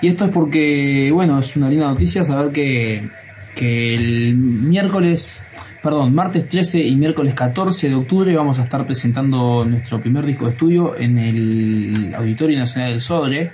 Y 0.00 0.08
esto 0.08 0.24
es 0.24 0.30
porque, 0.30 1.10
bueno, 1.12 1.38
es 1.38 1.56
una 1.56 1.68
linda 1.68 1.86
noticia 1.86 2.24
saber 2.24 2.52
que, 2.52 3.08
que 3.54 3.94
el 3.94 4.34
miércoles, 4.34 5.46
perdón, 5.82 6.14
martes 6.14 6.48
13 6.48 6.80
y 6.80 6.96
miércoles 6.96 7.34
14 7.34 7.88
de 7.88 7.94
octubre 7.94 8.34
vamos 8.36 8.58
a 8.58 8.62
estar 8.64 8.84
presentando 8.86 9.64
nuestro 9.64 10.00
primer 10.00 10.24
disco 10.26 10.46
de 10.46 10.52
estudio 10.52 10.96
en 10.96 11.18
el 11.18 12.14
Auditorio 12.16 12.58
Nacional 12.58 12.90
del 12.92 13.00
Sodre. 13.00 13.52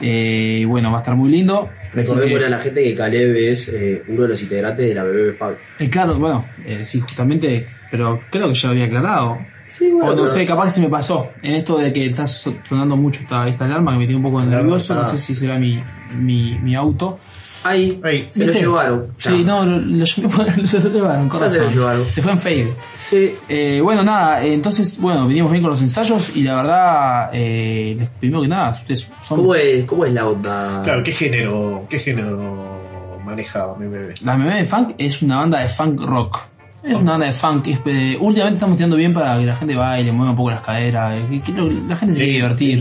Eh, 0.00 0.64
bueno, 0.66 0.90
va 0.90 0.98
a 0.98 1.00
estar 1.00 1.14
muy 1.14 1.30
lindo. 1.30 1.70
Recordemos 1.94 2.38
que- 2.40 2.46
a 2.46 2.50
la 2.50 2.58
gente 2.58 2.82
que 2.82 2.94
Caleb 2.94 3.36
es 3.36 3.68
eh, 3.68 4.02
uno 4.08 4.22
de 4.22 4.28
los 4.28 4.42
integrantes 4.42 4.88
de 4.88 4.94
la 4.94 5.04
BB 5.04 5.32
Fab. 5.32 5.56
eh, 5.78 5.88
claro, 5.90 6.18
bueno, 6.18 6.44
eh, 6.66 6.84
sí, 6.84 7.00
justamente, 7.00 7.66
pero 7.90 8.20
creo 8.30 8.48
que 8.48 8.54
ya 8.54 8.68
lo 8.68 8.72
había 8.72 8.84
aclarado. 8.86 9.38
bueno, 9.80 9.96
o 9.98 10.10
no 10.10 10.14
pero- 10.16 10.26
sé, 10.26 10.44
capaz 10.46 10.64
que 10.64 10.70
se 10.70 10.80
me 10.80 10.88
pasó. 10.88 11.30
En 11.42 11.54
esto 11.54 11.78
de 11.78 11.92
que 11.92 12.06
está 12.06 12.26
so- 12.26 12.56
sonando 12.64 12.96
mucho 12.96 13.20
esta, 13.20 13.46
esta 13.46 13.64
alarma 13.64 13.92
que 13.92 13.98
me 13.98 14.06
tiene 14.06 14.16
un 14.16 14.24
poco 14.30 14.42
nervioso, 14.44 14.94
no 14.94 15.04
sé 15.04 15.16
si 15.18 15.34
será 15.34 15.58
mi, 15.58 15.78
mi, 16.18 16.58
mi 16.58 16.74
auto. 16.74 17.18
Ahí, 17.64 18.00
se 18.30 18.44
lo 18.46 18.52
llevaron. 18.52 19.06
Sí, 19.18 19.44
no, 19.44 19.64
lo, 19.64 19.78
lo, 19.78 20.06
se 20.06 20.20
lo 20.22 20.88
llevaron, 20.88 21.28
con 21.28 21.48
se 21.50 21.60
lo 21.60 21.70
llevaron. 21.70 22.10
Se 22.10 22.20
fue 22.22 22.32
en 22.32 22.38
fade. 22.38 22.72
Sí. 22.98 23.34
Eh, 23.48 23.80
bueno, 23.82 24.02
nada, 24.02 24.44
entonces, 24.44 25.00
bueno, 25.00 25.26
venimos 25.26 25.50
bien 25.52 25.62
con 25.62 25.70
los 25.70 25.80
ensayos 25.80 26.34
y 26.36 26.42
la 26.42 26.56
verdad, 26.56 27.30
eh, 27.32 27.94
les- 27.98 28.08
primero 28.08 28.42
que 28.42 28.48
nada, 28.48 28.70
ustedes 28.70 29.06
son... 29.20 29.38
¿Cómo 29.38 29.54
es, 29.54 29.84
¿Cómo 29.84 30.04
es 30.04 30.12
la 30.12 30.26
onda? 30.26 30.80
Claro, 30.82 31.02
¿qué 31.02 31.12
género, 31.12 31.84
qué 31.88 31.98
género 31.98 32.80
maneja 33.24 33.72
bebé? 33.78 34.14
La 34.24 34.36
Meme 34.36 34.56
de 34.56 34.64
Funk 34.64 34.94
es 34.98 35.22
una 35.22 35.38
banda 35.38 35.60
de 35.60 35.68
funk 35.68 36.00
rock. 36.02 36.38
Es 36.82 36.96
una 36.98 37.12
banda 37.12 37.26
de 37.26 37.32
funk. 37.32 37.68
eh, 37.86 38.16
últimamente 38.20 38.56
estamos 38.56 38.76
tirando 38.76 38.96
bien 38.96 39.14
para 39.14 39.38
que 39.38 39.46
la 39.46 39.54
gente 39.54 39.76
baile, 39.76 40.10
mueva 40.10 40.30
un 40.32 40.36
poco 40.36 40.50
las 40.50 40.64
caderas. 40.64 41.14
eh, 41.30 41.40
que- 41.44 41.52
la 41.52 41.96
gente 41.96 42.14
se 42.14 42.18
quiere 42.24 42.32
divertir. 42.32 42.80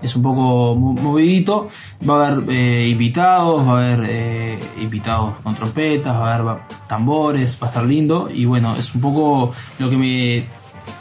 Es 0.00 0.14
un 0.14 0.22
poco 0.22 0.76
mo- 0.76 0.92
movidito. 0.92 1.66
Va 2.08 2.26
a 2.26 2.28
haber 2.28 2.44
eh, 2.48 2.88
invitados, 2.88 3.66
va 3.66 3.72
a 3.80 3.94
haber 3.94 4.58
invitados 4.80 5.34
con 5.42 5.54
trompetas, 5.56 6.14
va 6.14 6.30
a 6.30 6.34
haber 6.36 6.46
va- 6.46 6.68
tambores, 6.86 7.58
va 7.60 7.66
a 7.66 7.70
estar 7.70 7.84
lindo. 7.84 8.28
Y 8.32 8.44
bueno, 8.44 8.76
es 8.76 8.94
un 8.94 9.00
poco 9.00 9.52
lo 9.80 9.90
que 9.90 9.96
me 9.96 10.44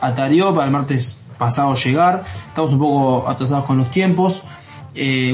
atareó 0.01 0.51
para 0.53 0.65
el 0.65 0.71
martes 0.71 1.21
pasado 1.37 1.75
llegar. 1.75 2.23
Estamos 2.47 2.73
un 2.73 2.79
poco 2.79 3.29
atrasados 3.29 3.65
con 3.65 3.77
los 3.77 3.91
tiempos. 3.91 4.43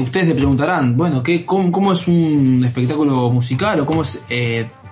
Ustedes 0.02 0.26
se 0.28 0.34
preguntarán, 0.34 0.96
bueno, 0.96 1.22
¿qué, 1.22 1.44
cómo, 1.44 1.72
cómo 1.72 1.92
es 1.92 2.06
un 2.06 2.62
espectáculo 2.64 3.30
musical 3.32 3.80
o 3.80 3.86
cómo 3.86 4.02
es 4.02 4.22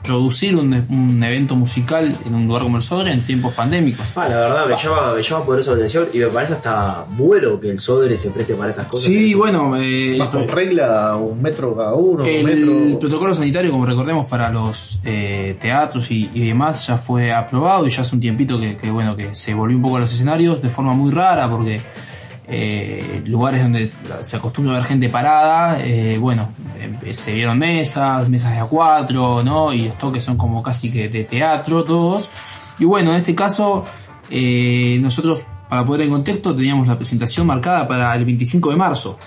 producir 0.05 0.55
un, 0.55 0.73
un 0.91 1.25
evento 1.25 1.57
musical 1.57 2.15
en 2.27 2.35
un 2.35 2.47
lugar 2.47 2.63
como 2.63 2.77
el 2.77 2.83
Sodre 2.83 3.13
en 3.13 3.23
tiempos 3.23 3.55
pandémicos? 3.55 4.07
Ah, 4.15 4.29
la 4.29 4.39
verdad, 4.41 4.67
me 4.69 4.77
llama, 4.77 5.15
me 5.15 5.23
llama 5.23 5.45
la 5.49 5.73
atención 5.75 6.07
y 6.13 6.19
me 6.19 6.27
parece 6.27 6.53
hasta 6.53 7.05
bueno 7.17 7.59
que 7.59 7.71
el 7.71 7.79
Sodre 7.79 8.17
se 8.17 8.31
preste 8.31 8.55
para 8.55 8.71
estas 8.71 8.87
cosas. 8.87 9.07
Sí, 9.07 9.35
bueno, 9.35 9.73
eh, 9.77 10.17
Bajo 10.19 10.45
regla, 10.47 11.17
un 11.17 11.41
metro 11.43 11.75
cada 11.75 11.95
uno, 11.95 12.23
un 12.23 12.29
El 12.29 12.45
metro. 12.45 12.99
protocolo 13.01 13.35
sanitario, 13.35 13.71
como 13.73 13.87
recordemos, 13.87 14.27
para 14.27 14.51
los 14.51 14.99
eh, 15.05 15.57
teatros 15.59 16.11
y, 16.11 16.31
y 16.35 16.47
demás 16.47 16.87
ya 16.87 16.99
fue 16.99 17.33
aprobado 17.33 17.87
y 17.87 17.91
ya 17.91 18.03
hace 18.03 18.15
un 18.15 18.21
tiempito 18.21 18.61
que, 18.61 18.77
que, 18.77 18.91
bueno 18.91 19.17
que 19.17 19.35
se 19.35 19.55
volvió 19.55 19.77
un 19.77 19.83
poco 19.83 19.97
a 19.97 20.01
los 20.01 20.13
escenarios 20.13 20.61
de 20.61 20.69
forma 20.69 20.93
muy 20.93 21.11
rara 21.11 21.51
porque 21.51 21.81
eh, 22.47 23.23
lugares 23.27 23.63
donde 23.63 23.91
se 24.21 24.37
acostumbra 24.37 24.75
a 24.75 24.77
ver 24.77 24.85
gente 24.85 25.09
parada, 25.09 25.81
eh, 25.81 26.19
bueno, 26.19 26.51
eh, 27.03 27.15
se 27.15 27.33
vieron 27.33 27.59
mesas, 27.59 28.29
mesas 28.29 28.53
de 28.53 28.61
a 28.61 28.65
cuatro, 28.65 29.43
¿no? 29.43 29.73
Y 29.73 29.87
los 29.87 29.99
toques 29.99 30.23
son 30.23 30.37
como 30.37 30.63
casi 30.63 30.91
que 30.91 31.09
de 31.09 31.25
teatro 31.25 31.85
todos. 31.85 32.31
Y 32.79 32.85
bueno, 32.85 33.13
en 33.13 33.19
este 33.19 33.35
caso, 33.35 33.85
eh, 34.31 34.99
nosotros, 35.01 35.45
para 35.69 35.85
poner 35.85 36.07
en 36.07 36.13
contexto, 36.13 36.55
teníamos 36.55 36.87
la 36.87 36.97
presentación 36.97 37.47
marcada 37.47 37.89
para 37.89 38.15
el 38.15 38.25
25 38.25 38.71
de 38.71 38.77
marzo. 38.77 39.19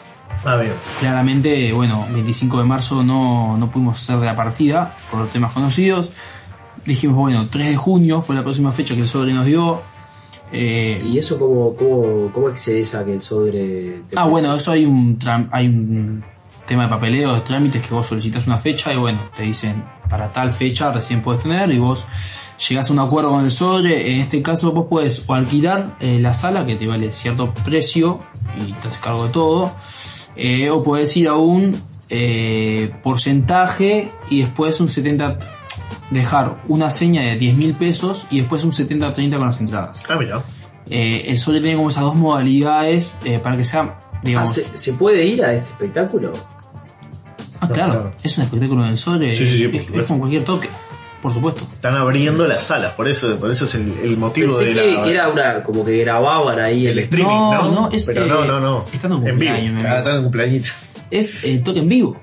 Ah, 0.45 0.57
bien. 0.57 0.74
Claramente, 0.99 1.74
bueno, 1.74 2.05
25 2.11 2.59
de 2.59 2.65
marzo 2.65 3.03
no, 3.03 3.57
no 3.57 3.72
pudimos 3.72 4.01
hacer 4.01 4.18
de 4.20 4.28
la 4.28 4.36
partida 4.36 4.95
por 5.09 5.22
los 5.22 5.32
temas 5.32 5.51
conocidos. 5.53 6.11
Dijimos, 6.86 7.18
bueno, 7.18 7.49
3 7.49 7.70
de 7.70 7.76
junio 7.76 8.22
fue 8.22 8.36
la 8.36 8.43
próxima 8.43 8.72
fecha 8.72 8.93
que 8.93 9.01
el 9.01 9.07
sobre 9.07 9.34
nos 9.34 9.45
dio. 9.45 9.82
Eh, 10.52 11.02
¿Y 11.06 11.18
eso 11.18 11.38
cómo, 11.38 11.76
cómo, 11.76 12.32
cómo 12.34 12.48
accedes 12.48 12.95
a 12.95 13.04
que 13.04 13.14
el 13.14 13.20
Sodre... 13.20 14.02
te- 14.10 14.16
ah, 14.18 14.26
bueno, 14.26 14.54
eso 14.56 14.72
hay 14.72 14.86
un, 14.86 15.18
hay 15.52 15.68
un 15.68 16.24
tema 16.66 16.84
de 16.84 16.89
papeleo, 16.89 17.34
de 17.34 17.41
trámites, 17.41 17.86
que 17.86 17.93
vos 17.93 18.06
solicitas 18.08 18.48
una 18.48 18.58
fecha 18.58 18.93
y 18.93 18.98
bueno, 18.98 19.20
te 19.36 19.43
dicen 19.43 19.84
para 20.10 20.32
tal 20.32 20.52
fecha 20.52 20.91
recién 20.91 21.22
puedes 21.22 21.43
tener 21.43 21.70
y 21.72 21.80
vos 21.80 22.06
llegás 22.70 22.89
a 22.89 22.93
un 22.93 23.00
acuerdo 23.00 23.30
con 23.32 23.43
el 23.43 23.52
sobre. 23.52 24.14
En 24.14 24.22
este 24.22 24.41
caso 24.41 24.72
vos 24.72 24.88
puedes 24.89 25.24
o 25.30 25.34
alquilar 25.34 25.95
eh, 26.00 26.18
la 26.22 26.34
sala 26.34 26.66
que 26.66 26.76
te 26.76 26.88
vale 26.88 27.12
cierto 27.12 27.54
precio 27.66 28.20
y 28.66 28.72
te 28.74 28.88
haces 28.88 29.00
cargo 29.00 29.26
de 29.28 29.32
todo, 29.34 29.72
eh, 30.38 30.70
o 30.70 30.82
puedes 30.84 31.16
ir 31.18 31.28
a 31.28 31.36
un 31.36 31.76
porcentaje 33.04 34.12
y 34.30 34.41
después 34.41 34.80
un 34.80 34.88
70 34.89 35.38
dejar 36.12 36.58
una 36.68 36.89
seña 36.89 37.22
de 37.24 37.36
10 37.38 37.55
mil 37.58 37.74
pesos 37.76 38.26
y 38.30 38.39
después 38.39 38.64
un 38.64 38.72
70-30 38.72 39.32
con 39.38 39.45
las 39.45 39.60
entradas. 39.60 40.03
Ah, 40.10 40.16
mira. 40.20 40.41
Eh, 40.89 41.26
el 41.28 41.38
Sole 41.38 41.60
tiene 41.60 41.76
como 41.76 41.89
esas 41.89 42.03
dos 42.03 42.16
modalidades 42.16 43.20
eh, 43.26 43.39
para 43.43 43.58
que 43.58 43.64
sea, 43.66 43.97
digamos. 44.24 44.49
Ah, 44.51 44.53
¿se, 44.53 44.78
se 44.78 44.93
puede 44.93 45.26
ir 45.26 45.43
a 45.43 45.53
este 45.53 45.70
espectáculo? 45.72 46.32
Ah, 47.60 47.68
claro, 47.68 48.12
es 48.24 48.38
un 48.38 48.43
espectáculo 48.45 48.84
del 48.84 48.97
Sole. 48.97 49.36
Sí, 49.36 49.45
sí, 49.45 49.58
sí, 49.58 49.68
por 49.89 49.99
es, 49.99 50.05
como 50.05 50.20
cualquier 50.20 50.45
toque, 50.45 50.70
por 51.22 51.34
supuesto. 51.34 51.62
Están 51.74 51.95
abriendo 51.95 52.47
las 52.47 52.64
salas, 52.64 52.93
por 52.93 53.08
eso, 53.10 53.36
por 53.38 53.51
eso 53.51 53.66
es 53.66 53.76
el, 53.76 53.91
el 54.03 54.16
motivo 54.16 54.47
Pensé 54.58 54.74
de 54.74 54.82
que, 54.82 54.91
la. 54.93 55.01
que 55.03 55.12
era 55.12 55.28
una, 55.28 55.64
como 55.64 55.84
que 55.84 55.97
grababan 55.97 56.60
ahí 56.60 56.86
el 56.88 56.99
streaming, 56.99 57.28
No, 57.34 57.64
¿no? 57.64 57.72
no, 57.72 57.89
es, 57.91 58.05
Pero 58.05 58.26
eh, 58.26 58.30
no, 58.30 58.45
no, 58.45 58.60
no. 58.60 58.86
está 58.93 59.08
en 59.08 59.14
un 59.14 59.28
en 59.28 59.39
vivo. 59.39 59.51
cumpleaños, 59.53 59.84
Ah, 59.86 59.97
está 59.97 60.16
en 60.16 60.22
cumpleañito. 60.24 60.70
Es 61.12 61.43
el 61.43 61.64
toque 61.64 61.80
en 61.80 61.89
vivo. 61.89 62.22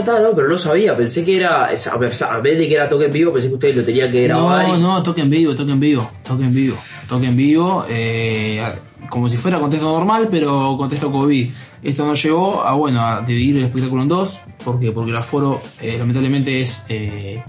Está, 0.00 0.20
no, 0.20 0.30
pero 0.34 0.48
no 0.48 0.58
sabía, 0.58 0.96
pensé 0.96 1.24
que 1.24 1.36
era, 1.36 1.66
a 1.66 1.98
vez 2.38 2.58
de 2.58 2.68
que 2.68 2.74
era 2.74 2.88
toque 2.88 3.06
en 3.06 3.12
vivo, 3.12 3.32
pensé 3.32 3.48
que 3.48 3.54
ustedes 3.54 3.76
lo 3.76 3.84
tenían 3.84 4.10
que 4.10 4.22
grabar. 4.24 4.68
No, 4.68 4.76
y- 4.76 4.80
no, 4.80 5.02
toque 5.02 5.20
en 5.22 5.30
vivo, 5.30 5.54
toque 5.54 5.72
en 5.72 5.80
vivo, 5.80 6.10
toque 6.26 6.44
en 6.44 6.54
vivo, 6.54 6.76
toque 7.08 7.26
en 7.26 7.36
vivo, 7.36 7.84
eh, 7.88 8.62
como 9.08 9.28
si 9.28 9.36
fuera 9.36 9.58
contexto 9.60 9.86
normal, 9.90 10.28
pero 10.30 10.76
contexto 10.78 11.10
COVID. 11.10 11.50
Esto 11.82 12.06
nos 12.06 12.22
llevó 12.22 12.62
a, 12.62 12.74
bueno, 12.74 13.00
a 13.00 13.22
dividir 13.22 13.56
el 13.58 13.64
espectáculo 13.64 14.02
en 14.02 14.08
dos, 14.08 14.40
porque 14.64 14.92
porque 14.92 15.10
el 15.10 15.16
aforo, 15.16 15.60
eh, 15.80 15.96
lamentablemente, 15.98 16.60
es, 16.62 16.84
eh, 16.88 17.42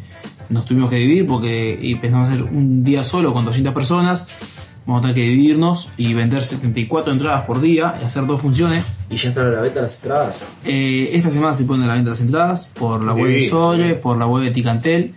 nos 0.49 0.65
tuvimos 0.65 0.89
que 0.89 0.95
dividir 0.97 1.27
porque 1.27 1.77
y 1.79 1.95
pensamos 1.95 2.29
hacer 2.29 2.43
un 2.43 2.83
día 2.83 3.03
solo 3.03 3.33
con 3.33 3.45
200 3.45 3.73
personas, 3.73 4.27
vamos 4.85 4.99
a 4.99 5.01
tener 5.03 5.15
que 5.15 5.21
dividirnos 5.29 5.89
y 5.97 6.13
vender 6.13 6.43
74 6.43 7.13
entradas 7.13 7.43
por 7.45 7.61
día 7.61 7.95
y 8.01 8.05
hacer 8.05 8.25
dos 8.25 8.41
funciones. 8.41 8.83
¿Y 9.09 9.15
ya 9.17 9.29
están 9.29 9.47
a 9.47 9.51
la 9.51 9.61
venta 9.61 9.81
las 9.81 9.95
entradas? 9.95 10.41
Eh, 10.65 11.09
esta 11.13 11.29
semana 11.29 11.53
se 11.55 11.63
ponen 11.65 11.83
a 11.85 11.87
la 11.87 11.95
venta 11.95 12.09
las 12.11 12.21
entradas 12.21 12.69
por 12.73 13.03
la 13.03 13.13
web 13.13 13.27
de 13.33 13.47
Sole, 13.49 13.95
por 13.95 14.17
la 14.17 14.25
web 14.27 14.43
de 14.43 14.51
Ticantel. 14.51 15.13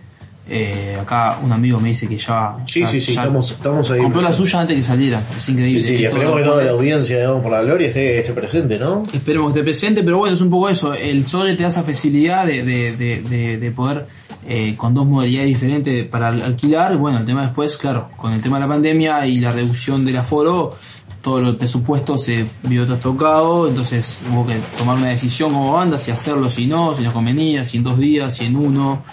Eh, 0.49 0.97
acá 1.01 1.39
un 1.43 1.51
amigo 1.51 1.77
me 1.77 1.89
dice 1.89 2.07
que 2.07 2.15
ya, 2.17 2.55
Sí, 2.65 2.79
ya- 2.79 2.87
sí, 2.87 3.01
sí, 3.01 3.13
ya 3.13 3.23
estamos, 3.23 3.51
estamos 3.51 3.91
ahí. 3.91 3.99
compró 3.99 4.21
la 4.21 4.31
suya 4.31 4.61
antes 4.61 4.77
que 4.77 4.83
saliera. 4.83 5.21
Es 5.35 5.49
increíble. 5.49 5.81
Sí, 5.81 5.87
sí, 5.97 6.03
Eh, 6.05 6.07
esperemos 6.07 6.37
que 6.37 6.43
toda 6.45 6.63
la 6.63 6.71
audiencia, 6.71 7.17
digamos, 7.17 7.43
por 7.43 7.51
la 7.51 7.61
gloria 7.63 7.87
esté, 7.89 8.19
esté 8.19 8.31
presente, 8.31 8.79
¿no? 8.79 9.03
Esperemos 9.13 9.51
que 9.51 9.59
esté 9.59 9.63
presente, 9.69 10.03
pero 10.03 10.19
bueno, 10.19 10.35
es 10.35 10.41
un 10.41 10.49
poco 10.49 10.69
eso. 10.69 10.93
El 10.93 11.25
Sole 11.25 11.55
te 11.55 11.63
da 11.63 11.67
esa 11.67 11.83
facilidad 11.83 12.45
de, 12.45 12.63
de, 12.63 12.95
de, 12.95 13.21
de- 13.23 13.57
de 13.57 13.71
poder, 13.71 14.05
eh, 14.47 14.75
con 14.77 14.93
dos 14.93 15.05
modalidades 15.05 15.49
diferentes 15.49 16.07
para 16.07 16.29
al- 16.29 16.41
alquilar. 16.41 16.97
Bueno, 16.97 17.19
el 17.19 17.25
tema 17.25 17.41
después, 17.43 17.75
claro, 17.77 18.07
con 18.17 18.31
el 18.33 18.41
tema 18.41 18.57
de 18.57 18.61
la 18.61 18.67
pandemia 18.67 19.25
y 19.27 19.39
la 19.39 19.51
reducción 19.51 20.05
del 20.05 20.17
aforo, 20.17 20.73
todo 21.21 21.39
el 21.39 21.57
presupuesto 21.57 22.17
se 22.17 22.45
vio 22.63 22.85
trastocado, 22.87 23.67
entonces 23.67 24.21
hubo 24.31 24.45
que 24.47 24.55
tomar 24.77 24.97
una 24.97 25.07
decisión 25.09 25.51
como 25.51 25.73
banda, 25.73 25.99
si 25.99 26.11
hacerlo, 26.11 26.47
si 26.49 26.67
no, 26.67 26.93
si 26.93 27.03
nos 27.03 27.11
convenía, 27.11 27.65
si 27.65 27.77
en 27.77 27.83
dos 27.83 27.97
días, 27.97 28.35
si 28.35 28.45
en 28.45 28.55
uno. 28.55 29.03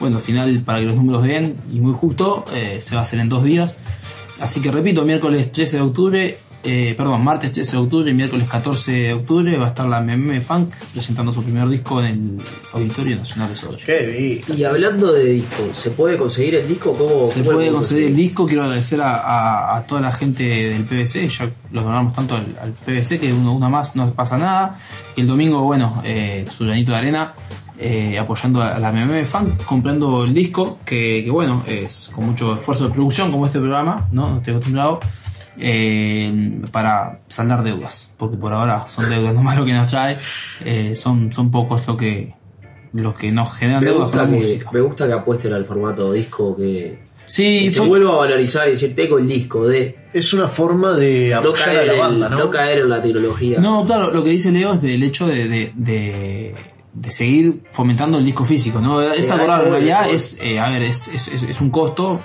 Bueno, 0.00 0.16
al 0.16 0.22
final, 0.22 0.62
para 0.64 0.80
que 0.80 0.86
los 0.86 0.96
números 0.96 1.22
den, 1.22 1.56
y 1.72 1.78
muy 1.80 1.92
justo, 1.92 2.44
eh, 2.52 2.78
se 2.80 2.94
va 2.96 3.02
a 3.02 3.04
hacer 3.04 3.20
en 3.20 3.28
dos 3.28 3.44
días. 3.44 3.78
Así 4.40 4.60
que 4.60 4.70
repito, 4.72 5.04
miércoles 5.04 5.52
13 5.52 5.76
de 5.76 5.82
octubre, 5.82 6.38
eh, 6.62 6.94
perdón, 6.96 7.24
martes 7.24 7.52
13 7.52 7.72
de 7.72 7.82
octubre 7.82 8.10
y 8.10 8.14
miércoles 8.14 8.46
14 8.48 8.92
de 8.92 9.12
octubre 9.14 9.56
va 9.56 9.64
a 9.66 9.68
estar 9.68 9.86
la 9.86 10.00
MM 10.00 10.40
Funk 10.42 10.70
presentando 10.92 11.32
su 11.32 11.42
primer 11.42 11.68
disco 11.68 12.00
en 12.02 12.06
el 12.06 12.38
Auditorio 12.74 13.16
Nacional 13.16 13.48
de 13.48 13.54
Sodre. 13.54 13.82
Qué 13.84 14.06
bien. 14.46 14.58
Y 14.58 14.64
hablando 14.64 15.12
de 15.12 15.24
disco, 15.24 15.62
¿se 15.72 15.90
puede 15.90 16.18
conseguir 16.18 16.56
el 16.56 16.68
disco? 16.68 16.92
¿Cómo, 16.92 17.28
Se 17.28 17.40
cómo 17.40 17.52
lo 17.52 17.58
puede 17.58 17.72
conseguir 17.72 18.04
el 18.08 18.16
disco, 18.16 18.46
quiero 18.46 18.62
agradecer 18.64 19.00
a, 19.00 19.16
a- 19.16 19.76
a 19.78 19.82
toda 19.86 20.00
la 20.02 20.12
gente 20.12 20.42
del 20.44 20.84
PBC, 20.84 21.26
ya 21.28 21.50
los 21.72 21.84
donamos 21.84 22.12
tanto 22.12 22.34
al, 22.36 22.46
al 22.60 22.72
PBC 22.72 23.18
que 23.20 23.32
uno, 23.32 23.54
una 23.54 23.68
más 23.68 23.96
no 23.96 24.12
pasa 24.12 24.36
nada. 24.36 24.76
Y 25.16 25.22
el 25.22 25.26
domingo, 25.26 25.62
bueno, 25.62 26.02
eh, 26.04 26.44
su 26.50 26.64
granito 26.66 26.92
de 26.92 26.98
arena, 26.98 27.32
eh, 27.78 28.18
apoyando 28.18 28.60
a 28.62 28.78
la 28.78 28.92
MM 28.92 29.24
Fan, 29.24 29.56
comprando 29.64 30.24
el 30.24 30.34
disco, 30.34 30.78
que, 30.84 31.22
que 31.24 31.30
bueno, 31.30 31.64
es 31.66 32.10
con 32.14 32.26
mucho 32.26 32.54
esfuerzo 32.54 32.88
de 32.88 32.92
producción 32.94 33.30
como 33.32 33.46
este 33.46 33.58
programa, 33.58 34.06
¿no? 34.12 34.28
No 34.30 34.36
estoy 34.38 34.52
acostumbrado. 34.54 35.00
Eh, 35.58 36.60
para 36.72 37.20
saldar 37.28 37.62
deudas, 37.62 38.10
porque 38.16 38.36
por 38.36 38.52
ahora 38.52 38.86
son 38.88 39.08
deudas 39.08 39.34
nomás 39.34 39.56
lo 39.58 39.64
que 39.64 39.72
nos 39.72 39.86
trae, 39.90 40.16
eh, 40.64 40.94
son, 40.96 41.32
son 41.32 41.50
pocos 41.50 41.86
lo 41.86 41.96
que, 41.96 42.34
los 42.92 43.14
que 43.14 43.30
nos 43.32 43.52
generan 43.56 43.82
Me 43.84 43.90
deudas 43.90 44.06
gusta, 44.08 44.26
que, 44.26 44.32
música. 44.32 44.70
me 44.72 44.80
gusta 44.80 45.06
que 45.06 45.12
apuesten 45.12 45.52
al 45.52 45.64
formato 45.64 46.12
disco, 46.12 46.56
que, 46.56 47.08
Sí, 47.26 47.60
que 47.64 47.70
se 47.70 47.80
vuelva 47.80 48.14
a 48.14 48.16
valorizar 48.16 48.66
y 48.66 48.72
decir, 48.72 48.92
tengo 48.92 49.16
el 49.18 49.28
disco 49.28 49.64
de... 49.68 49.96
Es 50.12 50.32
una 50.32 50.48
forma 50.48 50.94
de 50.94 51.30
No 51.30 51.38
apoyar 51.50 51.64
caer, 51.64 51.78
a 51.78 51.84
la 51.86 51.92
en- 51.92 51.98
banda, 52.00 52.28
¿no? 52.28 52.38
no 52.40 52.50
caer 52.50 52.78
en 52.80 52.88
la 52.88 53.00
tecnología. 53.00 53.60
No, 53.60 53.86
claro, 53.86 54.10
lo 54.10 54.24
que 54.24 54.30
dice 54.30 54.50
Leo 54.50 54.72
es 54.72 54.82
del 54.82 55.00
hecho 55.04 55.28
de, 55.28 55.46
de, 55.46 55.72
de, 55.76 56.54
de 56.92 57.10
seguir 57.12 57.60
fomentando 57.70 58.18
el 58.18 58.24
disco 58.24 58.44
físico, 58.44 58.80
¿no? 58.80 59.00
Es 59.00 59.26
eso 59.26 59.34
en 59.34 59.70
realidad 59.70 60.10
es, 60.10 60.40
eh, 60.42 60.58
a 60.58 60.70
ver, 60.70 60.82
es, 60.82 61.06
es, 61.06 61.28
es- 61.28 61.42
es 61.44 61.60
un 61.60 61.70
costo, 61.70 62.18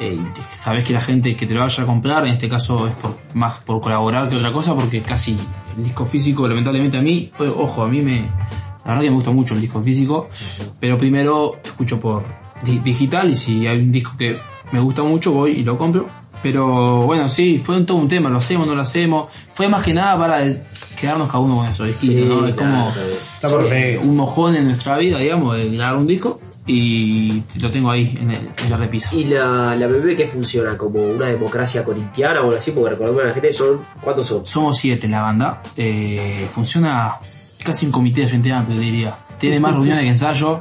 eh, 0.00 0.18
sabes 0.52 0.84
que 0.84 0.92
la 0.92 1.00
gente 1.00 1.34
que 1.36 1.46
te 1.46 1.54
lo 1.54 1.60
vaya 1.60 1.82
a 1.82 1.86
comprar, 1.86 2.26
en 2.26 2.34
este 2.34 2.48
caso 2.48 2.86
es 2.88 2.94
por, 2.94 3.16
más 3.34 3.58
por 3.58 3.80
colaborar 3.80 4.28
que 4.28 4.36
otra 4.36 4.52
cosa, 4.52 4.74
porque 4.74 5.00
casi 5.02 5.36
el 5.76 5.84
disco 5.84 6.06
físico, 6.06 6.46
lamentablemente 6.48 6.98
a 6.98 7.02
mí, 7.02 7.30
o- 7.38 7.44
ojo, 7.64 7.82
a 7.82 7.88
mí 7.88 8.00
me, 8.02 8.22
la 8.22 8.92
verdad 8.94 9.02
que 9.02 9.10
me 9.10 9.16
gusta 9.16 9.30
mucho 9.30 9.54
el 9.54 9.60
disco 9.60 9.82
físico, 9.82 10.28
pero 10.80 10.96
primero 10.98 11.56
escucho 11.64 12.00
por 12.00 12.22
di- 12.64 12.78
digital 12.78 13.30
y 13.30 13.36
si 13.36 13.66
hay 13.66 13.78
un 13.80 13.92
disco 13.92 14.12
que 14.18 14.36
me 14.72 14.80
gusta 14.80 15.02
mucho 15.02 15.32
voy 15.32 15.52
y 15.52 15.62
lo 15.62 15.76
compro. 15.78 16.06
Pero 16.40 17.02
bueno, 17.02 17.28
sí, 17.28 17.60
fue 17.64 17.76
un, 17.78 17.84
todo 17.84 17.96
un 17.98 18.06
tema, 18.06 18.30
lo 18.30 18.38
hacemos, 18.38 18.64
no 18.66 18.74
lo 18.76 18.82
hacemos. 18.82 19.26
Fue 19.48 19.68
más 19.68 19.82
que 19.82 19.92
nada 19.92 20.16
para 20.16 20.40
quedarnos 21.00 21.26
cada 21.26 21.40
uno 21.40 21.56
con 21.56 21.64
nuestro 21.64 21.84
destino, 21.86 22.22
Sí, 22.22 22.28
¿no? 22.28 22.46
Es 22.46 22.54
claro, 22.54 22.88
como 23.40 24.10
un 24.10 24.16
mojón 24.16 24.54
en 24.54 24.64
nuestra 24.66 24.96
vida, 24.98 25.18
digamos, 25.18 25.56
de 25.56 25.68
grabar 25.70 25.96
un 25.96 26.06
disco 26.06 26.40
y 26.68 27.42
lo 27.60 27.70
tengo 27.70 27.90
ahí 27.90 28.16
en, 28.20 28.30
el, 28.30 28.48
en 28.62 28.70
la 28.70 28.76
repisa. 28.76 29.14
¿Y 29.14 29.24
la, 29.24 29.74
la 29.74 29.86
BB 29.86 30.14
qué 30.14 30.28
funciona? 30.28 30.76
¿Como 30.76 31.02
una 31.02 31.26
democracia 31.26 31.82
corintiana 31.82 32.40
o 32.40 32.44
algo 32.44 32.56
así? 32.56 32.72
Porque 32.72 32.90
recordemos 32.90 33.22
que 33.22 33.28
la 33.28 33.34
gente 33.34 33.52
son... 33.52 33.80
¿Cuántos 34.02 34.26
son? 34.26 34.44
Somos 34.44 34.76
siete 34.76 35.06
en 35.06 35.12
la 35.12 35.22
banda. 35.22 35.62
Eh, 35.76 36.46
funciona 36.50 37.14
casi 37.64 37.86
un 37.86 37.92
comité 37.92 38.20
de 38.20 38.26
frente 38.26 38.52
amplio, 38.52 38.78
diría. 38.78 39.14
Tiene 39.38 39.58
más 39.58 39.72
reuniones 39.72 40.02
que 40.02 40.10
ensayo. 40.10 40.60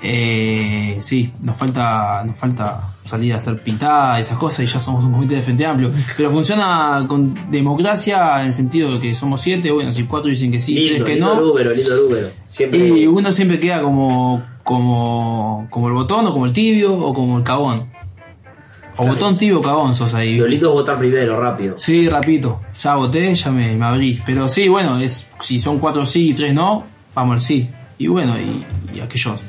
Eh, 0.00 0.98
sí, 1.00 1.32
nos 1.42 1.56
falta, 1.56 2.22
nos 2.24 2.36
falta 2.36 2.80
salir 3.04 3.32
a 3.32 3.38
hacer 3.38 3.60
pintada, 3.60 4.20
esas 4.20 4.38
cosas, 4.38 4.60
y 4.60 4.66
ya 4.66 4.78
somos 4.78 5.02
un 5.02 5.12
comité 5.12 5.34
de 5.34 5.42
frente 5.42 5.66
amplio. 5.66 5.90
Pero 6.16 6.30
funciona 6.30 7.04
con 7.08 7.50
democracia 7.50 8.40
en 8.40 8.46
el 8.46 8.52
sentido 8.52 8.92
de 8.92 9.00
que 9.00 9.14
somos 9.14 9.40
siete, 9.40 9.72
bueno, 9.72 9.90
si 9.90 10.04
cuatro 10.04 10.30
dicen 10.30 10.52
que 10.52 10.60
sí, 10.60 10.74
lindo, 10.74 10.90
tres 10.90 11.04
que 11.04 11.12
lindo 11.14 11.34
no. 11.34 11.40
número, 11.40 11.72
lindo 11.72 11.96
número. 11.96 12.28
Siempre... 12.44 12.78
Y 12.78 13.06
uno 13.06 13.32
siempre 13.32 13.58
queda 13.58 13.80
como, 13.80 14.42
como, 14.64 15.68
como 15.70 15.88
el 15.88 15.94
botón, 15.94 16.26
o 16.26 16.32
como 16.32 16.46
el 16.46 16.52
tibio, 16.52 16.92
o 16.98 17.14
como 17.14 17.38
el 17.38 17.44
cabón. 17.44 17.88
O 18.96 19.06
botón 19.06 19.36
tibio 19.36 19.58
o 19.58 19.62
cabón 19.62 19.92
sos 19.92 20.14
ahí. 20.14 20.36
Lo 20.38 20.46
lindo 20.46 20.68
es 20.68 20.74
votar 20.74 20.98
primero, 20.98 21.40
rápido. 21.40 21.76
Sí, 21.76 22.08
rapidito. 22.08 22.60
Ya 22.72 22.94
voté, 22.94 23.34
ya 23.34 23.50
me, 23.50 23.76
me 23.76 23.84
abrí. 23.84 24.22
Pero 24.24 24.48
sí, 24.48 24.68
bueno, 24.68 24.98
es 24.98 25.28
si 25.40 25.58
son 25.58 25.78
cuatro 25.78 26.06
sí 26.06 26.30
y 26.30 26.34
tres 26.34 26.54
no, 26.54 26.84
vamos 27.14 27.34
al 27.34 27.40
sí. 27.40 27.68
Y 27.98 28.06
bueno, 28.06 28.34
y, 28.38 28.96
y 28.96 29.00
aquellos. 29.00 29.40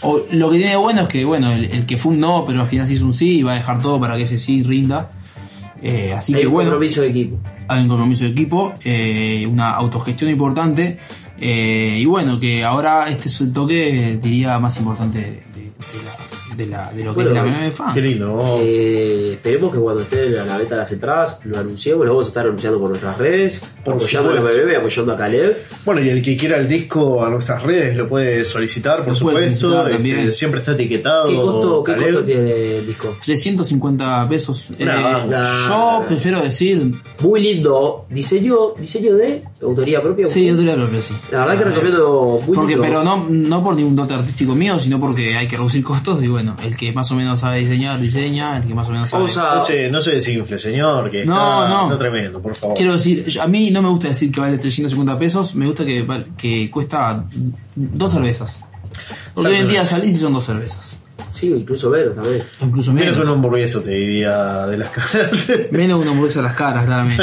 O, 0.00 0.20
lo 0.30 0.50
que 0.50 0.58
tiene 0.58 0.76
bueno 0.76 1.02
es 1.02 1.08
que, 1.08 1.24
bueno, 1.24 1.50
el, 1.50 1.64
el 1.64 1.86
que 1.86 1.96
fue 1.96 2.12
un 2.12 2.20
no, 2.20 2.44
pero 2.46 2.60
al 2.60 2.68
final 2.68 2.86
sí 2.86 2.94
es 2.94 3.02
un 3.02 3.12
sí 3.12 3.38
y 3.38 3.42
va 3.42 3.52
a 3.52 3.54
dejar 3.56 3.82
todo 3.82 4.00
para 4.00 4.16
que 4.16 4.22
ese 4.22 4.38
sí 4.38 4.62
rinda. 4.62 5.10
Eh, 5.82 6.12
así 6.12 6.34
Hay 6.34 6.42
que 6.42 6.46
un 6.46 6.54
bueno. 6.54 6.70
compromiso 6.70 7.00
de 7.02 7.08
equipo. 7.08 7.38
Hay 7.66 7.82
un 7.82 7.88
compromiso 7.88 8.24
de 8.24 8.30
equipo, 8.30 8.74
eh, 8.84 9.46
una 9.50 9.74
autogestión 9.74 10.30
importante. 10.30 10.98
Eh, 11.40 11.96
y 12.00 12.04
bueno, 12.06 12.38
que 12.38 12.64
ahora 12.64 13.08
este 13.08 13.28
es 13.28 13.40
el 13.40 13.52
toque, 13.52 14.18
diría, 14.22 14.58
más 14.58 14.76
importante 14.78 15.18
de, 15.18 15.26
de- 15.26 15.38
de 15.58 16.04
la- 16.04 16.18
de 16.56 16.66
la- 16.66 16.92
de 16.92 17.04
lo 17.04 17.14
que 17.14 17.22
Bueno, 17.22 17.44
es 17.46 17.64
la 17.66 17.70
Fan. 17.70 17.94
Qué 17.94 18.00
lindo. 18.00 18.58
Eh, 18.60 19.30
esperemos 19.34 19.72
que 19.72 19.78
cuando 19.78 20.02
esté 20.02 20.36
a 20.40 20.44
la 20.44 20.58
venta 20.58 20.74
las 20.74 20.90
entradas 20.90 21.38
lo 21.44 21.56
anunciemos, 21.56 22.04
lo 22.04 22.10
vamos 22.14 22.26
a 22.26 22.28
estar 22.30 22.44
anunciando 22.46 22.80
por 22.80 22.88
nuestras 22.90 23.16
redes, 23.16 23.62
Por 23.84 23.94
apoyando 23.94 24.30
a 24.30 24.34
la 24.34 24.40
supuesto. 24.40 24.66
BB, 24.66 24.76
apoyando 24.76 25.12
a 25.12 25.16
Caleb. 25.16 25.56
Bueno, 25.84 26.00
y 26.02 26.08
el 26.08 26.20
que 26.20 26.36
quiera 26.36 26.56
el 26.58 26.66
disco 26.66 27.24
a 27.24 27.28
nuestras 27.30 27.62
redes 27.62 27.94
lo 27.96 28.08
puede 28.08 28.44
solicitar, 28.44 28.98
por 29.04 29.10
Lo 29.10 29.14
supuesto. 29.14 29.40
solicitar 29.40 29.84
Este, 29.84 29.92
también. 29.94 30.32
siempre 30.32 30.58
está 30.58 30.72
etiquetado. 30.72 31.28
¿Qué 31.28 31.36
costo, 31.36 31.84
qué 31.84 31.92
Caleb. 31.92 32.10
costo 32.10 32.24
tiene 32.26 32.76
el 32.78 32.86
disco? 32.88 33.16
350 33.24 34.28
pesos. 34.28 34.66
Eh, 34.76 34.84
Nah, 34.84 35.68
yo 35.68 36.04
prefiero 36.08 36.42
decir 36.42 36.90
Muy 37.20 37.40
lindo, 37.40 38.06
diseño, 38.10 38.74
diseño 38.78 39.14
de 39.14 39.42
autoría 39.62 40.00
propia. 40.00 40.26
Sí, 40.26 40.48
autoría 40.48 40.74
propia, 40.74 41.00
sí. 41.02 41.14
La 41.32 41.40
verdad 41.40 41.58
que 41.58 41.64
recomiendo 41.64 42.40
muy 42.46 42.56
Porque, 42.56 42.76
pero 42.76 43.02
no, 43.02 43.26
no 43.28 43.64
por 43.64 43.74
ningún 43.76 43.96
dote 43.96 44.14
artístico 44.14 44.54
mío, 44.54 44.78
sino 44.78 45.00
porque 45.00 45.36
hay 45.36 45.48
que 45.48 45.56
reducir 45.56 45.82
costos 45.82 46.22
y 46.22 46.28
bueno, 46.28 46.54
el 46.62 46.76
que 46.76 46.92
más 46.92 47.10
o 47.10 47.14
menos 47.16 47.40
sabe 47.40 47.58
diseñar, 47.58 47.98
diseña, 48.00 48.56
el 48.58 48.64
que 48.64 48.74
más 48.74 48.88
o 48.88 48.92
menos 48.92 49.10
sabe... 49.10 49.24
No 49.24 49.60
se, 49.60 49.90
no 49.90 50.00
se 50.00 50.12
desinfle, 50.12 50.58
señor, 50.58 51.10
que 51.10 51.24
No, 51.24 51.34
está, 51.34 51.68
no. 51.68 51.84
está 51.86 51.98
tremendo, 51.98 52.40
por 52.40 52.54
favor. 52.54 52.76
Quiero 52.76 52.92
decir, 52.92 53.26
a 53.40 53.46
mí 53.46 53.70
no 53.70 53.82
me 53.82 53.88
gusta 53.88 54.08
decir 54.08 54.30
que 54.30 54.40
vale 54.40 54.58
350 54.58 55.18
pesos, 55.18 55.54
me 55.54 55.66
gusta 55.66 55.84
que, 55.84 56.02
val- 56.02 56.26
que 56.36 56.70
cuesta 56.70 57.24
dos 57.74 58.10
cervezas. 58.10 58.62
Porque 59.34 59.50
hoy 59.50 59.56
en 59.56 59.68
día 59.68 59.84
salís 59.84 60.14
y 60.16 60.18
son 60.18 60.32
dos 60.32 60.44
cervezas. 60.44 60.97
Sí, 61.38 61.46
incluso 61.56 61.88
menos 61.90 62.14
también. 62.14 62.42
Incluso 62.60 62.92
Menos 62.92 63.12
menos. 63.12 63.16
que 63.26 63.30
un 63.32 63.36
hamburgueso 63.36 63.80
te 63.80 63.90
diría 63.92 64.66
de 64.66 64.76
las 64.78 64.90
caras. 64.90 65.30
Menos 65.70 65.98
que 65.98 66.02
una 66.02 66.10
hamburguesa 66.10 66.40
a 66.40 66.42
las 66.42 66.54
caras, 66.56 66.84
claramente. 66.84 67.22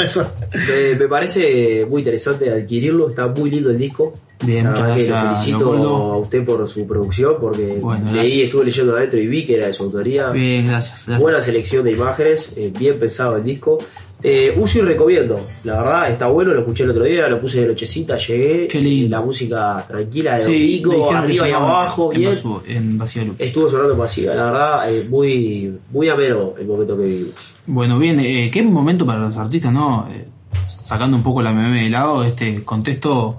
Me, 0.92 0.94
me 0.98 1.08
parece 1.08 1.84
muy 1.88 2.00
interesante 2.00 2.50
adquirirlo, 2.50 3.08
está 3.08 3.26
muy 3.26 3.50
lindo 3.50 3.70
el 3.70 3.76
disco. 3.78 4.14
Bien, 4.44 4.64
La 4.64 4.70
muchas 4.70 4.84
verdad 4.86 4.96
que 4.98 5.08
lo 5.08 5.14
gracias, 5.16 5.40
felicito 5.44 5.58
Leopoldo. 5.72 5.94
a 6.12 6.16
usted 6.18 6.44
por 6.44 6.68
su 6.68 6.86
producción, 6.86 7.34
porque 7.40 7.78
Bueno, 7.80 8.04
leí, 8.06 8.14
gracias. 8.16 8.38
estuve 8.44 8.64
leyendo 8.66 8.96
adentro 8.96 9.18
y 9.20 9.26
vi 9.26 9.46
que 9.46 9.54
era 9.56 9.66
de 9.66 9.72
su 9.72 9.82
autoría. 9.84 10.28
Bien, 10.30 10.66
gracias. 10.66 11.06
gracias. 11.06 11.20
Buena 11.20 11.40
selección 11.40 11.84
de 11.84 11.92
imágenes, 11.92 12.52
eh, 12.56 12.70
bien 12.78 12.98
pensado 12.98 13.36
el 13.36 13.44
disco. 13.44 13.78
Eh, 14.22 14.56
uso 14.58 14.78
y 14.78 14.82
recomiendo, 14.82 15.38
la 15.64 15.76
verdad 15.82 16.10
está 16.10 16.26
bueno, 16.28 16.52
lo 16.54 16.60
escuché 16.60 16.84
el 16.84 16.90
otro 16.90 17.04
día, 17.04 17.28
lo 17.28 17.38
puse 17.40 17.60
de 17.60 17.68
nochecita, 17.68 18.16
llegué, 18.16 18.66
y 18.72 19.08
la 19.08 19.20
música 19.20 19.84
tranquila 19.86 20.32
de 20.32 20.38
Sí, 20.38 20.80
domingo, 20.80 21.12
arriba 21.14 21.48
y 21.48 21.52
abajo, 21.52 22.12
en, 22.12 22.18
bien. 22.20 22.30
vaso- 22.32 22.62
en. 22.66 23.36
Estuvo 23.38 23.68
sonando 23.68 23.96
pasiva, 23.96 24.34
la 24.34 24.44
verdad, 24.46 24.90
eh, 24.92 25.06
muy, 25.08 25.78
muy 25.90 26.08
ameno 26.08 26.54
el 26.58 26.66
momento 26.66 26.96
que 26.96 27.04
vivimos. 27.04 27.34
Bueno, 27.66 27.98
bien, 27.98 28.18
eh, 28.20 28.50
qué 28.52 28.62
momento 28.62 29.04
para 29.04 29.18
los 29.18 29.36
artistas, 29.36 29.70
¿no? 29.72 30.08
Eh, 30.10 30.24
sacando 30.62 31.16
un 31.16 31.22
poco 31.22 31.42
la 31.42 31.52
meme 31.52 31.82
de 31.84 31.90
lado, 31.90 32.24
este 32.24 32.64
contexto 32.64 33.36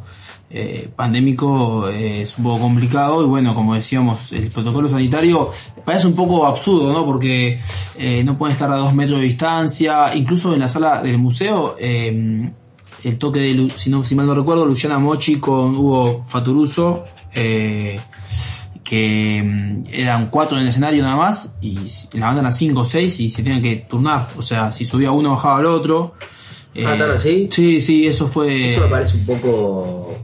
eh, 0.49 0.89
pandémico 0.95 1.89
eh, 1.89 2.21
es 2.21 2.37
un 2.37 2.45
poco 2.45 2.59
complicado 2.61 3.21
y 3.23 3.27
bueno, 3.27 3.53
como 3.53 3.73
decíamos, 3.73 4.31
el 4.31 4.49
protocolo 4.49 4.87
sanitario 4.87 5.49
parece 5.83 6.07
un 6.07 6.15
poco 6.15 6.45
absurdo, 6.45 6.93
¿no? 6.93 7.05
Porque 7.05 7.59
eh, 7.97 8.23
no 8.23 8.37
pueden 8.37 8.53
estar 8.53 8.71
a 8.71 8.77
dos 8.77 8.93
metros 8.93 9.19
de 9.19 9.25
distancia, 9.25 10.15
incluso 10.15 10.53
en 10.53 10.61
la 10.61 10.67
sala 10.69 11.01
del 11.01 11.17
museo, 11.17 11.75
eh, 11.79 12.49
el 13.03 13.17
toque 13.17 13.39
de, 13.39 13.71
si, 13.75 13.89
no, 13.89 14.03
si 14.03 14.15
mal 14.15 14.25
no 14.25 14.33
recuerdo, 14.33 14.65
Luciana 14.65 14.97
Mochi 14.99 15.37
con 15.39 15.75
Hugo 15.75 16.23
Faturuso, 16.27 17.03
eh, 17.33 17.99
que 18.83 19.43
mm, 19.43 19.81
eran 19.91 20.29
cuatro 20.29 20.55
en 20.57 20.63
el 20.63 20.69
escenario 20.69 21.03
nada 21.03 21.15
más 21.17 21.57
y 21.61 21.77
s- 21.85 22.07
la 22.17 22.27
banda 22.27 22.41
eran 22.41 22.53
cinco 22.53 22.81
o 22.81 22.85
seis 22.85 23.19
y 23.19 23.29
se 23.29 23.43
tenían 23.43 23.61
que 23.61 23.75
turnar, 23.89 24.29
o 24.37 24.41
sea, 24.41 24.71
si 24.71 24.85
subía 24.85 25.11
uno 25.11 25.31
bajaba 25.31 25.59
el 25.59 25.65
otro. 25.67 26.13
Ah, 26.85 26.95
¿tan 26.97 27.11
así? 27.11 27.47
Sí, 27.49 27.81
sí, 27.81 28.05
eso 28.07 28.27
fue... 28.27 28.67
Eso 28.67 28.81
me 28.81 28.87
parece 28.87 29.17
un 29.17 29.25
poco 29.25 30.15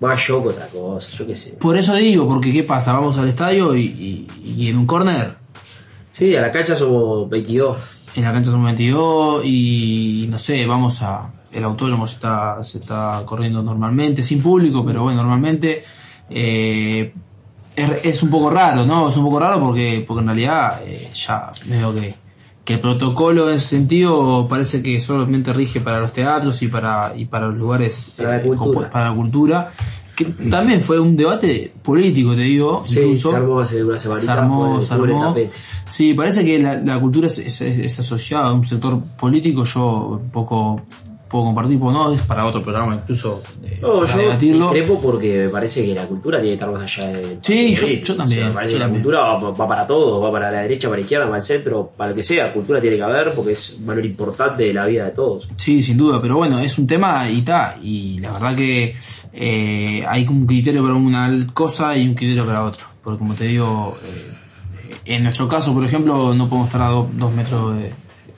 más 0.00 0.18
shock 0.20 0.42
que 0.44 0.48
otra 0.50 0.66
cosa, 0.68 1.16
yo 1.16 1.26
qué 1.26 1.34
sé. 1.36 1.50
Por 1.52 1.76
eso 1.76 1.94
digo, 1.94 2.28
porque 2.28 2.52
¿qué 2.52 2.62
pasa? 2.62 2.92
Vamos 2.94 3.16
al 3.18 3.28
estadio 3.28 3.74
y, 3.76 3.82
y- 3.84 4.26
y 4.56 4.68
en 4.70 4.78
un 4.78 4.86
corner. 4.86 5.36
Sí, 6.10 6.34
a 6.34 6.40
la 6.42 6.50
cancha 6.50 6.74
somos 6.74 7.28
22. 7.28 7.76
En 8.16 8.24
la 8.24 8.32
cancha 8.32 8.50
somos 8.50 8.66
22 8.66 9.42
y 9.44 10.26
no 10.30 10.38
sé, 10.38 10.66
vamos 10.66 11.00
a... 11.02 11.30
El 11.52 11.64
autódromo 11.64 12.06
se 12.06 12.14
está, 12.14 12.62
se 12.62 12.78
está 12.78 13.22
corriendo 13.26 13.62
normalmente, 13.62 14.22
sin 14.22 14.40
público, 14.42 14.84
pero 14.86 15.02
bueno, 15.02 15.22
normalmente 15.22 15.82
eh, 16.28 17.12
es, 17.74 17.90
es 18.04 18.22
un 18.22 18.30
poco 18.30 18.50
raro, 18.50 18.84
¿no? 18.86 19.08
Es 19.08 19.16
un 19.16 19.24
poco 19.24 19.40
raro 19.40 19.60
porque, 19.60 20.04
porque 20.06 20.20
en 20.20 20.26
realidad 20.28 20.80
eh, 20.84 21.10
ya 21.12 21.50
veo 21.66 21.92
que, 21.94 22.14
que 22.64 22.74
el 22.74 22.80
protocolo 22.80 23.48
en 23.48 23.56
ese 23.56 23.68
sentido 23.68 24.46
parece 24.48 24.82
que 24.82 25.00
solamente 25.00 25.52
rige 25.52 25.80
para 25.80 26.00
los 26.00 26.12
teatros 26.12 26.62
y 26.62 26.68
para, 26.68 27.12
y 27.16 27.24
para 27.24 27.48
los 27.48 27.56
lugares 27.58 28.12
Para 28.16 28.28
la 28.30 28.36
eh, 28.36 28.42
cultura. 28.42 28.88
compu- 28.88 28.90
para 28.90 29.08
la 29.10 29.14
cultura. 29.16 29.68
Que 30.14 30.26
también 30.26 30.82
fue 30.82 31.00
un 31.00 31.16
debate 31.16 31.72
político, 31.82 32.34
te 32.34 32.42
digo. 32.42 32.82
Sí, 32.86 33.00
incluso. 33.00 33.30
se 33.30 33.36
armó 33.38 33.60
hace 33.60 33.82
una 33.82 33.96
semanita, 33.96 34.26
Se 34.34 34.38
armó, 34.38 34.82
se 34.82 34.92
armó. 34.94 35.34
Sí, 35.86 36.12
parece 36.12 36.44
que 36.44 36.58
la, 36.58 36.74
la 36.76 37.00
cultura 37.00 37.26
es- 37.28 37.38
es- 37.38 37.60
es 37.62 37.98
asociada 37.98 38.48
a 38.48 38.52
un 38.52 38.66
sector 38.66 39.00
político. 39.18 39.64
Yo 39.64 40.20
un 40.22 40.30
poco 40.30 40.82
puedo 41.30 41.44
compartir, 41.44 41.78
pues 41.78 41.92
no, 41.94 42.12
es 42.12 42.22
para 42.22 42.44
otro 42.44 42.62
programa 42.62 42.96
incluso 42.96 43.40
de, 43.62 43.78
No, 43.80 44.00
para 44.00 44.12
yo 44.12 44.18
debatirlo. 44.18 44.72
discrepo 44.72 45.00
porque 45.00 45.44
me 45.44 45.48
parece 45.48 45.84
que 45.86 45.94
la 45.94 46.04
cultura 46.06 46.38
tiene 46.40 46.50
que 46.56 46.64
estar 46.64 46.70
más 46.70 46.82
allá 46.82 47.08
de. 47.12 47.38
Sí, 47.40 47.74
yo- 48.02 48.16
también, 48.16 48.46
me 48.48 48.52
parece 48.52 48.72
yo 48.72 48.78
que 48.80 48.84
la 48.84 48.90
cultura 48.90 49.20
va, 49.20 49.50
va 49.52 49.68
para 49.68 49.86
todo, 49.86 50.20
va 50.20 50.32
para 50.32 50.50
la 50.50 50.62
derecha, 50.62 50.88
para 50.88 50.96
la 50.98 51.02
izquierda, 51.02 51.26
para 51.26 51.36
el 51.36 51.42
centro, 51.42 51.92
para 51.96 52.10
lo 52.10 52.16
que 52.16 52.22
sea. 52.22 52.52
Cultura 52.52 52.80
tiene 52.80 52.96
que 52.96 53.02
haber 53.04 53.32
porque 53.34 53.52
es 53.52 53.76
un 53.78 53.86
valor 53.86 54.04
importante 54.04 54.64
de 54.64 54.74
la 54.74 54.86
vida 54.86 55.04
de 55.04 55.10
todos. 55.12 55.48
Sí, 55.56 55.80
sin 55.82 55.96
duda, 55.96 56.20
pero 56.20 56.36
bueno, 56.36 56.58
es 56.58 56.76
un 56.78 56.86
tema 56.86 57.28
y 57.30 57.38
está. 57.38 57.76
Y 57.80 58.18
la 58.18 58.32
verdad 58.32 58.56
que 58.56 58.94
eh, 59.32 60.04
hay 60.08 60.26
un 60.26 60.46
criterio 60.46 60.82
para 60.82 60.94
una 60.94 61.46
cosa 61.54 61.96
y 61.96 62.08
un 62.08 62.14
criterio 62.14 62.44
para 62.44 62.64
otro. 62.64 62.84
Porque 63.02 63.18
como 63.18 63.34
te 63.34 63.44
digo, 63.44 63.96
eh, 64.04 64.32
en 65.06 65.22
nuestro 65.22 65.48
caso, 65.48 65.72
por 65.72 65.84
ejemplo, 65.84 66.34
no 66.34 66.48
podemos 66.48 66.68
estar 66.68 66.82
a 66.82 66.88
do- 66.90 67.08
dos 67.14 67.32
metros 67.32 67.74
de 67.76 67.92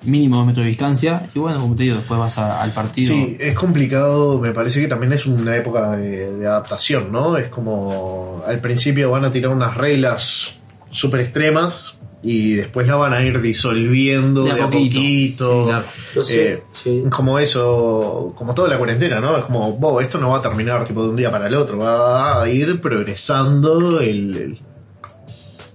mínimo 0.04 0.36
dos 0.36 0.46
metros 0.46 0.64
de 0.64 0.68
distancia. 0.70 1.28
Y 1.34 1.38
bueno, 1.38 1.60
como 1.60 1.74
te 1.76 1.84
digo, 1.84 1.96
después 1.96 2.18
vas 2.18 2.38
a- 2.38 2.62
al 2.62 2.70
partido. 2.72 3.12
Sí, 3.14 3.36
es 3.40 3.54
complicado, 3.54 4.38
me 4.40 4.52
parece 4.52 4.80
que 4.80 4.88
también 4.88 5.12
es 5.12 5.26
una 5.26 5.56
época 5.56 5.92
de, 5.96 6.32
de 6.38 6.46
adaptación, 6.46 7.10
¿no? 7.12 7.36
Es 7.36 7.48
como 7.48 8.42
al 8.46 8.60
principio 8.60 9.10
van 9.10 9.24
a 9.24 9.32
tirar 9.32 9.50
unas 9.52 9.76
reglas 9.76 10.56
súper 10.90 11.20
extremas 11.20 11.94
y 12.24 12.52
después 12.52 12.86
la 12.86 12.94
van 12.94 13.12
a 13.14 13.22
ir 13.24 13.40
disolviendo 13.40 14.44
de, 14.44 14.54
De 14.54 14.60
a 14.60 14.64
a 14.64 14.70
poquito. 14.70 14.96
poquito. 14.96 15.62
Sí, 15.64 15.68
claro. 15.68 15.84
Yo 16.14 16.22
Eh, 16.30 16.62
sí. 16.70 17.02
Como 17.10 17.38
eso, 17.40 18.32
como 18.36 18.54
toda 18.54 18.68
la 18.68 18.78
cuarentena, 18.78 19.20
¿no? 19.20 19.36
Es 19.38 19.44
como, 19.44 19.72
"Bo, 19.72 20.00
esto 20.00 20.18
no 20.18 20.28
va 20.30 20.38
a 20.38 20.42
terminar 20.42 20.84
tipo 20.84 21.02
de 21.02 21.08
un 21.10 21.16
día 21.16 21.30
para 21.32 21.48
el 21.48 21.54
otro, 21.54 21.78
va 21.78 22.40
a 22.42 22.48
ir 22.48 22.80
progresando 22.80 23.98
el, 24.00 24.36
el, 24.36 24.58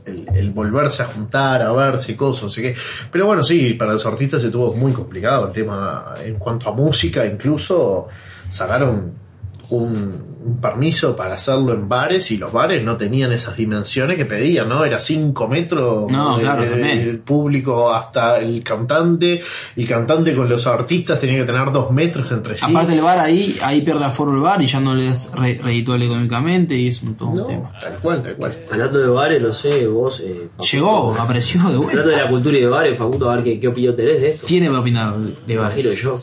el- 0.07 0.51
volverse 0.51 1.03
a 1.03 1.07
juntar, 1.07 1.61
a 1.61 1.71
verse, 1.71 2.15
cosas, 2.15 2.43
no 2.43 2.49
sé 2.49 2.61
qué. 2.61 2.75
Pero 3.11 3.25
bueno, 3.27 3.43
sí, 3.43 3.73
para 3.73 3.93
los 3.93 4.05
artistas 4.05 4.41
se 4.41 4.49
tuvo 4.49 4.73
muy 4.73 4.91
complicado 4.93 5.47
el 5.47 5.51
tema 5.53 6.13
en 6.23 6.35
cuanto 6.35 6.69
a 6.69 6.73
música, 6.73 7.25
incluso 7.25 8.07
sacaron 8.49 9.26
un, 9.69 10.37
un 10.45 10.61
permiso 10.61 11.15
para 11.15 11.33
hacerlo 11.33 11.73
en 11.73 11.89
bares 11.89 12.31
y 12.31 12.37
los 12.37 12.53
bares 12.53 12.81
no 12.83 12.95
tenían 12.95 13.31
esas 13.33 13.57
dimensiones 13.57 14.15
que 14.15 14.25
pedían, 14.25 14.69
¿no? 14.69 14.85
Era 14.85 14.97
5 14.99 15.47
metros 15.49 16.09
No, 16.09 16.37
de- 16.37 16.43
claro, 16.43 16.61
de- 16.63 16.69
también. 16.69 17.05
del 17.05 17.19
público 17.19 17.93
hasta 17.93 18.37
el 18.37 18.63
cantante, 18.63 19.41
y 19.75 19.85
cantante 19.85 20.33
con 20.33 20.47
los 20.47 20.65
artistas 20.67 21.19
tenía 21.19 21.39
que 21.39 21.43
tener 21.51 21.69
2 21.71 21.91
metros 21.91 22.31
entre 22.31 22.55
sí. 22.55 22.65
Aparte 22.67 22.93
el 22.93 23.01
bar 23.01 23.19
ahí, 23.19 23.57
ahí 23.61 23.81
pierde 23.81 24.05
aforo 24.05 24.33
el 24.33 24.39
bar 24.39 24.61
y 24.61 24.67
ya 24.67 24.79
no 24.79 24.95
le 24.95 25.09
es 25.09 25.29
re- 25.33 25.59
redituable 25.61 26.05
económicamente 26.05 26.75
y 26.75 26.87
es 26.87 27.01
un, 27.03 27.15
todo 27.15 27.29
un 27.29 27.45
tema. 27.45 27.71
Tal 27.81 27.95
cual, 27.97 28.23
tal 28.23 28.35
cual. 28.35 28.55
Hablando 28.71 28.99
de 28.99 29.07
bares, 29.09 29.41
no 29.41 29.51
sé, 29.53 29.85
vos. 29.87 30.21
eh, 30.21 30.47
Facundo, 30.51 30.63
Llegó, 30.71 31.15
apareció 31.19 31.59
de 31.61 31.65
Hablando 31.67 31.87
de 31.89 32.03
vuelta. 32.03 32.23
la 32.23 32.29
cultura 32.29 32.57
y 32.57 32.61
de 32.61 32.67
bares, 32.67 32.97
Facundo, 32.97 33.29
a 33.29 33.35
ver 33.35 33.43
qué, 33.43 33.59
qué 33.59 33.67
opinión 33.67 33.95
tenés 33.97 34.21
de 34.21 34.29
esto. 34.29 34.47
Tiene 34.47 34.67
que 34.69 34.75
opinar 34.77 35.13
de 35.17 35.33
Me 35.45 35.53
imagino 35.55 35.89
bares. 35.89 36.01
yo. 36.01 36.17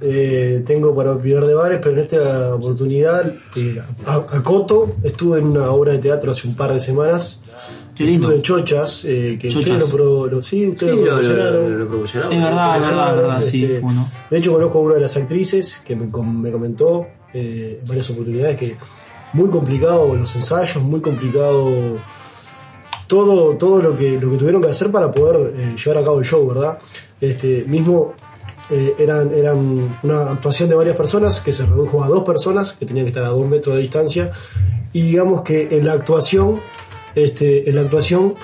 Eh, 0.00 0.62
tengo 0.66 0.94
para 0.94 1.12
opinar 1.12 1.44
de 1.44 1.54
bares, 1.54 1.78
pero 1.82 1.94
en 1.96 2.00
esta 2.02 2.54
oportunidad 2.54 2.87
eh, 2.90 3.80
a- 4.06 4.14
acoto, 4.36 4.94
estuve 5.04 5.38
en 5.38 5.46
una 5.46 5.70
obra 5.70 5.92
de 5.92 5.98
teatro 5.98 6.30
hace 6.32 6.48
un 6.48 6.54
par 6.54 6.72
de 6.72 6.80
semanas. 6.80 7.40
Qué 7.94 8.04
lindo. 8.04 8.28
de 8.30 8.40
Chochas, 8.42 9.04
eh, 9.06 9.36
que 9.40 9.48
Chochas. 9.48 9.70
ustedes 9.72 9.90
lo, 9.90 9.96
pro- 9.96 10.26
lo- 10.28 10.40
sí, 10.42 10.68
ustedes 10.68 10.92
Sí, 10.92 10.98
lo 11.00 11.04
lo, 11.04 11.10
lo, 11.16 11.18
promocionaron. 11.20 11.72
lo- 11.72 11.78
lo 11.78 11.86
promocionamos. 11.88 12.34
Es 12.36 12.42
verdad, 12.42 12.78
es 12.78 12.86
verdad, 12.86 13.08
es 13.10 13.16
verdad, 13.16 13.40
sí. 13.42 13.64
Este, 13.64 13.80
Bueno. 13.80 14.08
De 14.30 14.38
hecho, 14.38 14.52
conozco 14.52 14.78
a 14.78 14.82
una 14.82 14.94
de 14.94 15.00
las 15.00 15.16
actrices 15.16 15.82
que 15.84 15.96
me, 15.96 16.08
com- 16.10 16.40
me 16.40 16.52
comentó 16.52 17.06
eh, 17.34 17.78
en 17.82 17.88
varias 17.88 18.08
oportunidades 18.10 18.56
que 18.56 18.76
muy 19.32 19.50
complicado 19.50 20.14
los 20.14 20.34
ensayos, 20.36 20.80
muy 20.82 21.00
complicado 21.00 21.98
todo, 23.06 23.56
todo 23.56 23.80
lo 23.82 23.96
que 23.96 24.12
lo 24.20 24.30
que 24.30 24.36
tuvieron 24.36 24.60
que 24.62 24.68
hacer 24.68 24.90
para 24.92 25.10
poder 25.10 25.52
eh, 25.56 25.74
llevar 25.82 26.02
a 26.02 26.04
cabo 26.04 26.18
el 26.18 26.24
show, 26.24 26.46
¿verdad? 26.46 26.78
Este 27.20 27.64
mismo 27.66 28.14
eh, 28.70 28.94
eran, 28.98 29.32
eran 29.32 29.96
una 30.02 30.30
actuación 30.32 30.68
de 30.68 30.74
varias 30.74 30.96
personas 30.96 31.40
que 31.40 31.52
se 31.52 31.64
redujo 31.66 32.02
a 32.04 32.08
dos 32.08 32.24
personas 32.24 32.72
que 32.72 32.84
tenían 32.86 33.04
que 33.06 33.10
estar 33.10 33.24
a 33.24 33.28
dos 33.28 33.46
metros 33.46 33.74
de 33.76 33.82
distancia 33.82 34.30
y 34.92 35.02
digamos 35.02 35.42
que 35.42 35.68
en 35.70 35.86
la 35.86 35.92
actuación, 35.92 36.60
este, 37.14 37.68
en 37.68 37.74
la 37.76 37.82
actuación 37.82 38.34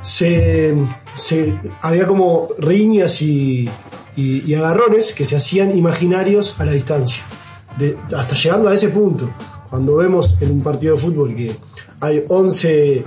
se, 0.00 0.76
se- 1.14 1.58
había 1.82 2.06
como 2.06 2.48
riñas 2.58 3.20
y, 3.22 3.68
y- 4.16 4.42
y 4.46 4.54
agarrones 4.54 5.12
que 5.12 5.24
se 5.24 5.36
hacían 5.36 5.76
imaginarios 5.76 6.58
a 6.60 6.64
la 6.64 6.72
distancia, 6.72 7.22
hasta 8.16 8.34
llegando 8.34 8.68
a 8.68 8.74
ese 8.74 8.88
punto. 8.88 9.32
Cuando 9.68 9.96
vemos 9.96 10.36
en 10.40 10.50
un 10.50 10.62
partido 10.62 10.94
de 10.96 11.00
fútbol 11.00 11.34
que 11.36 11.54
hay 12.00 12.24
11 12.28 13.04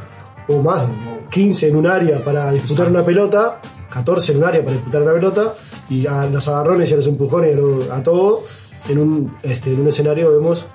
o 0.48 0.60
más, 0.62 0.84
o 0.86 1.30
15 1.30 1.68
en 1.70 1.76
un 1.76 1.88
área 1.88 2.24
para 2.24 2.52
disputar 2.52 2.88
una 2.90 3.04
pelota, 3.04 3.60
14 3.90 4.32
en 4.32 4.38
un 4.40 4.44
área 4.46 4.62
para 4.64 4.74
disputar 4.78 5.02
una 5.04 5.14
pelota, 5.14 5.54
y 5.90 6.08
a 6.08 6.26
los 6.28 6.48
agarrones 6.48 6.90
y 6.90 6.94
a 6.94 6.98
los 6.98 7.08
empujones 7.08 7.56
a, 7.56 7.60
lo- 7.60 7.94
a 7.94 8.02
todo, 8.04 8.42
en 8.90 8.98
un, 8.98 9.34
este, 9.44 9.72
en 9.72 9.80
un 9.82 9.88
escenario 9.88 10.32
vemos 10.32 10.66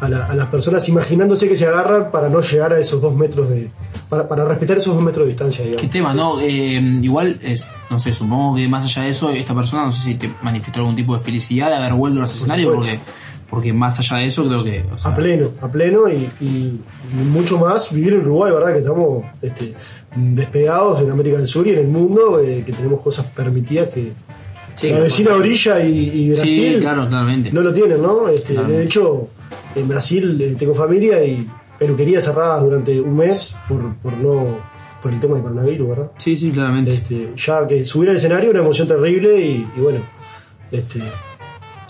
a, 0.00 0.08
la- 0.08 0.26
a 0.26 0.34
las 0.36 0.46
personas 0.48 0.88
imaginándose 0.88 1.48
que 1.48 1.56
se 1.56 1.66
agarran 1.66 2.10
para 2.10 2.28
no 2.28 2.40
llegar 2.40 2.72
a 2.72 2.78
esos 2.78 3.00
dos 3.00 3.14
metros 3.14 3.48
de. 3.48 3.70
para, 4.08 4.28
para 4.28 4.44
respetar 4.44 4.76
esos 4.76 4.94
dos 4.94 5.02
metros 5.02 5.24
de 5.24 5.30
distancia, 5.30 5.64
digamos. 5.64 5.82
Qué 5.82 5.88
tema, 5.88 6.14
¿no? 6.14 6.40
Eh, 6.40 6.80
igual, 7.02 7.38
es, 7.42 7.66
no 7.90 7.98
sé, 7.98 8.12
supongo 8.12 8.54
que 8.56 8.68
más 8.68 8.84
allá 8.84 9.02
de 9.02 9.08
eso, 9.10 9.30
esta 9.30 9.54
persona 9.54 9.84
no 9.84 9.90
sé 9.92 10.00
si 10.02 10.14
te 10.14 10.32
manifestó 10.42 10.78
algún 10.80 10.94
tipo 10.94 11.14
de 11.14 11.20
felicidad 11.20 11.68
de 11.70 11.74
haber 11.76 11.94
vuelto 11.94 12.18
a 12.20 12.22
los 12.22 12.36
escenarios, 12.36 12.72
porque, 12.74 13.00
porque 13.50 13.72
más 13.72 13.98
allá 13.98 14.18
de 14.18 14.26
eso 14.26 14.46
creo 14.46 14.62
que... 14.62 14.84
o 14.94 14.98
sea, 14.98 15.10
A 15.10 15.14
pleno, 15.14 15.48
a 15.60 15.68
pleno 15.68 16.08
y, 16.08 16.28
y 16.40 16.80
mucho 17.14 17.58
más 17.58 17.92
vivir 17.92 18.12
en 18.14 18.20
Uruguay, 18.20 18.52
¿verdad? 18.52 18.72
Que 18.74 18.78
estamos 18.78 19.24
este, 19.42 19.74
despegados 20.14 21.00
en 21.02 21.10
América 21.10 21.36
del 21.38 21.46
Sur 21.46 21.66
y 21.66 21.70
en 21.70 21.78
el 21.78 21.88
mundo, 21.88 22.40
eh, 22.40 22.62
que 22.64 22.72
tenemos 22.72 23.00
cosas 23.02 23.26
permitidas 23.26 23.88
que 23.88 24.12
Sí, 24.76 24.90
la 24.90 25.00
vecina 25.00 25.34
orilla 25.34 25.80
y, 25.84 26.10
y 26.14 26.28
Brasil 26.30 26.74
Sí, 26.74 26.80
claro, 26.80 27.08
claramente. 27.08 27.50
no 27.52 27.62
lo 27.62 27.72
tienen, 27.74 28.00
¿no? 28.02 28.28
Este, 28.28 28.52
Claro. 28.54 28.68
De 28.68 28.84
hecho, 28.84 29.28
en 29.74 29.88
Brasil 29.88 30.40
eh, 30.40 30.54
tengo 30.58 30.74
familia 30.74 31.24
y 31.24 31.48
peluquerías 31.78 32.24
cerradas 32.24 32.62
durante 32.62 33.00
un 33.00 33.16
mes 33.16 33.54
por, 33.68 33.96
por 33.96 34.16
no 34.18 34.76
por 35.02 35.12
el 35.12 35.20
tema 35.20 35.34
del 35.34 35.42
coronavirus, 35.44 35.88
¿verdad? 35.88 36.12
Sí, 36.18 36.36
sí, 36.36 36.50
claramente. 36.50 36.92
Este, 36.92 37.32
ya 37.36 37.66
que 37.66 37.84
subir 37.84 38.10
al 38.10 38.16
escenario 38.16 38.46
es 38.48 38.50
una 38.54 38.60
emoción 38.60 38.88
terrible 38.88 39.38
y, 39.40 39.66
y 39.76 39.80
bueno, 39.80 40.00
este, 40.72 41.00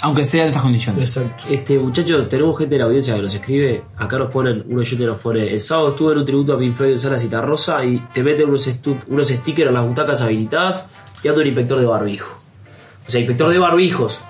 Aunque 0.02 0.24
sea 0.24 0.42
en 0.42 0.48
estas 0.50 0.62
condiciones. 0.62 1.02
exacto. 1.16 1.44
Este, 1.48 1.78
muchachos, 1.78 2.28
tenemos 2.28 2.58
gente 2.58 2.74
de 2.74 2.78
la 2.80 2.84
audiencia 2.84 3.14
que 3.16 3.22
nos 3.22 3.32
escribe. 3.34 3.82
Acá 3.96 4.18
nos 4.18 4.30
ponen, 4.30 4.64
uno 4.68 4.80
oyente 4.80 5.06
nos 5.06 5.18
pone: 5.18 5.50
El 5.52 5.60
sábado 5.60 5.90
estuve 5.90 6.12
en 6.12 6.18
un 6.18 6.24
tributo 6.24 6.52
a 6.54 6.58
Pink 6.58 6.76
Floyd 6.76 6.92
en 6.92 6.98
Sala 6.98 7.18
Citarrosa 7.18 7.84
y 7.84 7.98
te 8.12 8.22
meten 8.22 8.48
unos, 8.48 8.68
estu- 8.68 8.96
unos 9.08 9.28
stickers 9.28 9.68
en 9.68 9.74
las 9.74 9.86
butacas 9.86 10.20
habilitadas 10.20 10.88
y 11.22 11.28
ando 11.28 11.40
un 11.40 11.46
inspector 11.46 11.78
de 11.80 11.86
barbijo. 11.86 12.36
O 13.06 13.10
sea, 13.10 13.20
inspector 13.20 13.48
de 13.50 13.58
barbijos. 13.58 14.20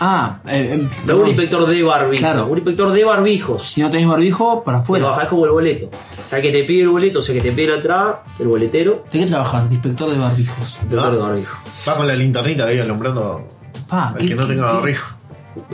Ah, 0.00 0.38
eh, 0.46 0.86
eh, 1.08 1.12
un 1.12 1.26
inspector 1.26 1.66
de 1.66 1.82
barbijos. 1.82 2.18
Claro. 2.20 2.46
Un 2.46 2.58
inspector 2.58 2.92
de 2.92 3.02
barbijos. 3.04 3.64
Si 3.64 3.80
no 3.80 3.90
tenés 3.90 4.06
barbijo, 4.06 4.62
para 4.62 4.78
afuera. 4.78 5.08
bajás 5.08 5.26
como 5.26 5.44
el 5.44 5.50
boleto. 5.50 5.86
O 5.86 6.28
sea, 6.30 6.40
que 6.40 6.52
te 6.52 6.62
pide 6.62 6.82
el 6.82 6.88
boleto, 6.90 7.18
o 7.18 7.22
sea, 7.22 7.34
que 7.34 7.40
te 7.40 7.50
pide 7.50 7.68
la 7.68 7.74
entrada, 7.78 8.22
el 8.38 8.46
boletero, 8.46 9.02
¿De 9.10 9.18
qué 9.18 9.26
trabajas? 9.26 9.68
De 9.68 9.74
inspector 9.74 10.08
de 10.10 10.18
barbijos. 10.18 10.78
inspector 10.82 11.10
de 11.10 11.18
barbijo. 11.18 11.58
Va 11.88 11.96
con 11.96 12.06
la 12.06 12.14
linternita 12.14 12.66
ahí 12.66 12.78
alumbrando 12.78 13.44
Ah, 13.90 14.10
al 14.10 14.18
¿qué- 14.18 14.28
que 14.28 14.34
no 14.36 14.42
qué- 14.42 14.48
tenga 14.54 14.68
qué- 14.68 14.74
barrijo. 14.74 15.14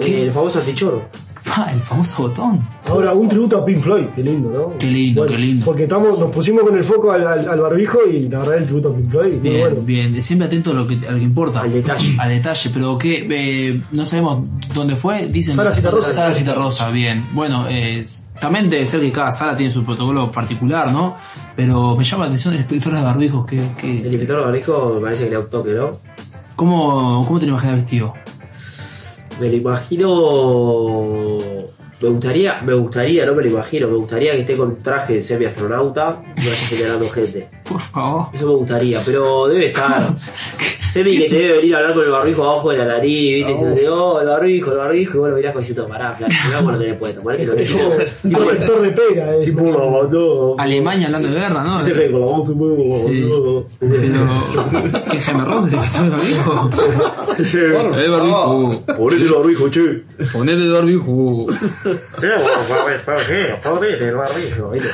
Eh, 0.00 0.22
el 0.22 0.32
famoso 0.32 0.58
antichoro. 0.60 1.02
Ah, 1.46 1.70
el 1.72 1.80
famoso 1.80 2.22
botón. 2.24 2.60
Ahora, 2.88 3.12
un 3.12 3.28
tributo 3.28 3.58
a 3.58 3.64
Pink 3.64 3.80
Floyd, 3.80 4.06
qué 4.14 4.22
lindo, 4.22 4.50
¿no? 4.50 4.78
Qué 4.78 4.86
lindo, 4.86 5.26
qué 5.26 5.36
lindo. 5.38 5.64
Porque 5.64 5.84
estamos, 5.84 6.18
nos 6.18 6.30
pusimos 6.30 6.64
con 6.64 6.74
el 6.76 6.82
foco 6.82 7.12
al, 7.12 7.26
al- 7.26 7.48
al 7.48 7.60
barbijo 7.60 7.98
y 8.10 8.28
la 8.28 8.40
verdad 8.40 8.58
el 8.58 8.64
tributo 8.64 8.90
a 8.90 8.96
Pink 8.96 9.10
Floyd, 9.10 9.32
muy 9.34 9.38
Bien, 9.40 9.60
bueno. 9.60 9.76
bien, 9.82 10.22
siempre 10.22 10.46
atento 10.48 10.70
a 10.70 10.74
lo 10.74 10.86
que, 10.86 10.94
a 11.06 11.10
lo 11.12 11.18
que 11.18 11.24
importa. 11.24 11.60
Al 11.60 11.72
detalle. 11.72 12.16
Al 12.18 12.28
detalle, 12.30 12.70
pero 12.72 12.96
que 12.98 13.26
eh, 13.30 13.80
no 13.92 14.04
sabemos 14.06 14.48
dónde 14.74 14.96
fue, 14.96 15.26
dicen. 15.26 15.54
Sala 15.54 15.70
Citarrosa. 15.72 16.12
Sala 16.12 16.34
Citarrosa, 16.34 16.90
bien. 16.90 17.26
Bueno, 17.32 17.66
eh, 17.68 18.02
también 18.40 18.68
debe 18.70 18.86
ser 18.86 19.00
que 19.00 19.12
cada 19.12 19.30
sala 19.30 19.56
tiene 19.56 19.70
su 19.70 19.84
protocolo 19.84 20.32
particular, 20.32 20.90
¿no? 20.92 21.16
Pero 21.54 21.94
me 21.96 22.04
llama 22.04 22.24
la 22.24 22.28
atención 22.30 22.54
el 22.54 22.60
inspector 22.60 22.94
de 22.94 23.00
barbijos, 23.02 23.46
que, 23.46 23.58
El 23.82 24.06
inspector 24.06 24.38
de 24.38 24.44
barbijo 24.44 24.92
me 24.96 25.00
parece 25.02 25.24
que 25.24 25.30
le 25.30 25.36
da 25.36 25.42
un 25.42 25.50
toque, 25.50 25.72
¿no? 25.72 25.90
¿cómo, 26.56 27.24
¿cómo 27.26 27.38
te 27.40 27.46
lo 27.46 27.52
imaginas 27.52 27.76
vestido? 27.76 28.14
Me 29.40 29.48
lo 29.48 29.56
imagino. 29.56 31.38
Me 32.00 32.08
gustaría, 32.10 32.60
me 32.60 32.74
gustaría, 32.74 33.24
no 33.24 33.34
me 33.34 33.42
lo 33.44 33.48
imagino, 33.50 33.88
me 33.88 33.94
gustaría 33.94 34.32
que 34.32 34.40
esté 34.40 34.56
con 34.56 34.76
traje 34.82 35.14
de 35.14 35.22
semi-astronauta 35.22 36.22
y 36.36 36.40
vaya 36.40 36.54
señalando 36.54 37.08
gente. 37.08 37.48
Por 37.64 37.80
favor. 37.80 38.26
Eso 38.34 38.46
me 38.48 38.54
gustaría, 38.54 39.00
pero 39.06 39.46
debe 39.46 39.66
estar. 39.70 40.06
Semi 40.94 41.18
que 41.18 41.28
te 41.28 41.34
debe 41.34 41.54
venir 41.54 41.74
a 41.74 41.78
hablar 41.78 41.94
con 41.94 42.04
el 42.04 42.10
barbijo 42.10 42.44
abajo 42.44 42.70
de 42.70 42.78
la 42.78 42.84
nariz, 42.84 43.44
¿viste? 43.46 43.50
Y 43.50 43.70
dice, 43.70 43.88
oh, 43.88 44.20
el 44.20 44.28
barbijo, 44.28 44.70
el 44.70 44.76
barbijo, 44.76 45.16
y 45.16 45.18
bueno, 45.18 45.34
mirás 45.34 45.52
con 45.52 45.60
diciendo, 45.60 45.88
pará, 45.88 46.16
mirá 46.20 46.58
cómo 46.58 46.70
no 46.70 46.78
tenés 46.78 46.98
puesto, 46.98 47.20
que 47.24 47.42
Es 47.42 47.50
tenés 47.50 47.72
como 47.72 47.88
un 48.22 48.32
protector 48.32 48.80
de 48.80 48.90
pega, 48.92 49.34
es. 49.34 49.56
Lo. 49.56 50.54
Alemania 50.56 51.06
hablando 51.06 51.28
de 51.30 51.34
guerra, 51.34 51.64
¿no? 51.64 51.84
Que 51.84 52.12
con 52.12 52.20
la 52.20 52.26
voz 52.26 52.48
un 52.48 52.58
poco. 52.60 53.66
Pero, 53.80 55.02
¿qué 55.10 55.18
Jaime 55.18 55.44
Ross 55.44 55.66
el 55.66 55.74
inspector 55.74 56.04
de 56.04 56.10
barbijo? 56.10 56.70
Sí. 57.42 57.58
El 57.58 58.10
barbijo. 58.12 58.82
Ponete 58.96 59.22
el 59.24 59.32
barbijo, 59.32 59.68
che. 59.70 60.04
Ponete 60.32 60.62
el 60.62 60.72
barbijo. 60.72 61.46
Sí, 62.20 62.28
ponete 63.64 64.04
el 64.04 64.14
barbijo, 64.14 64.70
¿viste? 64.70 64.90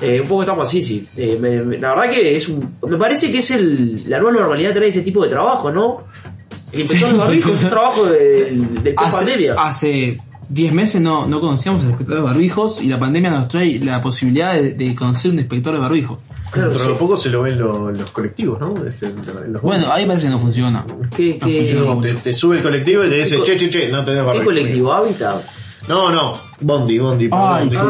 Eh, 0.00 0.20
un 0.20 0.28
poco 0.28 0.42
estamos 0.42 0.68
así, 0.68 0.82
sí. 0.82 1.06
Eh, 1.16 1.38
me- 1.40 1.62
me- 1.62 1.78
la 1.78 1.94
verdad 1.94 2.10
que 2.10 2.36
es 2.36 2.48
un. 2.48 2.74
Me 2.88 2.96
parece 2.98 3.30
que 3.32 3.38
es 3.38 3.50
el, 3.50 4.02
la 4.08 4.18
nueva 4.18 4.40
normalidad 4.40 4.72
traer 4.72 4.88
ese 4.88 5.02
tipo 5.02 5.22
de 5.22 5.30
trabajo, 5.30 5.70
¿no? 5.70 5.98
El 6.72 6.80
inspector 6.80 7.12
de 7.12 7.16
barbijo 7.18 7.50
es 7.52 7.62
un 7.62 7.70
trabajo 7.70 8.04
del, 8.06 8.94
Hace, 8.96 9.16
pandemia. 9.16 9.54
hace 9.58 10.20
10 10.48 10.72
meses 10.74 11.00
no, 11.00 11.26
no 11.26 11.40
conocíamos 11.40 11.82
al 11.82 11.88
inspector 11.90 12.16
de 12.16 12.22
barbijos 12.22 12.82
y 12.82 12.88
la 12.88 12.98
pandemia 12.98 13.30
nos 13.30 13.48
trae 13.48 13.78
la 13.80 14.00
posibilidad 14.02 14.54
de, 14.54 14.74
de 14.74 14.94
conocer 14.94 15.30
un 15.30 15.38
inspector 15.38 15.72
de 15.74 15.80
barbijos. 15.80 16.18
Claro, 16.50 16.68
Dentro 16.70 16.86
sí. 16.86 16.92
de 16.92 16.98
poco 16.98 17.16
se 17.16 17.28
lo 17.30 17.42
ven 17.42 17.58
lo- 17.58 17.90
los 17.90 18.10
colectivos, 18.10 18.60
¿no? 18.60 18.74
Este, 18.86 19.08
los- 19.48 19.62
Bueno, 19.62 19.90
ahí 19.90 20.06
parece 20.06 20.26
que 20.26 20.32
no 20.32 20.38
funciona. 20.38 20.84
¿Qué, 21.16 21.38
No 21.40 21.46
qué- 21.46 21.58
funciona 21.66 22.22
te, 22.22 22.32
sube 22.32 22.56
el 22.58 22.62
colectivo 22.62 23.04
y 23.04 23.08
te 23.08 23.14
dice, 23.16 23.42
che, 23.42 23.56
che, 23.56 23.70
che, 23.70 23.88
no 23.88 24.04
tenés 24.04 24.20
¿Qué 24.20 24.26
barrijo. 24.26 24.44
colectivo 24.44 24.92
hábitat? 24.92 25.42
No, 25.88 26.10
no, 26.10 26.34
Bondi, 26.60 26.98
Bondi. 26.98 27.28
Ay, 27.32 27.70
sí, 27.70 27.76
sí, 27.76 27.82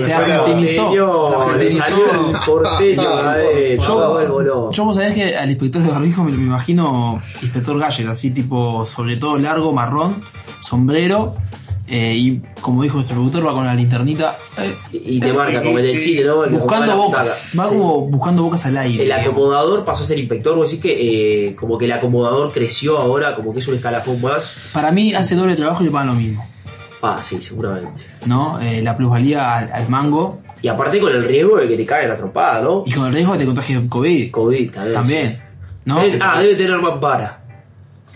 Se 0.00 0.06
se 0.06 0.12
argentinizó. 0.14 0.90
Se 0.90 0.96
le 0.96 1.02
argentinizó. 1.02 1.82
salió 1.82 2.04
el 2.30 2.36
porteño 2.44 3.08
a 3.08 3.34
ver, 3.36 3.78
Yo- 3.78 4.84
vos 4.84 4.96
sabés 4.96 5.14
que 5.14 5.36
al 5.36 5.48
inspector 5.50 5.82
de 5.82 5.90
barbijo 5.90 6.24
me, 6.24 6.32
me 6.32 6.42
imagino 6.44 7.22
inspector 7.42 7.78
Gallet, 7.78 8.06
así 8.08 8.30
tipo, 8.30 8.84
sobre 8.84 9.16
todo 9.16 9.38
largo, 9.38 9.72
marrón, 9.72 10.16
sombrero, 10.62 11.34
eh, 11.86 12.12
y 12.16 12.42
como 12.60 12.82
dijo 12.82 12.96
nuestro 12.96 13.16
productor, 13.16 13.46
va 13.46 13.54
con 13.54 13.64
la 13.64 13.74
linternita 13.74 14.36
eh, 14.58 14.74
Y 14.92 15.20
te 15.20 15.32
marca 15.32 15.62
como 15.62 15.78
el 15.78 15.86
del 15.86 15.96
cine, 15.96 16.24
¿no? 16.24 16.44
El 16.44 16.50
buscando 16.50 16.96
bocas, 16.98 17.48
va 17.58 17.64
Sí. 17.66 17.74
como 17.76 18.02
buscando 18.02 18.42
bocas 18.42 18.66
al 18.66 18.76
aire. 18.76 19.04
El 19.04 19.08
digamos. 19.08 19.26
acomodador 19.28 19.84
pasó 19.86 20.04
a 20.04 20.06
ser 20.06 20.18
inspector, 20.18 20.54
vos 20.54 20.68
decís 20.70 20.82
que 20.82 21.46
eh, 21.48 21.56
como 21.56 21.78
que 21.78 21.86
el 21.86 21.92
acomodador 21.92 22.52
creció 22.52 22.98
ahora, 22.98 23.34
como 23.34 23.54
que 23.54 23.60
es 23.60 23.68
un 23.68 23.76
escalafón 23.76 24.20
más. 24.20 24.54
Para 24.74 24.90
mí 24.92 25.14
hace 25.14 25.34
doble 25.34 25.56
trabajo 25.56 25.82
y 25.82 25.86
le 25.86 25.90
pagan 25.92 26.08
lo 26.08 26.14
mismo, 26.14 26.46
Ah, 27.02 27.20
sí, 27.22 27.40
seguramente. 27.40 28.02
¿no? 28.26 28.58
Eh, 28.60 28.82
la 28.82 28.94
plusvalía 28.96 29.56
al, 29.56 29.72
al 29.72 29.88
mango 29.88 30.40
Y 30.62 30.68
aparte 30.68 30.98
con 30.98 31.12
el 31.14 31.24
riesgo 31.24 31.56
de 31.58 31.68
que 31.68 31.76
te 31.76 31.86
caiga 31.86 32.08
la 32.08 32.16
trompada, 32.16 32.60
¿no? 32.60 32.82
y 32.86 32.92
con 32.92 33.06
el 33.06 33.12
riesgo 33.12 33.32
de 33.34 33.38
que 33.38 33.44
te 33.44 33.46
contagie 33.46 33.88
COVID. 33.88 34.30
COVID, 34.32 34.70
tal 34.72 34.84
vez. 34.86 34.94
También, 34.94 35.42
¿no? 35.84 35.98
Debe- 36.02 36.18
ah, 36.20 36.40
debe 36.40 36.54
tener 36.56 36.78
mampara. 36.80 37.40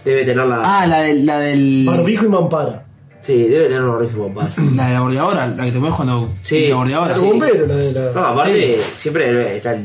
Debe 0.04 0.24
tener 0.24 0.44
la. 0.46 0.60
Ah, 0.64 0.86
la 0.86 0.98
del, 1.02 1.24
la 1.24 1.38
del. 1.38 1.84
Barbijo 1.86 2.26
y 2.26 2.28
mampara. 2.28 2.84
Sí, 3.20 3.36
debe 3.46 3.66
tener 3.66 3.82
los 3.82 4.00
riesgos 4.00 4.26
mampara. 4.34 4.50
La 4.74 4.86
de 4.88 4.94
la 4.94 5.00
bordeadora, 5.00 5.46
la 5.46 5.64
que 5.64 5.70
te 5.70 5.78
pones 5.78 5.94
cuando. 5.94 6.26
Sí. 6.26 6.66
La 6.66 6.74
bordeadora. 6.74 7.14
El 7.14 7.20
Sí. 7.20 7.26
bombero, 7.26 7.66
la 7.68 7.74
de 7.76 7.92
la. 7.92 8.10
No, 8.12 8.26
aparte, 8.26 8.80
siempre 8.96 9.56
está, 9.58 9.76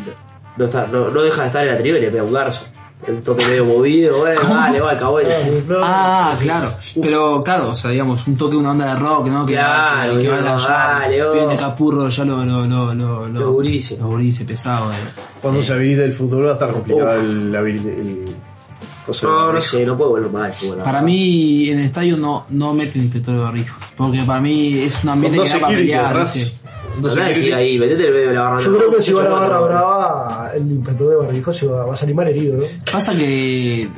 no, 0.57 0.65
está, 0.65 0.87
no, 0.87 1.09
no 1.09 1.21
deja 1.21 1.41
de 1.41 1.47
estar 1.47 1.67
en 1.67 1.73
la 1.75 1.79
tribuna 1.79 1.99
y 1.99 2.01
le 2.01 2.09
pega 2.09 2.23
un 2.23 2.33
garzo. 2.33 2.65
Un 3.07 3.21
toque 3.21 3.45
medio 3.45 3.63
movido, 3.65 4.17
bueno, 4.17 4.41
dale, 4.49 4.81
va, 4.81 4.91
acabó. 4.91 5.19
Ah, 5.83 6.35
claro. 6.41 6.73
Pero 6.99 7.43
claro, 7.43 7.69
o 7.69 7.75
sea, 7.75 7.91
digamos, 7.91 8.25
un 8.27 8.35
toque, 8.35 8.55
una 8.55 8.71
onda 8.71 8.93
de 8.93 8.99
rock, 8.99 9.27
¿no? 9.27 9.45
Que, 9.45 9.53
Claro, 9.53 10.15
que, 10.15 10.21
que 10.23 10.29
va 10.29 11.03
oh. 11.29 11.33
Viene 11.33 11.55
Capurro, 11.57 12.09
ya 12.09 12.25
lo. 12.25 12.43
Lo, 12.43 12.65
lo, 12.65 12.93
lo, 12.95 13.27
Los 13.27 13.51
gurises. 13.51 13.99
Los 13.99 14.07
gurises 14.07 14.45
pesados. 14.47 14.93
eh. 14.95 14.97
Cuando 15.41 15.61
se 15.61 15.73
habilite 15.73 16.05
el 16.05 16.13
futuro 16.13 16.45
va 16.45 16.51
a 16.51 16.53
estar 16.53 16.71
complicado 16.71 17.19
el, 17.21 17.53
habilite- 17.55 17.93
el 17.99 18.25
de 18.25 18.31
No, 19.23 19.53
no 19.53 19.61
sé, 19.61 19.85
no 19.85 19.95
puedo 19.95 20.09
volver 20.11 20.31
más. 20.31 20.65
bueno. 20.67 20.83
Para 20.83 21.01
mí, 21.01 21.69
en 21.69 21.79
el 21.79 21.85
estadio 21.85 22.17
no, 22.17 22.45
no 22.49 22.73
meten 22.73 23.03
inspector 23.03 23.35
de 23.35 23.39
barrijo. 23.41 23.77
Porque 23.95 24.23
para 24.23 24.41
mí 24.41 24.79
es 24.79 25.03
un 25.03 25.11
ambiente 25.11 25.39
que 25.43 25.49
da 25.49 25.59
para 25.59 25.67
pelear. 25.77 26.27
No 27.01 27.09
security. 27.09 27.33
decir 27.33 27.53
ahí, 27.53 27.79
metete 27.79 28.07
el 28.07 28.13
medio 28.13 28.27
de 28.29 28.33
la 28.35 28.41
barra. 28.43 28.59
Yo 28.59 28.77
creo 28.77 28.89
que 28.91 29.01
si 29.01 29.13
va 29.13 29.21
a 29.21 29.23
la 29.25 29.33
barra 29.33 29.59
brava, 29.59 30.51
el 30.55 30.71
inspector 30.71 31.09
de 31.09 31.15
barbijo 31.15 31.53
se 31.53 31.67
va, 31.67 31.85
va 31.85 31.93
a 31.93 31.97
salir 31.97 32.15
mal 32.15 32.27
herido, 32.27 32.57
¿no? 32.57 32.63
Pasa 32.91 33.13
que. 33.15 33.89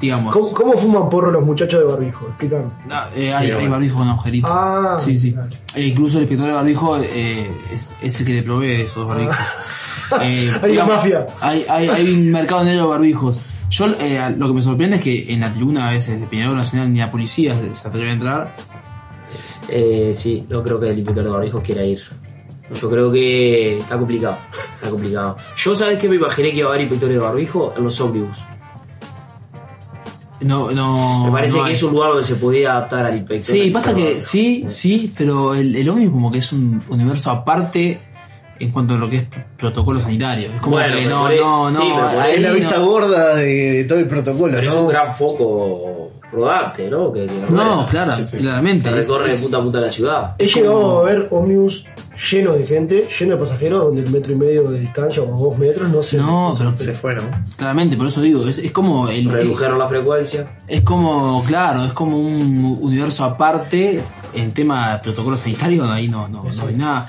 Digamos. 0.00 0.32
¿Cómo, 0.32 0.52
cómo 0.52 0.72
fuman 0.78 1.10
porro 1.10 1.30
los 1.30 1.44
muchachos 1.44 1.80
de 1.80 1.86
barbijo? 1.86 2.26
Explícame. 2.28 2.70
no, 2.88 2.96
eh, 3.14 3.34
hay, 3.34 3.50
hay 3.50 3.68
barbijos 3.68 3.98
con 3.98 4.08
agujeritos. 4.08 4.50
Ah, 4.52 4.98
Sí, 4.98 5.18
sí. 5.18 5.34
E 5.74 5.82
incluso 5.88 6.16
el 6.16 6.22
inspector 6.22 6.48
de 6.48 6.54
barbijo 6.54 6.98
eh, 6.98 7.50
es, 7.70 7.96
es 8.00 8.20
el 8.20 8.26
que 8.26 8.34
te 8.36 8.42
provee 8.42 8.80
esos 8.82 9.06
barbijos. 9.06 9.36
Eh, 10.22 10.50
Hay 10.62 10.72
una 10.72 10.86
mafia. 10.86 11.26
Hay, 11.40 11.64
hay, 11.68 11.88
hay 11.88 12.14
un 12.14 12.32
mercado 12.32 12.64
negro 12.64 12.84
de 12.84 12.88
barbijos. 12.88 13.38
Yo 13.68 13.86
eh, 14.00 14.34
lo 14.36 14.48
que 14.48 14.54
me 14.54 14.62
sorprende 14.62 14.96
es 14.96 15.02
que 15.02 15.32
en 15.32 15.40
la 15.40 15.52
tribuna 15.52 15.88
a 15.88 15.92
veces 15.92 16.18
de 16.18 16.26
Peñarol 16.26 16.56
Nacional 16.56 16.92
ni 16.92 16.98
la 16.98 17.10
policía 17.10 17.56
se, 17.56 17.72
se 17.74 17.86
atreve 17.86 18.08
a 18.08 18.12
entrar. 18.12 18.52
Eh, 19.68 20.10
sí, 20.14 20.44
no 20.48 20.62
creo 20.62 20.80
que 20.80 20.88
el 20.88 20.98
inspector 20.98 21.22
de 21.22 21.30
barbijos 21.30 21.62
quiera 21.62 21.84
ir. 21.84 22.00
Yo 22.80 22.88
creo 22.90 23.10
que 23.10 23.78
está 23.78 23.96
complicado. 23.98 24.36
Está 24.76 24.90
complicado. 24.90 25.36
Yo, 25.56 25.74
¿sabes 25.74 25.98
qué 25.98 26.08
me 26.08 26.16
imaginé 26.16 26.50
que 26.52 26.58
iba 26.58 26.68
a 26.68 26.70
haber 26.70 26.82
inspectores 26.82 27.16
de 27.16 27.20
barbijo? 27.22 27.72
En 27.76 27.82
los 27.84 28.00
ómnibus. 28.00 28.38
No, 30.40 30.70
no. 30.70 31.26
Me 31.26 31.32
parece 31.32 31.56
no 31.58 31.64
que 31.64 31.68
hay. 31.70 31.74
es 31.74 31.82
un 31.82 31.92
lugar 31.92 32.10
donde 32.10 32.24
se 32.24 32.36
podía 32.36 32.72
adaptar 32.72 33.06
al 33.06 33.16
inspector. 33.16 33.54
Sí, 33.56 33.70
pasa 33.70 33.94
que 33.94 34.20
sí, 34.20 34.64
sí, 34.66 35.12
pero 35.16 35.54
el, 35.54 35.76
el 35.76 35.88
ómnibus 35.88 36.14
como 36.14 36.30
que 36.32 36.38
es 36.38 36.52
un 36.52 36.82
universo 36.88 37.30
aparte 37.30 38.00
en 38.58 38.70
cuanto 38.70 38.94
a 38.94 38.98
lo 38.98 39.08
que 39.10 39.16
es 39.16 39.24
protocolo 39.56 39.98
sanitario. 39.98 40.50
Es 40.54 40.60
como 40.60 40.76
Bueno, 40.76 40.94
que 40.96 41.04
no, 41.06 41.28
no, 41.30 41.70
no, 41.70 41.74
sí, 41.76 41.82
pero 41.94 42.06
por 42.08 42.20
ahí 42.22 42.30
ahí 42.30 42.36
Es 42.36 42.42
la 42.42 42.52
vista 42.52 42.76
no. 42.78 42.86
gorda 42.86 43.34
de, 43.36 43.44
de 43.72 43.84
todo 43.84 43.98
el 43.98 44.06
protocolo, 44.06 44.52
Pero 44.54 44.68
es 44.68 44.74
¿no? 44.74 44.82
un 44.82 44.88
gran 44.88 45.14
foco 45.14 46.09
rodante, 46.32 46.88
¿no? 46.90 47.12
Que, 47.12 47.26
que 47.26 47.40
No, 47.50 47.86
claro, 47.86 48.12
claramente. 48.38 48.88
Que 48.88 48.94
recorre 48.94 49.30
es- 49.30 49.36
de 49.38 49.42
punta 49.42 49.56
a 49.58 49.62
punta 49.62 49.80
la 49.80 49.90
ciudad. 49.90 50.34
He 50.38 50.46
llegado 50.46 51.00
a 51.00 51.02
ver 51.04 51.28
ómnibus 51.30 51.86
llenos 52.30 52.58
de 52.58 52.66
gente, 52.66 53.06
llenos 53.18 53.34
de 53.34 53.36
pasajeros, 53.44 53.84
donde 53.84 54.02
el 54.02 54.10
metro 54.10 54.32
y 54.32 54.36
medio 54.36 54.70
de 54.70 54.80
distancia 54.80 55.22
o 55.22 55.26
dos 55.26 55.58
metros 55.58 55.88
no 55.88 56.02
se. 56.02 56.18
No, 56.18 56.52
pero 56.56 56.76
Se 56.76 56.92
fue, 56.92 57.14
¿no? 57.14 57.22
claramente, 57.56 57.96
por 57.96 58.06
eso 58.06 58.20
digo, 58.20 58.46
es, 58.46 58.58
es 58.58 58.70
como 58.72 59.08
el, 59.08 59.28
Redujeron 59.30 59.78
la 59.78 59.88
frecuencia. 59.88 60.56
Es 60.68 60.82
como, 60.82 61.42
claro, 61.44 61.84
es 61.84 61.92
como 61.92 62.18
un 62.18 62.78
universo 62.80 63.24
aparte 63.24 64.02
en 64.34 64.52
tema 64.52 64.92
de 64.92 64.98
protocolo 65.00 65.36
sanitario, 65.36 65.84
ahí 65.90 66.06
no, 66.08 66.28
no, 66.28 66.42
no 66.44 66.66
hay 66.66 66.74
nada. 66.74 67.06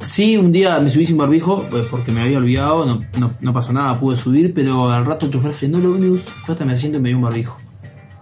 Sí, 0.00 0.36
un 0.36 0.52
día 0.52 0.78
me 0.78 0.90
subí 0.90 1.04
sin 1.04 1.16
barbijo 1.16 1.60
eh, 1.72 1.84
porque 1.90 2.12
me 2.12 2.20
había 2.22 2.38
olvidado, 2.38 2.84
no, 2.86 3.02
no, 3.18 3.32
no 3.40 3.52
pasó 3.52 3.72
nada, 3.72 3.98
pude 3.98 4.14
subir, 4.14 4.54
pero 4.54 4.88
al 4.90 5.04
rato 5.04 5.26
el 5.26 5.32
chofer 5.32 5.52
frenó 5.52 5.78
el 5.78 5.86
ómnibus, 5.86 6.20
fue 6.22 6.52
hasta 6.52 6.64
mi 6.64 6.72
asiento 6.72 6.98
y 6.98 7.00
me 7.00 7.08
dio 7.08 7.18
un 7.18 7.24
barbijo. 7.24 7.58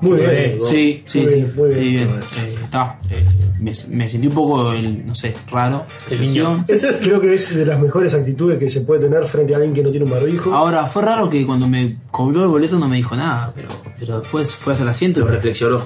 Muy 0.01 0.19
bien. 0.19 0.59
Sí, 0.69 1.03
sí, 1.07 1.21
Muy 1.21 1.29
sí. 1.29 1.35
bien, 1.35 1.53
muy 1.57 1.69
bien. 1.71 1.79
Sí, 1.83 1.91
bien. 1.91 2.09
Eh, 2.09 2.55
está, 2.65 2.99
eh, 3.11 3.25
me, 3.61 3.73
me 3.91 4.09
sentí 4.09 4.27
un 4.27 4.35
poco, 4.35 4.73
el, 4.73 5.07
no 5.07 5.15
sé, 5.15 5.35
raro. 5.51 5.85
situación. 6.07 6.65
Esa 6.69 6.99
creo 7.01 7.19
que 7.21 7.33
es 7.35 7.55
de 7.57 7.65
las 7.65 7.81
mejores 7.81 8.13
actitudes 8.15 8.59
que 8.59 8.69
se 8.69 8.83
puede 8.83 9.01
tener 9.01 9.25
frente 9.25 9.55
a 9.55 9.57
alguien 9.57 9.73
que 9.73 9.83
no 9.83 9.91
tiene 9.91 10.05
un 10.05 10.11
barbijo. 10.11 10.53
Ahora, 10.55 10.87
fue 10.87 11.03
raro 11.03 11.31
que 11.31 11.47
cuando 11.47 11.67
me 11.67 11.97
cobró 12.11 12.43
el 12.43 12.49
boleto 12.49 12.79
no 12.79 12.89
me 12.89 12.97
dijo 12.97 13.17
nada, 13.17 13.53
pero, 13.55 13.69
pero 13.99 14.21
después 14.21 14.55
fue 14.55 14.75
hasta 14.75 14.83
el 14.85 14.91
asiento 14.91 15.21
y 15.21 15.23
Lo 15.23 15.29
reflexionó. 15.31 15.81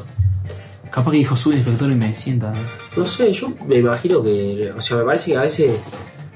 capaz 0.91 1.11
que 1.13 1.19
dijo 1.19 1.37
sube 1.37 1.55
inspector 1.55 1.91
y 1.91 1.95
me 1.95 2.13
sienta. 2.17 2.53
No 2.97 3.07
sé, 3.07 3.33
yo 3.33 3.53
me 3.69 3.77
imagino 3.77 4.23
que. 4.25 4.73
O 4.77 4.81
sea, 4.81 4.97
me 4.97 5.05
parece 5.05 5.31
que 5.31 5.37
a 5.39 5.43
veces 5.43 5.73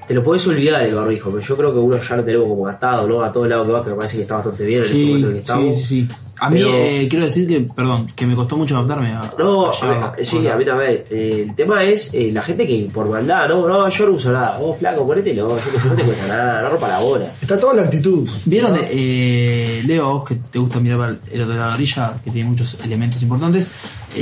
te 0.07 0.13
lo 0.13 0.23
podés 0.23 0.45
olvidar 0.47 0.83
el 0.83 0.93
barbijo, 0.95 1.29
pero 1.31 1.41
yo 1.43 1.57
creo 1.57 1.73
que 1.73 1.79
uno 1.79 1.97
ya 1.97 2.15
lo 2.17 2.23
tenemos 2.23 2.47
como 2.47 2.63
gastado, 2.63 3.07
¿no? 3.07 3.23
A 3.23 3.31
todos 3.31 3.47
lados 3.47 3.65
que 3.67 3.73
va, 3.73 3.83
que 3.83 3.89
me 3.89 3.95
parece 3.95 4.17
que 4.17 4.21
está 4.23 4.35
bastante 4.35 4.63
bien 4.65 4.79
en 4.81 4.85
este 4.85 4.97
momento 5.05 5.17
en 5.17 5.23
el 5.23 5.29
que 5.29 5.33
Sí, 5.33 5.39
estamos. 5.41 5.75
sí, 5.75 5.81
sí, 5.81 6.07
sí. 6.07 6.15
A 6.37 6.49
mí, 6.49 6.57
Pero- 6.59 6.69
eh, 6.73 7.07
quiero 7.09 7.25
decir 7.25 7.47
que, 7.47 7.61
perdón, 7.61 8.07
que 8.13 8.27
me 8.27 8.35
costó 8.35 8.57
mucho 8.57 8.75
adaptarme 8.75 9.13
a. 9.13 9.21
No, 9.39 9.67
a 9.67 9.69
a 9.71 10.13
sí, 10.21 10.45
a 10.47 10.55
mí 10.57 10.65
también. 10.65 11.01
Eh, 11.09 11.45
el 11.47 11.55
tema 11.55 11.81
es 11.85 12.13
eh, 12.13 12.29
la 12.33 12.41
gente 12.41 12.67
que 12.67 12.89
por 12.93 13.07
maldad, 13.07 13.47
no, 13.47 13.65
no, 13.65 13.87
yo 13.87 14.05
no 14.05 14.11
uso 14.15 14.31
nada. 14.33 14.57
Vos, 14.59 14.77
flaco, 14.77 15.07
ponételo, 15.07 15.47
yo 15.47 15.55
que 15.71 15.79
sé, 15.79 15.87
no 15.87 15.95
te 15.95 16.03
cuesta 16.03 16.27
nada, 16.27 16.61
no 16.63 16.69
rompa 16.71 16.89
la 16.89 16.99
bola. 16.99 17.25
Está 17.41 17.57
toda 17.57 17.73
la 17.75 17.83
actitud. 17.83 18.27
¿Vieron, 18.43 18.77
eh, 18.81 19.81
Leo, 19.85 20.09
vos 20.19 20.27
que 20.27 20.35
te 20.35 20.59
gusta 20.59 20.81
mirar 20.81 20.97
para 20.97 21.11
el 21.31 21.41
otro 21.41 21.53
de 21.53 21.59
la 21.59 21.69
guerrilla, 21.71 22.13
que 22.21 22.31
tiene 22.31 22.49
muchos 22.49 22.77
elementos 22.83 23.23
importantes, 23.23 23.71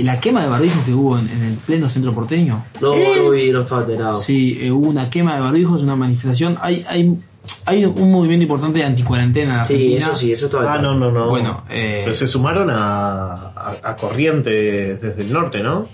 la 0.01 0.19
quema 0.19 0.41
de 0.41 0.49
barbijos 0.49 0.83
que 0.85 0.93
hubo 0.93 1.17
en, 1.17 1.29
en 1.29 1.43
el 1.43 1.53
pleno 1.55 1.87
centro 1.89 2.13
porteño? 2.13 2.65
No, 2.81 2.95
no 2.95 3.29
vi, 3.29 3.51
no 3.51 3.61
estaba 3.61 3.81
enterado. 3.81 4.19
Sí, 4.21 4.57
eh, 4.61 4.71
hubo 4.71 4.89
una 4.89 5.09
quema 5.09 5.35
de 5.35 5.41
barbijos, 5.41 5.83
una 5.83 5.95
manifestación. 5.95 6.57
Hay, 6.61 6.85
hay, 6.87 7.17
hay 7.65 7.85
un 7.85 8.11
movimiento 8.11 8.43
importante 8.43 8.79
de 8.79 8.85
anticuarentena 8.85 9.61
en 9.61 9.67
Sí, 9.67 9.95
eso 9.95 10.15
sí, 10.15 10.31
eso 10.31 10.45
estaba 10.47 10.73
Ah, 10.73 10.79
no, 10.79 10.95
no, 10.95 11.11
no. 11.11 11.29
Bueno, 11.29 11.63
eh, 11.69 12.01
Pero 12.03 12.13
se 12.15 12.27
sumaron 12.27 12.69
a, 12.69 13.33
a, 13.55 13.77
a 13.83 13.95
corriente 13.95 14.49
desde 14.95 15.21
el 15.21 15.31
norte, 15.31 15.61
¿no? 15.61 15.87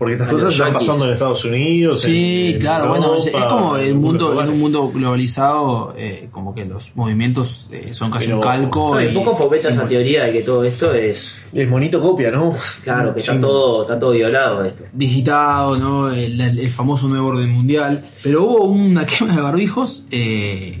Porque 0.00 0.14
estas 0.14 0.28
cosas 0.30 0.52
están 0.54 0.72
pasando 0.72 1.04
en 1.06 1.12
Estados 1.12 1.44
Unidos. 1.44 2.00
Sí, 2.00 2.48
en- 2.48 2.54
en 2.54 2.60
claro, 2.60 2.88
bueno, 2.88 3.14
es, 3.16 3.26
es 3.26 3.34
Europa, 3.34 3.54
como 3.54 3.76
en 3.76 3.96
un 3.96 4.02
mundo, 4.02 4.40
en 4.42 4.48
un 4.48 4.58
globalizado, 4.90 5.94
eh, 5.96 6.28
como 6.32 6.54
que 6.54 6.64
los 6.64 6.96
movimientos 6.96 7.68
eh, 7.70 7.92
son 7.92 8.10
casi 8.10 8.24
Pero- 8.28 8.36
un 8.38 8.42
calco. 8.42 8.94
No, 8.94 9.00
y 9.02 9.08
y- 9.08 9.14
poco 9.14 9.36
sí, 9.36 9.68
esa 9.68 9.86
teoría 9.86 10.24
de 10.24 10.32
que 10.32 10.40
todo 10.40 10.64
esto 10.64 10.94
es. 10.94 11.36
El 11.52 11.68
monito 11.68 12.00
copia, 12.00 12.30
¿no? 12.30 12.50
Claro, 12.82 13.12
que 13.12 13.20
está 13.20 13.38
todo, 13.38 13.82
está 13.82 13.98
todo 13.98 14.12
violado 14.12 14.64
esto. 14.64 14.84
digitado, 14.94 15.76
¿no? 15.76 16.08
El, 16.10 16.40
el 16.40 16.68
famoso 16.70 17.06
nuevo 17.06 17.28
orden 17.28 17.50
mundial. 17.50 18.02
Pero 18.22 18.44
hubo 18.44 18.64
una 18.64 19.04
quema 19.04 19.36
de 19.36 19.42
barbijos 19.42 20.04
eh, 20.10 20.78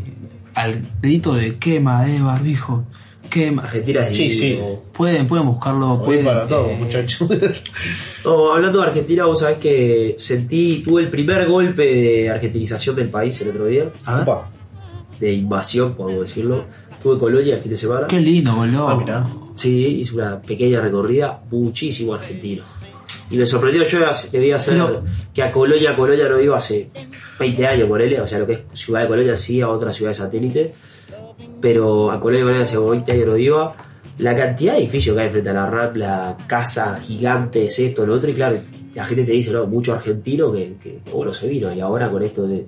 al 0.54 0.80
grito 1.02 1.34
de 1.34 1.58
quema 1.58 2.06
de 2.06 2.22
barbijos. 2.22 2.84
Quema. 3.30 3.62
Argentina 3.62 4.06
es 4.06 4.16
Sí, 4.16 4.30
sí. 4.30 4.58
Pueden, 4.92 5.26
pueden 5.26 5.46
buscarlo. 5.46 5.92
Hoy 5.92 6.04
Pueden, 6.06 6.24
para 6.24 6.46
todos, 6.46 6.70
eh, 6.70 6.76
muchachos. 6.78 7.28
No, 8.24 8.52
hablando 8.52 8.80
de 8.80 8.86
Argentina, 8.88 9.24
vos 9.24 9.38
sabés 9.38 9.56
que 9.56 10.14
sentí, 10.18 10.82
tuve 10.84 11.00
el 11.00 11.08
primer 11.08 11.48
golpe 11.48 11.86
de 11.86 12.28
argentinización 12.28 12.94
del 12.94 13.08
país 13.08 13.40
el 13.40 13.48
otro 13.48 13.64
día, 13.64 13.90
a. 14.04 14.20
Opa. 14.20 14.50
de 15.18 15.32
invasión, 15.32 15.94
podemos 15.94 16.28
decirlo. 16.28 16.64
Tuve 17.02 17.18
Colonia 17.18 17.54
el 17.54 17.62
fin 17.62 17.70
de 17.70 17.76
semana. 17.76 18.06
Qué 18.06 18.20
lindo, 18.20 18.54
boludo. 18.54 18.88
Ah, 18.88 18.96
mirá. 18.96 19.26
Sí, 19.54 20.00
hice 20.00 20.14
una 20.16 20.38
pequeña 20.42 20.82
recorrida, 20.82 21.40
muchísimo 21.50 22.12
argentino. 22.12 22.62
Y 23.30 23.36
me 23.36 23.46
sorprendió, 23.46 23.84
yo 23.84 24.00
debía 24.32 24.56
hacer 24.56 24.82
que 25.32 25.42
a 25.42 25.52
Colonia, 25.52 25.94
Colonia 25.94 26.28
no 26.28 26.40
iba 26.40 26.56
hace 26.58 26.90
20 27.38 27.66
años 27.66 27.88
por 27.88 28.02
él, 28.02 28.20
o 28.20 28.26
sea, 28.26 28.40
lo 28.40 28.46
que 28.46 28.52
es 28.54 28.60
ciudad 28.74 29.02
de 29.02 29.08
Colonia 29.08 29.36
sí, 29.36 29.60
a 29.60 29.68
otra 29.68 29.92
ciudad 29.92 30.10
de 30.10 30.14
satélite, 30.14 30.74
pero 31.60 32.10
a 32.10 32.18
Colonia, 32.20 32.44
Colonia 32.44 32.62
hace 32.62 32.76
como 32.76 32.90
20 32.90 33.12
años 33.12 33.26
no 33.26 33.36
iba. 33.36 33.72
La 34.18 34.36
cantidad 34.36 34.74
de 34.74 34.80
edificios 34.80 35.16
que 35.16 35.22
hay 35.22 35.30
frente 35.30 35.48
a 35.48 35.52
la 35.54 35.66
Rambla, 35.70 36.36
casas 36.46 37.00
gigantes, 37.02 37.78
esto, 37.78 38.04
lo 38.04 38.14
otro, 38.14 38.28
y 38.30 38.34
claro, 38.34 38.58
la 38.94 39.04
gente 39.04 39.24
te 39.24 39.32
dice, 39.32 39.50
no, 39.52 39.66
mucho 39.66 39.94
argentino 39.94 40.52
que, 40.52 40.74
que, 40.82 40.98
que, 41.04 41.10
bueno, 41.12 41.32
se 41.32 41.48
vino, 41.48 41.72
y 41.72 41.80
ahora 41.80 42.10
con 42.10 42.22
esto 42.22 42.46
de, 42.46 42.66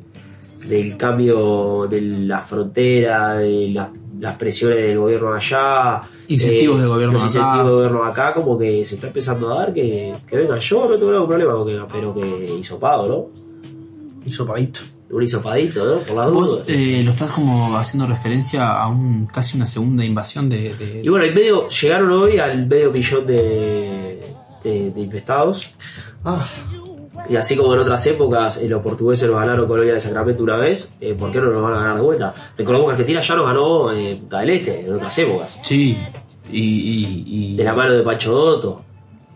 del 0.66 0.97
cambio 0.97 1.86
de 1.90 2.01
la 2.01 2.43
frontera, 2.43 3.35
de 3.36 3.70
la- 3.74 3.90
las 4.20 4.36
presiones 4.36 4.77
del 4.78 4.98
gobierno 4.98 5.35
allá, 5.35 6.01
Incentivos 6.28 6.78
del 6.78 6.89
gobierno 6.89 7.12
los 7.14 7.23
acá. 7.23 7.27
incentivos 7.28 7.64
del 7.66 7.74
gobierno 7.74 8.05
acá, 8.05 8.32
como 8.32 8.56
que 8.56 8.85
se 8.85 8.94
está 8.94 9.09
empezando 9.09 9.52
a 9.52 9.59
dar 9.59 9.73
que, 9.74 10.14
que 10.27 10.36
venga 10.36 10.56
yo, 10.59 10.89
no 10.89 10.94
tengo 10.97 11.10
ningún 11.12 11.27
problema 11.28 11.52
que 11.66 11.93
pero 11.93 12.14
que 12.14 12.55
hisopado, 12.60 13.09
¿no? 13.09 13.27
Hizo 14.24 14.47
paguito. 14.47 14.81
Un 15.12 15.22
hisopadito, 15.22 15.84
¿no? 15.84 16.01
Por 16.01 16.16
las 16.16 16.30
Vos 16.32 16.51
dudas. 16.51 16.64
eh, 16.68 17.02
lo 17.05 17.10
estás 17.12 17.30
como 17.30 17.76
haciendo 17.76 18.06
referencia 18.06 18.72
a 18.72 18.89
un 18.89 19.26
casi 19.26 19.56
una 19.56 19.66
segunda 19.66 20.05
invasión 20.05 20.48
de. 20.48 20.74
de- 20.74 21.02
Y 21.05 21.09
bueno, 21.09 21.24
en 21.26 21.34
medio, 21.34 21.68
llegaron 21.68 22.10
hoy 22.12 22.39
al 22.39 22.66
medio 22.66 22.90
millón 22.90 23.26
de, 23.26 24.20
de, 24.64 24.90
de 24.90 25.01
infestados. 25.01 25.70
Ah, 26.24 26.48
Y 27.28 27.36
así 27.36 27.56
como 27.56 27.74
en 27.74 27.80
otras 27.80 28.05
épocas 28.06 28.56
eh, 28.56 28.66
los 28.68 28.82
portugueses 28.82 29.28
nos 29.30 29.39
ganaron 29.39 29.68
Colonia 29.68 29.93
de 29.94 30.01
Sacramento 30.01 30.43
una 30.43 30.56
vez, 30.56 30.94
eh, 31.01 31.14
¿por 31.16 31.30
qué 31.30 31.39
no 31.40 31.51
nos 31.51 31.62
van 31.62 31.74
a 31.74 31.76
ganar 31.80 31.97
de 31.97 32.02
vuelta? 32.02 32.34
Recordemos 32.56 32.86
que 32.89 32.93
Argentina 32.93 33.20
ya 33.20 33.34
nos 33.36 33.47
ganó 33.47 33.93
eh, 33.93 34.18
del 34.28 34.51
Este 34.51 34.80
en 34.80 34.94
otras 34.94 35.16
épocas. 35.18 35.59
Sí. 35.62 35.97
Y, 36.51 36.59
y- 36.60 37.24
y- 37.26 37.56
De 37.56 37.64
la 37.64 37.74
mano 37.74 37.93
de 37.93 38.02
Pancho 38.02 38.32
Dotto. 38.32 38.82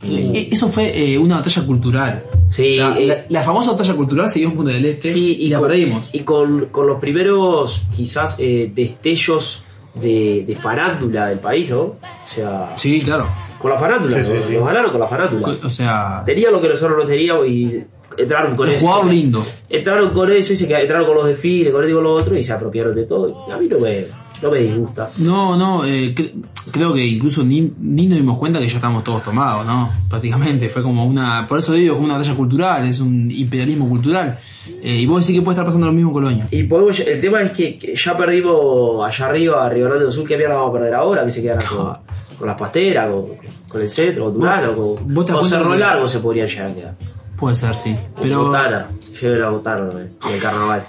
Eh, 0.02 0.48
Eso 0.52 0.68
fue 0.68 1.12
eh, 1.14 1.18
una 1.18 1.36
batalla 1.38 1.64
cultural. 1.64 2.24
Sí, 2.50 2.76
La, 2.76 2.96
eh, 2.98 3.06
la- 3.06 3.24
la 3.28 3.42
famosa 3.42 3.72
batalla 3.72 3.94
cultural 3.94 4.28
se 4.28 4.38
dio 4.40 4.48
en 4.48 4.56
Punta 4.56 4.72
del 4.72 4.84
Este 4.84 5.12
Sí, 5.12 5.36
y 5.40 5.48
la 5.48 5.58
con, 5.58 5.68
perdimos. 5.68 6.10
Y 6.12 6.20
con, 6.20 6.66
con 6.66 6.86
los 6.86 7.00
primeros, 7.00 7.82
quizás, 7.96 8.36
eh, 8.38 8.70
destellos 8.74 9.64
de, 9.94 10.44
de 10.46 10.54
farándula 10.54 11.28
del 11.28 11.38
país, 11.38 11.70
¿no? 11.70 11.80
O 11.80 11.98
sea, 12.22 12.72
Sí, 12.76 13.00
claro. 13.00 13.28
con 13.58 13.70
la 13.70 13.78
farándula, 13.78 14.22
Sí, 14.22 14.30
sí, 14.30 14.34
nos, 14.36 14.44
sí. 14.44 14.54
nos 14.54 14.66
ganaron 14.66 14.90
con 14.90 15.00
la 15.00 15.06
farándula. 15.08 15.56
O 15.64 15.70
sea, 15.70 16.22
Tenían 16.26 16.52
lo 16.52 16.60
que 16.60 16.68
nosotros 16.68 16.98
no 16.98 17.04
teníamos 17.08 17.48
y 17.48 17.82
entraron 18.18 18.54
con 18.56 18.68
eso. 18.68 18.80
jugador 18.86 19.06
lindo. 19.06 19.42
Entraron 19.68 20.10
con 20.10 20.30
eso 20.32 20.52
y 20.52 20.56
se 20.56 20.66
quedaron, 20.66 20.82
entraron 20.86 21.06
con 21.06 21.16
los 21.16 21.26
desfiles, 21.26 21.72
con 21.72 21.82
con 21.82 22.04
lo 22.04 22.12
otro 22.14 22.36
y 22.36 22.44
se 22.44 22.52
apropiaron 22.52 22.94
de 22.94 23.04
todo. 23.04 23.50
A 23.52 23.58
mí 23.58 23.68
no 23.68 23.78
me, 23.78 24.04
no 24.42 24.50
me 24.50 24.60
disgusta. 24.60 25.08
No, 25.18 25.56
no, 25.56 25.84
eh, 25.84 26.14
cre- 26.14 26.32
creo 26.70 26.92
que 26.94 27.04
incluso 27.04 27.44
ni, 27.44 27.72
ni 27.80 28.06
nos 28.06 28.18
dimos 28.18 28.38
cuenta 28.38 28.58
que 28.60 28.68
ya 28.68 28.76
estábamos 28.76 29.04
todos 29.04 29.22
tomados, 29.22 29.66
¿no? 29.66 29.88
Prácticamente, 30.10 30.68
fue 30.68 30.82
como 30.82 31.06
una, 31.06 31.46
por 31.46 31.58
eso 31.58 31.72
digo, 31.72 31.94
como 31.94 32.06
una 32.06 32.14
batalla 32.14 32.34
cultural, 32.34 32.86
es 32.86 33.00
un 33.00 33.30
imperialismo 33.30 33.88
cultural. 33.88 34.38
Eh, 34.82 34.96
y 34.96 35.06
vos 35.06 35.22
decís 35.24 35.38
que 35.38 35.42
puede 35.44 35.54
estar 35.54 35.64
pasando 35.64 35.86
lo 35.86 35.92
mismo 35.92 36.10
en 36.10 36.14
Colonia. 36.14 36.48
Y 36.50 36.64
podemos, 36.64 36.98
el 37.00 37.20
tema 37.20 37.40
es 37.42 37.52
que, 37.52 37.78
que 37.78 37.94
ya 37.94 38.16
perdimos 38.16 39.04
allá 39.06 39.26
arriba, 39.26 39.68
Río 39.68 39.86
Grande 39.86 40.04
do 40.04 40.10
Sur, 40.10 40.26
que 40.26 40.36
mierda 40.36 40.54
vamos 40.56 40.70
a 40.70 40.72
perder 40.74 40.94
ahora, 40.94 41.24
que 41.24 41.30
se 41.30 41.42
quedan 41.42 41.58
con, 41.68 41.92
con 42.38 42.46
las 42.48 42.58
pasteras, 42.58 43.08
con, 43.10 43.24
con 43.68 43.80
el 43.80 43.88
centro, 43.88 44.24
con 44.24 44.34
Durano, 44.34 44.74
con, 44.76 45.14
vos 45.14 45.24
te 45.26 45.32
das 45.32 45.40
con 45.40 45.50
Cerro 45.50 45.74
Largo 45.76 46.08
se 46.08 46.18
podrían 46.18 46.48
llegar 46.48 46.66
a 46.70 46.74
quedar. 46.74 46.94
Puede 47.36 47.54
ser, 47.54 47.74
sí. 47.74 47.94
Pero, 48.20 48.46
Botana, 48.46 48.88
lleven 49.20 49.40
la 49.40 49.50
botana 49.50 49.90
eh, 50.00 50.08
y 50.30 50.32
el 50.34 50.40
carnaval. 50.40 50.82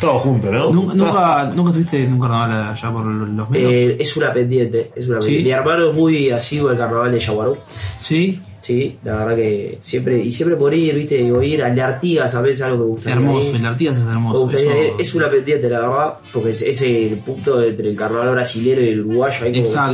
Todos 0.00 0.22
juntos, 0.22 0.52
¿no? 0.52 0.70
nunca, 0.70 0.94
nunca, 0.94 1.44
nunca 1.54 1.70
estuviste 1.70 2.04
en 2.04 2.12
un 2.14 2.20
carnaval 2.20 2.68
allá 2.68 2.92
por 2.92 3.04
los 3.06 3.50
medios. 3.50 3.72
Eh, 3.72 3.96
es 3.98 4.16
una 4.16 4.30
pendiente, 4.32 4.90
es 4.94 5.08
una 5.08 5.22
¿Sí? 5.22 5.28
pendiente. 5.28 5.44
Mi 5.44 5.50
hermano 5.52 5.90
es 5.90 5.96
muy 5.96 6.30
asiduo 6.30 6.68
del 6.68 6.78
carnaval 6.78 7.12
de 7.12 7.18
Yaguarú. 7.18 7.56
sí, 7.98 8.40
Sí, 8.60 8.98
la 9.04 9.18
verdad 9.18 9.36
que 9.36 9.78
siempre, 9.80 10.18
y 10.18 10.32
siempre 10.32 10.56
por 10.56 10.74
ir, 10.74 10.92
viste, 10.96 11.14
digo, 11.18 11.40
ir 11.40 11.62
al 11.62 11.72
de 11.72 11.82
Artigas 11.82 12.34
a 12.34 12.40
veces 12.42 12.62
algo 12.62 12.78
que 12.78 12.82
me 12.82 12.88
gustaría 12.88 13.14
hermoso, 13.20 13.50
ir. 13.50 13.56
el 13.56 13.66
Artigas 13.66 13.96
es 13.96 14.02
hermoso. 14.06 14.50
eso-. 14.50 14.70
Es 14.98 15.14
una 15.14 15.30
pendiente, 15.30 15.70
la 15.70 15.78
verdad, 15.82 16.14
porque 16.32 16.50
es, 16.50 16.62
es 16.62 16.82
el 16.82 17.20
punto 17.20 17.62
entre 17.62 17.88
el 17.90 17.96
carnaval 17.96 18.32
brasilero 18.32 18.82
y 18.82 18.88
el 18.88 19.00
uruguayo 19.06 19.44
ahí 19.44 19.52
como 19.52 19.64
Exacto. 19.64 19.92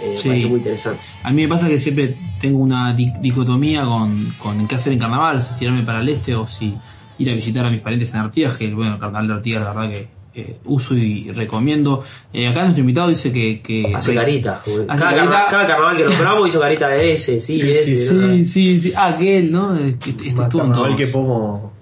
Eh, 0.00 0.10
me 0.12 0.18
Sí. 0.18 0.28
parece 0.28 0.46
muy 0.46 0.58
interesante. 0.58 1.00
A 1.22 1.30
mí 1.30 1.42
me 1.42 1.48
pasa 1.48 1.68
que 1.68 1.78
siempre 1.78 2.16
tengo 2.40 2.58
una 2.58 2.92
di- 2.94 3.12
dicotomía 3.20 3.84
con, 3.84 4.34
con 4.38 4.66
qué 4.68 4.74
hacer 4.74 4.92
en 4.92 4.98
carnaval, 4.98 5.40
si 5.40 5.54
tirarme 5.54 5.82
para 5.82 6.00
el 6.00 6.08
este 6.08 6.34
o 6.34 6.46
si 6.46 6.74
ir 7.18 7.30
a 7.30 7.34
visitar 7.34 7.64
a 7.64 7.70
mis 7.70 7.80
parientes 7.80 8.12
en 8.14 8.20
Artigas, 8.20 8.54
que 8.56 8.72
bueno, 8.74 8.94
el 8.94 9.00
carnaval 9.00 9.28
de 9.28 9.34
Artigas 9.34 9.62
la 9.64 9.72
verdad 9.72 9.90
que 9.90 10.08
eh, 10.38 10.58
uso 10.66 10.94
y 10.94 11.30
recomiendo. 11.32 12.02
Eh, 12.30 12.46
acá 12.46 12.60
nuestro 12.64 12.80
invitado 12.82 13.08
dice 13.08 13.32
que... 13.32 13.62
que 13.62 13.90
Hace 13.94 14.14
carita. 14.14 14.60
Hace 14.62 14.84
cada, 14.86 14.98
carita. 14.98 15.24
carna- 15.30 15.46
cada 15.48 15.66
carnaval 15.66 15.96
que 15.96 16.04
nombramos 16.04 16.48
hizo 16.48 16.60
carita 16.60 16.88
de 16.88 17.12
ese, 17.12 17.40
sí, 17.40 17.54
Sí, 17.54 17.70
ese. 17.70 17.96
sí, 17.96 18.14
¿no? 18.14 18.26
Sí, 18.28 18.44
sí, 18.44 18.78
sí. 18.80 18.92
Ah, 18.94 19.06
aquel, 19.06 19.50
¿no? 19.50 19.74
Este, 19.78 20.10
este 20.10 20.34
carnaval 20.34 20.94
que 20.94 21.06
pomo. 21.06 21.72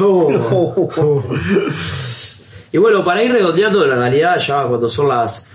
Oh. 0.00 1.22
Y 2.72 2.78
bueno, 2.78 3.04
para 3.04 3.22
ir 3.22 3.30
redondeando, 3.30 3.86
la 3.86 3.94
realidad 3.96 4.36
ya 4.44 4.64
cuando 4.66 4.88
son 4.88 5.08
las 5.08 5.46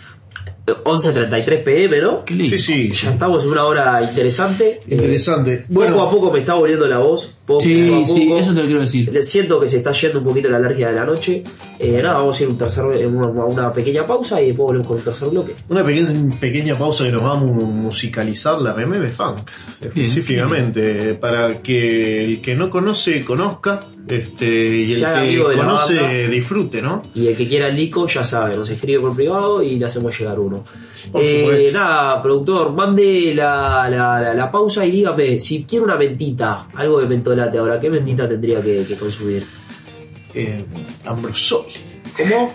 11.33 0.84 1.64
pm, 1.64 2.02
¿no? 2.02 2.24
Sí, 2.28 2.58
sí. 2.60 2.92
Ya 2.92 3.12
estamos 3.12 3.44
en 3.44 3.52
una 3.52 3.64
hora 3.66 4.02
interesante. 4.02 4.80
Interesante. 4.88 5.54
Eh, 5.54 5.66
Bueno. 5.68 5.96
poco 5.96 6.08
a 6.08 6.12
poco 6.12 6.32
me 6.32 6.40
está 6.40 6.54
volviendo 6.56 6.88
la 6.88 6.98
voz. 7.00 7.39
Poco 7.50 7.62
Sí, 7.62 7.92
a 7.92 8.06
sí, 8.06 8.26
poco. 8.28 8.40
eso 8.40 8.54
te 8.54 8.60
lo 8.62 8.66
quiero 8.68 8.82
decir. 8.82 9.24
Siento 9.24 9.60
que 9.60 9.68
se 9.68 9.78
está 9.78 9.92
yendo 9.92 10.20
un 10.20 10.26
poquito 10.26 10.50
la 10.50 10.58
alergia 10.58 10.90
de 10.90 10.94
la 10.94 11.04
noche. 11.06 11.44
Eh, 11.80 12.00
nada, 12.04 12.20
vamos 12.20 12.40
a 12.40 12.44
ir 12.44 12.48
a 12.48 12.52
un 12.52 12.58
tercer, 12.60 12.84
una, 13.08 13.28
una 13.44 13.74
pequeña 13.74 14.06
pausa 14.06 14.40
y 14.40 14.48
después 14.50 14.68
volvemos 14.68 14.88
con 14.88 14.98
el 15.00 15.04
tercer 15.04 15.30
bloque. 15.30 15.56
Una 15.70 15.84
pequeña, 15.84 16.40
pequeña 16.40 16.78
pausa 16.78 17.06
que 17.06 17.12
nos 17.12 17.24
va 17.24 17.32
a 17.32 17.36
mu- 17.40 17.66
musicalizar 17.66 18.62
la 18.62 18.76
MM 18.76 19.10
Funk, 19.10 19.50
específicamente, 19.82 21.16
para 21.16 21.62
que 21.62 22.26
el 22.26 22.42
que 22.42 22.56
no 22.56 22.70
conoce 22.70 23.24
conozca 23.24 23.86
este, 24.08 24.46
y 24.84 24.92
el 24.94 25.00
que 25.00 25.44
conoce 25.58 25.96
banda. 25.96 26.28
disfrute, 26.30 26.82
¿no? 26.82 27.04
Y 27.14 27.28
el 27.28 27.38
que 27.38 27.48
quiera 27.48 27.68
el 27.68 27.76
disco 27.76 28.08
ya 28.08 28.24
sabe, 28.24 28.56
nos 28.58 28.70
escribe 28.70 29.00
por 29.02 29.16
privado 29.16 29.62
y 29.62 29.78
le 29.78 29.86
hacemos 29.86 30.18
llegar 30.20 30.40
uno. 30.40 30.64
Eh, 31.14 31.70
nada, 31.72 32.22
productor, 32.22 32.74
mande 32.74 33.34
la, 33.36 33.88
la, 33.90 34.20
la- 34.20 34.34
la 34.34 34.52
pausa 34.52 34.86
y 34.86 34.92
dígame, 34.92 35.40
si 35.40 35.64
quiero 35.64 35.86
una 35.86 35.96
mentita, 35.96 36.68
algo 36.76 37.00
de 37.00 37.08
ahora, 37.44 37.80
¿qué 37.80 37.90
mentita 37.90 38.28
tendría 38.28 38.62
que, 38.62 38.86
que 38.88 38.96
consumir? 38.96 39.46
Eh, 40.34 40.64
Ambrosoli. 41.06 41.74
¿Cómo? 42.18 42.54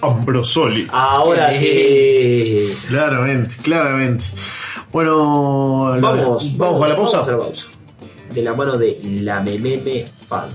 Ambrosoli. 0.00 0.86
Ahora 0.92 1.52
sí. 1.52 2.72
Claramente, 2.88 3.54
claramente. 3.62 4.24
Bueno, 4.92 5.94
la- 5.94 6.00
Vamos, 6.00 6.56
vamos, 6.56 6.80
para 6.80 6.92
la 6.92 6.96
pausa. 6.98 7.16
vamos 7.18 7.28
a 7.28 7.32
la 7.32 7.38
pausa. 7.38 7.66
De 8.32 8.42
la 8.42 8.54
mano 8.54 8.76
de 8.78 9.00
la 9.22 9.40
Mememe 9.40 10.04
Fan. 10.26 10.48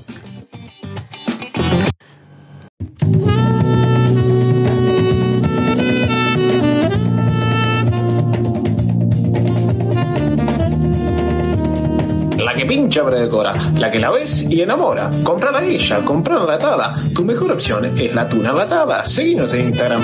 Pero 13.03 13.19
decora, 13.19 13.53
la 13.77 13.89
que 13.89 13.99
la 13.99 14.11
ves 14.11 14.43
y 14.43 14.61
enamora. 14.61 15.09
Comprala 15.23 15.63
ella, 15.63 15.99
comprala 16.03 16.45
latada. 16.45 16.93
Tu 17.15 17.23
mejor 17.23 17.51
opción 17.51 17.85
es 17.85 18.13
la 18.13 18.27
tuna 18.27 18.51
latada. 18.51 19.03
Seguinos 19.05 19.53
en 19.53 19.67
Instagram. 19.67 20.03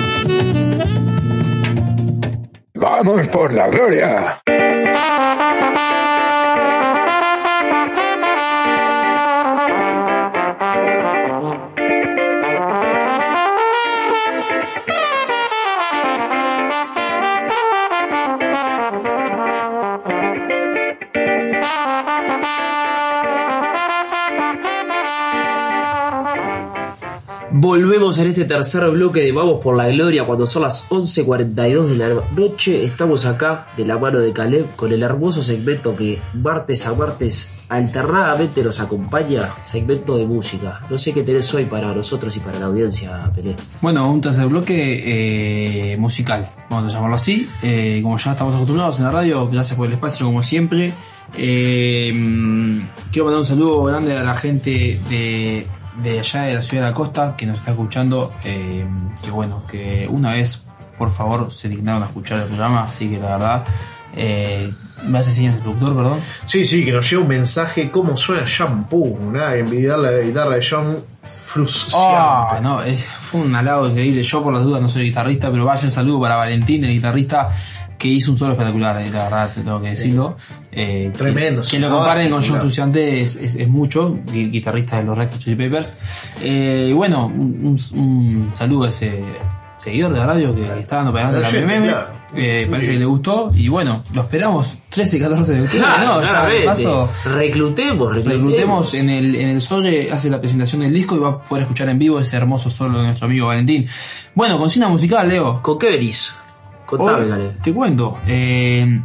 Vamos 2.74 3.28
por 3.28 3.52
la 3.52 3.68
gloria. 3.68 4.40
Volvemos 27.58 28.18
en 28.18 28.26
este 28.26 28.44
tercer 28.44 28.86
bloque 28.90 29.20
de 29.20 29.32
Vamos 29.32 29.62
por 29.62 29.78
la 29.78 29.88
Gloria 29.88 30.24
cuando 30.24 30.46
son 30.46 30.60
las 30.60 30.90
11.42 30.90 31.86
de 31.86 31.96
la 31.96 32.22
noche. 32.36 32.84
Estamos 32.84 33.24
acá 33.24 33.68
de 33.78 33.86
la 33.86 33.96
mano 33.96 34.20
de 34.20 34.30
Caleb 34.34 34.76
con 34.76 34.92
el 34.92 35.02
hermoso 35.02 35.40
segmento 35.40 35.96
que 35.96 36.18
martes 36.34 36.86
a 36.86 36.92
martes 36.92 37.54
alternadamente 37.70 38.62
nos 38.62 38.78
acompaña, 38.80 39.54
segmento 39.62 40.18
de 40.18 40.26
música. 40.26 40.80
No 40.90 40.98
sé 40.98 41.14
qué 41.14 41.22
tenés 41.22 41.52
hoy 41.54 41.64
para 41.64 41.94
nosotros 41.94 42.36
y 42.36 42.40
para 42.40 42.58
la 42.58 42.66
audiencia, 42.66 43.32
Pelé. 43.34 43.56
Bueno, 43.80 44.12
un 44.12 44.20
tercer 44.20 44.48
bloque 44.48 45.92
eh, 45.92 45.96
musical, 45.96 46.46
vamos 46.68 46.90
a 46.90 46.94
llamarlo 46.94 47.16
así. 47.16 47.48
Eh, 47.62 48.00
como 48.02 48.18
ya 48.18 48.32
estamos 48.32 48.54
acostumbrados 48.54 48.98
en 48.98 49.06
la 49.06 49.12
radio, 49.12 49.48
gracias 49.48 49.78
por 49.78 49.86
el 49.86 49.94
espacio 49.94 50.26
como 50.26 50.42
siempre. 50.42 50.92
Eh, 51.38 52.12
mm, 52.14 52.80
quiero 53.10 53.24
mandar 53.24 53.40
un 53.40 53.46
saludo 53.46 53.84
grande 53.84 54.14
a 54.14 54.22
la 54.22 54.36
gente 54.36 55.00
de, 55.08 55.66
de 56.02 56.18
allá 56.20 56.42
de 56.42 56.54
la 56.54 56.62
ciudad 56.62 56.84
de 56.84 56.90
la 56.90 56.94
costa 56.94 57.34
que 57.36 57.46
nos 57.46 57.58
está 57.58 57.70
escuchando. 57.72 58.32
eh, 58.44 58.84
que 59.22 59.30
bueno, 59.30 59.62
que 59.66 60.06
una 60.10 60.32
vez 60.32 60.62
por 60.98 61.10
favor 61.10 61.50
se 61.50 61.68
dignaron 61.68 62.02
a 62.02 62.06
escuchar 62.06 62.38
el 62.40 62.44
programa, 62.46 62.84
así 62.84 63.08
que 63.08 63.18
la 63.18 63.28
verdad, 63.36 63.64
eh, 64.14 64.72
me 65.08 65.18
hace 65.18 65.30
señas 65.32 65.56
el 65.56 65.60
productor, 65.60 65.94
perdón. 65.94 66.20
Sí, 66.46 66.64
sí, 66.64 66.84
que 66.84 66.92
nos 66.92 67.08
llega 67.10 67.22
un 67.22 67.28
mensaje, 67.28 67.90
¿cómo 67.90 68.16
suena 68.16 68.44
Shampoo? 68.46 69.18
Nada, 69.30 69.56
envidiar 69.56 69.98
la 69.98 70.12
guitarra 70.20 70.54
de 70.56 70.66
John. 70.68 70.96
Ah, 71.94 72.58
no, 72.62 72.82
es- 72.82 73.04
fue 73.06 73.40
un 73.40 73.54
halago 73.54 73.88
increíble. 73.88 74.22
Yo 74.22 74.42
por 74.42 74.52
las 74.54 74.62
dudas 74.62 74.80
no 74.82 74.88
soy 74.88 75.04
guitarrista, 75.04 75.50
pero 75.50 75.64
vaya 75.66 75.88
saludo 75.90 76.20
para 76.20 76.36
Valentín, 76.36 76.84
el 76.84 76.92
guitarrista 76.92 77.48
que 77.98 78.08
hizo 78.08 78.30
un 78.30 78.36
solo 78.36 78.52
espectacular, 78.52 79.00
eh, 79.02 79.10
la 79.10 79.24
verdad, 79.24 79.52
te 79.54 79.62
tengo 79.62 79.80
que 79.80 79.90
decirlo. 79.90 80.36
Eh, 80.72 81.10
que- 81.12 81.18
Tremendo, 81.18 81.62
Que, 81.62 81.78
lo 81.78 81.86
sonaba 81.86 81.94
comparen 81.96 82.30
con 82.30 82.42
John. 82.42 82.58
Fruciante 82.58 83.20
es, 83.20 83.36
es, 83.36 83.54
es 83.54 83.68
mucho, 83.68 84.18
gui- 84.26 84.50
guitarrista 84.50 84.98
de 84.98 85.04
los 85.04 85.16
Red 85.16 85.30
Hot 85.30 85.38
Chili 85.38 85.56
Peppers. 85.56 85.94
Eh, 86.42 86.88
y 86.90 86.92
bueno, 86.92 87.26
un, 87.26 88.50
saludo 88.54 88.84
a 88.84 88.88
ese 88.88 89.22
seguidor 89.76 90.12
de 90.12 90.18
la 90.18 90.26
radio 90.26 90.54
que 90.54 90.80
está 90.80 90.96
dando 90.96 91.12
para 91.12 91.28
adelante 91.28 91.60
la 91.60 91.84
claro. 91.84 92.16
Eh, 92.34 92.66
parece 92.70 92.92
que 92.92 92.98
le 92.98 93.04
gustó. 93.04 93.50
Y 93.54 93.68
bueno, 93.68 94.02
lo 94.12 94.22
esperamos 94.22 94.78
13 94.88 95.16
y 95.16 95.20
14 95.20 95.52
de 95.54 95.60
octubre. 95.62 95.84
Claro, 95.84 96.14
no, 96.16 96.22
ya 96.22 96.46
de 96.46 96.60
paso. 96.62 97.08
Reclutemos, 97.36 98.14
reclutemos. 98.14 98.24
Reclutemos 98.24 98.94
en 98.94 99.10
el, 99.10 99.36
en 99.36 99.48
el 99.50 99.60
Solle, 99.60 100.10
hace 100.12 100.28
la 100.28 100.40
presentación 100.40 100.82
del 100.82 100.92
disco 100.92 101.14
y 101.16 101.20
va 101.20 101.28
a 101.28 101.42
poder 101.42 101.62
escuchar 101.62 101.88
en 101.88 101.98
vivo 101.98 102.18
ese 102.18 102.36
hermoso 102.36 102.68
solo 102.68 102.98
de 102.98 103.04
nuestro 103.06 103.26
amigo 103.26 103.46
Valentín. 103.46 103.86
Bueno, 104.34 104.58
consigna 104.58 104.88
musical, 104.88 105.28
Leo. 105.28 105.62
¿Con 105.62 105.78
qué 105.78 105.90
venís? 105.90 106.32
Contame, 106.86 107.26
Gale. 107.28 107.50
Te 107.62 107.74
cuento. 107.74 108.18
eh, 108.26 109.00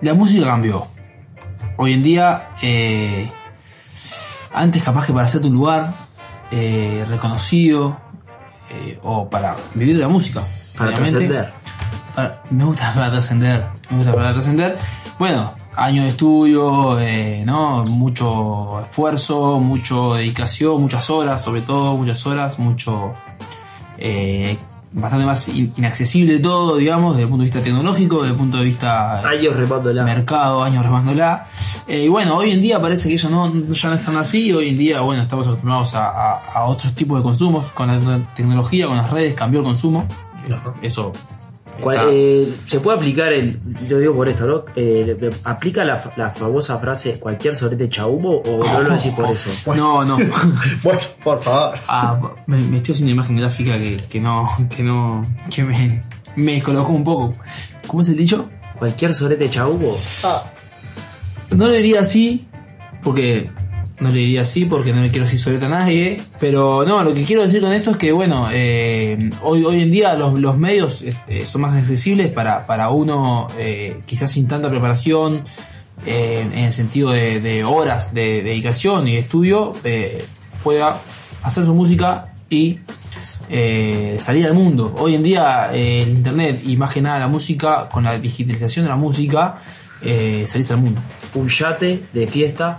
la 0.00 0.14
música 0.14 0.46
cambió. 0.46 0.86
Hoy 1.76 1.92
en 1.92 2.02
día, 2.02 2.48
eh, 2.62 3.30
antes 4.54 4.82
capaz 4.82 5.06
que 5.06 5.12
para 5.12 5.24
hacerte 5.26 5.48
un 5.48 5.54
lugar 5.54 5.92
eh, 6.50 7.04
reconocido 7.08 7.96
eh, 8.70 8.98
o 9.02 9.28
para 9.28 9.56
vivir 9.74 9.96
de 9.96 10.02
la 10.02 10.08
música. 10.08 10.40
Para 10.76 10.92
trascender. 10.92 11.52
Me 12.50 12.64
gusta 12.64 12.92
para 12.94 13.10
trascender. 13.10 13.64
Me 13.90 13.98
gusta 13.98 14.14
para 14.14 14.32
trascender. 14.32 14.78
Bueno, 15.18 15.54
años 15.76 16.04
de 16.04 16.10
estudio, 16.10 16.98
eh, 16.98 17.42
¿no? 17.44 17.84
Mucho 17.84 18.80
esfuerzo, 18.80 19.60
mucho 19.60 20.14
dedicación, 20.14 20.80
muchas 20.80 21.10
horas, 21.10 21.42
sobre 21.42 21.62
todo, 21.62 21.96
muchas 21.96 22.26
horas, 22.26 22.58
mucho. 22.58 23.12
Bastante 24.92 25.24
más 25.26 25.48
in- 25.50 25.72
inaccesible 25.76 26.38
todo, 26.40 26.76
digamos, 26.76 27.14
desde 27.14 27.24
el 27.24 27.28
punto 27.28 27.42
de 27.42 27.46
vista 27.50 27.62
tecnológico, 27.62 28.16
desde 28.22 28.30
el 28.32 28.36
punto 28.36 28.58
de 28.58 28.64
vista. 28.64 29.20
Años 29.26 29.54
remándola. 29.56 30.04
Mercado, 30.04 30.62
años 30.62 30.84
remándola. 30.84 31.46
Eh, 31.86 32.04
y 32.04 32.08
bueno, 32.08 32.36
hoy 32.36 32.50
en 32.52 32.60
día 32.60 32.80
parece 32.80 33.08
que 33.08 33.14
eso 33.14 33.30
no, 33.30 33.52
ya 33.52 33.88
no 33.90 33.94
es 33.94 34.04
tan 34.04 34.16
así. 34.16 34.52
Hoy 34.52 34.70
en 34.70 34.78
día, 34.78 35.00
bueno, 35.00 35.22
estamos 35.22 35.46
acostumbrados 35.46 35.94
a, 35.94 36.08
a- 36.08 36.40
a 36.54 36.64
otros 36.64 36.92
tipos 36.94 37.18
de 37.18 37.22
consumos. 37.22 37.70
Con 37.72 37.86
la 37.88 38.18
tecnología, 38.34 38.86
con 38.86 38.96
las 38.96 39.10
redes, 39.10 39.34
cambió 39.34 39.60
el 39.60 39.66
consumo. 39.66 40.06
Eso. 40.82 41.12
¿Cuál- 41.80 41.96
está- 41.96 42.08
eh, 42.12 42.48
se 42.66 42.80
puede 42.80 42.98
aplicar 42.98 43.32
el. 43.32 43.58
Yo 43.88 43.98
digo 43.98 44.14
por 44.14 44.28
esto, 44.28 44.46
¿no? 44.46 44.64
Eh, 44.76 45.30
¿Aplica 45.44 45.84
la, 45.84 46.02
la 46.16 46.30
famosa 46.30 46.78
frase 46.78 47.18
cualquier 47.18 47.54
sorete 47.56 47.88
chahumo 47.88 48.36
o 48.44 48.64
no 48.64 48.80
lo 48.82 48.94
decís 48.94 49.12
por 49.12 49.30
eso? 49.30 49.50
No, 49.74 50.04
no. 50.04 50.16
bueno, 50.82 51.00
por 51.24 51.40
favor. 51.42 51.78
Ah, 51.88 52.18
me, 52.46 52.58
me 52.58 52.76
estoy 52.78 52.92
haciendo 52.94 53.12
una 53.12 53.22
imagen 53.22 53.36
gráfica 53.38 53.78
que, 53.78 53.96
que 54.08 54.20
no, 54.20 54.48
que 54.76 54.82
no, 54.82 55.24
que 55.54 55.62
me, 55.64 56.02
me 56.36 56.52
descolocó 56.54 56.92
un 56.92 57.04
poco. 57.04 57.34
¿Cómo 57.86 58.02
es 58.02 58.08
el 58.10 58.16
dicho? 58.16 58.48
¿Cualquier 58.78 59.12
sorete 59.14 59.48
chahumo? 59.50 59.96
No 61.50 61.66
le 61.66 61.76
diría 61.78 62.00
así, 62.00 62.46
porque 63.02 63.50
no 64.00 64.10
le 64.10 64.18
diría 64.18 64.42
así 64.42 64.64
porque 64.64 64.92
no 64.92 65.02
le 65.02 65.10
quiero 65.10 65.26
decir 65.26 65.62
a 65.62 65.68
nadie, 65.68 66.20
pero 66.38 66.84
no, 66.86 67.02
lo 67.04 67.14
que 67.14 67.24
quiero 67.24 67.42
decir 67.42 67.60
con 67.60 67.72
esto 67.72 67.92
es 67.92 67.96
que 67.96 68.12
bueno, 68.12 68.48
eh, 68.52 69.30
hoy, 69.42 69.64
hoy 69.64 69.82
en 69.82 69.90
día 69.90 70.14
los, 70.14 70.38
los 70.40 70.56
medios 70.56 71.02
este, 71.02 71.44
son 71.44 71.62
más 71.62 71.74
accesibles 71.74 72.32
para, 72.32 72.66
para 72.66 72.90
uno, 72.90 73.48
eh, 73.58 74.00
quizás 74.06 74.32
sin 74.32 74.48
tanta 74.48 74.70
preparación, 74.70 75.44
eh, 76.06 76.46
en 76.52 76.64
el 76.64 76.72
sentido 76.72 77.10
de, 77.10 77.62
horas 77.64 78.14
de 78.14 78.42
dedicación 78.42 79.06
y 79.06 79.16
estudio, 79.16 79.74
pueda 80.62 81.00
hacer 81.42 81.64
su 81.64 81.74
música 81.74 82.32
y 82.48 82.78
salir 84.18 84.46
al 84.46 84.54
mundo. 84.54 84.94
Hoy 84.98 85.14
en 85.14 85.22
día 85.22 85.70
el 85.74 86.08
internet 86.08 86.62
y 86.64 86.76
más 86.76 86.90
que 86.90 87.02
nada 87.02 87.18
la 87.18 87.28
música, 87.28 87.88
con 87.90 88.04
la 88.04 88.18
digitalización 88.18 88.86
de 88.86 88.90
la 88.90 88.96
música, 88.96 89.56
eh, 90.02 90.44
salís 90.46 90.70
al 90.70 90.78
mundo. 90.78 91.00
Un 91.34 91.48
yate 91.48 92.02
de 92.12 92.26
fiesta. 92.26 92.78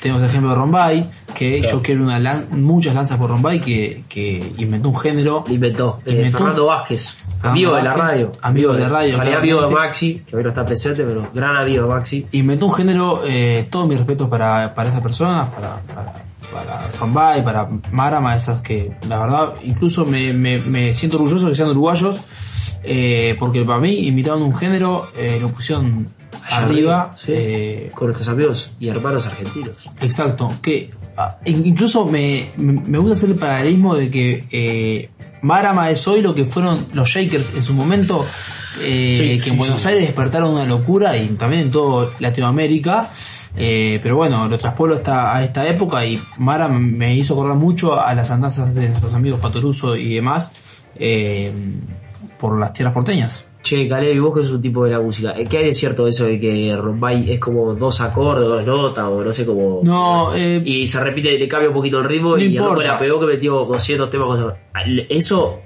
Tenemos 0.00 0.22
el 0.22 0.28
ejemplo 0.28 0.50
de 0.50 0.56
Rombay, 0.56 1.10
que 1.34 1.60
yo 1.62 1.82
quiero 1.82 2.04
una 2.04 2.18
lan- 2.20 2.48
muchas 2.50 2.94
lanzas 2.94 3.18
por 3.18 3.30
Rombay, 3.30 3.60
que, 3.60 4.04
que 4.08 4.52
inventó 4.58 4.88
un 4.90 4.96
género. 4.96 5.44
Inventó. 5.48 6.00
Eh, 6.06 6.12
Inventó- 6.12 6.38
Fernando 6.38 6.66
Vázquez. 6.66 7.16
Fernando 7.38 7.50
Amigo 7.50 7.74
de 7.76 7.82
la 7.82 7.92
radio. 7.94 8.32
Amigo 8.42 8.72
de 8.72 8.78
la 8.80 8.88
radio. 8.88 9.12
En 9.14 9.18
realidad 9.20 9.38
amigo 9.40 9.62
de. 9.62 9.74
Maxi, 9.74 10.22
que 10.26 10.36
hoy 10.36 10.42
no 10.42 10.48
está 10.50 10.64
presente, 10.64 11.04
pero 11.04 11.28
gran 11.34 11.56
amigo 11.56 11.82
de 11.84 11.88
Maxi. 11.88 12.26
Inventó 12.32 12.66
un 12.66 12.74
género, 12.74 13.20
eh, 13.26 13.66
todos 13.70 13.88
mis 13.88 13.98
respetos 13.98 14.28
para, 14.28 14.72
para 14.74 14.88
esas 14.88 15.00
personas, 15.00 15.48
para, 15.54 15.76
para, 15.94 16.12
para 16.52 16.90
Rombay, 16.98 17.44
para 17.44 17.68
Marama, 17.92 18.34
esas 18.34 18.60
que 18.62 18.92
la 19.08 19.18
verdad 19.18 19.54
incluso 19.64 20.04
me, 20.04 20.32
me- 20.32 20.60
me 20.60 20.94
siento 20.94 21.16
orgulloso 21.16 21.44
de 21.46 21.52
que 21.52 21.56
sean 21.56 21.70
uruguayos, 21.70 22.16
eh, 22.82 23.36
porque 23.38 23.64
para 23.64 23.78
mí 23.78 24.06
invitaron 24.06 24.42
un 24.42 24.52
género, 24.52 25.02
eh, 25.16 25.38
lo 25.40 25.48
pusieron 25.50 26.08
arriba. 26.50 27.10
sí. 27.16 27.32
eh, 27.34 27.90
Con 27.94 28.06
nuestros 28.08 28.28
amigos 28.28 28.70
y 28.80 28.88
hermanos 28.88 29.26
argentinos. 29.26 29.76
Exacto, 30.00 30.52
que 30.62 30.90
ah, 31.16 31.36
in- 31.44 31.66
incluso 31.66 32.04
me, 32.06 32.48
me 32.56 32.98
gusta 32.98 33.14
hacer 33.14 33.30
el 33.30 33.36
paralelismo 33.36 33.94
de 33.94 34.10
que 34.10 34.44
eh, 34.50 35.10
Marama 35.42 35.90
es 35.90 36.06
hoy 36.08 36.20
lo 36.22 36.34
que 36.34 36.44
fueron 36.44 36.86
los 36.92 37.08
Shakers 37.08 37.54
en 37.54 37.62
su 37.62 37.72
momento, 37.72 38.24
eh, 38.80 39.16
Sí, 39.18 39.28
que 39.34 39.40
sí, 39.40 39.50
en 39.50 39.56
Buenos. 39.58 39.86
Aires 39.86 40.02
despertaron 40.02 40.52
una 40.54 40.64
locura 40.64 41.16
y 41.16 41.28
también 41.28 41.62
en 41.62 41.70
todo 41.70 42.10
Latinoamérica. 42.18 43.10
eh, 43.56 43.98
pero 44.02 44.16
bueno, 44.16 44.46
lo 44.46 44.58
traspuelo 44.58 44.94
hasta 44.96 45.36
a 45.36 45.42
esta 45.44 45.66
época 45.68 46.04
y 46.04 46.20
Mara 46.38 46.68
me 46.68 47.14
hizo 47.14 47.34
acordar 47.34 47.56
mucho 47.56 48.00
a 48.00 48.14
las 48.14 48.30
andanzas 48.30 48.74
de 48.74 48.88
nuestros 48.88 49.14
amigos 49.14 49.40
Fatoruso 49.40 49.96
y 49.96 50.14
demás 50.14 50.52
eh, 50.96 51.52
por 52.38 52.58
las 52.58 52.72
tierras 52.72 52.94
porteñas. 52.94 53.44
Che, 53.62 53.86
Caleb, 53.88 54.14
y 54.14 54.18
vos 54.18 54.34
que 54.34 54.42
sos 54.44 54.52
un 54.52 54.60
tipo 54.62 54.84
de 54.84 54.92
la 54.92 55.00
música, 55.00 55.34
¿qué 55.48 55.58
hay 55.58 55.64
de 55.66 55.74
cierto 55.74 56.06
eso 56.06 56.24
de 56.24 56.38
que 56.38 56.74
Rombay 56.76 57.30
es 57.32 57.40
como 57.40 57.74
dos 57.74 58.00
acordes, 58.00 58.46
dos 58.46 58.64
notas, 58.64 59.04
o 59.04 59.22
no 59.22 59.32
sé 59.32 59.44
cómo. 59.44 59.80
No, 59.82 60.32
eh, 60.34 60.62
y 60.64 60.86
se 60.86 61.00
repite, 61.00 61.36
le 61.38 61.48
cambia 61.48 61.68
un 61.68 61.74
poquito 61.74 61.98
el 61.98 62.04
ritmo 62.04 62.30
No 62.36 62.38
y 62.40 62.44
el 62.46 62.52
importa. 62.54 62.74
loco 62.74 62.82
la 62.82 62.98
pegó 62.98 63.20
que 63.20 63.26
metió 63.26 63.64
200 63.64 64.08
temas. 64.08 64.40
con- 64.40 64.52
Eso 65.08 65.60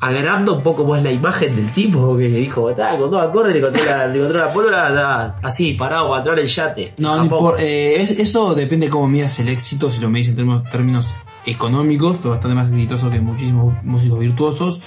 agranda 0.00 0.52
un 0.52 0.62
poco 0.62 0.84
más 0.84 1.02
la 1.02 1.10
imagen 1.12 1.54
del 1.54 1.70
tipo 1.72 2.16
que 2.16 2.28
le 2.28 2.38
dijo, 2.38 2.72
"Tá, 2.72 2.96
con 2.96 3.10
dos 3.10 3.22
acordes 3.22 3.52
le 3.52 3.58
encontré 3.60 3.84
la, 3.84 4.06
le 4.06 4.16
encontré 4.18 4.38
la 4.38 4.52
pólvora, 4.52 5.36
así, 5.42 5.74
parado 5.74 6.14
atrás 6.14 6.36
del 6.36 6.46
yate. 6.46 6.94
No, 6.98 7.16
no 7.16 7.22
Japón. 7.24 7.38
impor- 7.38 7.56
eh, 7.60 8.00
es- 8.00 8.12
eso 8.12 8.54
depende 8.54 8.86
de 8.86 8.90
cómo 8.90 9.06
midas 9.08 9.38
el 9.40 9.48
éxito, 9.48 9.90
si 9.90 10.00
lo 10.00 10.08
medís 10.08 10.28
en 10.30 10.36
términos, 10.36 10.64
términos 10.70 11.14
económicos, 11.46 12.16
fue 12.18 12.30
bastante 12.30 12.54
más 12.54 12.68
exitoso 12.70 13.10
que 13.10 13.20
muchísimos 13.20 13.74
músicos 13.84 14.18
virtuosos. 14.18 14.80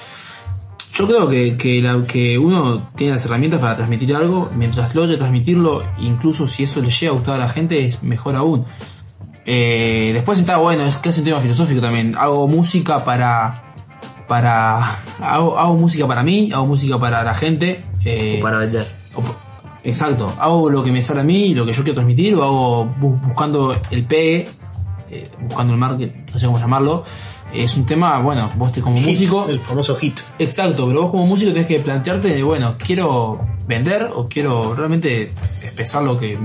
Yo 1.02 1.07
creo 1.07 1.28
que, 1.28 1.57
que, 1.57 1.82
la- 1.82 2.03
que 2.06 2.38
uno 2.38 2.80
tiene 2.95 3.14
las 3.14 3.26
herramientas 3.26 3.60
para 3.60 3.76
transmitir 3.76 4.15
algo, 4.15 4.52
mientras 4.56 4.94
logre 4.94 5.18
transmitirlo, 5.18 5.82
incluso 5.99 6.45
si 6.45 6.61
eso 6.64 6.80
le 6.80 6.91
llega 6.91 7.11
a 7.11 7.15
gustar 7.15 7.36
a 7.36 7.40
la 7.40 7.49
gente, 7.49 7.84
es 7.86 8.03
mejor 8.03 8.36
aún. 8.36 8.65
Eh, 9.45 10.11
después 10.14 10.38
está 10.38 10.57
bueno, 10.57 10.86
es 10.86 10.98
casi 10.98 11.22
un 11.22 11.26
tema 11.26 11.40
filosófico 11.40 11.82
también. 11.82 12.15
Hago 12.18 12.48
música 12.48 13.03
para. 13.03 13.64
para. 14.28 14.99
Hago, 15.19 15.57
hago 15.57 15.73
música 15.76 16.07
para 16.07 16.22
mí, 16.22 16.52
hago 16.53 16.68
música 16.68 16.99
para 16.99 17.23
la 17.23 17.34
gente. 17.34 17.84
eh, 18.06 18.40
para 18.41 18.60
vender. 18.60 18.86
Exacto, 19.84 20.32
hago 20.40 20.69
lo 20.69 20.84
que 20.84 20.91
me 20.91 21.02
sale 21.02 21.22
a 21.22 21.23
mí, 21.23 21.56
lo 21.56 21.65
que 21.65 21.72
yo 21.73 21.82
quiero 21.84 21.95
transmitir, 21.95 22.36
o 22.36 22.44
hago 22.44 22.86
bu- 22.99 23.19
buscando 23.26 23.76
el 23.90 24.06
pegue, 24.06 24.48
eh, 25.10 25.28
buscando 25.41 25.73
el 25.73 25.80
market, 25.80 26.30
no 26.32 26.38
sé 26.38 26.45
cómo 26.45 26.60
llamarlo. 26.60 27.03
Es 27.53 27.76
un 27.76 27.86
tema, 27.86 28.19
bueno, 28.19 28.52
vos 28.56 28.72
te 28.72 28.82
como 28.82 28.99
músico. 28.99 29.48
El 29.49 29.60
famoso 29.60 29.95
hit. 29.95 30.19
Exacto, 30.40 30.88
pero 30.88 31.03
vos 31.03 31.11
como 31.11 31.26
músico 31.26 31.52
tenés 31.52 31.68
que 31.68 31.80
plantearte, 31.80 32.30
de, 32.30 32.44
bueno, 32.44 32.76
quiero 32.78 33.40
vender 33.68 34.10
o 34.14 34.28
quiero 34.28 34.73
realmente 34.73 35.32
expresar 35.64 36.03
lo 36.03 36.18
que, 36.18 36.38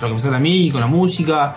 lo 0.00 0.06
que 0.08 0.14
me 0.14 0.20
sale 0.20 0.36
a 0.36 0.40
mí 0.40 0.70
con 0.70 0.80
la 0.80 0.86
música. 0.86 1.54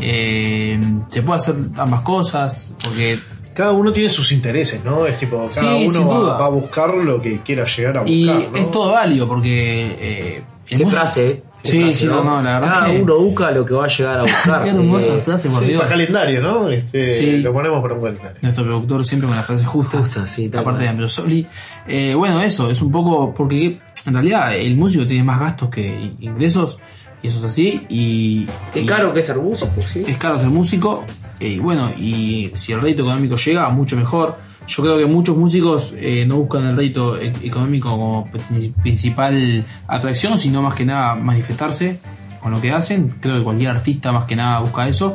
Eh, 0.00 0.80
se 1.08 1.22
puede 1.22 1.38
hacer 1.38 1.54
ambas 1.76 2.02
cosas, 2.02 2.72
porque 2.82 3.18
Cada 3.54 3.72
uno 3.72 3.92
tiene 3.92 4.08
sus 4.08 4.32
intereses, 4.32 4.82
¿no? 4.84 5.04
Es 5.06 5.18
tipo, 5.18 5.36
cada 5.36 5.50
Sí, 5.76 5.90
sin 5.90 6.00
uno 6.00 6.14
duda. 6.20 6.32
va, 6.34 6.38
va 6.40 6.46
a 6.46 6.50
buscar 6.50 6.94
lo 6.94 7.20
que 7.20 7.40
quiera 7.40 7.64
llegar 7.64 7.98
a 7.98 8.00
buscar. 8.00 8.16
Y 8.16 8.24
¿no? 8.24 8.56
es 8.56 8.70
todo 8.70 8.92
válido 8.92 9.28
porque. 9.28 9.96
Eh, 10.00 10.42
el 10.70 10.78
Qué 10.78 10.84
músico- 10.84 10.90
frase, 10.90 11.28
eh. 11.30 11.42
Sí, 11.62 11.92
sí, 11.94 12.06
no, 12.06 12.24
no, 12.24 12.42
la 12.42 12.54
verdad. 12.58 12.74
Cada 12.74 12.86
que- 12.90 13.00
uno 13.02 13.18
busca 13.18 13.50
lo 13.52 13.64
que 13.64 13.74
va 13.74 13.84
a 13.84 13.88
llegar 13.88 14.18
a 14.18 14.22
buscar. 14.22 14.62
Qué 14.64 14.70
hermosa 14.70 15.14
Eh, 15.14 15.22
frase, 15.24 15.48
por 15.48 15.60
Sí, 15.60 15.66
Dios. 15.68 15.78
para 15.78 15.90
calendario, 15.90 16.40
¿no? 16.42 16.68
Este, 16.68 17.06
Sí. 17.08 17.38
Lo 17.38 17.52
ponemos 17.52 17.80
para 17.82 17.94
un 17.94 18.00
calendario. 18.00 18.36
Nuestro 18.42 18.64
productor 18.64 19.04
siempre 19.04 19.28
con 19.28 19.36
las 19.36 19.46
frases 19.46 19.66
justas, 19.66 20.18
aparte 20.56 20.82
de 20.82 20.88
Ambrosoli. 20.88 21.46
Eh, 21.86 22.14
bueno, 22.16 22.40
eso, 22.40 22.68
es 22.70 22.82
un 22.82 22.90
poco. 22.90 23.32
Porque 23.32 23.80
en 24.06 24.12
realidad 24.12 24.56
el 24.56 24.76
músico 24.76 25.06
tiene 25.06 25.22
más 25.22 25.38
gastos 25.38 25.68
que 25.70 26.12
ingresos, 26.20 26.80
y 27.22 27.28
eso 27.28 27.38
es 27.38 27.44
así. 27.44 27.86
Y. 27.88 28.46
Qué 28.72 28.80
y- 28.80 28.86
caro 28.86 29.12
que 29.12 29.20
es 29.20 29.26
ser 29.26 29.36
músico, 29.38 29.70
sí. 29.86 30.02
Es 30.06 30.16
caro 30.18 30.38
ser 30.38 30.48
músico, 30.48 31.04
eh, 31.38 31.48
y 31.50 31.58
bueno, 31.58 31.90
y 31.96 32.50
si 32.54 32.72
el 32.72 32.80
rédito 32.80 33.02
económico 33.02 33.36
llega, 33.36 33.68
mucho 33.68 33.96
mejor. 33.96 34.36
Yo 34.66 34.82
creo 34.82 34.96
que 34.98 35.06
muchos 35.06 35.36
músicos 35.36 35.94
eh, 35.98 36.24
no 36.26 36.36
buscan 36.36 36.64
el 36.66 36.76
rédito 36.76 37.18
e- 37.20 37.32
económico 37.42 37.90
como 37.90 38.30
pri- 38.30 38.72
principal 38.82 39.64
atracción, 39.88 40.38
sino 40.38 40.62
más 40.62 40.74
que 40.74 40.84
nada 40.84 41.14
manifestarse 41.14 41.98
con 42.40 42.52
lo 42.52 42.60
que 42.60 42.72
hacen. 42.72 43.14
Creo 43.20 43.38
que 43.38 43.44
cualquier 43.44 43.70
artista 43.70 44.12
más 44.12 44.24
que 44.24 44.36
nada 44.36 44.60
busca 44.60 44.86
eso. 44.88 45.14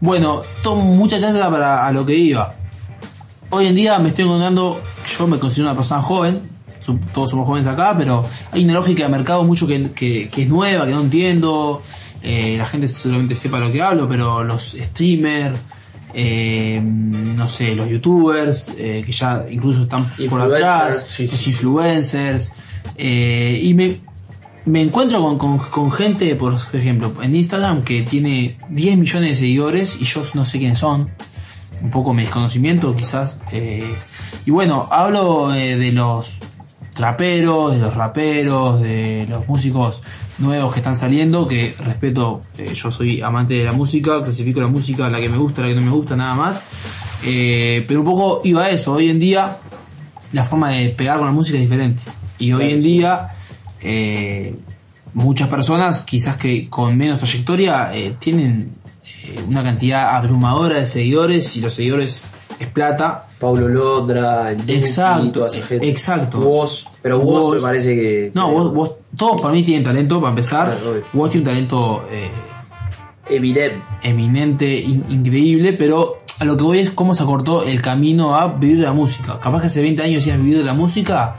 Bueno, 0.00 0.42
tomo 0.62 0.82
mucha 0.82 1.20
charla 1.20 1.48
para 1.50 1.86
a 1.86 1.92
lo 1.92 2.04
que 2.04 2.14
iba. 2.16 2.54
Hoy 3.50 3.66
en 3.66 3.74
día 3.74 3.98
me 3.98 4.08
estoy 4.08 4.24
encontrando, 4.24 4.80
yo 5.18 5.26
me 5.26 5.38
considero 5.38 5.68
una 5.68 5.76
persona 5.76 6.02
joven, 6.02 6.40
todos 7.14 7.30
somos 7.30 7.46
jóvenes 7.46 7.68
acá, 7.68 7.94
pero 7.96 8.24
hay 8.50 8.64
una 8.64 8.72
lógica 8.74 9.04
de 9.04 9.08
mercado 9.10 9.44
mucho 9.44 9.66
que, 9.66 9.92
que- 9.92 10.28
que 10.28 10.42
es 10.42 10.48
nueva, 10.48 10.84
que 10.86 10.92
no 10.92 11.02
entiendo. 11.02 11.82
Eh, 12.24 12.56
la 12.58 12.66
gente 12.66 12.88
seguramente 12.88 13.34
sepa 13.34 13.58
lo 13.58 13.70
que 13.70 13.80
hablo, 13.82 14.08
pero 14.08 14.42
los 14.44 14.72
streamers, 14.72 15.58
eh, 16.14 16.80
no 16.82 17.46
sé, 17.48 17.74
los 17.74 17.88
youtubers, 17.88 18.70
eh, 18.76 19.02
que 19.04 19.12
ya 19.12 19.44
incluso 19.50 19.82
están 19.84 20.06
por 20.28 20.40
atrás, 20.56 21.06
sí, 21.06 21.26
los 21.26 21.46
influencers, 21.46 22.52
eh, 22.96 23.60
y 23.62 23.74
me, 23.74 23.96
me 24.66 24.82
encuentro 24.82 25.20
con, 25.22 25.38
con- 25.38 25.58
con 25.58 25.90
gente, 25.92 26.34
por 26.36 26.54
ejemplo, 26.72 27.12
en 27.22 27.34
Instagram 27.36 27.82
que 27.82 28.02
tiene 28.02 28.56
10 28.68 28.98
millones 28.98 29.30
de 29.30 29.34
seguidores 29.36 29.96
y 30.00 30.04
yo 30.04 30.22
no 30.34 30.44
sé 30.44 30.58
quiénes 30.58 30.78
son. 30.78 31.10
Un 31.82 31.90
poco 31.90 32.14
mi 32.14 32.22
desconocimiento 32.22 32.94
quizás. 32.94 33.40
y 34.46 34.50
bueno, 34.52 34.86
hablo 34.90 35.48
de 35.48 35.90
los 35.90 36.38
traperos, 36.94 37.72
de 37.72 37.78
los 37.80 37.94
raperos, 37.94 38.80
de 38.80 39.26
los 39.28 39.48
músicos 39.48 40.02
nuevos 40.38 40.72
que 40.72 40.80
están 40.80 40.96
saliendo, 40.96 41.46
que 41.46 41.74
respeto, 41.78 42.42
eh, 42.58 42.72
yo 42.74 42.90
soy 42.90 43.20
amante 43.20 43.54
de 43.54 43.64
la 43.64 43.72
música, 43.72 44.22
clasifico 44.22 44.60
la 44.60 44.68
música, 44.68 45.08
la 45.08 45.20
que 45.20 45.28
me 45.28 45.38
gusta, 45.38 45.62
la 45.62 45.68
que 45.68 45.74
no 45.74 45.82
me 45.82 45.90
gusta, 45.90 46.16
nada 46.16 46.34
más. 46.34 46.62
Eh, 47.24 47.84
pero 47.86 48.00
un 48.00 48.06
poco 48.06 48.40
iba 48.44 48.64
a 48.64 48.70
eso, 48.70 48.94
hoy 48.94 49.10
en 49.10 49.18
día 49.18 49.56
la 50.32 50.44
forma 50.44 50.70
de 50.70 50.88
pegar 50.90 51.18
con 51.18 51.26
la 51.26 51.32
música 51.32 51.58
es 51.58 51.64
diferente. 51.64 52.02
Y 52.38 52.52
hoy 52.52 52.72
en 52.72 52.80
día 52.80 53.28
eh, 53.80 54.54
muchas 55.14 55.48
personas, 55.48 56.02
quizás 56.02 56.36
que 56.36 56.68
con 56.68 56.96
menos 56.96 57.18
trayectoria, 57.18 57.92
tienen 58.18 58.72
una 59.46 59.62
cantidad 59.62 60.16
abrumadora 60.16 60.78
de 60.78 60.86
seguidores 60.86 61.56
y 61.56 61.60
los 61.60 61.74
seguidores 61.74 62.24
es 62.58 62.68
plata. 62.68 63.26
Pablo 63.38 63.68
Londra, 63.68 64.50
el 64.50 64.58
Duki, 64.58 64.72
Exacto, 64.74 65.30
toda 65.32 65.46
esa 65.48 65.62
gente. 65.66 65.88
exacto. 65.88 66.38
Vos, 66.40 66.86
pero 67.02 67.18
vos, 67.20 67.54
me 67.56 67.60
parece 67.60 67.94
que. 67.94 68.30
No, 68.34 68.50
vos, 68.52 68.72
vos- 68.72 68.90
todos 69.16 69.40
para 69.40 69.52
mí 69.54 69.62
tienen 69.62 69.84
talento, 69.84 70.18
para 70.20 70.30
empezar. 70.30 70.78
Vos 71.12 71.30
tiene 71.30 71.46
un 71.48 71.52
talento 71.54 72.04
eh, 72.10 72.28
eminente. 73.34 73.80
eminente, 74.02 74.80
in- 74.80 75.04
increíble, 75.08 75.72
pero 75.72 76.16
a 76.40 76.44
lo 76.44 76.56
que 76.56 76.62
voy 76.64 76.78
es 76.80 76.90
cómo 76.90 77.14
se 77.14 77.22
acortó 77.22 77.62
el 77.64 77.80
camino 77.82 78.34
a 78.36 78.48
vivir 78.48 78.78
de 78.78 78.84
la 78.84 78.92
música. 78.92 79.38
Capaz 79.40 79.60
que 79.60 79.66
hace 79.68 79.82
20 79.82 80.02
años 80.02 80.14
decías 80.16 80.38
vivir 80.38 80.58
de 80.58 80.64
la 80.64 80.74
música 80.74 81.36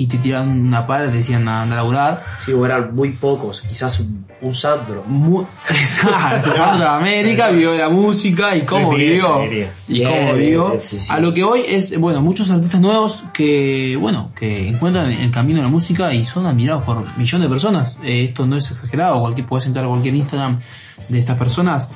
y 0.00 0.06
te 0.06 0.16
tiraban 0.16 0.48
una 0.48 0.86
pala 0.86 1.06
y 1.06 1.10
te 1.10 1.16
decían 1.18 1.46
anda 1.46 1.74
a 1.74 1.76
laburar. 1.76 2.24
Sí, 2.42 2.54
o 2.54 2.64
eran 2.64 2.94
muy 2.94 3.10
pocos, 3.10 3.60
quizás 3.60 4.00
un, 4.00 4.24
un 4.40 4.54
Sandro. 4.54 5.04
Muy, 5.06 5.44
exacto, 5.68 6.54
Sandro 6.54 6.86
de 6.86 6.90
América 6.90 7.50
vivió 7.50 7.72
de 7.72 7.78
la 7.78 7.90
música 7.90 8.56
y 8.56 8.64
cómo 8.64 8.94
Bien, 8.94 9.10
vivió. 9.10 9.44
Y 9.88 9.98
bien, 9.98 10.08
cómo 10.10 10.32
vivió. 10.32 10.68
bien, 10.70 10.80
sí, 10.80 10.98
sí. 10.98 11.08
A 11.10 11.20
lo 11.20 11.34
que 11.34 11.44
voy 11.44 11.64
es, 11.68 12.00
bueno, 12.00 12.22
muchos 12.22 12.50
artistas 12.50 12.80
nuevos 12.80 13.24
que, 13.34 13.94
bueno, 14.00 14.32
que 14.34 14.68
encuentran 14.70 15.10
el 15.10 15.30
camino 15.30 15.58
de 15.58 15.64
la 15.64 15.70
música 15.70 16.14
y 16.14 16.24
son 16.24 16.46
admirados 16.46 16.82
por 16.84 17.04
millones 17.18 17.46
de 17.46 17.50
personas. 17.50 17.98
Eh, 18.02 18.24
esto 18.24 18.46
no 18.46 18.56
es 18.56 18.70
exagerado, 18.70 19.20
cualquier, 19.20 19.46
puedes 19.46 19.66
entrar 19.66 19.84
a 19.84 19.88
cualquier 19.88 20.14
Instagram 20.14 20.58
de 21.10 21.18
estas 21.18 21.36
personas. 21.36 21.90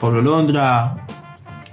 Pablo 0.00 0.22
Londra, 0.22 1.04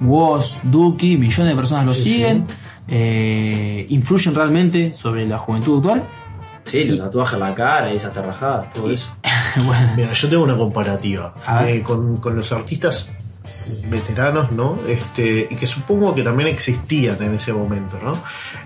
Woz, 0.02 0.62
Duki, 0.64 1.18
millones 1.18 1.54
de 1.54 1.56
personas 1.56 1.86
lo 1.86 1.92
Sí, 1.94 2.26
sí. 2.26 2.44
Eh, 2.88 3.86
influyen 3.90 4.34
realmente 4.34 4.94
sobre 4.94 5.28
la 5.28 5.38
juventud 5.38 5.78
actual. 5.78 6.04
Sí, 6.64 6.84
los 6.84 7.00
tatuajes 7.00 7.36
en 7.36 7.40
la 7.40 7.56
cara, 7.56 7.92
esas 7.92 8.14
terrajadas, 8.14 8.70
todo 8.72 8.92
eso. 8.92 9.10
Mira, 9.96 10.12
yo 10.12 10.30
tengo 10.30 10.44
una 10.44 10.58
comparativa 10.58 11.34
eh, 11.66 11.82
con, 11.82 12.18
con 12.18 12.36
los 12.36 12.52
artistas 12.52 13.18
veteranos, 13.90 14.52
¿no? 14.52 14.78
Este, 14.88 15.48
y 15.50 15.56
que 15.56 15.68
supongo 15.68 16.14
que 16.14 16.24
también 16.24 16.50
existían 16.50 17.22
en 17.22 17.36
ese 17.36 17.54
momento, 17.54 17.98
¿no? 18.04 18.18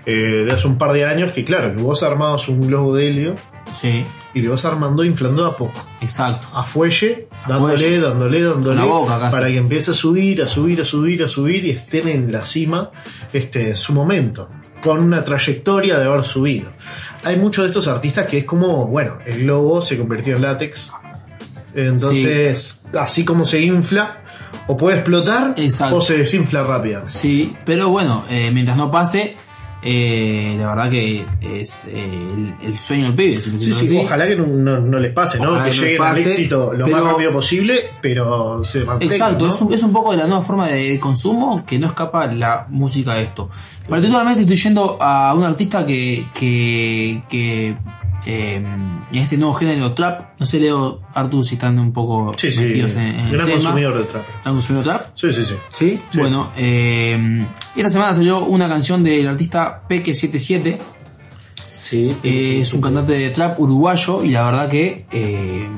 Eh, 0.04 0.44
de 0.46 0.52
hace 0.52 0.66
un 0.66 0.78
par 0.78 0.92
de 0.92 1.04
años, 1.04 1.32
que 1.32 1.44
claro, 1.44 1.74
que 1.74 1.82
vos 1.82 2.02
armabas 2.02 2.48
un 2.48 2.66
globo 2.66 2.94
de 2.96 3.08
helio 3.08 3.34
Sí. 3.80 4.04
y 4.34 4.40
lo 4.40 4.52
vas 4.52 4.64
armando 4.64 5.04
inflando 5.04 5.46
a 5.46 5.56
poco. 5.56 5.80
Exacto. 6.00 6.46
A 6.54 6.62
fuelle, 6.62 7.28
dándole, 7.48 7.76
fuelle. 7.76 8.00
dándole, 8.00 8.42
dándole, 8.42 8.82
boca 8.82 9.18
casi. 9.18 9.32
para 9.34 9.48
que 9.48 9.56
empiece 9.56 9.90
a 9.90 9.94
subir, 9.94 10.42
a 10.42 10.46
subir, 10.46 10.80
a 10.80 10.84
subir, 10.84 11.22
a 11.22 11.28
subir 11.28 11.64
y 11.64 11.70
estén 11.70 12.08
en 12.08 12.32
la 12.32 12.44
cima 12.44 12.90
este, 13.32 13.68
en 13.68 13.74
su 13.74 13.92
momento, 13.92 14.48
con 14.80 15.00
una 15.00 15.24
trayectoria 15.24 15.98
de 15.98 16.06
haber 16.06 16.22
subido. 16.22 16.70
Hay 17.24 17.36
muchos 17.36 17.64
de 17.64 17.68
estos 17.70 17.86
artistas 17.88 18.26
que 18.26 18.38
es 18.38 18.44
como, 18.44 18.86
bueno, 18.86 19.18
el 19.24 19.42
globo 19.44 19.80
se 19.80 19.96
convirtió 19.96 20.36
en 20.36 20.42
látex, 20.42 20.90
entonces, 21.74 22.86
así 22.98 23.24
como 23.24 23.44
se 23.44 23.60
infla, 23.60 24.18
o 24.66 24.76
puede 24.76 24.96
explotar 24.98 25.54
Exacto. 25.56 25.96
o 25.96 26.02
se 26.02 26.18
desinfla 26.18 26.62
rápido. 26.62 27.06
Sí, 27.06 27.56
pero 27.64 27.88
bueno, 27.88 28.22
eh, 28.30 28.50
mientras 28.52 28.76
no 28.76 28.90
pase, 28.90 29.36
eh, 29.84 30.54
la 30.58 30.68
verdad 30.68 30.90
que 30.90 31.24
es 31.42 31.86
eh, 31.86 32.04
el, 32.04 32.54
el 32.68 32.78
sueño 32.78 33.06
del 33.06 33.14
pibe. 33.14 33.40
si 33.40 33.50
Sí, 33.58 33.72
sí, 33.72 33.96
ojalá 33.96 34.26
que 34.28 34.36
no, 34.36 34.46
no- 34.46 34.80
no 34.80 34.98
les 34.98 35.12
pase, 35.12 35.38
¿no? 35.38 35.50
Ojalá 35.52 35.64
que 35.64 35.70
que 35.70 35.76
lleguen 35.86 36.02
al 36.02 36.18
éxito 36.18 36.72
lo 36.72 36.84
pero- 36.84 36.96
más 36.98 37.12
rápido 37.12 37.32
posible, 37.32 37.74
pero 38.00 38.62
se 38.64 38.84
mantengan. 38.84 39.12
Exacto, 39.14 39.44
¿no? 39.46 39.50
es, 39.50 39.60
un, 39.60 39.72
es 39.72 39.82
un 39.82 39.92
poco 39.92 40.12
de 40.12 40.18
la 40.18 40.26
nueva 40.26 40.42
forma 40.42 40.68
de 40.68 40.98
consumo 41.00 41.64
que 41.66 41.78
no 41.78 41.86
escapa 41.88 42.26
la 42.26 42.66
música 42.68 43.14
de 43.14 43.22
esto. 43.24 43.48
Particularmente 43.88 44.42
estoy 44.42 44.56
yendo 44.56 44.96
a 45.00 45.34
un 45.34 45.42
artista 45.44 45.84
que, 45.84 46.24
que, 46.32 47.22
que 47.28 47.76
eh, 48.26 48.56
en 48.56 49.04
este 49.18 49.36
nuevo 49.36 49.54
género 49.54 49.92
trap, 49.92 50.38
no 50.38 50.46
sé 50.46 50.60
Leo, 50.60 51.00
Artur, 51.14 51.44
si 51.44 51.54
están 51.56 51.78
un 51.78 51.92
poco 51.92 52.32
Sí, 52.36 52.50
sí, 52.50 52.62
en, 52.80 52.98
en 52.98 53.20
el 53.20 53.32
gran 53.32 53.46
tema. 53.46 53.52
consumidor 53.60 53.98
de 53.98 54.04
trap. 54.04 54.22
¿Han 54.44 54.52
consumido 54.52 54.82
trap? 54.84 55.06
Sí, 55.14 55.32
sí, 55.32 55.44
sí. 55.44 55.54
¿Sí? 55.70 56.00
Sí. 56.10 56.18
Bueno, 56.20 56.50
eh, 56.56 57.44
esta 57.76 57.88
semana 57.90 58.14
salió 58.14 58.44
una 58.44 58.68
canción 58.68 59.02
del 59.04 59.26
artista 59.28 59.82
Peque77. 59.88 60.78
Sí, 61.56 62.16
Eh, 62.22 62.58
es 62.60 62.72
un 62.72 62.80
cantante 62.80 63.12
de 63.12 63.30
trap 63.30 63.58
uruguayo 63.60 64.22
y 64.24 64.30
la 64.30 64.44
verdad 64.44 64.68
que, 64.68 65.04
eh, 65.10 65.68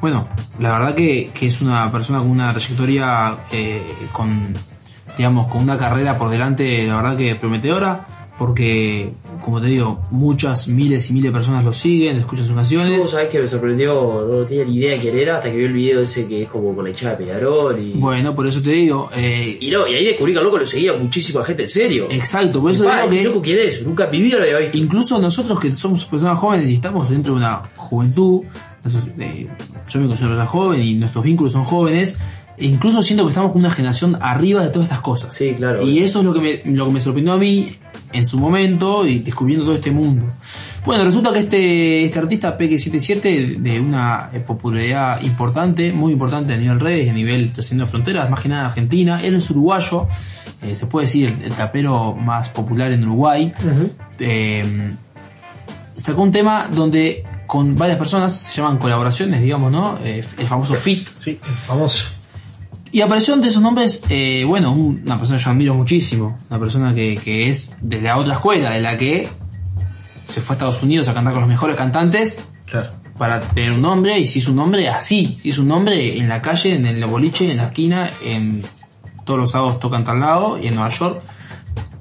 bueno, 0.00 0.26
la 0.58 0.72
verdad 0.78 0.94
que, 0.94 1.30
que 1.34 1.46
es 1.46 1.60
una 1.60 1.90
persona 1.92 2.18
con 2.20 2.30
una 2.30 2.50
trayectoria, 2.52 3.36
eh, 3.52 3.82
con, 4.12 4.54
digamos, 5.16 5.48
con 5.48 5.62
una 5.62 5.76
carrera 5.76 6.16
por 6.16 6.30
delante, 6.30 6.86
la 6.86 6.96
verdad 6.96 7.16
que 7.16 7.34
prometedora, 7.36 8.06
porque, 8.38 9.10
como 9.44 9.60
te 9.60 9.66
digo, 9.66 10.00
muchas, 10.12 10.68
miles 10.68 11.10
y 11.10 11.12
miles 11.12 11.30
de 11.32 11.36
personas 11.36 11.64
lo 11.64 11.72
siguen, 11.72 12.16
escuchan 12.18 12.46
sus 12.46 12.54
canciones. 12.54 13.02
Yo, 13.04 13.10
sabes 13.10 13.28
que 13.28 13.40
me 13.40 13.46
sorprendió, 13.48 14.24
no 14.30 14.44
tenía 14.46 14.64
ni 14.64 14.76
idea 14.76 14.92
de 14.92 15.00
quién 15.00 15.18
era 15.18 15.36
hasta 15.38 15.50
que 15.50 15.56
vi 15.56 15.64
el 15.64 15.72
video 15.72 16.00
ese 16.00 16.26
que 16.26 16.42
es 16.44 16.48
como 16.48 16.74
con 16.74 16.84
la 16.84 16.90
hinchada 16.90 17.16
de 17.16 17.24
Peñarol 17.24 17.78
y. 17.82 17.92
Bueno, 17.94 18.34
por 18.34 18.46
eso 18.46 18.62
te 18.62 18.70
digo, 18.70 19.10
eh, 19.16 19.58
Y 19.60 19.70
no, 19.70 19.88
y 19.88 19.94
ahí 19.94 20.04
descubrí 20.04 20.32
que 20.32 20.38
al 20.38 20.44
loco 20.44 20.58
lo 20.58 20.66
seguía 20.66 20.92
muchísima 20.94 21.44
gente, 21.44 21.64
en 21.64 21.68
serio. 21.68 22.06
Exacto, 22.10 22.60
por 22.60 22.70
eso 22.70 22.84
Pa, 22.84 23.02
digo 23.02 23.12
¿y 23.12 23.16
que- 23.18 23.24
loco 23.24 23.42
quién 23.42 23.58
es? 23.58 23.84
Nunca 23.84 24.04
en 24.04 24.10
mi 24.12 24.22
vida 24.22 24.36
lo 24.38 24.44
había 24.44 24.58
visto. 24.58 24.78
Incluso 24.78 25.20
nosotros 25.20 25.58
que 25.58 25.74
somos 25.74 26.04
personas 26.04 26.38
jóvenes 26.38 26.70
y 26.70 26.74
estamos 26.74 27.10
dentro 27.10 27.32
de 27.34 27.38
una 27.40 27.62
juventud, 27.76 28.42
nosotros, 28.84 29.10
eh, 29.18 29.48
yo 29.88 30.00
me 30.00 30.06
considero 30.06 30.34
una 30.34 30.46
joven 30.46 30.80
y 30.82 30.94
nuestros 30.94 31.24
vínculos 31.24 31.52
son 31.52 31.64
jóvenes, 31.64 32.18
incluso 32.60 33.02
siento 33.02 33.24
que 33.24 33.30
estamos 33.30 33.52
con 33.52 33.60
una 33.60 33.70
generación 33.70 34.18
arriba 34.20 34.62
de 34.62 34.70
todas 34.70 34.86
estas 34.86 35.00
cosas. 35.00 35.34
Sí, 35.34 35.54
claro. 35.54 35.82
Y 35.82 36.00
eso 36.00 36.20
es 36.20 36.24
lo 36.24 36.32
que 36.32 36.40
me, 36.40 36.72
lo 36.72 36.86
que 36.86 36.92
me 36.92 37.00
sorprendió 37.00 37.34
a 37.34 37.38
mí 37.38 37.76
en 38.12 38.26
su 38.26 38.38
momento 38.38 39.06
y 39.06 39.20
descubriendo 39.20 39.64
todo 39.64 39.74
este 39.74 39.90
mundo. 39.90 40.26
Bueno, 40.84 41.04
resulta 41.04 41.32
que 41.32 41.40
este, 41.40 42.04
este 42.04 42.18
artista 42.18 42.56
Peque77 42.56 43.58
de 43.58 43.80
una 43.80 44.30
popularidad 44.46 45.20
importante, 45.22 45.92
muy 45.92 46.12
importante 46.12 46.54
a 46.54 46.56
nivel 46.56 46.80
redes 46.80 47.06
y 47.06 47.10
a 47.10 47.12
nivel 47.12 47.52
trascendiendo 47.52 47.90
fronteras, 47.90 48.30
más 48.30 48.40
que 48.40 48.48
nada 48.48 48.62
en 48.62 48.66
Argentina, 48.68 49.20
él 49.22 49.34
es 49.34 49.50
uruguayo, 49.50 50.06
eh, 50.62 50.74
se 50.74 50.86
puede 50.86 51.06
decir 51.06 51.28
el, 51.28 51.44
el 51.44 51.52
trapero 51.52 52.14
más 52.14 52.48
popular 52.48 52.90
en 52.92 53.04
Uruguay. 53.04 53.52
Eh, 54.18 54.92
sacó 55.94 56.22
un 56.22 56.30
tema 56.30 56.68
donde 56.72 57.24
con 57.46 57.74
varias 57.76 57.98
personas 57.98 58.32
se 58.32 58.54
llaman 58.54 58.78
colaboraciones, 58.78 59.40
digamos, 59.42 59.72
¿no? 59.72 59.98
Eh, 60.04 60.24
el 60.38 60.46
famoso 60.46 60.74
fit. 60.74 61.08
Sí, 61.18 61.38
famoso. 61.66 62.17
Y 62.92 63.00
apareció 63.02 63.34
entre 63.34 63.50
esos 63.50 63.62
nombres, 63.62 64.02
eh, 64.08 64.44
bueno, 64.46 64.72
un- 64.72 65.02
una 65.04 65.18
persona 65.18 65.38
que 65.38 65.44
yo 65.44 65.50
admiro 65.50 65.74
muchísimo, 65.74 66.38
una 66.48 66.58
persona 66.58 66.94
que, 66.94 67.16
que 67.22 67.48
es 67.48 67.76
de 67.82 68.00
la 68.00 68.16
otra 68.16 68.34
escuela, 68.34 68.70
de 68.70 68.80
la 68.80 68.96
que 68.96 69.28
se 70.24 70.40
fue 70.40 70.54
a 70.54 70.56
Estados 70.56 70.82
Unidos 70.82 71.08
a 71.08 71.14
cantar 71.14 71.32
con 71.32 71.40
los 71.42 71.48
mejores 71.48 71.76
cantantes 71.76 72.40
Claro. 72.66 72.90
para 73.18 73.40
tener 73.40 73.72
un 73.72 73.82
nombre, 73.82 74.18
y 74.18 74.26
se 74.26 74.38
hizo 74.38 74.50
un 74.50 74.56
nombre 74.56 74.88
así, 74.88 75.36
se 75.38 75.48
hizo 75.48 75.62
un 75.62 75.68
nombre 75.68 76.18
en 76.18 76.28
la 76.28 76.40
calle, 76.42 76.74
en 76.74 76.86
el 76.86 77.04
boliche, 77.06 77.50
en 77.50 77.56
la 77.58 77.64
esquina, 77.66 78.10
en 78.24 78.62
todos 79.24 79.38
los 79.40 79.50
sábados 79.50 79.80
tocan 79.80 80.04
tal 80.04 80.20
lado, 80.20 80.58
y 80.58 80.66
en 80.68 80.74
Nueva 80.74 80.90
York, 80.90 81.22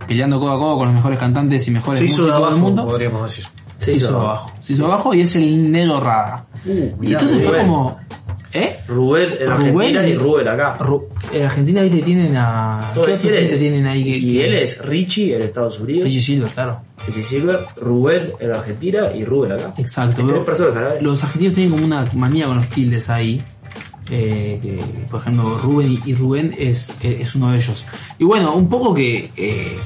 peleando 0.08 0.40
codo 0.40 0.54
a 0.54 0.58
codo 0.60 0.78
con 0.78 0.88
los 0.88 0.96
mejores 0.96 1.20
cantantes 1.20 1.68
y 1.68 1.72
mejores 1.72 2.02
hizo 2.02 2.26
de 2.26 2.32
músicos 2.32 2.38
abajo, 2.38 2.52
del 2.54 2.62
mundo. 2.62 2.86
podríamos 2.88 3.24
decir. 3.24 3.46
Se 3.78 3.94
hizo 3.94 4.20
abajo. 4.20 4.52
Se 4.62 4.74
hizo 4.74 4.86
abajo 4.86 5.14
y 5.14 5.22
es 5.22 5.36
el 5.36 5.72
negro 5.72 6.00
Rada. 6.00 6.46
y 6.66 6.70
mirá, 7.00 7.20
entonces 7.20 7.46
fue 7.46 7.58
como. 7.60 7.98
¿Eh? 8.53 8.78
Rubén 8.88 9.34
en 9.41 9.49
Argentina 9.49 10.07
y 10.07 10.15
Rubén 10.15 10.48
acá. 10.48 10.78
Ru- 10.80 11.06
en 11.34 11.44
Argentina 11.44 11.82
ahí 11.82 11.90
te 11.90 12.02
tienen 12.02 12.36
a. 12.38 12.80
¿Qué 12.94 12.99
él 13.02 13.06
otro 13.11 13.18
tiene- 13.30 13.48
te 13.49 13.57
tienen 13.57 13.86
ahí 13.86 14.03
que.? 14.03 14.18
Y 14.18 14.40
él 14.40 14.53
es 14.56 14.86
Richie 14.86 15.36
en 15.36 15.41
Estados 15.41 15.80
Unidos. 15.80 16.06
Richie 16.06 16.22
Silver, 16.22 16.49
claro. 16.52 16.82
Richie 17.06 17.24
Silver, 17.24 17.60
Rubén 17.76 18.30
en 18.40 18.52
Argentina 18.53 19.11
y 19.14 19.26
Rubén 19.26 19.52
acá. 19.52 19.74
Exacto. 19.78 20.26
Tres 20.26 20.44
personas 20.44 20.76
vez. 20.94 21.02
Los 21.02 21.24
argentinos 21.24 21.56
tienen 21.56 21.72
como 21.74 21.86
una 21.86 22.10
manía 22.14 22.45
con 22.45 22.57
los 22.57 22.68
tildes 22.69 23.10
ahí. 23.10 23.44
eh, 24.10 24.57
que, 24.64 24.80
por 25.11 25.19
ejemplo, 25.19 25.57
Rubén 25.57 25.99
y, 26.06 26.14
Rubén 26.14 26.56
es, 26.57 26.91
eh, 27.03 27.18
es 27.19 27.36
uno 27.36 27.52
de 27.52 27.57
ellos. 27.57 27.86
Y 28.18 28.24
bueno, 28.24 28.56
un 28.56 28.69
poco 28.69 28.94
que 28.94 29.30
eh, 29.36 29.78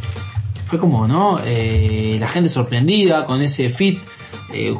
fue 0.63 0.77
como, 0.77 1.07
¿no? 1.07 1.39
Eh, 1.43 2.17
la 2.19 2.27
gente 2.27 2.47
sorprendida 2.47 3.25
con 3.25 3.41
ese 3.41 3.69
fit. 3.69 3.97
Eh, 4.53 4.73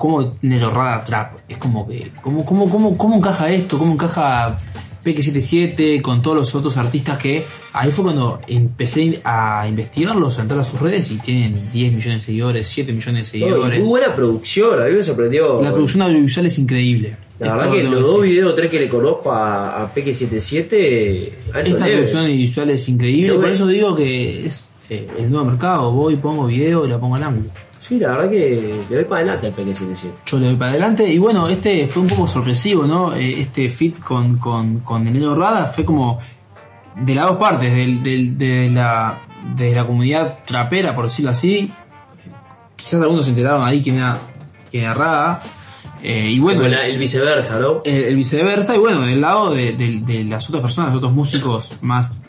Rada 0.73 1.03
Trap. 1.03 1.37
Es 1.47 1.57
como 1.57 1.87
que. 1.87 2.11
¿Cómo, 2.21 2.45
cómo, 2.45 2.69
cómo, 2.69 2.97
cómo 2.97 3.17
encaja 3.17 3.49
esto? 3.51 3.77
¿Cómo 3.77 3.93
encaja 3.93 4.57
Peque77 5.03 6.01
con 6.01 6.21
todos 6.21 6.37
los 6.37 6.55
otros 6.55 6.77
artistas 6.77 7.17
que. 7.17 7.43
Ahí 7.73 7.91
fue 7.91 8.03
cuando 8.03 8.39
empecé 8.47 9.21
a 9.23 9.65
investigarlos, 9.67 10.37
a 10.37 10.41
entrar 10.41 10.59
a 10.59 10.63
sus 10.63 10.79
redes 10.79 11.09
y 11.11 11.17
tienen 11.17 11.53
10 11.71 11.93
millones 11.93 12.21
de 12.21 12.25
seguidores, 12.25 12.67
7 12.67 12.91
millones 12.91 13.31
de 13.31 13.39
seguidores. 13.39 13.79
muy 13.79 13.89
buena 13.89 14.13
producción, 14.13 14.81
a 14.81 14.85
mí 14.85 14.95
me 14.95 15.03
sorprendió. 15.03 15.61
La 15.61 15.71
producción 15.71 16.01
audiovisual 16.03 16.45
es 16.47 16.59
increíble. 16.59 17.15
La 17.39 17.47
Es 17.47 17.53
verdad 17.53 17.71
que 17.71 17.83
lo 17.83 17.91
los 17.91 18.01
dos 18.03 18.21
videos 18.21 18.55
tres 18.55 18.69
que 18.69 18.79
le 18.79 18.89
conozco 18.89 19.31
a, 19.31 19.83
a 19.83 19.93
Peque77, 19.95 21.31
alto 21.53 21.59
Esta 21.59 21.85
nivel. 21.85 21.91
producción 21.93 22.23
audiovisual 22.23 22.69
es 22.69 22.89
increíble, 22.89 23.33
por 23.35 23.49
eso 23.49 23.65
digo 23.67 23.95
que 23.95 24.45
es 24.45 24.67
eh, 24.89 25.07
el 25.17 25.31
nuevo 25.31 25.45
mercado. 25.45 25.93
Voy, 25.93 26.17
pongo 26.17 26.45
video 26.47 26.85
y 26.85 26.89
la 26.89 26.99
pongo 26.99 27.15
al 27.15 27.23
ángulo. 27.23 27.49
Sí, 27.81 27.97
la 27.97 28.09
verdad 28.11 28.29
que 28.29 28.79
le 28.89 28.95
doy 28.95 29.05
para 29.05 29.21
adelante 29.33 29.47
al 29.47 29.55
Peque77. 29.55 30.11
Yo 30.27 30.37
le 30.37 30.45
doy 30.47 30.55
para 30.55 30.71
adelante. 30.71 31.07
Y 31.11 31.17
bueno, 31.17 31.47
este 31.47 31.87
fue 31.87 32.03
un 32.03 32.07
poco 32.09 32.27
sorpresivo, 32.27 32.85
¿no? 32.85 33.11
Eh, 33.15 33.41
este 33.41 33.67
fit 33.69 33.99
con, 33.99 34.37
con, 34.37 34.81
con 34.81 35.07
el 35.07 35.35
Rada 35.35 35.65
fue 35.65 35.83
como 35.83 36.19
de 36.95 37.15
las 37.15 37.25
dos 37.25 37.37
partes, 37.37 37.73
del, 37.73 38.03
del- 38.03 38.37
de, 38.37 38.69
la, 38.69 39.17
de 39.55 39.73
la 39.73 39.83
comunidad 39.85 40.39
trapera, 40.45 40.93
por 40.93 41.05
decirlo 41.05 41.31
así. 41.31 41.71
Quizás 42.75 43.01
algunos 43.01 43.25
se 43.25 43.31
enteraron 43.31 43.63
ahí 43.65 43.81
quién 43.81 43.97
era, 43.97 44.19
quién 44.69 44.83
era 44.83 44.93
Rada. 44.93 45.43
Eh, 46.03 46.27
y 46.31 46.39
bueno, 46.39 46.67
la- 46.67 46.85
el 46.85 46.99
viceversa, 46.99 47.59
¿no? 47.59 47.81
el, 47.83 48.03
el 48.03 48.15
viceversa, 48.15 48.75
y 48.75 48.79
bueno, 48.79 49.01
del 49.01 49.21
lado 49.21 49.51
de, 49.53 49.73
de- 49.73 50.01
de 50.05 50.23
las 50.23 50.47
otras 50.49 50.61
personas, 50.61 50.91
los 50.91 50.97
otros 50.97 51.13
músicos 51.13 51.71
más, 51.81 52.21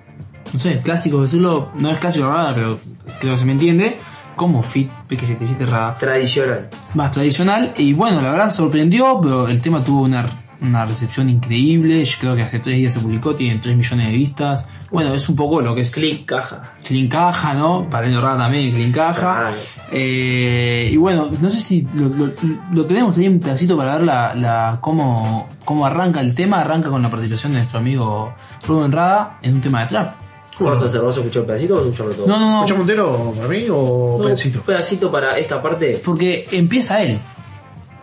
no 0.53 0.59
sé, 0.59 0.81
clásicos, 0.81 1.23
decirlo, 1.23 1.71
no 1.77 1.91
es 1.91 1.99
clásico 1.99 2.27
Rada, 2.29 2.53
pero 2.55 2.79
creo 3.21 3.33
que 3.35 3.39
se 3.39 3.45
me 3.45 3.53
entiende, 3.53 3.97
como 4.43 4.63
Fit, 4.63 4.91
P77 5.09 5.67
Rada. 5.67 5.95
Tradicional. 5.95 6.69
Más 6.95 7.11
tradicional, 7.13 7.73
y 7.77 7.93
bueno, 7.93 8.21
la 8.21 8.31
verdad 8.31 8.51
sorprendió, 8.51 9.19
pero 9.23 9.49
el 9.49 9.61
tema 9.61 9.83
tuvo 9.83 10.03
una, 10.03 10.27
una 10.61 10.85
recepción 10.85 11.29
increíble, 11.29 12.05
yo 12.05 12.17
creo 12.21 12.37
que 12.37 12.43
hace 12.43 12.59
tres 12.59 12.77
días 12.77 12.93
se 12.93 13.01
publicó, 13.01 13.35
tienen 13.35 13.61
3 13.61 13.77
millones 13.77 14.07
de 14.09 14.13
vistas. 14.17 14.69
Bueno, 14.91 15.15
es 15.15 15.27
un 15.31 15.37
poco 15.37 15.63
lo 15.63 15.75
que 15.75 15.81
es. 15.81 15.93
Click 15.95 16.27
caja. 16.27 16.63
Clean 16.87 17.09
Caja, 17.09 17.55
¿no? 17.55 17.89
Para 17.89 18.07
el 18.07 18.21
Rada 18.21 18.37
también, 18.45 18.73
Clean 18.75 18.93
Caja. 18.93 19.51
Eh, 19.91 20.91
y 20.93 20.97
bueno, 20.99 21.31
no 21.41 21.49
sé 21.49 21.61
si 21.61 21.87
lo, 21.95 22.09
lo- 22.09 22.33
lo 22.73 22.85
tenemos 22.87 23.17
ahí 23.17 23.27
un 23.29 23.41
pedacito 23.41 23.75
para 23.77 23.93
ver 23.95 24.03
la, 24.05 24.35
la 24.35 24.79
cómo, 24.83 25.49
cómo 25.65 25.87
arranca 25.87 26.21
el 26.21 26.35
tema. 26.35 26.61
Arranca 26.61 26.91
con 26.91 27.01
la 27.01 27.09
participación 27.09 27.53
de 27.53 27.59
nuestro 27.61 27.79
amigo 27.79 28.35
Rubén 28.67 28.93
Rada 28.93 29.39
en 29.43 29.55
un 29.55 29.61
tema 29.63 29.81
de 29.83 29.87
trap. 29.87 30.15
¿Vamos 30.61 30.83
a 30.83 30.87
hacer? 30.87 31.01
¿Vamos 31.01 31.17
a 31.17 31.21
escuchar 31.21 31.41
un 31.43 31.47
pedacito 31.47 31.75
o 31.75 31.77
vamos 31.77 31.89
a 31.89 31.91
escucharlo 31.93 32.15
todo? 32.15 32.27
No, 32.27 32.39
no, 32.39 32.51
no. 32.51 32.61
¿Mucho 32.61 32.77
Montero 32.77 33.33
para 33.37 33.49
mí 33.49 33.67
o 33.71 34.17
No, 34.19 34.25
pedacito? 34.25 34.59
Un 34.61 34.65
pedacito 34.65 35.11
para 35.11 35.39
esta 35.39 35.63
parte. 35.63 36.01
Porque 36.05 36.47
empieza 36.51 37.03
él. 37.03 37.19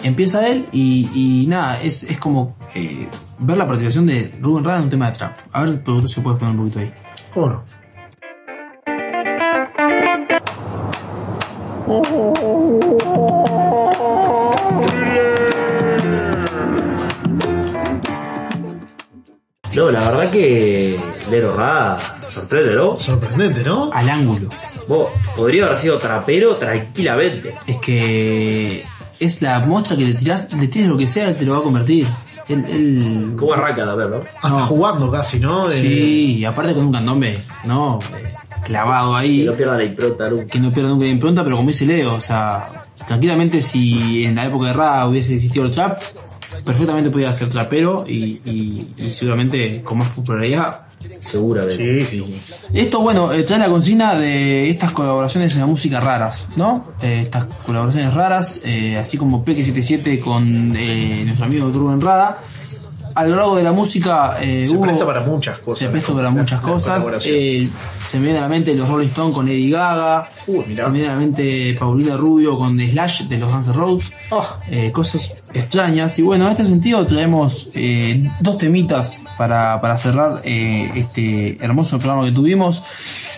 Empieza 0.04 0.48
él 0.48 0.66
y, 0.72 1.10
y 1.44 1.48
nada, 1.48 1.82
es, 1.82 2.04
es 2.04 2.18
como 2.20 2.56
eh, 2.74 3.08
ver 3.40 3.58
la 3.58 3.66
participación 3.68 4.06
de 4.08 4.34
Rubén 4.42 4.64
Rada 4.64 4.78
en 4.78 4.84
un 4.86 4.90
tema 4.90 5.12
de 5.12 5.18
trap. 5.18 5.40
A 5.52 5.64
ver, 5.64 5.84
productor 5.84 6.10
se 6.10 6.22
puede 6.22 6.38
poner 6.38 6.56
un 6.56 6.58
poquito 6.58 6.80
ahí. 6.80 6.94
¿Cómo 7.34 7.48
no? 7.50 7.64
No, 19.76 19.92
la 19.92 20.00
verdad 20.10 20.32
que 20.32 21.00
Lero 21.30 21.56
Rada 21.56 22.00
sorprende, 22.28 22.76
¿no? 22.76 22.98
Sorprendente, 22.98 23.64
¿no? 23.64 23.92
Al 23.94 24.10
ángulo. 24.10 24.50
Vos, 24.88 25.10
podría 25.36 25.66
haber 25.66 25.78
sido 25.78 25.98
trapero 25.98 26.56
tranquilamente. 26.56 27.54
Es 27.68 27.78
que 27.78 28.84
es 29.20 29.42
la 29.42 29.60
muestra 29.60 29.96
que 29.96 30.06
le 30.06 30.14
tirás, 30.14 30.52
le 30.54 30.68
tires 30.68 30.88
lo 30.90 30.98
que 30.98 31.08
sea, 31.08 31.28
él 31.28 31.36
te 31.38 31.46
lo 31.46 31.54
va 31.54 31.60
a 31.60 31.64
convertir. 31.64 32.08
Él, 32.48 32.66
él- 32.68 33.36
¿Cómo 33.38 33.54
arranca 33.54 33.86
también, 33.86 34.10
no? 34.10 34.18
Hasta 34.18 34.50
No. 34.50 34.66
jugando 34.66 35.12
casi, 35.12 35.40
¿no? 35.40 35.70
Sí, 35.70 36.38
y 36.38 36.46
aparte 36.46 36.74
con 36.74 36.86
un 36.86 36.92
candombe, 36.92 37.44
¿no? 37.66 38.00
Eh, 38.18 38.24
Clavado 38.66 39.16
ahí. 39.16 39.42
Que 39.42 39.46
no 39.46 39.54
pierda 39.54 39.78
la 39.78 39.84
impronta 39.84 40.30
nunca. 40.30 40.46
que 40.46 40.60
no 40.60 40.72
pierda 40.72 40.90
nunca 40.90 41.06
la 41.06 41.12
impronta, 41.12 41.44
pero 41.44 41.56
como 41.58 41.68
dice 41.68 41.86
Leo, 41.86 42.16
o 42.16 42.20
sea, 42.20 42.68
tranquilamente 43.06 43.62
si 43.62 44.26
en 44.26 44.36
la 44.36 44.46
época 44.46 44.68
de 44.68 44.74
Ra 44.74 45.08
hubiese 45.08 45.36
existido 45.36 45.66
el 45.66 45.72
trap, 45.72 46.02
perfectamente 46.66 47.10
podía 47.12 47.32
ser 47.34 47.50
trapero 47.50 48.04
y, 48.08 48.42
y- 48.46 48.94
y 48.98 49.12
seguramente 49.12 49.82
con 49.84 50.00
más 50.00 50.10
popularidad. 50.10 50.88
Seguramente. 51.20 52.06
Sí, 52.06 52.24
sí. 52.24 52.42
Esto, 52.74 53.02
bueno, 53.02 53.32
eh, 53.32 53.44
trae 53.44 53.60
la 53.60 53.70
consigna 53.70 54.18
de 54.18 54.70
estas 54.70 54.92
colaboraciones 54.92 55.54
en 55.56 55.62
la 55.62 55.66
música 55.68 56.00
raras, 56.00 56.48
¿no? 56.56 56.94
Eh, 57.02 57.22
estas 57.24 57.46
colaboraciones 57.66 58.14
raras, 58.14 58.62
eh, 58.64 58.98
así 58.98 59.18
como 59.18 59.44
Peque77 59.44 60.20
con 60.20 60.74
eh, 60.76 61.24
nuestro 61.26 61.46
amigo 61.46 61.70
Rubén 61.70 62.02
Rada. 62.02 62.38
A 63.20 63.26
lo 63.26 63.36
largo 63.36 63.56
de 63.58 63.64
la 63.64 63.72
música 63.74 64.38
eh, 64.42 64.64
Se 64.64 64.76
hubo- 64.76 64.84
presta 64.84 65.06
para 65.06 65.22
muchas 65.22 65.60
cosas. 65.60 65.78
se 65.80 65.90
presta 65.90 66.14
para 66.14 66.30
muchas 66.30 66.62
cosas. 66.62 67.04
Eh, 67.26 67.70
se 68.08 68.18
me 68.20 68.26
viene 68.26 68.40
a 68.40 68.44
la 68.44 68.48
mente 68.48 68.74
los 68.74 68.88
Rolling 68.88 69.08
Stones 69.10 69.36
con 69.36 69.48
Eddie 69.50 69.72
Gaga. 69.72 70.30
Se 70.70 70.86
me 70.88 70.92
viene 70.94 71.10
a 71.10 71.14
la 71.14 71.20
mente 71.20 71.76
Paulina 71.78 72.16
Rubio 72.16 72.58
con 72.58 72.78
The 72.78 72.90
Slash 72.90 73.24
de 73.24 73.38
los 73.38 73.52
Guns 73.52 73.68
N' 73.68 73.74
Roses. 73.74 74.10
Ah. 74.32 74.58
Eh, 74.72 74.92
cosas 74.94 75.34
extrañas. 75.54 76.18
Y 76.20 76.22
bueno, 76.22 76.46
en 76.46 76.52
este 76.52 76.64
sentido 76.66 77.06
traemos 77.06 77.72
dos 78.40 78.58
temitas 78.58 79.22
para, 79.38 79.82
para 79.82 79.98
cerrar 79.98 80.42
este 80.46 81.58
hermoso 81.64 81.98
programa 82.00 82.26
que 82.26 82.32
tuvimos. 82.32 82.82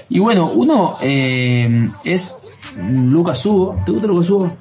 Y 0.09 0.19
bueno, 0.19 0.51
uno 0.53 0.97
es 1.01 2.37
Lucas 2.77 3.43
Hugo. 3.45 3.77
¿Te 3.85 3.91
gusta 3.91 4.07
Lucas 4.07 4.29
Hugo? 4.29 4.51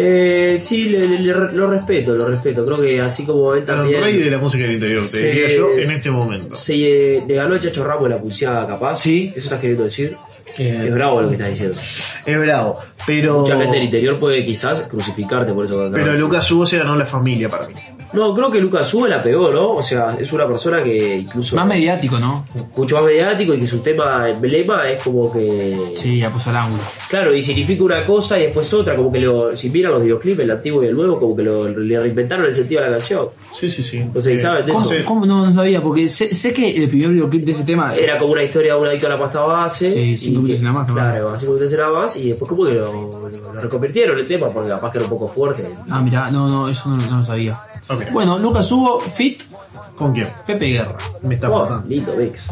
Eh, 0.00 0.60
sí, 0.62 0.84
le- 0.90 1.08
le- 1.08 1.18
le- 1.18 1.32
lo 1.52 1.68
respeto, 1.70 2.14
lo 2.14 2.24
respeto. 2.26 2.64
Creo 2.64 2.80
que 2.80 3.00
así 3.00 3.26
como 3.26 3.52
él 3.54 3.60
El 3.60 3.64
también. 3.66 4.00
rey 4.00 4.16
de 4.16 4.30
la 4.30 4.38
música 4.38 4.62
del 4.62 4.74
interior, 4.74 5.02
te 5.10 5.26
diría 5.26 5.48
yo, 5.48 5.70
en 5.76 5.90
este 5.90 6.08
momento. 6.08 6.54
Se 6.54 6.74
eh, 7.16 7.24
le 7.26 7.34
ganó 7.34 7.56
a 7.56 7.58
Chacho 7.58 7.82
Ramos 7.84 8.08
la 8.08 8.18
pulseada 8.20 8.64
capaz. 8.64 9.00
Sí. 9.00 9.32
Eso 9.34 9.46
estás 9.46 9.58
queriendo 9.60 9.82
decir. 9.82 10.16
es 10.56 10.92
bravo 10.94 11.20
lo 11.20 11.28
que 11.28 11.34
estás 11.34 11.48
diciendo. 11.50 11.76
Es 12.24 12.38
bravo, 12.38 12.78
pero. 13.08 13.40
Mucha 13.40 13.56
gente 13.58 13.74
del 13.74 13.84
interior 13.86 14.18
puede 14.20 14.44
quizás 14.44 14.82
crucificarte 14.82 15.52
por 15.52 15.64
eso 15.64 15.90
Pero. 15.92 16.14
Lucas 16.14 16.48
Hugo 16.50 16.64
se 16.64 16.78
ganó 16.78 16.94
la 16.96 17.04
familia 17.06 17.48
para 17.48 17.66
mí. 17.66 17.74
No, 18.12 18.34
creo 18.34 18.50
que 18.50 18.58
Lucas 18.60 18.92
Hugo 18.94 19.06
la 19.06 19.22
pegó, 19.22 19.50
¿no? 19.50 19.72
O 19.72 19.82
sea, 19.82 20.16
es 20.18 20.32
una 20.32 20.46
persona 20.46 20.82
que 20.82 21.16
incluso. 21.18 21.56
Más 21.56 21.66
mediático, 21.66 22.18
¿no? 22.18 22.44
Mucho 22.76 22.96
más 22.96 23.04
mediático 23.04 23.52
y 23.54 23.60
que 23.60 23.66
su 23.66 23.80
tema 23.80 24.28
emblema 24.28 24.88
es 24.88 25.02
como 25.02 25.30
que. 25.32 25.92
Sí, 25.94 26.18
ya 26.18 26.32
puso 26.32 26.50
al 26.50 26.56
ángulo. 26.56 26.82
Claro, 27.08 27.34
y 27.34 27.42
significa 27.42 27.82
una 27.84 28.06
cosa 28.06 28.38
y 28.38 28.44
después 28.44 28.72
otra, 28.72 28.96
como 28.96 29.12
que 29.12 29.20
lo, 29.20 29.54
si 29.54 29.68
miran 29.70 29.92
los 29.92 30.02
videoclips, 30.02 30.40
el 30.40 30.50
antiguo 30.50 30.82
y 30.82 30.86
el 30.86 30.96
nuevo, 30.96 31.18
como 31.20 31.36
que 31.36 31.42
lo, 31.42 31.68
le 31.68 31.98
reinventaron 32.00 32.46
el 32.46 32.52
sentido 32.54 32.80
de 32.82 32.86
la 32.88 32.92
canción. 32.94 33.28
Sí, 33.54 33.68
sí, 33.70 33.82
sí. 33.82 34.02
O 34.14 34.20
sea, 34.20 34.32
¿y 34.32 34.38
saben 34.38 34.64
de 34.66 34.72
¿Cómo, 34.72 34.90
eso? 34.92 35.04
cómo? 35.06 35.26
No, 35.26 35.44
no 35.44 35.52
sabía, 35.52 35.82
porque 35.82 36.08
sé, 36.08 36.34
sé 36.34 36.52
que 36.52 36.70
el 36.76 36.88
primer 36.88 37.10
videoclip 37.10 37.44
de 37.44 37.52
ese 37.52 37.64
tema 37.64 37.94
Era 37.94 38.18
como 38.18 38.32
una 38.32 38.42
historia 38.42 38.74
de 38.74 38.80
un 38.80 38.86
adicto 38.88 39.06
a 39.06 39.10
la 39.10 39.18
pasta 39.18 39.40
base. 39.40 40.16
Sí, 40.16 40.30
minutos 40.30 40.56
que- 40.58 40.62
nada 40.64 40.78
más, 40.78 40.88
¿no? 40.88 40.94
Claro, 40.94 41.38
cinco 41.38 41.52
minutos 41.52 41.78
nada 41.78 41.90
más, 41.92 42.16
y 42.16 42.28
después 42.30 42.48
como 42.48 42.64
que 42.64 42.72
lo, 42.72 42.92
lo- 42.92 43.28
lo 43.28 43.60
reconvirtieron 43.60 44.18
el 44.18 44.26
tema, 44.26 44.48
porque 44.48 44.70
capaz 44.70 44.92
que 44.92 44.98
era 44.98 45.04
un 45.04 45.10
poco 45.10 45.28
fuerte. 45.28 45.66
Ah, 45.90 46.00
mira, 46.00 46.30
no, 46.30 46.48
no, 46.48 46.68
eso 46.68 46.88
no, 46.88 46.96
no 46.96 47.18
lo 47.18 47.22
sabía. 47.22 47.58
Bueno, 48.12 48.38
Lucas 48.38 48.70
Hugo, 48.70 49.00
Fit, 49.00 49.42
¿Con 49.96 50.12
quién? 50.12 50.28
Pepe 50.46 50.66
Guerra. 50.66 50.96
Me 51.22 51.34
está 51.34 51.50
Oh, 51.50 51.62
matando. 51.64 51.88
lindo, 51.88 52.14
Vix. 52.16 52.42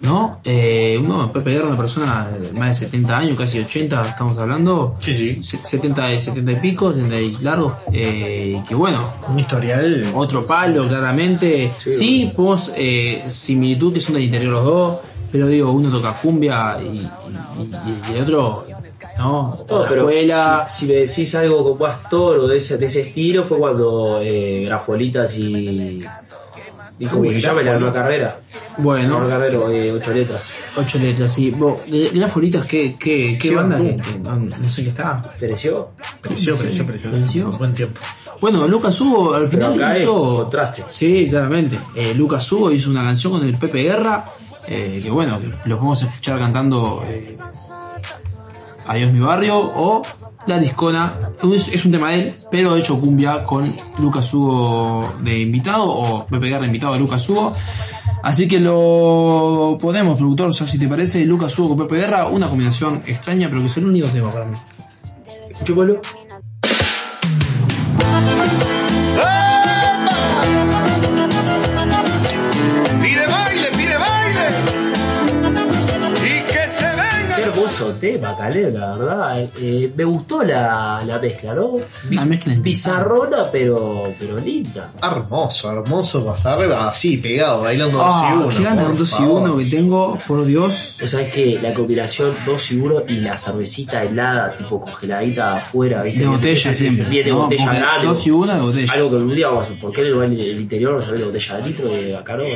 ¿No? 0.00 0.40
Eh, 0.44 1.00
uno, 1.02 1.30
Pepe 1.32 1.50
Guerra, 1.52 1.68
una 1.68 1.76
persona 1.76 2.28
de 2.28 2.52
más 2.58 2.68
de 2.80 2.86
70 2.86 3.18
años, 3.18 3.38
casi 3.38 3.60
80, 3.60 4.02
estamos 4.02 4.36
hablando. 4.38 4.94
Sí, 5.00 5.12
sí. 5.14 5.42
Se- 5.44 5.62
70, 5.62 6.12
y- 6.12 6.18
70 6.18 6.52
y 6.52 6.56
pico, 6.56 6.92
70 6.92 7.20
y 7.20 7.36
largos. 7.40 7.74
Eh, 7.92 8.60
que 8.68 8.74
bueno, 8.74 9.00
Un 9.28 9.38
historial. 9.38 10.10
otro 10.14 10.44
palo, 10.44 10.86
claramente. 10.88 11.72
Sí, 11.78 12.32
podemos, 12.34 12.72
eh, 12.76 13.24
similitud 13.28 13.92
que 13.94 14.00
son 14.00 14.14
del 14.14 14.24
interior 14.24 14.52
los 14.54 14.64
dos, 14.64 14.98
pero 15.30 15.46
digo, 15.46 15.70
uno 15.70 15.88
toca 15.90 16.12
cumbia 16.14 16.76
y, 16.82 16.86
y- 16.98 17.08
y- 17.62 18.12
y 18.12 18.16
el 18.16 18.22
otro, 18.34 18.66
¿no? 19.18 19.56
La 19.68 19.88
pero 19.88 20.08
escuela. 20.08 20.64
si, 20.68 20.86
si 20.86 20.92
me 20.92 20.98
decís 21.00 21.34
algo 21.34 21.76
con 21.76 21.88
más 21.88 22.08
toro 22.08 22.46
de 22.46 22.56
ese, 22.56 22.76
de 22.78 22.86
ese 22.86 23.00
estilo, 23.02 23.44
fue 23.44 23.58
cuando 23.58 24.20
eh, 24.22 24.64
Grafolitas 24.66 25.36
y. 25.38 26.04
Uy, 27.00 27.40
Grafolitas. 27.40 27.54
nueva 27.80 27.92
carrera. 27.92 28.40
Bueno, 28.78 29.28
carrera, 29.28 29.58
eh, 29.70 29.92
ocho 29.92 30.12
letras. 30.12 30.40
ocho 30.76 30.98
letras, 30.98 31.32
sí. 31.32 31.50
Vos, 31.50 31.78
de- 31.90 32.10
de 32.10 32.18
las 32.18 32.32
folitas, 32.32 32.64
¿qué, 32.66 32.96
qué, 32.98 33.36
qué 33.40 33.48
Qué 33.50 33.54
banda? 33.54 33.76
que- 33.78 33.96
no, 34.22 34.68
sé 34.70 34.82
qué 34.84 34.90
está. 34.90 35.20
¿Pereció? 35.38 35.90
Precio, 36.20 36.56
precio, 36.56 36.86
precio. 36.86 37.10
¿Precio? 37.10 37.50
Buen 37.52 37.74
tiempo. 37.74 38.00
Bueno, 38.40 38.66
Lucas 38.68 39.00
Hugo 39.00 39.34
al 39.34 39.48
Pero 39.48 39.72
final 39.72 39.96
hizo. 40.00 40.36
contraste. 40.42 40.84
Sí, 40.88 41.26
claramente. 41.28 41.78
Eh, 41.94 42.14
Lucas 42.14 42.50
Hugo 42.50 42.70
hizo 42.72 42.90
una 42.90 43.02
canción 43.02 43.32
con 43.34 43.44
el 43.46 43.56
Pepe 43.56 43.82
Guerra. 43.82 44.24
eh, 44.68 45.00
que 45.02 45.10
bueno, 45.10 45.40
lo 45.64 45.76
podemos 45.76 46.00
escuchar 46.02 46.38
cantando 46.38 47.02
eh, 47.04 47.36
Adiós 48.86 49.12
mi 49.12 49.20
barrio 49.20 49.58
o 49.58 50.02
La 50.46 50.58
Discona. 50.58 51.18
Es, 51.54 51.84
un 51.84 51.92
tema 51.92 52.10
de 52.10 52.14
él, 52.14 52.34
pero 52.50 52.76
hecho 52.76 52.98
cumbia 53.00 53.44
con 53.44 53.64
Lucas 53.98 54.32
Hugo 54.34 55.14
de 55.20 55.40
invitado 55.40 55.84
o 55.84 56.26
Pepe 56.26 56.48
Guerra 56.48 56.66
invitado 56.66 56.94
a 56.94 56.98
Lucas 56.98 57.28
Hugo. 57.28 57.54
Así 58.22 58.46
que 58.46 58.60
lo 58.60 59.76
ponemos, 59.80 60.18
productor, 60.18 60.52
ya 60.52 60.66
si 60.66 60.78
te 60.78 60.88
parece, 60.88 61.24
Lucas 61.24 61.58
Hugo 61.58 61.76
con 61.76 61.86
Pepe 61.86 62.00
Guerra, 62.00 62.26
una 62.26 62.48
combinación 62.48 63.02
extraña, 63.06 63.48
pero 63.48 63.60
que 63.60 63.66
es 63.66 63.76
el 63.76 63.86
único 63.86 64.08
tema 64.08 64.30
para 64.30 64.46
mí. 64.46 64.56
Chúpalo. 65.64 66.00
Hermoso 77.82 77.98
tema, 78.00 78.36
Caleb, 78.36 78.74
la 78.78 78.96
verdad. 78.96 79.48
Eh, 79.60 79.92
me 79.96 80.04
gustó 80.04 80.42
la, 80.42 81.00
la 81.06 81.18
mezcla, 81.18 81.54
¿no? 81.54 81.76
La 82.10 82.24
mezcla 82.24 82.52
en 82.52 82.62
Bizarrona, 82.62 83.44
pero, 83.50 84.12
pero 84.18 84.38
linda. 84.38 84.90
Hermoso, 85.02 85.70
hermoso 85.70 86.24
para 86.24 86.36
estar 86.36 86.58
arriba, 86.58 86.88
así 86.88 87.16
pegado, 87.18 87.62
bailando 87.62 87.98
dos 87.98 88.06
Ah, 88.08 88.30
y 88.34 88.36
uno. 88.38 88.48
qué 88.48 88.62
ganas 88.62 88.84
por 88.84 88.92
de 88.94 88.98
2 88.98 89.08
y 89.08 89.12
favor. 89.16 89.42
1 89.50 89.56
que 89.58 89.64
tengo, 89.66 90.18
por 90.26 90.44
Dios. 90.44 90.98
O 91.02 91.06
sea, 91.06 91.20
es 91.22 91.32
que 91.32 91.58
la 91.62 91.72
combinación 91.74 92.34
2 92.46 92.72
y 92.72 92.76
1 92.80 93.02
y 93.08 93.14
la 93.20 93.36
cervecita 93.36 94.02
helada, 94.04 94.50
tipo 94.50 94.80
congeladita 94.80 95.56
afuera, 95.56 96.02
¿viste? 96.02 96.20
De 96.20 96.26
botella 96.28 96.70
que- 96.70 96.74
siempre. 96.76 97.04
Bien 97.06 97.24
de 97.24 97.30
¿no? 97.32 97.42
botella 97.44 97.72
grande. 97.72 98.06
Dos 98.06 98.26
y 98.26 98.30
una 98.30 98.54
de 98.56 98.60
botella. 98.60 98.92
Algo 98.92 99.10
que 99.10 99.16
un 99.16 99.34
día 99.34 99.48
vamos 99.48 99.66
a 99.66 99.80
¿por 99.80 99.92
qué 99.92 100.02
en 100.02 100.06
el, 100.32 100.40
el 100.40 100.60
interior 100.60 101.02
a 101.02 101.06
ver 101.10 101.18
de 101.18 101.24
botella 101.24 101.56
de 101.56 101.68
litro 101.68 101.88
y 102.00 102.12
acá 102.12 102.36
no, 102.36 102.44
no? 102.44 102.48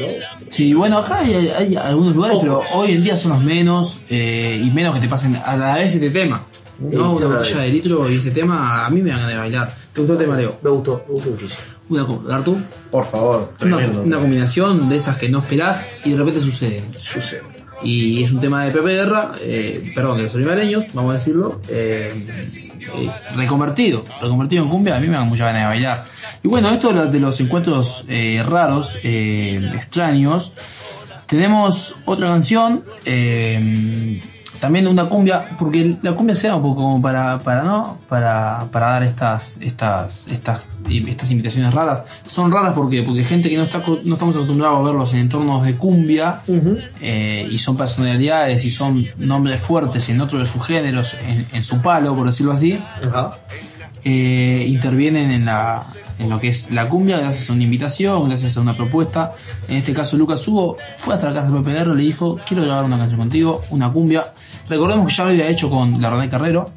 Sí, 0.48 0.74
bueno, 0.74 0.98
acá 0.98 1.18
hay, 1.18 1.48
hay 1.48 1.76
algunos 1.76 2.14
lugares, 2.14 2.38
pero 2.40 2.54
Pocos. 2.58 2.68
hoy 2.74 2.92
en 2.92 3.04
día 3.04 3.16
son 3.16 3.32
los 3.32 3.42
menos 3.44 4.00
eh, 4.10 4.60
y 4.62 4.70
menos 4.70 4.94
que 4.94 5.00
te 5.00 5.08
pasen 5.16 5.36
a 5.44 5.56
la 5.56 5.74
vez 5.76 5.94
este 5.94 6.10
tema. 6.10 6.40
¿no? 6.78 6.90
sí, 6.90 6.96
Una 7.24 7.36
botella 7.38 7.60
de 7.60 7.68
litro 7.70 8.10
y 8.10 8.16
este 8.16 8.30
tema 8.30 8.84
a 8.84 8.90
mí 8.90 9.00
me 9.00 9.08
dan 9.10 9.20
ganas 9.20 9.32
de 9.32 9.38
bailar. 9.38 9.74
¿Te 9.94 10.00
gustó 10.02 10.12
el 10.12 10.18
tema, 10.18 10.36
Leo? 10.36 10.58
Me 10.62 10.70
gustó, 10.70 11.02
me 11.08 11.14
gustó 11.14 11.30
muchísimo. 11.30 11.62
Una, 11.88 12.34
Artu, 12.34 12.58
Por 12.90 13.06
favor, 13.08 13.52
una, 13.62 13.76
tremendo. 13.76 14.02
una 14.02 14.18
combinación 14.18 14.88
de 14.88 14.96
esas 14.96 15.16
que 15.16 15.28
no 15.28 15.38
esperás 15.38 16.00
y 16.04 16.10
de 16.10 16.16
repente 16.18 16.40
suceden. 16.40 16.84
Sucede. 16.98 17.42
Y 17.82 18.22
es 18.22 18.30
un 18.32 18.40
tema 18.40 18.64
de 18.64 18.72
Pepe 18.72 18.88
Guerra, 18.90 19.32
eh, 19.40 19.92
perdón, 19.94 20.16
de 20.18 20.24
los 20.24 20.34
olivareños, 20.34 20.84
vamos 20.94 21.10
a 21.10 21.12
decirlo, 21.14 21.60
eh, 21.68 22.12
eh, 22.94 23.10
reconvertido, 23.36 24.02
reconvertido 24.20 24.64
en 24.64 24.68
cumbia, 24.70 24.96
a 24.96 25.00
mí 25.00 25.06
me 25.06 25.12
dan 25.14 25.28
mucha 25.28 25.46
ganas 25.46 25.62
de 25.62 25.66
bailar. 25.68 26.04
Y 26.42 26.48
bueno, 26.48 26.70
esto 26.70 26.88
de 26.88 26.94
los- 26.94 27.12
de 27.12 27.20
los 27.20 27.40
encuentros 27.40 28.04
eh, 28.08 28.42
raros, 28.46 28.98
eh, 29.02 29.60
extraños, 29.74 30.52
tenemos 31.26 31.96
otra 32.06 32.26
canción, 32.28 32.82
eh, 33.04 34.20
también 34.60 34.86
una 34.86 35.06
cumbia, 35.06 35.40
porque 35.58 35.96
la 36.02 36.12
cumbia 36.12 36.34
se 36.34 36.48
da 36.48 36.56
un 36.56 36.62
poco 36.62 36.82
como 36.82 37.02
para, 37.02 37.38
para 37.38 37.62
no, 37.62 37.98
para, 38.08 38.58
para 38.70 38.90
dar 38.90 39.02
estas, 39.02 39.58
estas, 39.60 40.28
estas, 40.28 40.64
estas 40.88 41.30
invitaciones 41.30 41.72
raras. 41.72 42.02
Son 42.26 42.50
raras 42.50 42.74
porque, 42.74 43.02
porque 43.02 43.24
gente 43.24 43.48
que 43.48 43.56
no 43.56 43.64
está 43.64 43.82
no 44.04 44.14
estamos 44.14 44.34
acostumbrados 44.34 44.80
a 44.80 44.82
verlos 44.82 45.12
en 45.14 45.20
entornos 45.20 45.64
de 45.64 45.74
cumbia, 45.76 46.40
eh, 47.00 47.48
y 47.50 47.58
son 47.58 47.76
personalidades 47.76 48.64
y 48.64 48.70
son 48.70 49.06
nombres 49.18 49.60
fuertes 49.60 50.08
en 50.08 50.20
otro 50.20 50.38
de 50.38 50.46
sus 50.46 50.64
géneros, 50.64 51.16
en, 51.26 51.46
en 51.52 51.62
su 51.62 51.80
palo, 51.80 52.14
por 52.14 52.26
decirlo 52.26 52.52
así, 52.52 52.78
eh, 54.04 54.64
intervienen 54.68 55.30
en 55.30 55.46
la 55.46 55.82
en 56.18 56.30
lo 56.30 56.40
que 56.40 56.48
es 56.48 56.70
la 56.70 56.88
cumbia 56.88 57.18
gracias 57.18 57.50
a 57.50 57.52
una 57.52 57.64
invitación, 57.64 58.28
gracias 58.28 58.56
a 58.56 58.60
una 58.60 58.74
propuesta. 58.74 59.32
En 59.68 59.76
este 59.76 59.92
caso 59.92 60.16
Lucas 60.16 60.46
Hugo 60.46 60.76
fue 60.96 61.14
hasta 61.14 61.28
la 61.28 61.34
casa 61.34 61.50
de 61.50 61.58
Pepe 61.58 61.72
Guerra 61.72 61.92
y 61.92 61.96
le 61.96 62.02
dijo, 62.04 62.38
quiero 62.46 62.62
grabar 62.62 62.84
una 62.84 62.98
canción 62.98 63.20
contigo, 63.20 63.62
una 63.70 63.90
cumbia. 63.90 64.32
Recordemos 64.68 65.08
que 65.08 65.14
ya 65.14 65.24
lo 65.24 65.30
había 65.30 65.48
hecho 65.48 65.70
con 65.70 66.00
la 66.00 66.10
René 66.10 66.28
Carrero 66.28 66.70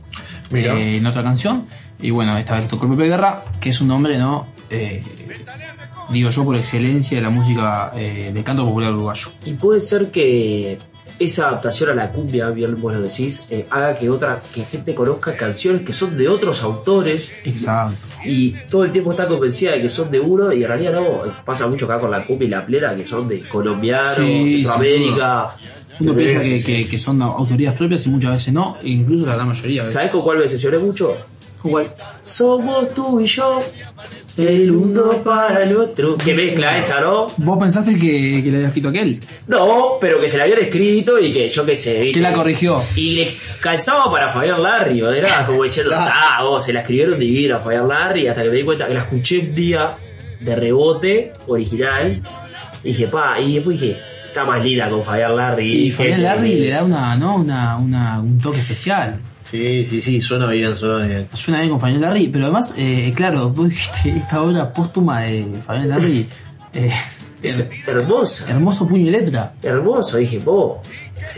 eh, 0.52 0.98
en 0.98 1.06
otra 1.06 1.24
canción. 1.24 1.66
Y 2.02 2.12
bueno, 2.12 2.38
esta 2.38 2.56
vez 2.56 2.68
tocó 2.68 2.90
Pepe 2.90 3.08
Guerra, 3.08 3.44
que 3.60 3.70
es 3.70 3.82
un 3.82 3.90
nombre, 3.90 4.18
¿no? 4.18 4.48
Eh, 4.70 5.04
digo 6.10 6.30
yo 6.30 6.44
por 6.44 6.56
excelencia 6.56 7.18
de 7.18 7.24
la 7.24 7.30
música 7.30 7.92
eh, 7.96 8.32
de 8.34 8.44
canto 8.44 8.66
popular 8.66 8.94
uruguayo. 8.94 9.30
Y 9.46 9.54
puede 9.54 9.80
ser 9.80 10.12
que 10.12 10.78
esa 11.20 11.48
adaptación 11.50 11.90
a 11.92 11.94
la 11.96 12.12
cumbia, 12.12 12.50
bien 12.50 12.80
vos 12.82 12.94
lo 12.94 13.02
decís, 13.02 13.46
eh, 13.50 13.66
haga 13.70 13.94
que 13.96 14.10
otra, 14.10 14.42
que 14.54 14.64
gente 14.66 14.96
conozca 14.96 15.36
canciones 15.36 15.82
que 15.84 15.92
son 15.94 16.18
de 16.18 16.28
otros 16.30 16.64
autores 16.64 17.30
Exacto. 17.44 17.96
y 18.26 18.52
todo 18.70 18.86
el 18.86 18.92
tiempo 18.92 19.12
está 19.12 19.28
convencida 19.28 19.74
de 19.74 19.82
que 19.82 19.90
son 19.90 20.10
de 20.10 20.20
uno 20.20 20.52
y 20.54 20.64
en 20.64 20.70
realidad 20.70 20.94
no, 20.94 21.24
pasa 21.46 21.68
mucho 21.68 21.86
acá 21.86 22.00
con 22.00 22.10
la 22.10 22.24
cumbia 22.26 22.48
y 22.48 22.50
la 22.50 22.66
plena 22.66 22.96
que 22.96 23.06
son 23.06 23.28
de 23.28 23.42
colombianos, 23.42 24.16
Sí, 24.18 24.64
Centroamérica. 24.64 25.56
Uno 26.00 26.16
piensa 26.16 26.40
que, 26.40 26.60
sí. 26.60 26.66
que- 26.66 26.88
que 26.88 26.98
son 26.98 27.22
autorías 27.22 27.76
propias 27.76 28.06
y 28.06 28.10
muchas 28.10 28.32
veces 28.32 28.54
no, 28.54 28.78
e 28.82 28.88
incluso 28.88 29.26
la 29.26 29.36
gran 29.36 29.50
mayoría. 29.50 29.86
¿Sabés 29.86 30.12
con 30.12 30.22
cuál 30.22 30.38
me 30.38 30.44
decepcioné 30.44 30.78
mucho? 30.78 31.14
Igual, 31.66 31.92
somos 32.24 32.94
tú 32.94 33.20
y 33.20 33.26
yo, 33.26 33.60
el 34.40 34.72
uno 34.72 35.24
para 35.24 35.64
el 35.64 35.76
otro. 35.76 36.18
Que 36.18 36.34
mezcla 36.34 36.78
esa, 36.78 37.02
¿no? 37.02 37.28
¿Vos 37.38 37.60
pensaste 37.60 37.94
que, 37.94 38.42
que 38.44 38.50
le 38.50 38.58
había 38.58 38.68
escrito 38.68 38.90
aquel? 38.90 39.20
No, 39.48 39.98
pero 40.00 40.20
que 40.20 40.30
se 40.30 40.38
la 40.38 40.44
habían 40.44 40.60
escrito 40.60 41.20
y 41.20 41.34
que 41.34 41.50
yo 41.50 41.66
qué 41.66 41.76
sé. 41.76 42.00
¿viste? 42.02 42.20
Que 42.20 42.24
la 42.24 42.34
corrigió. 42.34 42.82
Y 42.96 43.16
le 43.16 43.36
calzaba 43.62 44.12
para 44.12 44.30
Fabián 44.30 44.62
Larry, 44.64 45.00
era 45.00 45.46
como 45.46 45.64
diciendo, 45.64 45.92
ah, 45.96 46.40
vos, 46.44 46.66
se 46.66 46.74
la 46.74 46.82
escribieron 46.82 47.20
divina 47.20 47.58
a 47.58 47.60
Fabián 47.60 47.88
Larry, 47.88 48.28
hasta 48.28 48.44
que 48.44 48.50
me 48.50 48.56
di 48.56 48.64
cuenta 48.64 48.88
que 48.88 48.94
la 48.94 49.02
escuché 49.02 49.40
un 49.40 49.56
día 49.56 49.98
de 50.40 50.56
rebote, 50.56 51.32
original. 51.48 52.22
Y 52.84 52.90
dije, 52.90 53.08
pa, 53.08 53.40
y 53.40 53.56
después 53.56 53.80
dije, 53.80 54.00
está 54.26 54.46
más 54.46 54.64
linda 54.64 54.90
con 54.90 55.04
Fabián 55.04 55.36
Larry. 55.36 55.88
Y 55.88 55.92
Fabián 55.92 56.24
Larry 56.24 56.56
le 56.56 56.70
da 56.70 56.84
una, 56.84 57.16
¿no? 57.16 57.36
una, 57.36 57.78
una, 57.78 58.20
un 58.20 58.40
toque 58.40 58.60
especial. 58.60 59.20
Sí, 59.44 59.84
sí, 59.84 60.02
sí, 60.02 60.22
suena 60.22 60.48
bien, 60.48 60.76
suena 60.76 61.06
bien. 61.06 61.28
Suena 61.34 61.60
bien 61.62 61.72
con 61.72 61.80
Fabián 61.80 62.02
Larry, 62.02 62.28
pero 62.28 62.46
además, 62.46 62.74
eh, 62.78 63.12
claro, 63.16 63.50
vos 63.56 63.68
viste 63.70 64.10
esta 64.18 64.42
obra 64.42 64.72
póstuma 64.74 65.22
de 65.22 65.48
Fabián 65.66 65.90
Larry. 65.90 66.28
eh, 66.74 66.92
Es 67.42 67.70
hermosa. 67.88 68.50
Hermoso 68.52 68.88
puño 68.88 69.08
y 69.08 69.12
letra. 69.12 69.54
Hermoso, 69.64 70.18
dije, 70.18 70.40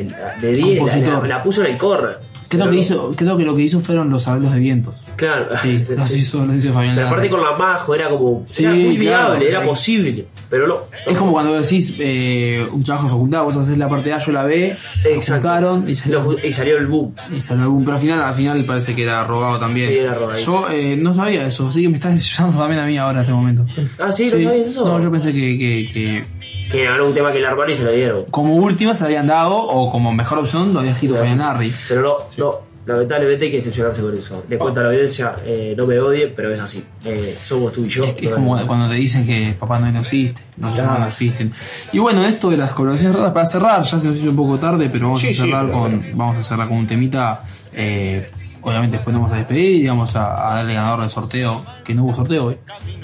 la- 0.09 0.35
de 0.41 0.53
10, 0.53 0.79
la, 0.87 0.93
la- 1.21 1.27
la 1.27 1.43
puso 1.43 1.63
en 1.63 1.71
el 1.71 1.77
corner. 1.77 2.17
Creo 2.51 2.69
que, 2.69 2.75
hizo, 2.77 3.13
creo 3.15 3.37
que 3.37 3.43
lo 3.45 3.55
que 3.55 3.61
hizo 3.61 3.79
fueron 3.79 4.09
los 4.09 4.27
arreglos 4.27 4.53
de 4.53 4.59
vientos. 4.59 5.05
Claro. 5.15 5.47
Sí, 5.55 5.85
los 5.89 6.11
hizo, 6.13 6.45
los 6.45 6.55
hizo 6.57 6.73
Fabián 6.73 6.95
Pero 6.95 7.07
aparte 7.07 7.29
con 7.29 7.41
la 7.41 7.53
majo 7.53 7.95
era 7.95 8.09
como. 8.09 8.41
Sí, 8.45 8.65
era 8.65 8.73
muy 8.73 8.97
claro. 8.97 9.29
viable, 9.29 9.49
era 9.49 9.63
posible. 9.63 10.25
Pero 10.49 10.67
no. 10.67 10.77
Es 11.07 11.17
como 11.17 11.31
cuando 11.31 11.53
decís 11.53 11.95
eh, 11.99 12.65
un 12.73 12.83
trabajo 12.83 13.05
de 13.07 13.11
facultad, 13.13 13.43
vos 13.43 13.55
haces 13.55 13.77
la 13.77 13.87
parte 13.87 14.11
A, 14.11 14.19
yo 14.19 14.31
la 14.33 14.43
B, 14.43 14.75
Exacto. 15.05 15.47
juntaron 15.47 15.85
y 15.87 15.95
salió, 15.95 16.35
y 16.43 16.51
salió 16.51 16.77
el 16.77 16.87
boom. 16.87 17.15
Y 17.33 17.39
salió 17.39 17.63
el 17.63 17.69
boom, 17.69 17.85
pero 17.85 17.95
al 17.95 18.01
final, 18.01 18.21
al 18.21 18.35
final 18.35 18.63
parece 18.65 18.93
que 18.93 19.03
era 19.03 19.23
robado 19.23 19.57
también. 19.57 19.87
Sí, 19.89 19.97
era 19.99 20.13
robadito. 20.13 20.45
Yo 20.45 20.69
eh, 20.69 20.97
no 20.97 21.13
sabía 21.13 21.47
eso, 21.47 21.69
así 21.69 21.81
que 21.83 21.87
me 21.89 21.95
estás 21.95 22.13
decepcionando 22.15 22.57
también 22.57 22.81
a 22.81 22.85
mí 22.85 22.97
ahora 22.97 23.19
en 23.19 23.21
este 23.21 23.33
momento. 23.33 23.65
Ah, 23.97 24.11
sí, 24.11 24.25
¿no 24.25 24.31
sabías 24.31 24.67
eso? 24.67 24.85
No, 24.85 24.99
yo 24.99 25.09
pensé 25.09 25.31
que, 25.31 25.57
que, 25.57 25.89
que 25.93 26.25
Que 26.69 26.83
era 26.83 27.01
un 27.01 27.13
tema 27.13 27.31
que 27.31 27.39
largaron 27.39 27.71
y 27.71 27.75
se 27.77 27.83
lo 27.85 27.91
dieron. 27.91 28.25
como 28.29 28.55
última 28.55 28.93
se 28.93 29.05
habían 29.05 29.27
dado 29.27 29.55
o 29.55 29.89
como 29.89 30.11
mejor 30.13 30.39
opción 30.39 30.73
lo 30.73 30.79
había 30.79 30.91
escrito 30.91 31.15
Fabián 31.15 31.37
Larry. 31.39 31.73
Pero 31.87 32.01
no, 32.01 32.15
no. 32.45 32.71
Lamentablemente 32.83 33.45
hay 33.45 33.51
que 33.51 33.57
decepcionarse 33.57 34.01
con 34.01 34.17
eso. 34.17 34.43
Le 34.49 34.57
cuento 34.57 34.79
a 34.79 34.83
la 34.83 34.89
audiencia, 34.89 35.35
eh, 35.45 35.75
no 35.77 35.85
me 35.85 35.99
odien, 35.99 36.33
pero 36.35 36.51
es 36.51 36.59
así. 36.59 36.83
Eh, 37.05 37.37
somos 37.39 37.71
tú 37.71 37.85
y 37.85 37.89
yo. 37.89 38.03
Es 38.03 38.15
como 38.29 38.57
cuando 38.65 38.89
te 38.89 38.95
dicen 38.95 39.23
que 39.23 39.55
Papá 39.57 39.79
Noel 39.79 39.93
no 39.93 39.99
existe, 39.99 40.41
los 40.57 40.71
papás 40.79 40.99
no 40.99 41.07
existen. 41.07 41.53
Y 41.93 41.99
bueno, 41.99 42.25
esto 42.25 42.49
de 42.49 42.57
las 42.57 42.71
colaboraciones 42.71 43.15
raras, 43.15 43.33
para 43.33 43.45
cerrar, 43.45 43.83
ya 43.83 43.99
se 43.99 44.07
nos 44.07 44.17
hizo 44.17 44.31
un 44.31 44.35
poco 44.35 44.57
tarde, 44.57 44.89
pero 44.91 45.05
vamos 45.05 45.19
Sí, 45.21 45.27
a 45.27 45.29
sí, 45.33 45.35
cerrar 45.41 45.65
claro. 45.67 45.79
con 45.79 46.03
vamos 46.15 46.37
a 46.37 46.43
cerrar 46.43 46.67
con 46.67 46.77
un 46.77 46.87
temita. 46.87 47.43
eh, 47.73 48.27
obviamente 48.63 48.97
después 48.97 49.13
nos 49.13 49.21
vamos 49.23 49.35
a 49.35 49.39
despedir 49.39 49.75
y 49.83 49.87
vamos 49.87 50.15
a, 50.15 50.51
a 50.51 50.55
darle 50.55 50.73
ganador 50.73 51.01
del 51.01 51.09
sorteo, 51.11 51.63
que 51.83 51.93
no 51.93 52.03
hubo 52.05 52.15
sorteo 52.15 52.45
hoy. 52.45 52.57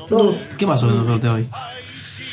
No. 0.09 0.33
¿Qué 0.57 0.65
pasó 0.65 0.89
en 0.89 0.99
el 1.01 1.05
sorteo 1.05 1.33
hoy? 1.35 1.47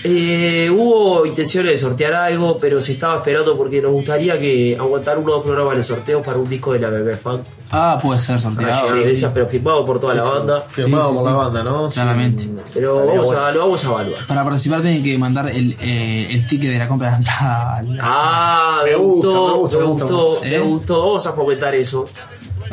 Eh, 0.06 0.68
hubo 0.70 1.24
intenciones 1.24 1.72
de 1.72 1.78
sortear 1.78 2.12
algo, 2.12 2.58
pero 2.58 2.78
se 2.80 2.92
estaba 2.92 3.16
esperando 3.16 3.56
porque 3.56 3.80
nos 3.80 3.90
gustaría 3.92 4.38
que 4.38 4.76
aguantar 4.78 5.18
uno 5.18 5.32
o 5.32 5.34
dos 5.36 5.44
programas 5.44 5.78
de 5.78 5.82
sorteos 5.82 6.22
para 6.24 6.36
un 6.38 6.46
disco 6.48 6.74
de 6.74 6.78
la 6.80 6.90
Bebé 6.90 7.16
Fan. 7.16 7.40
Ah, 7.70 7.98
puede 8.00 8.18
ser 8.18 8.38
sorteado. 8.38 8.94
evidencias, 8.94 9.32
pero 9.32 9.46
firmado 9.48 9.84
por 9.86 9.98
toda 9.98 10.12
Sí, 10.12 10.18
la 10.18 10.24
sí. 10.24 10.30
banda. 10.30 10.60
Firmado 10.68 11.14
por 11.14 11.24
la 11.24 11.32
banda, 11.32 11.64
¿no? 11.64 11.88
Claramente. 11.88 12.48
Pero 12.74 12.96
vamos 13.06 13.26
bueno. 13.26 13.44
a, 13.44 13.50
lo 13.50 13.60
vamos 13.60 13.84
a 13.84 13.88
evaluar. 13.88 14.26
Para 14.26 14.44
participar 14.44 14.82
tienen 14.82 15.02
que 15.02 15.16
mandar 15.16 15.48
el, 15.48 15.74
eh, 15.80 16.28
el 16.30 16.46
ticket 16.46 16.70
de 16.70 16.78
la 16.78 16.86
compra 16.86 17.08
de 17.08 17.12
la 17.12 17.18
entrada. 17.18 17.84
Ah, 18.02 18.82
me, 18.84 18.94
gustó, 18.96 19.32
me 19.48 19.54
gusta, 19.58 19.78
me 19.78 19.84
gustó, 19.84 20.38
me 20.42 20.54
¿Eh? 20.54 20.60
gustó. 20.60 21.00
Vamos 21.06 21.26
a 21.26 21.32
fomentar 21.32 21.74
eso. 21.74 22.04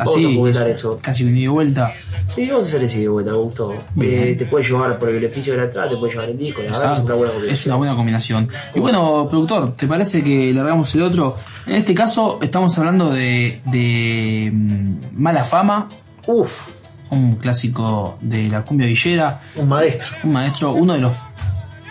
Vamos 0.03 0.15
a 0.15 0.18
Así, 0.28 0.36
fomentar 0.36 0.69
eso. 0.69 0.99
casi 1.02 1.23
un 1.23 1.36
ida 1.38 1.44
y 1.44 1.48
vuelta. 1.48 1.91
Sí, 2.28 2.48
vamos 2.48 2.65
a 2.65 2.69
hacer 2.69 2.84
ese 2.84 2.99
de 3.02 3.07
vuelta, 3.07 3.32
me 3.32 3.38
gustó. 3.38 3.73
Eh, 4.02 4.36
te 4.38 4.45
puede 4.45 4.64
llevar 4.65 4.98
por 4.98 5.10
el 5.10 5.15
beneficio 5.15 5.53
de 5.53 5.60
la 5.60 5.65
entrada, 5.65 5.90
te 5.90 5.98
puede 5.98 6.14
llevar 6.14 6.30
el 6.30 6.38
disco, 6.38 6.61
la 6.61 6.72
verdad 6.72 6.94
es 6.94 7.02
una 7.03 7.15
buena 7.15 7.32
combinación. 7.34 7.53
Es 7.53 7.65
una 7.65 7.76
buena 7.76 7.95
combinación. 7.95 8.49
Y 8.76 8.80
bueno, 8.80 9.28
productor, 9.30 9.73
¿te 9.76 9.88
parece 9.88 10.23
que 10.23 10.53
largamos 10.53 10.94
el 10.95 11.02
otro? 11.03 11.36
En 11.68 11.76
este 11.76 11.94
caso 11.94 12.40
estamos 12.41 12.78
hablando 12.78 13.11
de, 13.11 13.61
de 13.65 14.49
mm, 14.53 14.95
Mala 15.22 15.44
Fama. 15.44 15.88
Uf, 16.28 16.69
Un 17.10 17.36
clásico 17.36 18.18
de 18.22 18.48
la 18.49 18.61
cumbia 18.64 18.88
villera. 18.88 19.40
un 19.57 19.68
maestro. 19.68 20.10
Un 20.23 20.32
maestro, 20.34 20.72
uno 20.73 20.94
de 20.94 21.02
los 21.02 21.14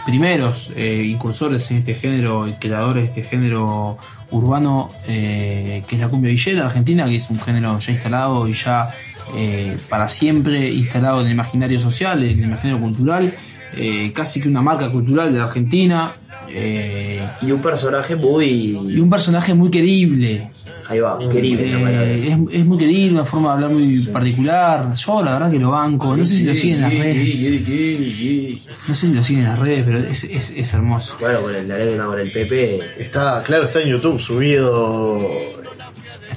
primeros 0.06 0.72
eh, 0.76 1.02
incursores 1.04 1.70
en 1.70 1.78
este 1.78 1.94
género 1.94 2.48
y 2.48 2.52
creadores 2.54 3.14
de 3.14 3.20
este 3.20 3.22
género 3.36 3.98
urbano 4.32 4.88
eh, 5.06 5.82
que 5.86 5.96
es 5.96 6.00
la 6.00 6.08
cumbia 6.08 6.30
villera 6.30 6.66
argentina, 6.66 7.06
que 7.06 7.16
es 7.16 7.30
un 7.30 7.40
género 7.40 7.78
ya 7.78 7.92
instalado 7.92 8.48
y 8.48 8.52
ya 8.52 8.88
eh, 9.36 9.76
para 9.88 10.08
siempre 10.08 10.70
instalado 10.70 11.20
en 11.20 11.26
el 11.26 11.32
imaginario 11.32 11.78
social, 11.78 12.22
en 12.22 12.38
el 12.38 12.44
imaginario 12.44 12.80
cultural, 12.80 13.34
eh, 13.76 14.12
casi 14.14 14.40
que 14.40 14.48
una 14.48 14.62
marca 14.62 14.88
cultural 14.90 15.32
de 15.32 15.38
la 15.38 15.44
Argentina. 15.46 16.10
eh, 16.48 17.20
Y 17.42 17.50
un 17.52 17.60
personaje 17.62 18.16
muy. 18.16 18.46
y 18.88 18.98
un 19.00 19.08
personaje 19.10 19.54
muy 19.54 19.70
querible. 19.70 20.48
Ahí 20.88 20.98
va, 20.98 21.16
querible 21.30 21.70
Eh, 21.72 22.28
es, 22.50 22.58
es 22.60 22.66
muy 22.66 22.76
querible, 22.76 23.12
una 23.12 23.24
forma 23.24 23.50
de 23.50 23.54
hablar 23.54 23.70
muy 23.70 24.00
particular. 24.06 24.92
Yo 24.92 25.22
la 25.22 25.32
verdad 25.34 25.50
que 25.50 25.58
lo 25.60 25.70
banco. 25.70 26.16
No 26.16 26.24
sé 26.24 26.34
si 26.34 26.44
lo 26.44 26.54
siguen 26.54 26.76
en 26.76 26.82
las 26.82 26.92
redes. 26.94 28.68
No 28.88 28.94
sé 28.94 29.06
si 29.06 29.14
lo 29.14 29.22
siguen 29.22 29.42
en 29.44 29.48
las 29.50 29.58
redes, 29.60 29.84
pero 29.86 29.98
es, 29.98 30.24
es, 30.24 30.50
es 30.56 30.74
hermoso. 30.74 31.16
Bueno, 31.20 31.42
con 31.42 31.54
el 31.54 31.68
la 31.68 31.74
anécdota 31.76 32.04
con 32.06 32.18
el 32.18 32.30
Pepe. 32.30 32.80
Está, 32.98 33.42
claro, 33.44 33.64
está 33.66 33.80
en 33.82 33.88
YouTube 33.90 34.20
subido. 34.20 35.20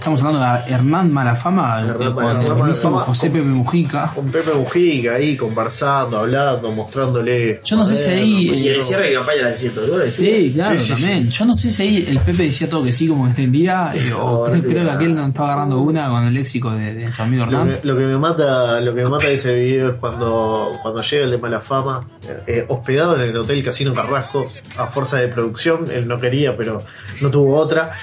Estamos 0.04 0.22
hablando 0.22 0.66
de 0.66 0.74
Hernán 0.74 1.14
Malafama 1.14 1.80
Hernán 1.80 2.14
con 2.14 2.26
Malafama, 2.26 2.46
el 2.46 2.56
Malafama, 2.58 3.00
José 3.04 3.30
Pepe 3.30 3.46
Mujica. 3.46 4.12
Con 4.14 4.30
Pepe 4.30 4.54
Mujica 4.54 5.14
ahí 5.14 5.38
conversando, 5.38 6.18
hablando, 6.18 6.70
mostrándole. 6.74 7.62
Yo 7.64 7.78
no 7.78 7.86
sé 7.86 7.96
si 7.96 8.10
ahí. 8.10 8.50
Y 8.50 8.68
el 8.68 8.80
eh, 8.80 8.82
cierre 8.82 9.08
de 9.08 9.14
campaña 9.14 9.38
de 9.38 9.44
la 9.44 9.54
109, 9.54 10.12
Sí, 10.12 10.52
claro, 10.54 10.78
Sí, 10.78 10.84
sí, 10.84 10.92
también. 10.92 11.30
Yo 11.30 11.46
no 11.46 11.54
sé 11.54 11.72
si 11.72 11.84
ahí 11.84 12.06
el 12.06 12.20
Pepe 12.20 12.44
decía 12.44 12.70
todo 12.70 12.84
que 12.84 12.92
sí, 12.92 13.08
como 13.08 13.24
que 13.24 13.30
está 13.30 13.44
en 13.44 13.52
día, 13.54 13.92
eh, 13.96 14.12
o 14.20 14.46
No, 14.46 14.62
creo, 14.62 14.84
que 14.84 14.92
aquel 14.92 15.16
no 15.16 15.26
estaba 15.26 15.54
agarrando 15.54 15.80
una 15.80 16.10
con 16.10 16.26
el 16.26 16.34
léxico 16.34 16.72
de, 16.72 16.94
de 16.94 17.04
nuestro 17.04 17.24
amigo 17.24 17.46
Lo 17.46 17.52
Hernán. 17.62 17.78
que, 17.82 17.88
lo 17.88 17.96
que 17.96 18.04
me 18.04 18.18
mata, 18.18 18.82
lo 18.82 18.94
que 18.94 19.04
me 19.04 19.10
mata 19.10 19.28
de 19.28 19.36
ese 19.36 19.56
video 19.56 19.92
es 19.92 19.96
cuando, 20.02 20.80
cuando 20.82 21.02
llega 21.02 21.24
el 21.24 21.32
de 21.32 21.38
mala 21.38 21.62
fama, 21.62 22.06
eh, 22.46 22.66
hospedado 22.68 23.16
en 23.16 23.30
el 23.30 23.38
hotel 23.38 23.64
Casino 23.64 23.94
Carrasco, 23.94 24.52
a 24.78 24.88
fuerza 24.88 25.20
de 25.20 25.30
producción, 25.30 25.90
él 25.90 26.10
no 26.10 26.18
quería, 26.18 26.58
pero 26.58 26.84
no 27.22 27.32
tuvo 27.32 27.56
otra. 27.56 27.94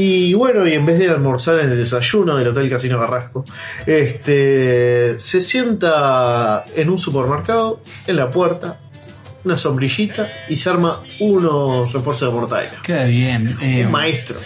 Y 0.00 0.32
bueno, 0.34 0.64
y 0.64 0.74
en 0.74 0.86
vez 0.86 0.96
de 1.00 1.10
almorzar 1.10 1.58
en 1.58 1.70
el 1.70 1.76
desayuno 1.76 2.36
del 2.36 2.46
Hotel 2.46 2.70
Casino 2.70 3.00
Carrasco, 3.00 3.44
este 3.84 5.18
se 5.18 5.40
sienta 5.40 6.64
en 6.76 6.88
un 6.88 6.98
supermercado, 7.00 7.80
en 8.06 8.14
la 8.16 8.30
puerta, 8.30 8.78
una 9.44 9.56
sombrillita, 9.56 10.28
y 10.48 10.54
se 10.54 10.70
arma 10.70 11.00
unos 11.18 11.92
refuerzos 11.92 12.28
de 12.28 12.34
mortadela. 12.38 12.74
Queda 12.82 13.04
bien. 13.04 13.56
eh, 13.60 13.84
Un 13.86 13.90
maestro. 13.92 14.36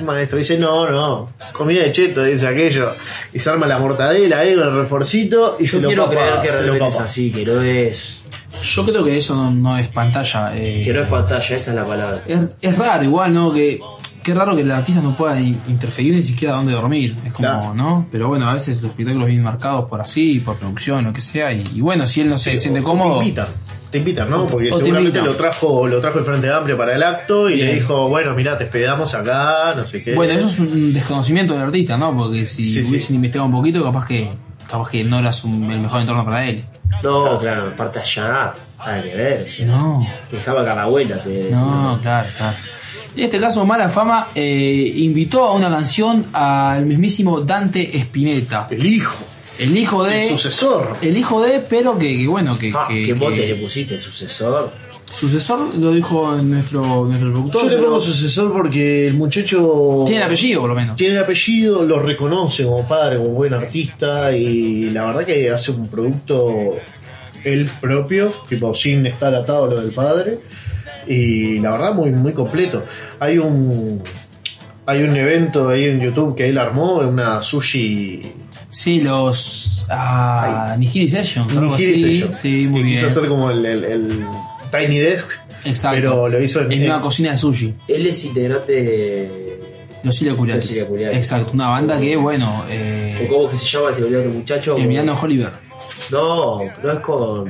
Un 0.00 0.06
maestro 0.06 0.38
dice, 0.38 0.56
no, 0.58 0.88
no, 0.90 1.32
comida 1.52 1.82
de 1.82 1.92
cheto, 1.92 2.24
dice 2.24 2.46
aquello. 2.48 2.94
Y 3.34 3.38
se 3.38 3.50
arma 3.50 3.66
la 3.66 3.78
mortadela 3.78 4.38
ahí 4.38 4.54
con 4.54 4.64
el 4.64 4.74
reforcito 4.74 5.56
y 5.60 5.66
se 5.66 5.76
Yo 5.76 5.82
lo 5.82 5.88
quiero 5.88 6.04
papa, 6.06 6.16
creer 6.16 6.40
que 6.40 6.46
se 6.48 6.54
lo 6.54 6.60
realmente 6.62 6.88
es 6.88 7.00
así, 7.00 7.30
que 7.30 7.44
no 7.44 7.60
es. 7.62 8.22
yo 8.62 8.84
creo 8.86 9.04
que 9.04 9.16
eso 9.18 9.34
no, 9.36 9.50
no 9.50 9.76
es 9.78 9.88
pantalla. 9.88 10.56
eh, 10.56 10.82
Que 10.84 10.92
no 10.94 11.02
es 11.02 11.08
pantalla, 11.08 11.56
esa 11.56 11.70
es 11.70 11.76
la 11.76 11.84
palabra. 11.84 12.22
es, 12.26 12.40
es 12.62 12.78
raro 12.78 13.04
igual, 13.04 13.32
¿no? 13.34 13.52
Que 13.52 13.80
qué 14.24 14.34
raro 14.34 14.56
que 14.56 14.62
el 14.62 14.70
artista 14.72 15.00
no 15.00 15.14
pueda 15.14 15.38
in- 15.40 15.60
interferir 15.68 16.16
ni 16.16 16.22
siquiera 16.24 16.54
dónde 16.54 16.72
dormir. 16.72 17.14
Es 17.24 17.32
como, 17.32 17.48
Claro. 17.48 17.74
¿no? 17.74 18.06
Pero 18.10 18.26
bueno, 18.28 18.48
a 18.48 18.54
veces 18.54 18.76
los 18.82 18.90
espectáculos 18.90 19.26
vienen 19.26 19.44
marcados 19.44 19.88
por 19.88 20.00
así, 20.00 20.40
por 20.40 20.56
producción, 20.56 21.04
lo 21.04 21.12
que 21.12 21.20
sea. 21.20 21.52
Y, 21.52 21.62
y 21.74 21.80
bueno, 21.80 22.06
si 22.06 22.22
él 22.22 22.28
no 22.30 22.36
se 22.38 22.58
siente 22.58 22.80
O 22.80 22.84
cómodo. 22.84 23.18
Te 23.18 23.24
invitan, 23.26 23.46
te 23.90 23.98
invitan, 23.98 24.28
¿no? 24.30 24.46
Porque 24.48 24.72
seguramente 24.72 25.20
lo 25.22 25.36
trajo, 25.36 25.86
lo 25.86 26.00
trajo 26.00 26.18
el 26.18 26.24
Frente 26.24 26.50
Amplio 26.50 26.76
para 26.76 26.96
el 26.96 27.02
acto 27.04 27.48
y 27.48 27.54
Bien. 27.56 27.66
le 27.68 27.74
dijo, 27.74 28.08
bueno, 28.08 28.34
mirá, 28.34 28.58
te 28.58 28.64
hospedamos 28.64 29.14
acá, 29.14 29.74
no 29.76 29.86
sé 29.86 30.02
qué. 30.02 30.14
Bueno, 30.14 30.32
eso 30.32 30.46
es 30.48 30.58
un 30.58 30.92
desconocimiento 30.92 31.52
del 31.54 31.62
artista, 31.62 31.96
¿no? 31.96 32.16
Porque 32.16 32.44
si 32.46 32.72
Sí, 32.72 32.82
sí. 32.82 32.90
hubiesen 32.90 33.16
investigado 33.16 33.46
un 33.46 33.52
poquito, 33.52 33.84
capaz 33.84 34.06
que 34.06 34.28
capaz 34.68 34.88
que 34.90 35.04
no 35.04 35.18
era 35.18 35.30
su- 35.32 35.46
el 35.70 35.78
mejor 35.80 36.00
entorno 36.00 36.24
para 36.24 36.46
él. 36.46 36.64
No, 37.02 37.38
claro, 37.38 37.66
aparte 37.66 37.98
allá, 38.00 38.54
nada 38.78 39.02
que 39.02 39.14
ver. 39.14 39.46
No, 39.66 40.04
Dejaba 40.32 40.62
acá 40.62 40.74
la 40.74 40.82
abuela, 40.84 41.16
te 41.18 41.50
no, 41.50 41.98
claro, 42.02 42.26
claro. 42.36 42.56
En 43.16 43.22
este 43.24 43.38
caso, 43.38 43.64
Mala 43.64 43.88
Fama 43.88 44.28
eh, 44.34 44.92
invitó 44.96 45.44
a 45.44 45.54
una 45.54 45.70
canción 45.70 46.26
al 46.32 46.84
mismísimo 46.86 47.40
Dante 47.42 47.96
Spinetta. 47.98 48.66
El 48.70 48.84
hijo, 48.84 49.14
El 49.58 49.76
hijo 49.76 50.02
de. 50.04 50.22
el 50.24 50.28
sucesor. 50.30 50.96
El 51.00 51.16
hijo 51.16 51.40
de, 51.42 51.60
pero 51.60 51.96
que, 51.96 52.16
que 52.18 52.26
bueno, 52.26 52.58
que. 52.58 52.72
Ah, 52.74 52.84
que- 52.88 53.04
¿Qué 53.04 53.14
mote 53.14 53.36
que- 53.36 53.46
le 53.48 53.54
pusiste, 53.56 53.96
sucesor? 53.98 54.70
sucesor 55.10 55.72
lo 55.76 55.92
dijo 55.92 56.34
nuestro, 56.42 57.04
nuestro 57.04 57.30
productor. 57.30 57.62
Yo 57.62 57.68
le 57.68 57.76
pongo 57.84 58.00
sucesor 58.00 58.52
porque 58.52 59.06
el 59.06 59.14
muchacho 59.14 60.02
Tiene 60.04 60.22
el 60.22 60.26
apellido, 60.26 60.60
por 60.62 60.70
lo 60.70 60.74
menos. 60.74 60.96
tiene 60.96 61.14
el 61.14 61.22
apellido, 61.22 61.84
lo 61.84 62.00
reconoce 62.00 62.64
como 62.64 62.88
padre, 62.88 63.18
como 63.18 63.28
buen 63.28 63.54
artista 63.54 64.36
y 64.36 64.90
la 64.90 65.04
verdad 65.04 65.24
que 65.24 65.50
hace 65.52 65.70
un 65.70 65.88
producto 65.88 66.70
él 67.44 67.70
propio, 67.80 68.32
tipo 68.48 68.74
sin 68.74 69.06
estar 69.06 69.32
atado 69.36 69.66
a 69.66 69.68
lo 69.68 69.80
del 69.82 69.92
padre 69.94 70.38
y 71.06 71.58
la 71.60 71.70
verdad 71.72 71.94
muy 71.94 72.10
muy 72.10 72.32
completo. 72.32 72.84
Hay 73.20 73.38
un 73.38 74.02
hay 74.86 75.02
un 75.02 75.16
evento 75.16 75.68
ahí 75.70 75.84
en 75.86 76.00
YouTube 76.00 76.34
que 76.36 76.48
él 76.48 76.58
armó, 76.58 76.96
una 76.98 77.42
sushi 77.42 78.20
Sí, 78.70 79.00
los. 79.02 79.86
Ah, 79.88 80.74
Nihiri 80.76 81.08
Sessions, 81.08 81.56
algo 81.56 81.76
Nihiri 81.76 81.92
así. 81.94 82.02
Sessions, 82.14 82.36
Sí, 82.38 82.66
muy 82.66 82.80
que 82.80 82.86
bien. 82.88 82.96
Quiso 83.04 83.06
hacer 83.18 83.28
como 83.28 83.48
el, 83.50 83.64
el- 83.64 83.84
el 83.84 84.24
Tiny 84.72 84.98
Desk. 84.98 85.28
Exacto. 85.64 85.94
Pero 85.96 86.28
lo 86.28 86.42
hizo 86.42 86.60
en, 86.60 86.72
En 86.72 86.84
una 86.86 87.00
cocina 87.00 87.30
de 87.30 87.38
sushi. 87.38 87.72
Él 87.86 88.04
es 88.06 88.24
integrante 88.24 88.72
de. 88.72 89.60
Los 90.02 90.16
Siria 90.16 90.34
Curiatis. 90.34 90.64
Los 90.64 90.72
Siria 90.74 90.88
Curiatis. 90.88 91.16
Exacto, 91.18 91.52
una 91.54 91.68
banda 91.68 91.98
que, 92.00 92.16
bueno, 92.16 92.64
eh, 92.68 93.26
¿Cómo 93.30 93.48
que 93.48 93.56
se 93.56 93.64
llama 93.64 93.90
este 93.90 94.02
otro 94.04 94.30
muchacho? 94.30 94.76
Emiliano 94.76 95.16
Oliver. 95.22 95.50
No, 96.10 96.60
no 96.82 96.92
es 96.92 96.98
con. 96.98 97.48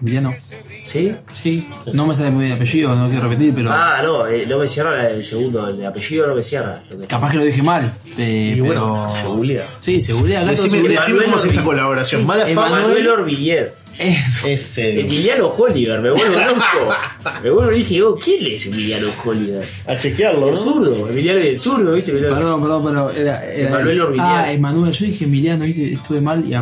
Emiliano. 0.00 0.34
¿Sí? 0.92 1.14
Sí. 1.32 1.68
No 1.94 2.06
me 2.06 2.14
sale 2.14 2.30
muy 2.30 2.44
bien 2.44 2.52
el 2.52 2.56
apellido, 2.62 2.94
no 2.94 3.08
quiero 3.08 3.28
repetir, 3.28 3.54
pero 3.54 3.70
Ah, 3.72 4.00
no, 4.02 4.26
eh, 4.26 4.44
no 4.46 4.58
me 4.58 4.68
cierra 4.68 5.08
el 5.08 5.24
segundo, 5.24 5.66
el 5.68 5.84
apellido 5.86 6.26
no 6.26 6.34
me 6.34 6.42
cierra. 6.42 6.82
capaz 7.08 7.30
que 7.30 7.36
lo 7.38 7.44
dije 7.44 7.62
mal. 7.62 7.92
eh, 8.18 8.54
Y 8.56 8.60
bueno, 8.60 9.06
pero... 9.06 9.10
se 9.22 9.26
googlea. 9.26 9.66
Sí, 9.78 10.00
se 10.00 10.12
googlea. 10.12 10.40
acá 10.42 10.52
todo 10.52 10.64
Decime, 10.64 10.82
googlea. 10.82 11.00
decime 11.00 11.24
cómo 11.24 11.36
es 11.36 11.44
esta 11.46 11.64
colaboración. 11.64 12.26
Mala 12.26 12.46
fama. 12.48 12.68
Emanuel 12.80 13.08
Orvillier. 13.08 13.74
Eso. 13.98 14.46
Ese. 14.48 15.00
Emiliano 15.00 15.48
Holliger, 15.48 16.00
me 16.00 16.10
vuelvo 16.10 16.34
loco. 16.34 16.94
me 17.44 17.50
vuelvo 17.50 17.72
y 17.72 17.78
dije, 17.80 18.02
oh, 18.02 18.14
¿quién 18.16 18.46
es 18.46 18.66
Emiliano 18.66 19.08
Holliger? 19.22 19.66
A 19.86 19.98
chequearlo, 19.98 20.48
El 20.48 20.56
zurdo, 20.56 21.08
Emiliano 21.10 21.40
es 21.40 21.46
el 21.48 21.56
zurdo, 21.58 21.92
¿viste? 21.94 22.10
Emiliano. 22.10 22.34
Perdón, 22.36 22.60
perdón, 22.62 22.84
pero 22.86 23.10
era, 23.10 23.44
era- 23.52 23.68
Emanuel 23.68 24.00
Orvillier. 24.00 24.26
Ah, 24.26 24.50
Emanuel, 24.52 24.92
yo 24.92 25.04
dije 25.06 25.24
Emiliano, 25.24 25.64
¿viste? 25.64 25.92
estuve 25.92 26.20
mal 26.22 26.42
y 26.46 26.54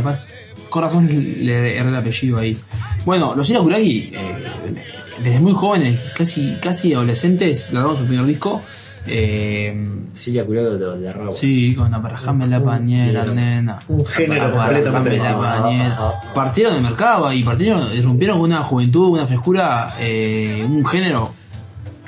además, 0.71 0.93
corazón 0.93 1.09
le 1.09 1.77
erré 1.77 1.89
el 1.89 1.97
apellido 1.97 2.39
ahí. 2.39 2.57
Bueno, 3.05 3.35
los 3.35 3.49
Ira 3.51 3.61
Kuragi, 3.61 4.13
eh, 4.15 4.45
desde 5.23 5.41
muy 5.41 5.53
jóvenes, 5.53 5.99
casi, 6.17 6.57
casi 6.63 6.95
adolescentes, 6.95 7.73
largaron 7.73 7.97
su 7.97 8.05
primer 8.07 8.27
disco. 8.27 8.63
Eh, 9.07 9.75
Silvia 10.13 10.45
Curiaco 10.45 10.71
de, 10.77 10.99
de 11.01 11.13
Rabo. 11.13 11.29
Sí, 11.31 11.75
con 11.75 11.93
aparajame 11.95 12.47
la 12.47 12.63
pañera, 12.63 13.25
nena. 13.25 13.79
Un 13.89 14.05
género 14.05 14.47
Aparajame 14.49 14.83
completamente 14.83 15.19
la 15.19 15.39
pañera. 15.39 16.13
Partieron 16.35 16.75
del 16.75 16.83
mercado 16.83 17.33
y 17.33 17.43
partieron, 17.43 17.83
irrumpieron 17.97 18.39
con 18.39 18.51
una 18.51 18.63
juventud, 18.63 19.09
una 19.09 19.27
frescura, 19.27 19.95
eh, 19.99 20.63
un 20.69 20.85
género 20.85 21.33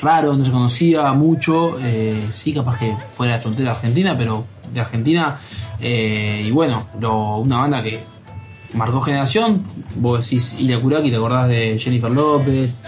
raro, 0.02 0.34
no 0.34 0.44
se 0.44 0.50
conocía 0.50 1.12
mucho. 1.14 1.78
eh, 1.80 2.26
sí, 2.30 2.52
capaz 2.52 2.78
que 2.78 2.94
fuera 3.10 3.32
de 3.32 3.38
la 3.38 3.42
frontera 3.42 3.70
argentina, 3.72 4.14
pero 4.16 4.44
de 4.72 4.80
Argentina. 4.80 5.38
eh, 5.80 6.44
y 6.46 6.50
bueno, 6.50 6.88
lo- 7.00 7.38
una 7.38 7.56
banda 7.58 7.82
que 7.82 7.98
marcó 8.74 9.00
generación. 9.00 9.62
Vos 9.96 10.24
decís 10.24 10.56
Ilya 10.58 10.80
Kuraki, 10.80 11.10
te 11.10 11.16
acordás 11.16 11.48
de 11.48 11.78
Jennifer 11.78 12.10
López, 12.10 12.80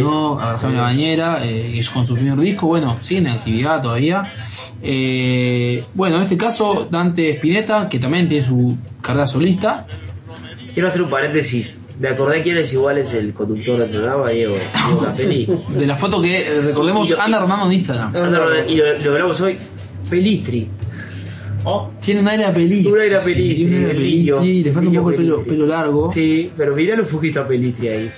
¿no? 0.00 0.38
Abrazame 0.40 0.76
la 0.76 0.82
bañera, 0.82 1.44
eh, 1.44 1.72
y 1.74 1.84
con 1.86 2.04
su 2.04 2.14
primer 2.14 2.38
disco, 2.38 2.66
bueno, 2.66 2.96
sigue 3.00 3.20
en 3.20 3.28
actividad 3.28 3.80
todavía. 3.82 4.24
Eh, 4.82 5.82
bueno, 5.94 6.16
en 6.16 6.22
este 6.22 6.36
caso, 6.36 6.88
Dante 6.90 7.30
Spinetta, 7.30 7.88
que 7.88 7.98
también 7.98 8.28
tiene 8.28 8.44
su 8.44 8.76
carrera 9.00 9.26
solista. 9.26 9.86
Quiero 10.74 10.88
hacer 10.88 11.02
un 11.02 11.10
paréntesis. 11.10 11.80
Me 11.98 12.08
acordé 12.08 12.42
quién 12.42 12.56
es 12.56 12.72
igual 12.72 12.98
es 12.98 13.12
el 13.14 13.32
conductor 13.34 13.78
del 13.80 13.90
programa, 13.90 14.30
Diego, 14.30 14.54
Diego 14.86 15.00
Capelli. 15.00 15.48
De 15.70 15.86
la 15.86 15.96
foto 15.96 16.20
que 16.22 16.46
eh, 16.46 16.60
recordemos 16.60 17.12
anda 17.18 17.40
rodando 17.40 17.66
en 17.66 17.72
Instagram. 17.72 18.14
Anda, 18.14 18.40
y 18.68 18.76
lo, 18.76 18.98
lo 18.98 19.12
grabamos 19.12 19.40
hoy. 19.40 19.58
Pelistri. 20.08 20.68
Tiene 22.00 22.20
un 22.20 22.28
aire 22.28 22.44
a 22.46 22.52
Pelistri. 22.52 22.92
Un 22.92 23.00
aire 23.00 23.16
a. 23.16 23.20
Tiene 23.20 23.66
un 23.66 23.74
aire 23.74 23.86
a 23.86 23.90
el 23.90 24.02
niño, 24.02 24.36
Pelistri, 24.36 24.62
le 24.64 24.72
falta 24.72 24.88
un 24.88 24.94
poco 24.96 25.10
el 25.10 25.16
pelo, 25.16 25.44
pelo 25.44 25.66
largo. 25.66 26.10
Sí, 26.12 26.50
pero 26.56 26.74
mirá 26.74 26.94
un 26.94 27.06
poquito 27.06 27.40
a 27.40 27.48
Pelistri 27.48 27.88
ahí. 27.88 28.10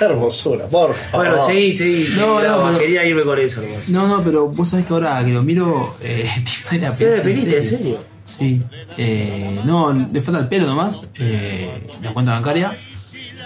Hermosura, 0.00 0.66
por 0.66 0.94
favor. 0.94 1.28
Bueno, 1.28 1.46
seguí, 1.46 1.72
seguí. 1.72 2.06
No, 2.18 2.40
no, 2.42 2.64
pero- 2.66 2.78
quería 2.78 3.04
irme 3.06 3.22
con 3.22 3.38
eso. 3.38 3.62
No, 3.88 4.08
no, 4.08 4.22
pero 4.24 4.48
vos 4.48 4.68
sabés 4.68 4.84
que 4.86 4.92
ahora 4.94 5.24
que 5.24 5.30
lo 5.30 5.42
miro, 5.44 5.94
eh, 6.02 6.28
tiene 6.70 6.86
aire 6.86 6.86
a 6.86 6.92
¿Tiene 6.92 7.12
Pelistri. 7.20 7.50
Pelistri, 7.52 7.54
en 7.56 7.64
serio? 7.64 7.98
Sí. 8.24 8.60
Eh, 8.98 9.60
no, 9.64 9.92
le 9.92 10.20
falta 10.22 10.40
el 10.40 10.48
pelo 10.48 10.66
nomás. 10.66 11.06
Eh, 11.20 11.70
la 12.02 12.12
cuenta 12.12 12.32
bancaria. 12.32 12.76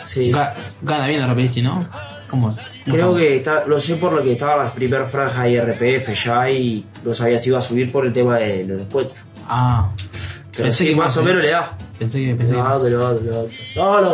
Sí. 0.05 0.31
Ga- 0.33 0.55
Gana 0.83 1.09
bien 1.09 1.21
la 1.21 1.35
Pelistri, 1.35 1.63
¿no? 1.63 1.85
¿Cómo? 2.31 2.55
Creo 2.91 3.15
que 3.15 3.37
está, 3.37 3.65
lo 3.67 3.79
sé 3.81 3.97
por 3.97 4.13
lo 4.13 4.23
que 4.23 4.33
estaba 4.33 4.63
la 4.65 4.71
primer 4.73 5.07
franja 5.07 5.43
de 5.45 5.61
RPF 5.61 6.15
ya 6.25 6.51
y 6.51 6.85
no 7.05 7.13
sabía 7.15 7.39
si 7.39 7.49
iba 7.51 7.59
a 7.59 7.63
subir 7.63 7.91
por 7.93 8.07
el 8.07 8.13
tema 8.13 8.39
de 8.39 8.65
los 8.65 8.79
descuentos. 8.79 9.19
Ah. 9.49 9.91
Pero 10.53 10.65
Pensé 10.69 10.85
sí, 10.85 10.91
que 10.91 10.97
más 10.97 11.15
o 11.19 11.23
menos 11.23 11.43
le 11.43 11.51
da. 11.51 11.77
Pensé 11.99 12.25
que 12.25 12.35
pensé 12.35 12.53
que 12.55 12.59
No, 12.59 12.65
más. 12.65 12.81
pero, 12.81 13.21
pero- 13.23 13.49
no, 13.77 14.01
no, 14.01 14.11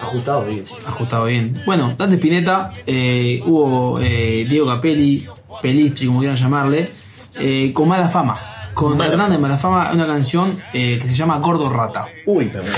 ajustado 0.00 0.44
bien. 0.44 0.64
ajustado 0.86 1.24
bien. 1.26 1.52
Bueno, 1.66 1.94
Dante 1.98 2.16
Spinetta, 2.16 2.70
eh, 2.86 3.40
hubo 3.44 3.98
eh, 4.00 4.46
Diego 4.48 4.66
Capelli, 4.68 5.26
Pelistri, 5.60 6.06
como 6.06 6.20
quieran 6.20 6.36
llamarle, 6.36 6.88
eh, 7.40 7.70
con 7.74 7.88
mala 7.88 8.08
fama. 8.08 8.38
Con 8.72 8.98
Hernández 8.98 9.38
Mala 9.38 9.58
Fama, 9.58 9.90
una 9.92 10.06
canción 10.06 10.56
eh, 10.72 10.98
que 10.98 11.06
se 11.06 11.14
llama 11.14 11.38
Gordo 11.40 11.68
Rata. 11.68 12.06
Uy, 12.24 12.46
me 12.46 12.52
muero. 12.52 12.72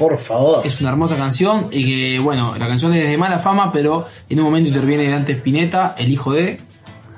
Por 0.00 0.16
favor. 0.16 0.66
Es 0.66 0.80
una 0.80 0.88
hermosa 0.88 1.14
canción 1.14 1.68
y 1.70 1.84
que, 1.84 2.18
bueno, 2.18 2.54
la 2.58 2.66
canción 2.66 2.94
es 2.94 3.06
de 3.06 3.18
mala 3.18 3.38
fama, 3.38 3.70
pero 3.70 4.06
en 4.30 4.38
un 4.38 4.46
momento 4.46 4.68
interviene 4.68 5.10
Dante 5.10 5.32
Spinetta, 5.32 5.94
el 5.98 6.10
hijo 6.10 6.32
de, 6.32 6.58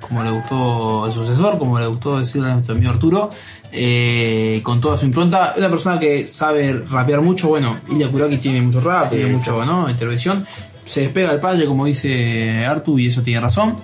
como 0.01 0.25
le 0.25 0.33
gustó 0.33 1.07
el 1.07 1.13
sucesor, 1.13 1.61
como 1.61 1.79
le 1.79 1.87
gustó 1.87 2.19
decirle 2.19 2.51
a 2.51 2.55
nuestro 2.55 2.75
amigo 2.75 2.91
Arturo, 2.91 3.29
eh, 3.71 4.59
con 4.65 4.81
toda 4.81 4.97
su 4.97 5.07
impronta. 5.07 5.55
Una 5.57 5.71
persona 5.71 6.01
que 6.01 6.27
sabe 6.27 6.73
rapear 6.91 7.21
mucho, 7.21 7.51
bueno, 7.51 7.79
Ilya 7.89 8.11
Kuraki 8.11 8.39
tiene 8.39 8.61
mucho 8.61 8.81
rap, 8.81 9.05
Sí, 9.05 9.11
tiene 9.11 9.37
mucho, 9.37 9.65
¿no? 9.65 9.89
Intervención. 9.89 10.45
Se 10.85 11.03
despega 11.03 11.31
el 11.31 11.39
padre, 11.39 11.67
como 11.67 11.87
dice 11.87 12.67
Artu, 12.67 12.99
y 12.99 13.07
eso 13.07 13.23
tiene 13.23 13.41
razón. 13.41 13.77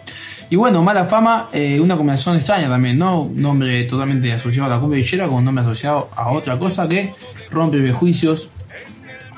Y 0.50 0.56
bueno, 0.56 0.82
mala 0.82 1.04
fama, 1.04 1.50
eh, 1.52 1.78
una 1.78 1.96
combinación 1.96 2.34
extraña 2.34 2.68
también, 2.68 2.98
¿no? 2.98 3.20
Un 3.20 3.40
nombre 3.40 3.84
totalmente 3.84 4.32
asociado 4.32 4.66
a 4.66 4.74
la 4.74 4.80
cumbia 4.80 4.96
villera 4.96 5.26
con 5.26 5.34
un 5.34 5.44
nombre 5.44 5.62
asociado 5.62 6.08
a 6.16 6.32
otra 6.32 6.58
cosa 6.58 6.88
que 6.88 7.14
rompe 7.52 7.78
prejuicios, 7.78 8.48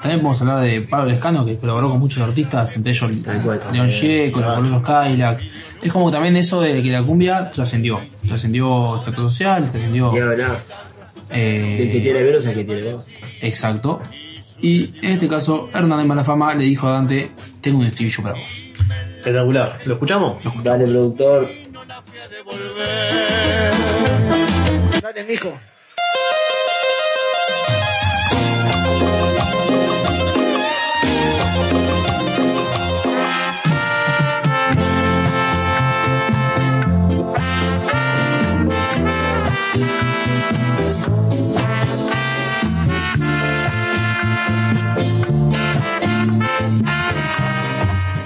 también 0.00 0.20
podemos 0.20 0.40
hablar 0.40 0.62
de 0.62 0.80
Pablo 0.82 1.06
Lescano, 1.06 1.44
que 1.44 1.56
colaboró 1.58 1.90
con 1.90 2.00
muchos 2.00 2.22
artistas, 2.22 2.74
entre 2.76 2.92
ellos 2.92 3.10
León 3.72 3.90
Gieco, 3.90 4.40
los 4.40 4.54
famosos 4.54 4.82
Cadillac. 4.82 5.40
Es 5.82 5.92
como 5.92 6.10
también 6.10 6.36
eso 6.36 6.60
de 6.60 6.82
que 6.82 6.90
la 6.90 7.02
cumbia 7.02 7.50
trascendió. 7.50 8.00
Trascendió 8.26 8.96
estatus 8.96 9.32
social, 9.32 9.70
trascendió. 9.70 10.12
Eh, 11.32 11.82
El 11.82 11.92
que 11.92 12.00
tiene 12.00 12.24
menos 12.24 12.44
es 12.44 12.50
el 12.50 12.54
que 12.54 12.64
tiene 12.64 12.92
más. 12.92 13.08
Exacto. 13.40 14.00
Y 14.60 14.90
en 15.02 15.12
este 15.12 15.28
caso, 15.28 15.70
Hernández 15.72 16.06
Malafama 16.06 16.54
le 16.54 16.64
dijo 16.64 16.88
a 16.88 16.92
Dante: 16.92 17.30
Tengo 17.60 17.78
un 17.78 17.86
estribillo 17.86 18.22
para 18.22 18.34
vos. 18.34 18.62
Espectacular. 19.18 19.78
¿Lo 19.84 19.94
escuchamos? 19.94 20.42
Dale, 20.62 20.84
productor. 20.84 21.48
Dale, 25.02 25.24
mijo. 25.24 25.52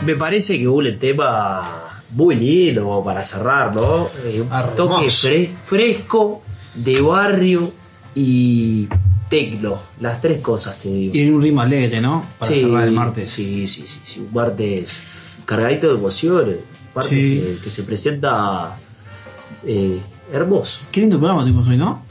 Me 0.04 0.16
parece 0.16 0.58
que 0.58 0.68
hubo 0.68 0.78
un 0.78 0.98
tema 0.98 1.82
muy 2.12 2.34
lindo 2.36 3.02
para 3.04 3.24
cerrar, 3.24 3.74
¿no? 3.74 4.08
Eh, 4.24 4.40
un 4.42 4.76
toque 4.76 5.06
fre- 5.06 5.48
fresco 5.64 6.42
de 6.74 7.00
barrio 7.00 7.70
y 8.14 8.86
tecno. 9.28 9.80
Las 10.00 10.20
tres 10.20 10.40
cosas 10.40 10.78
te 10.78 10.88
digo. 10.88 11.14
Y 11.14 11.20
en 11.22 11.34
un 11.34 11.42
ritmo 11.42 11.60
alegre, 11.62 12.00
¿no? 12.00 12.24
Para 12.38 12.52
Sí, 12.52 12.60
cerrar 12.60 12.84
el 12.86 12.92
martes. 12.92 13.30
Sí, 13.30 13.66
sí, 13.66 13.84
sí, 13.86 14.00
sí. 14.04 14.20
Un 14.20 14.32
martes 14.34 14.92
cargadito 15.44 15.88
de 15.88 15.94
emociones. 15.98 16.56
Un 16.56 16.94
martes 16.94 17.10
Sí. 17.10 17.40
que, 17.58 17.58
que 17.64 17.70
se 17.70 17.82
presenta 17.82 18.76
eh, 19.66 19.98
hermoso. 20.32 20.82
Qué 20.92 21.00
lindo 21.00 21.18
programa 21.18 21.42
tuvimos 21.42 21.66
hoy, 21.68 21.76
¿no? 21.76 22.02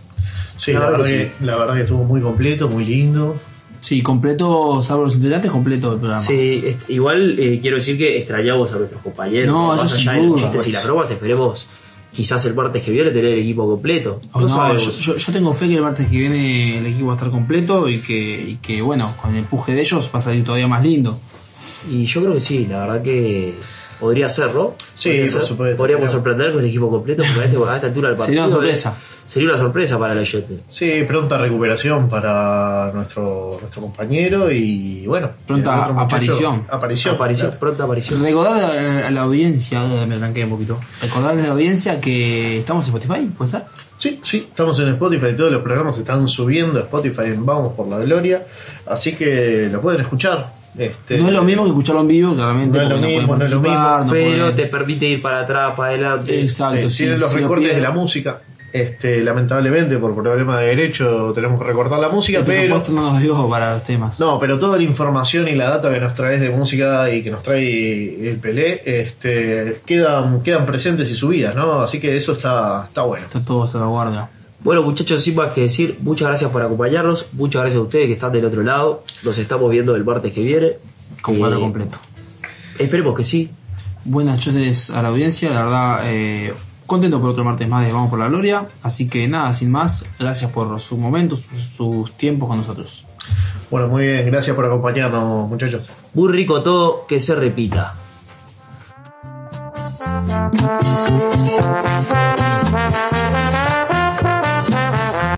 Sí, 0.57 0.72
La 0.74 0.80
la, 0.82 0.90
verdad 0.91 1.06
que 1.06 1.11
que, 1.40 1.45
la 1.45 1.56
verdad 1.57 1.74
que 1.76 1.82
estuvo 1.82 2.03
muy 2.03 2.22
completo, 2.22 2.68
muy 2.68 2.86
lindo. 2.86 3.36
Sí, 3.84 4.01
completo, 4.01 4.81
salvo 4.81 5.03
los 5.03 5.15
integrantes, 5.15 5.51
completo 5.51 5.91
el 5.91 5.99
programa. 5.99 6.22
Sí, 6.23 6.64
igual 6.88 7.38
eh, 7.38 7.60
quiero 7.61 7.76
decir 7.76 7.97
que 7.97 8.18
extrañamos 8.18 8.72
a 8.72 8.77
nuestros 8.77 9.01
compañeros. 9.01 9.53
No, 9.53 9.73
eso 9.76 9.84
allá 9.84 9.95
sin 9.97 10.05
de 10.14 10.18
los 10.22 10.27
duda. 10.39 10.41
chistes 10.51 10.68
y 10.68 10.72
las 10.72 10.84
bromas, 10.85 11.11
esperemos 11.11 11.68
quizás 12.14 12.45
el 12.45 12.53
martes 12.53 12.81
que 12.81 12.91
viene 12.91 13.10
tener 13.10 13.34
el 13.34 13.39
equipo 13.39 13.68
completo. 13.68 14.22
Oh, 14.31 14.39
No 14.39 14.47
no, 14.47 14.53
sabemos. 14.55 14.99
yo, 14.99 15.14
yo- 15.14 15.18
yo 15.18 15.34
tengo 15.34 15.51
fe 15.53 15.68
que 15.68 15.76
el 15.76 15.81
martes 15.81 16.07
que 16.07 16.15
viene 16.18 16.77
el 16.77 16.85
equipo 16.85 17.07
va 17.07 17.14
a 17.14 17.15
estar 17.18 17.30
completo 17.30 17.89
y 17.89 17.97
que, 17.99 18.14
y 18.51 18.55
que 18.61 18.81
bueno, 18.81 19.14
con 19.22 19.31
el 19.31 19.39
empuje 19.39 19.73
de 19.73 19.81
ellos 19.81 20.10
va 20.15 20.19
a 20.19 20.22
salir 20.22 20.45
todavía 20.45 20.68
más 20.69 20.81
lindo. 20.81 21.19
Y 21.91 22.05
yo 22.05 22.22
creo 22.22 22.35
que 22.35 22.39
sí, 22.39 22.65
la 22.69 22.85
verdad 22.85 23.01
que 23.03 23.55
podría 23.99 24.30
ser, 24.30 24.53
¿no? 24.53 24.76
Sí, 24.95 25.10
Podría 25.10 25.22
por 25.24 25.32
ser. 25.32 25.44
supuesto, 25.48 25.78
Podríamos 25.78 26.02
pero- 26.03 26.11
sorprender 26.14 26.52
con 26.53 26.61
el 26.61 26.68
equipo 26.70 26.90
completo, 26.90 27.24
porque 27.26 27.41
a, 27.41 27.45
este- 27.45 27.57
a 27.72 27.76
esta 27.76 27.88
altura 27.88 28.07
del 28.10 28.18
partido. 28.18 28.26
Sería 28.26 28.44
una 28.44 28.52
sorpresa. 28.52 28.98
Sería 29.26 29.49
una 29.49 29.57
sorpresa 29.57 29.98
para 29.98 30.11
el 30.14 30.20
oyente. 30.20 30.57
Sí, 30.70 30.91
pronta 31.07 31.38
recuperación 31.38 32.10
para 32.10 32.91
nuestro, 32.94 33.57
nuestro 33.61 33.82
compañero 33.82 34.52
y 34.52 35.06
bueno. 35.07 35.30
Pronta 35.48 35.72
muchacho- 35.88 35.99
aparición. 36.02 36.64
Aparición. 36.70 37.15
Aparición, 37.15 37.48
claro. 37.52 37.60
pronta 37.60 37.84
aparición. 37.86 38.22
Recordarle 38.22 38.64
a, 38.64 39.07
a 39.07 39.11
la 39.11 39.22
audiencia, 39.22 39.82
me 40.06 40.15
arranqué 40.15 40.44
un 40.44 40.49
poquito. 40.49 40.78
Recordarle 41.02 41.41
a 41.44 41.45
la 41.45 41.52
audiencia 41.53 42.02
que 42.02 42.60
estamos 42.60 42.86
en 42.90 42.95
Spotify, 42.95 43.26
¿puede 43.38 43.52
ser? 43.52 43.64
Sí, 43.98 44.20
sí, 44.22 44.45
estamos 44.49 44.78
en 44.80 44.90
Spotify, 44.90 45.28
todos 45.38 45.52
los 45.53 45.61
programas 45.64 45.95
se 45.95 46.02
están 46.02 46.28
subiendo 46.28 46.80
a 46.80 46.82
Spotify 46.84 47.28
en 47.28 47.45
Vamos 47.45 47.74
por 47.74 47.88
la 47.88 47.99
Gloria, 47.99 48.44
así 48.88 49.14
que 49.15 49.70
lo 49.72 49.80
pueden 49.80 50.02
escuchar. 50.02 50.48
Este, 50.77 51.17
No 51.19 51.27
es 51.27 51.33
lo 51.33 51.43
mismo 51.43 51.63
que 51.63 51.69
escucharlo 51.69 52.01
en 52.01 52.07
vivo, 52.07 52.33
claramente. 52.35 52.77
No 52.77 52.83
es 52.83 52.89
lo 52.89 52.97
mismo, 52.97 53.35
no 53.35 53.43
es 53.43 53.51
lo 53.51 53.61
participar, 53.61 53.99
mismo, 54.03 54.05
no 54.05 54.11
Pero 54.11 54.51
te 54.53 54.65
permite 54.67 55.05
ir 55.07 55.21
para 55.21 55.41
atrás, 55.41 55.73
para 55.75 55.89
adelante. 55.89 56.41
Exacto, 56.41 56.87
Eh, 56.87 56.89
sí, 56.89 56.97
tienen 57.03 57.19
los 57.19 57.29
si 57.29 57.35
lo 57.35 57.41
recortes 57.47 57.75
de 57.75 57.81
la 57.81 57.91
música. 57.91 58.41
Este, 58.71 59.21
lamentablemente 59.21 59.99
por 59.99 60.15
problema 60.15 60.59
de 60.59 60.69
derecho 60.69 61.31
tenemos 61.35 61.59
que 61.61 61.67
recortar 61.67 61.99
la 61.99 62.09
música, 62.09 62.39
El 62.39 62.43
pero 62.43 62.57
presupuesto 62.57 62.91
no 62.91 63.11
nos 63.13 63.21
dio 63.21 63.47
para 63.47 63.75
los 63.75 63.83
temas. 63.83 64.19
no, 64.19 64.39
pero 64.39 64.57
toda 64.57 64.77
la 64.77 64.83
información 64.83 65.47
y 65.47 65.53
la 65.53 65.69
data 65.69 65.91
que 65.93 65.99
nos 65.99 66.15
traes 66.15 66.41
de 66.41 66.49
música 66.49 67.07
y 67.11 67.21
que 67.23 67.29
nos 67.29 67.43
trae 67.43 68.27
el 68.27 68.37
Pelé, 68.39 68.81
este, 68.83 69.77
quedan, 69.85 70.41
quedan 70.41 70.65
presentes 70.65 71.07
y 71.11 71.13
subidas, 71.13 71.55
¿no? 71.55 71.81
Así 71.81 71.99
que 71.99 72.15
eso 72.15 72.31
está, 72.31 72.85
está 72.87 73.03
bueno. 73.03 73.23
Está 73.23 73.45
todo 73.45 73.67
salvaguarda. 73.67 74.27
Bueno, 74.64 74.81
muchachos, 74.81 75.22
sin 75.22 75.35
más 75.35 75.53
que 75.53 75.61
decir, 75.61 75.98
muchas 76.02 76.30
gracias 76.30 76.49
por 76.49 76.61
acompañarnos. 76.61 77.34
Muchas 77.34 77.61
gracias 77.61 77.80
a 77.80 77.84
ustedes 77.84 78.07
que 78.07 78.14
están 78.14 78.31
del 78.31 78.45
otro 78.45 78.64
lado. 78.64 79.03
Nos 79.23 79.38
estamos 79.38 79.69
viendo 79.69 79.95
el 79.95 80.06
martes 80.06 80.31
que 80.31 80.41
viene. 80.41 80.73
Con 81.22 81.35
Eh, 81.35 81.40
cuadro 81.40 81.60
completo. 81.60 81.98
Esperemos 82.80 83.15
que 83.15 83.23
sí. 83.23 83.49
Buenas 84.06 84.45
noches 84.45 84.90
a 84.90 85.02
la 85.02 85.10
audiencia, 85.10 85.49
la 85.52 85.64
verdad, 85.64 85.99
eh, 86.06 86.53
contento 86.85 87.19
por 87.22 87.30
otro 87.30 87.44
martes 87.44 87.68
más 87.68 87.85
de 87.85 87.91
Vamos 87.91 88.10
por 88.10 88.19
la 88.19 88.27
Gloria. 88.27 88.65
Así 88.84 89.07
que 89.07 89.27
nada, 89.27 89.52
sin 89.53 89.72
más, 89.72 90.06
gracias 90.19 90.52
por 90.52 90.80
sus 90.80 90.98
momentos, 90.98 91.41
sus, 91.41 91.61
sus 91.61 92.11
tiempos 92.18 92.48
con 92.48 92.57
nosotros. 92.57 93.06
Bueno, 93.69 93.88
muy 93.88 94.06
bien, 94.06 94.26
gracias 94.26 94.56
por 94.56 94.65
acompañarnos, 94.65 95.49
muchachos. 95.49 95.90
Muy 96.14 96.31
rico 96.31 96.61
todo, 96.61 97.06
que 97.07 97.19
se 97.19 97.35
repita. 97.35 97.95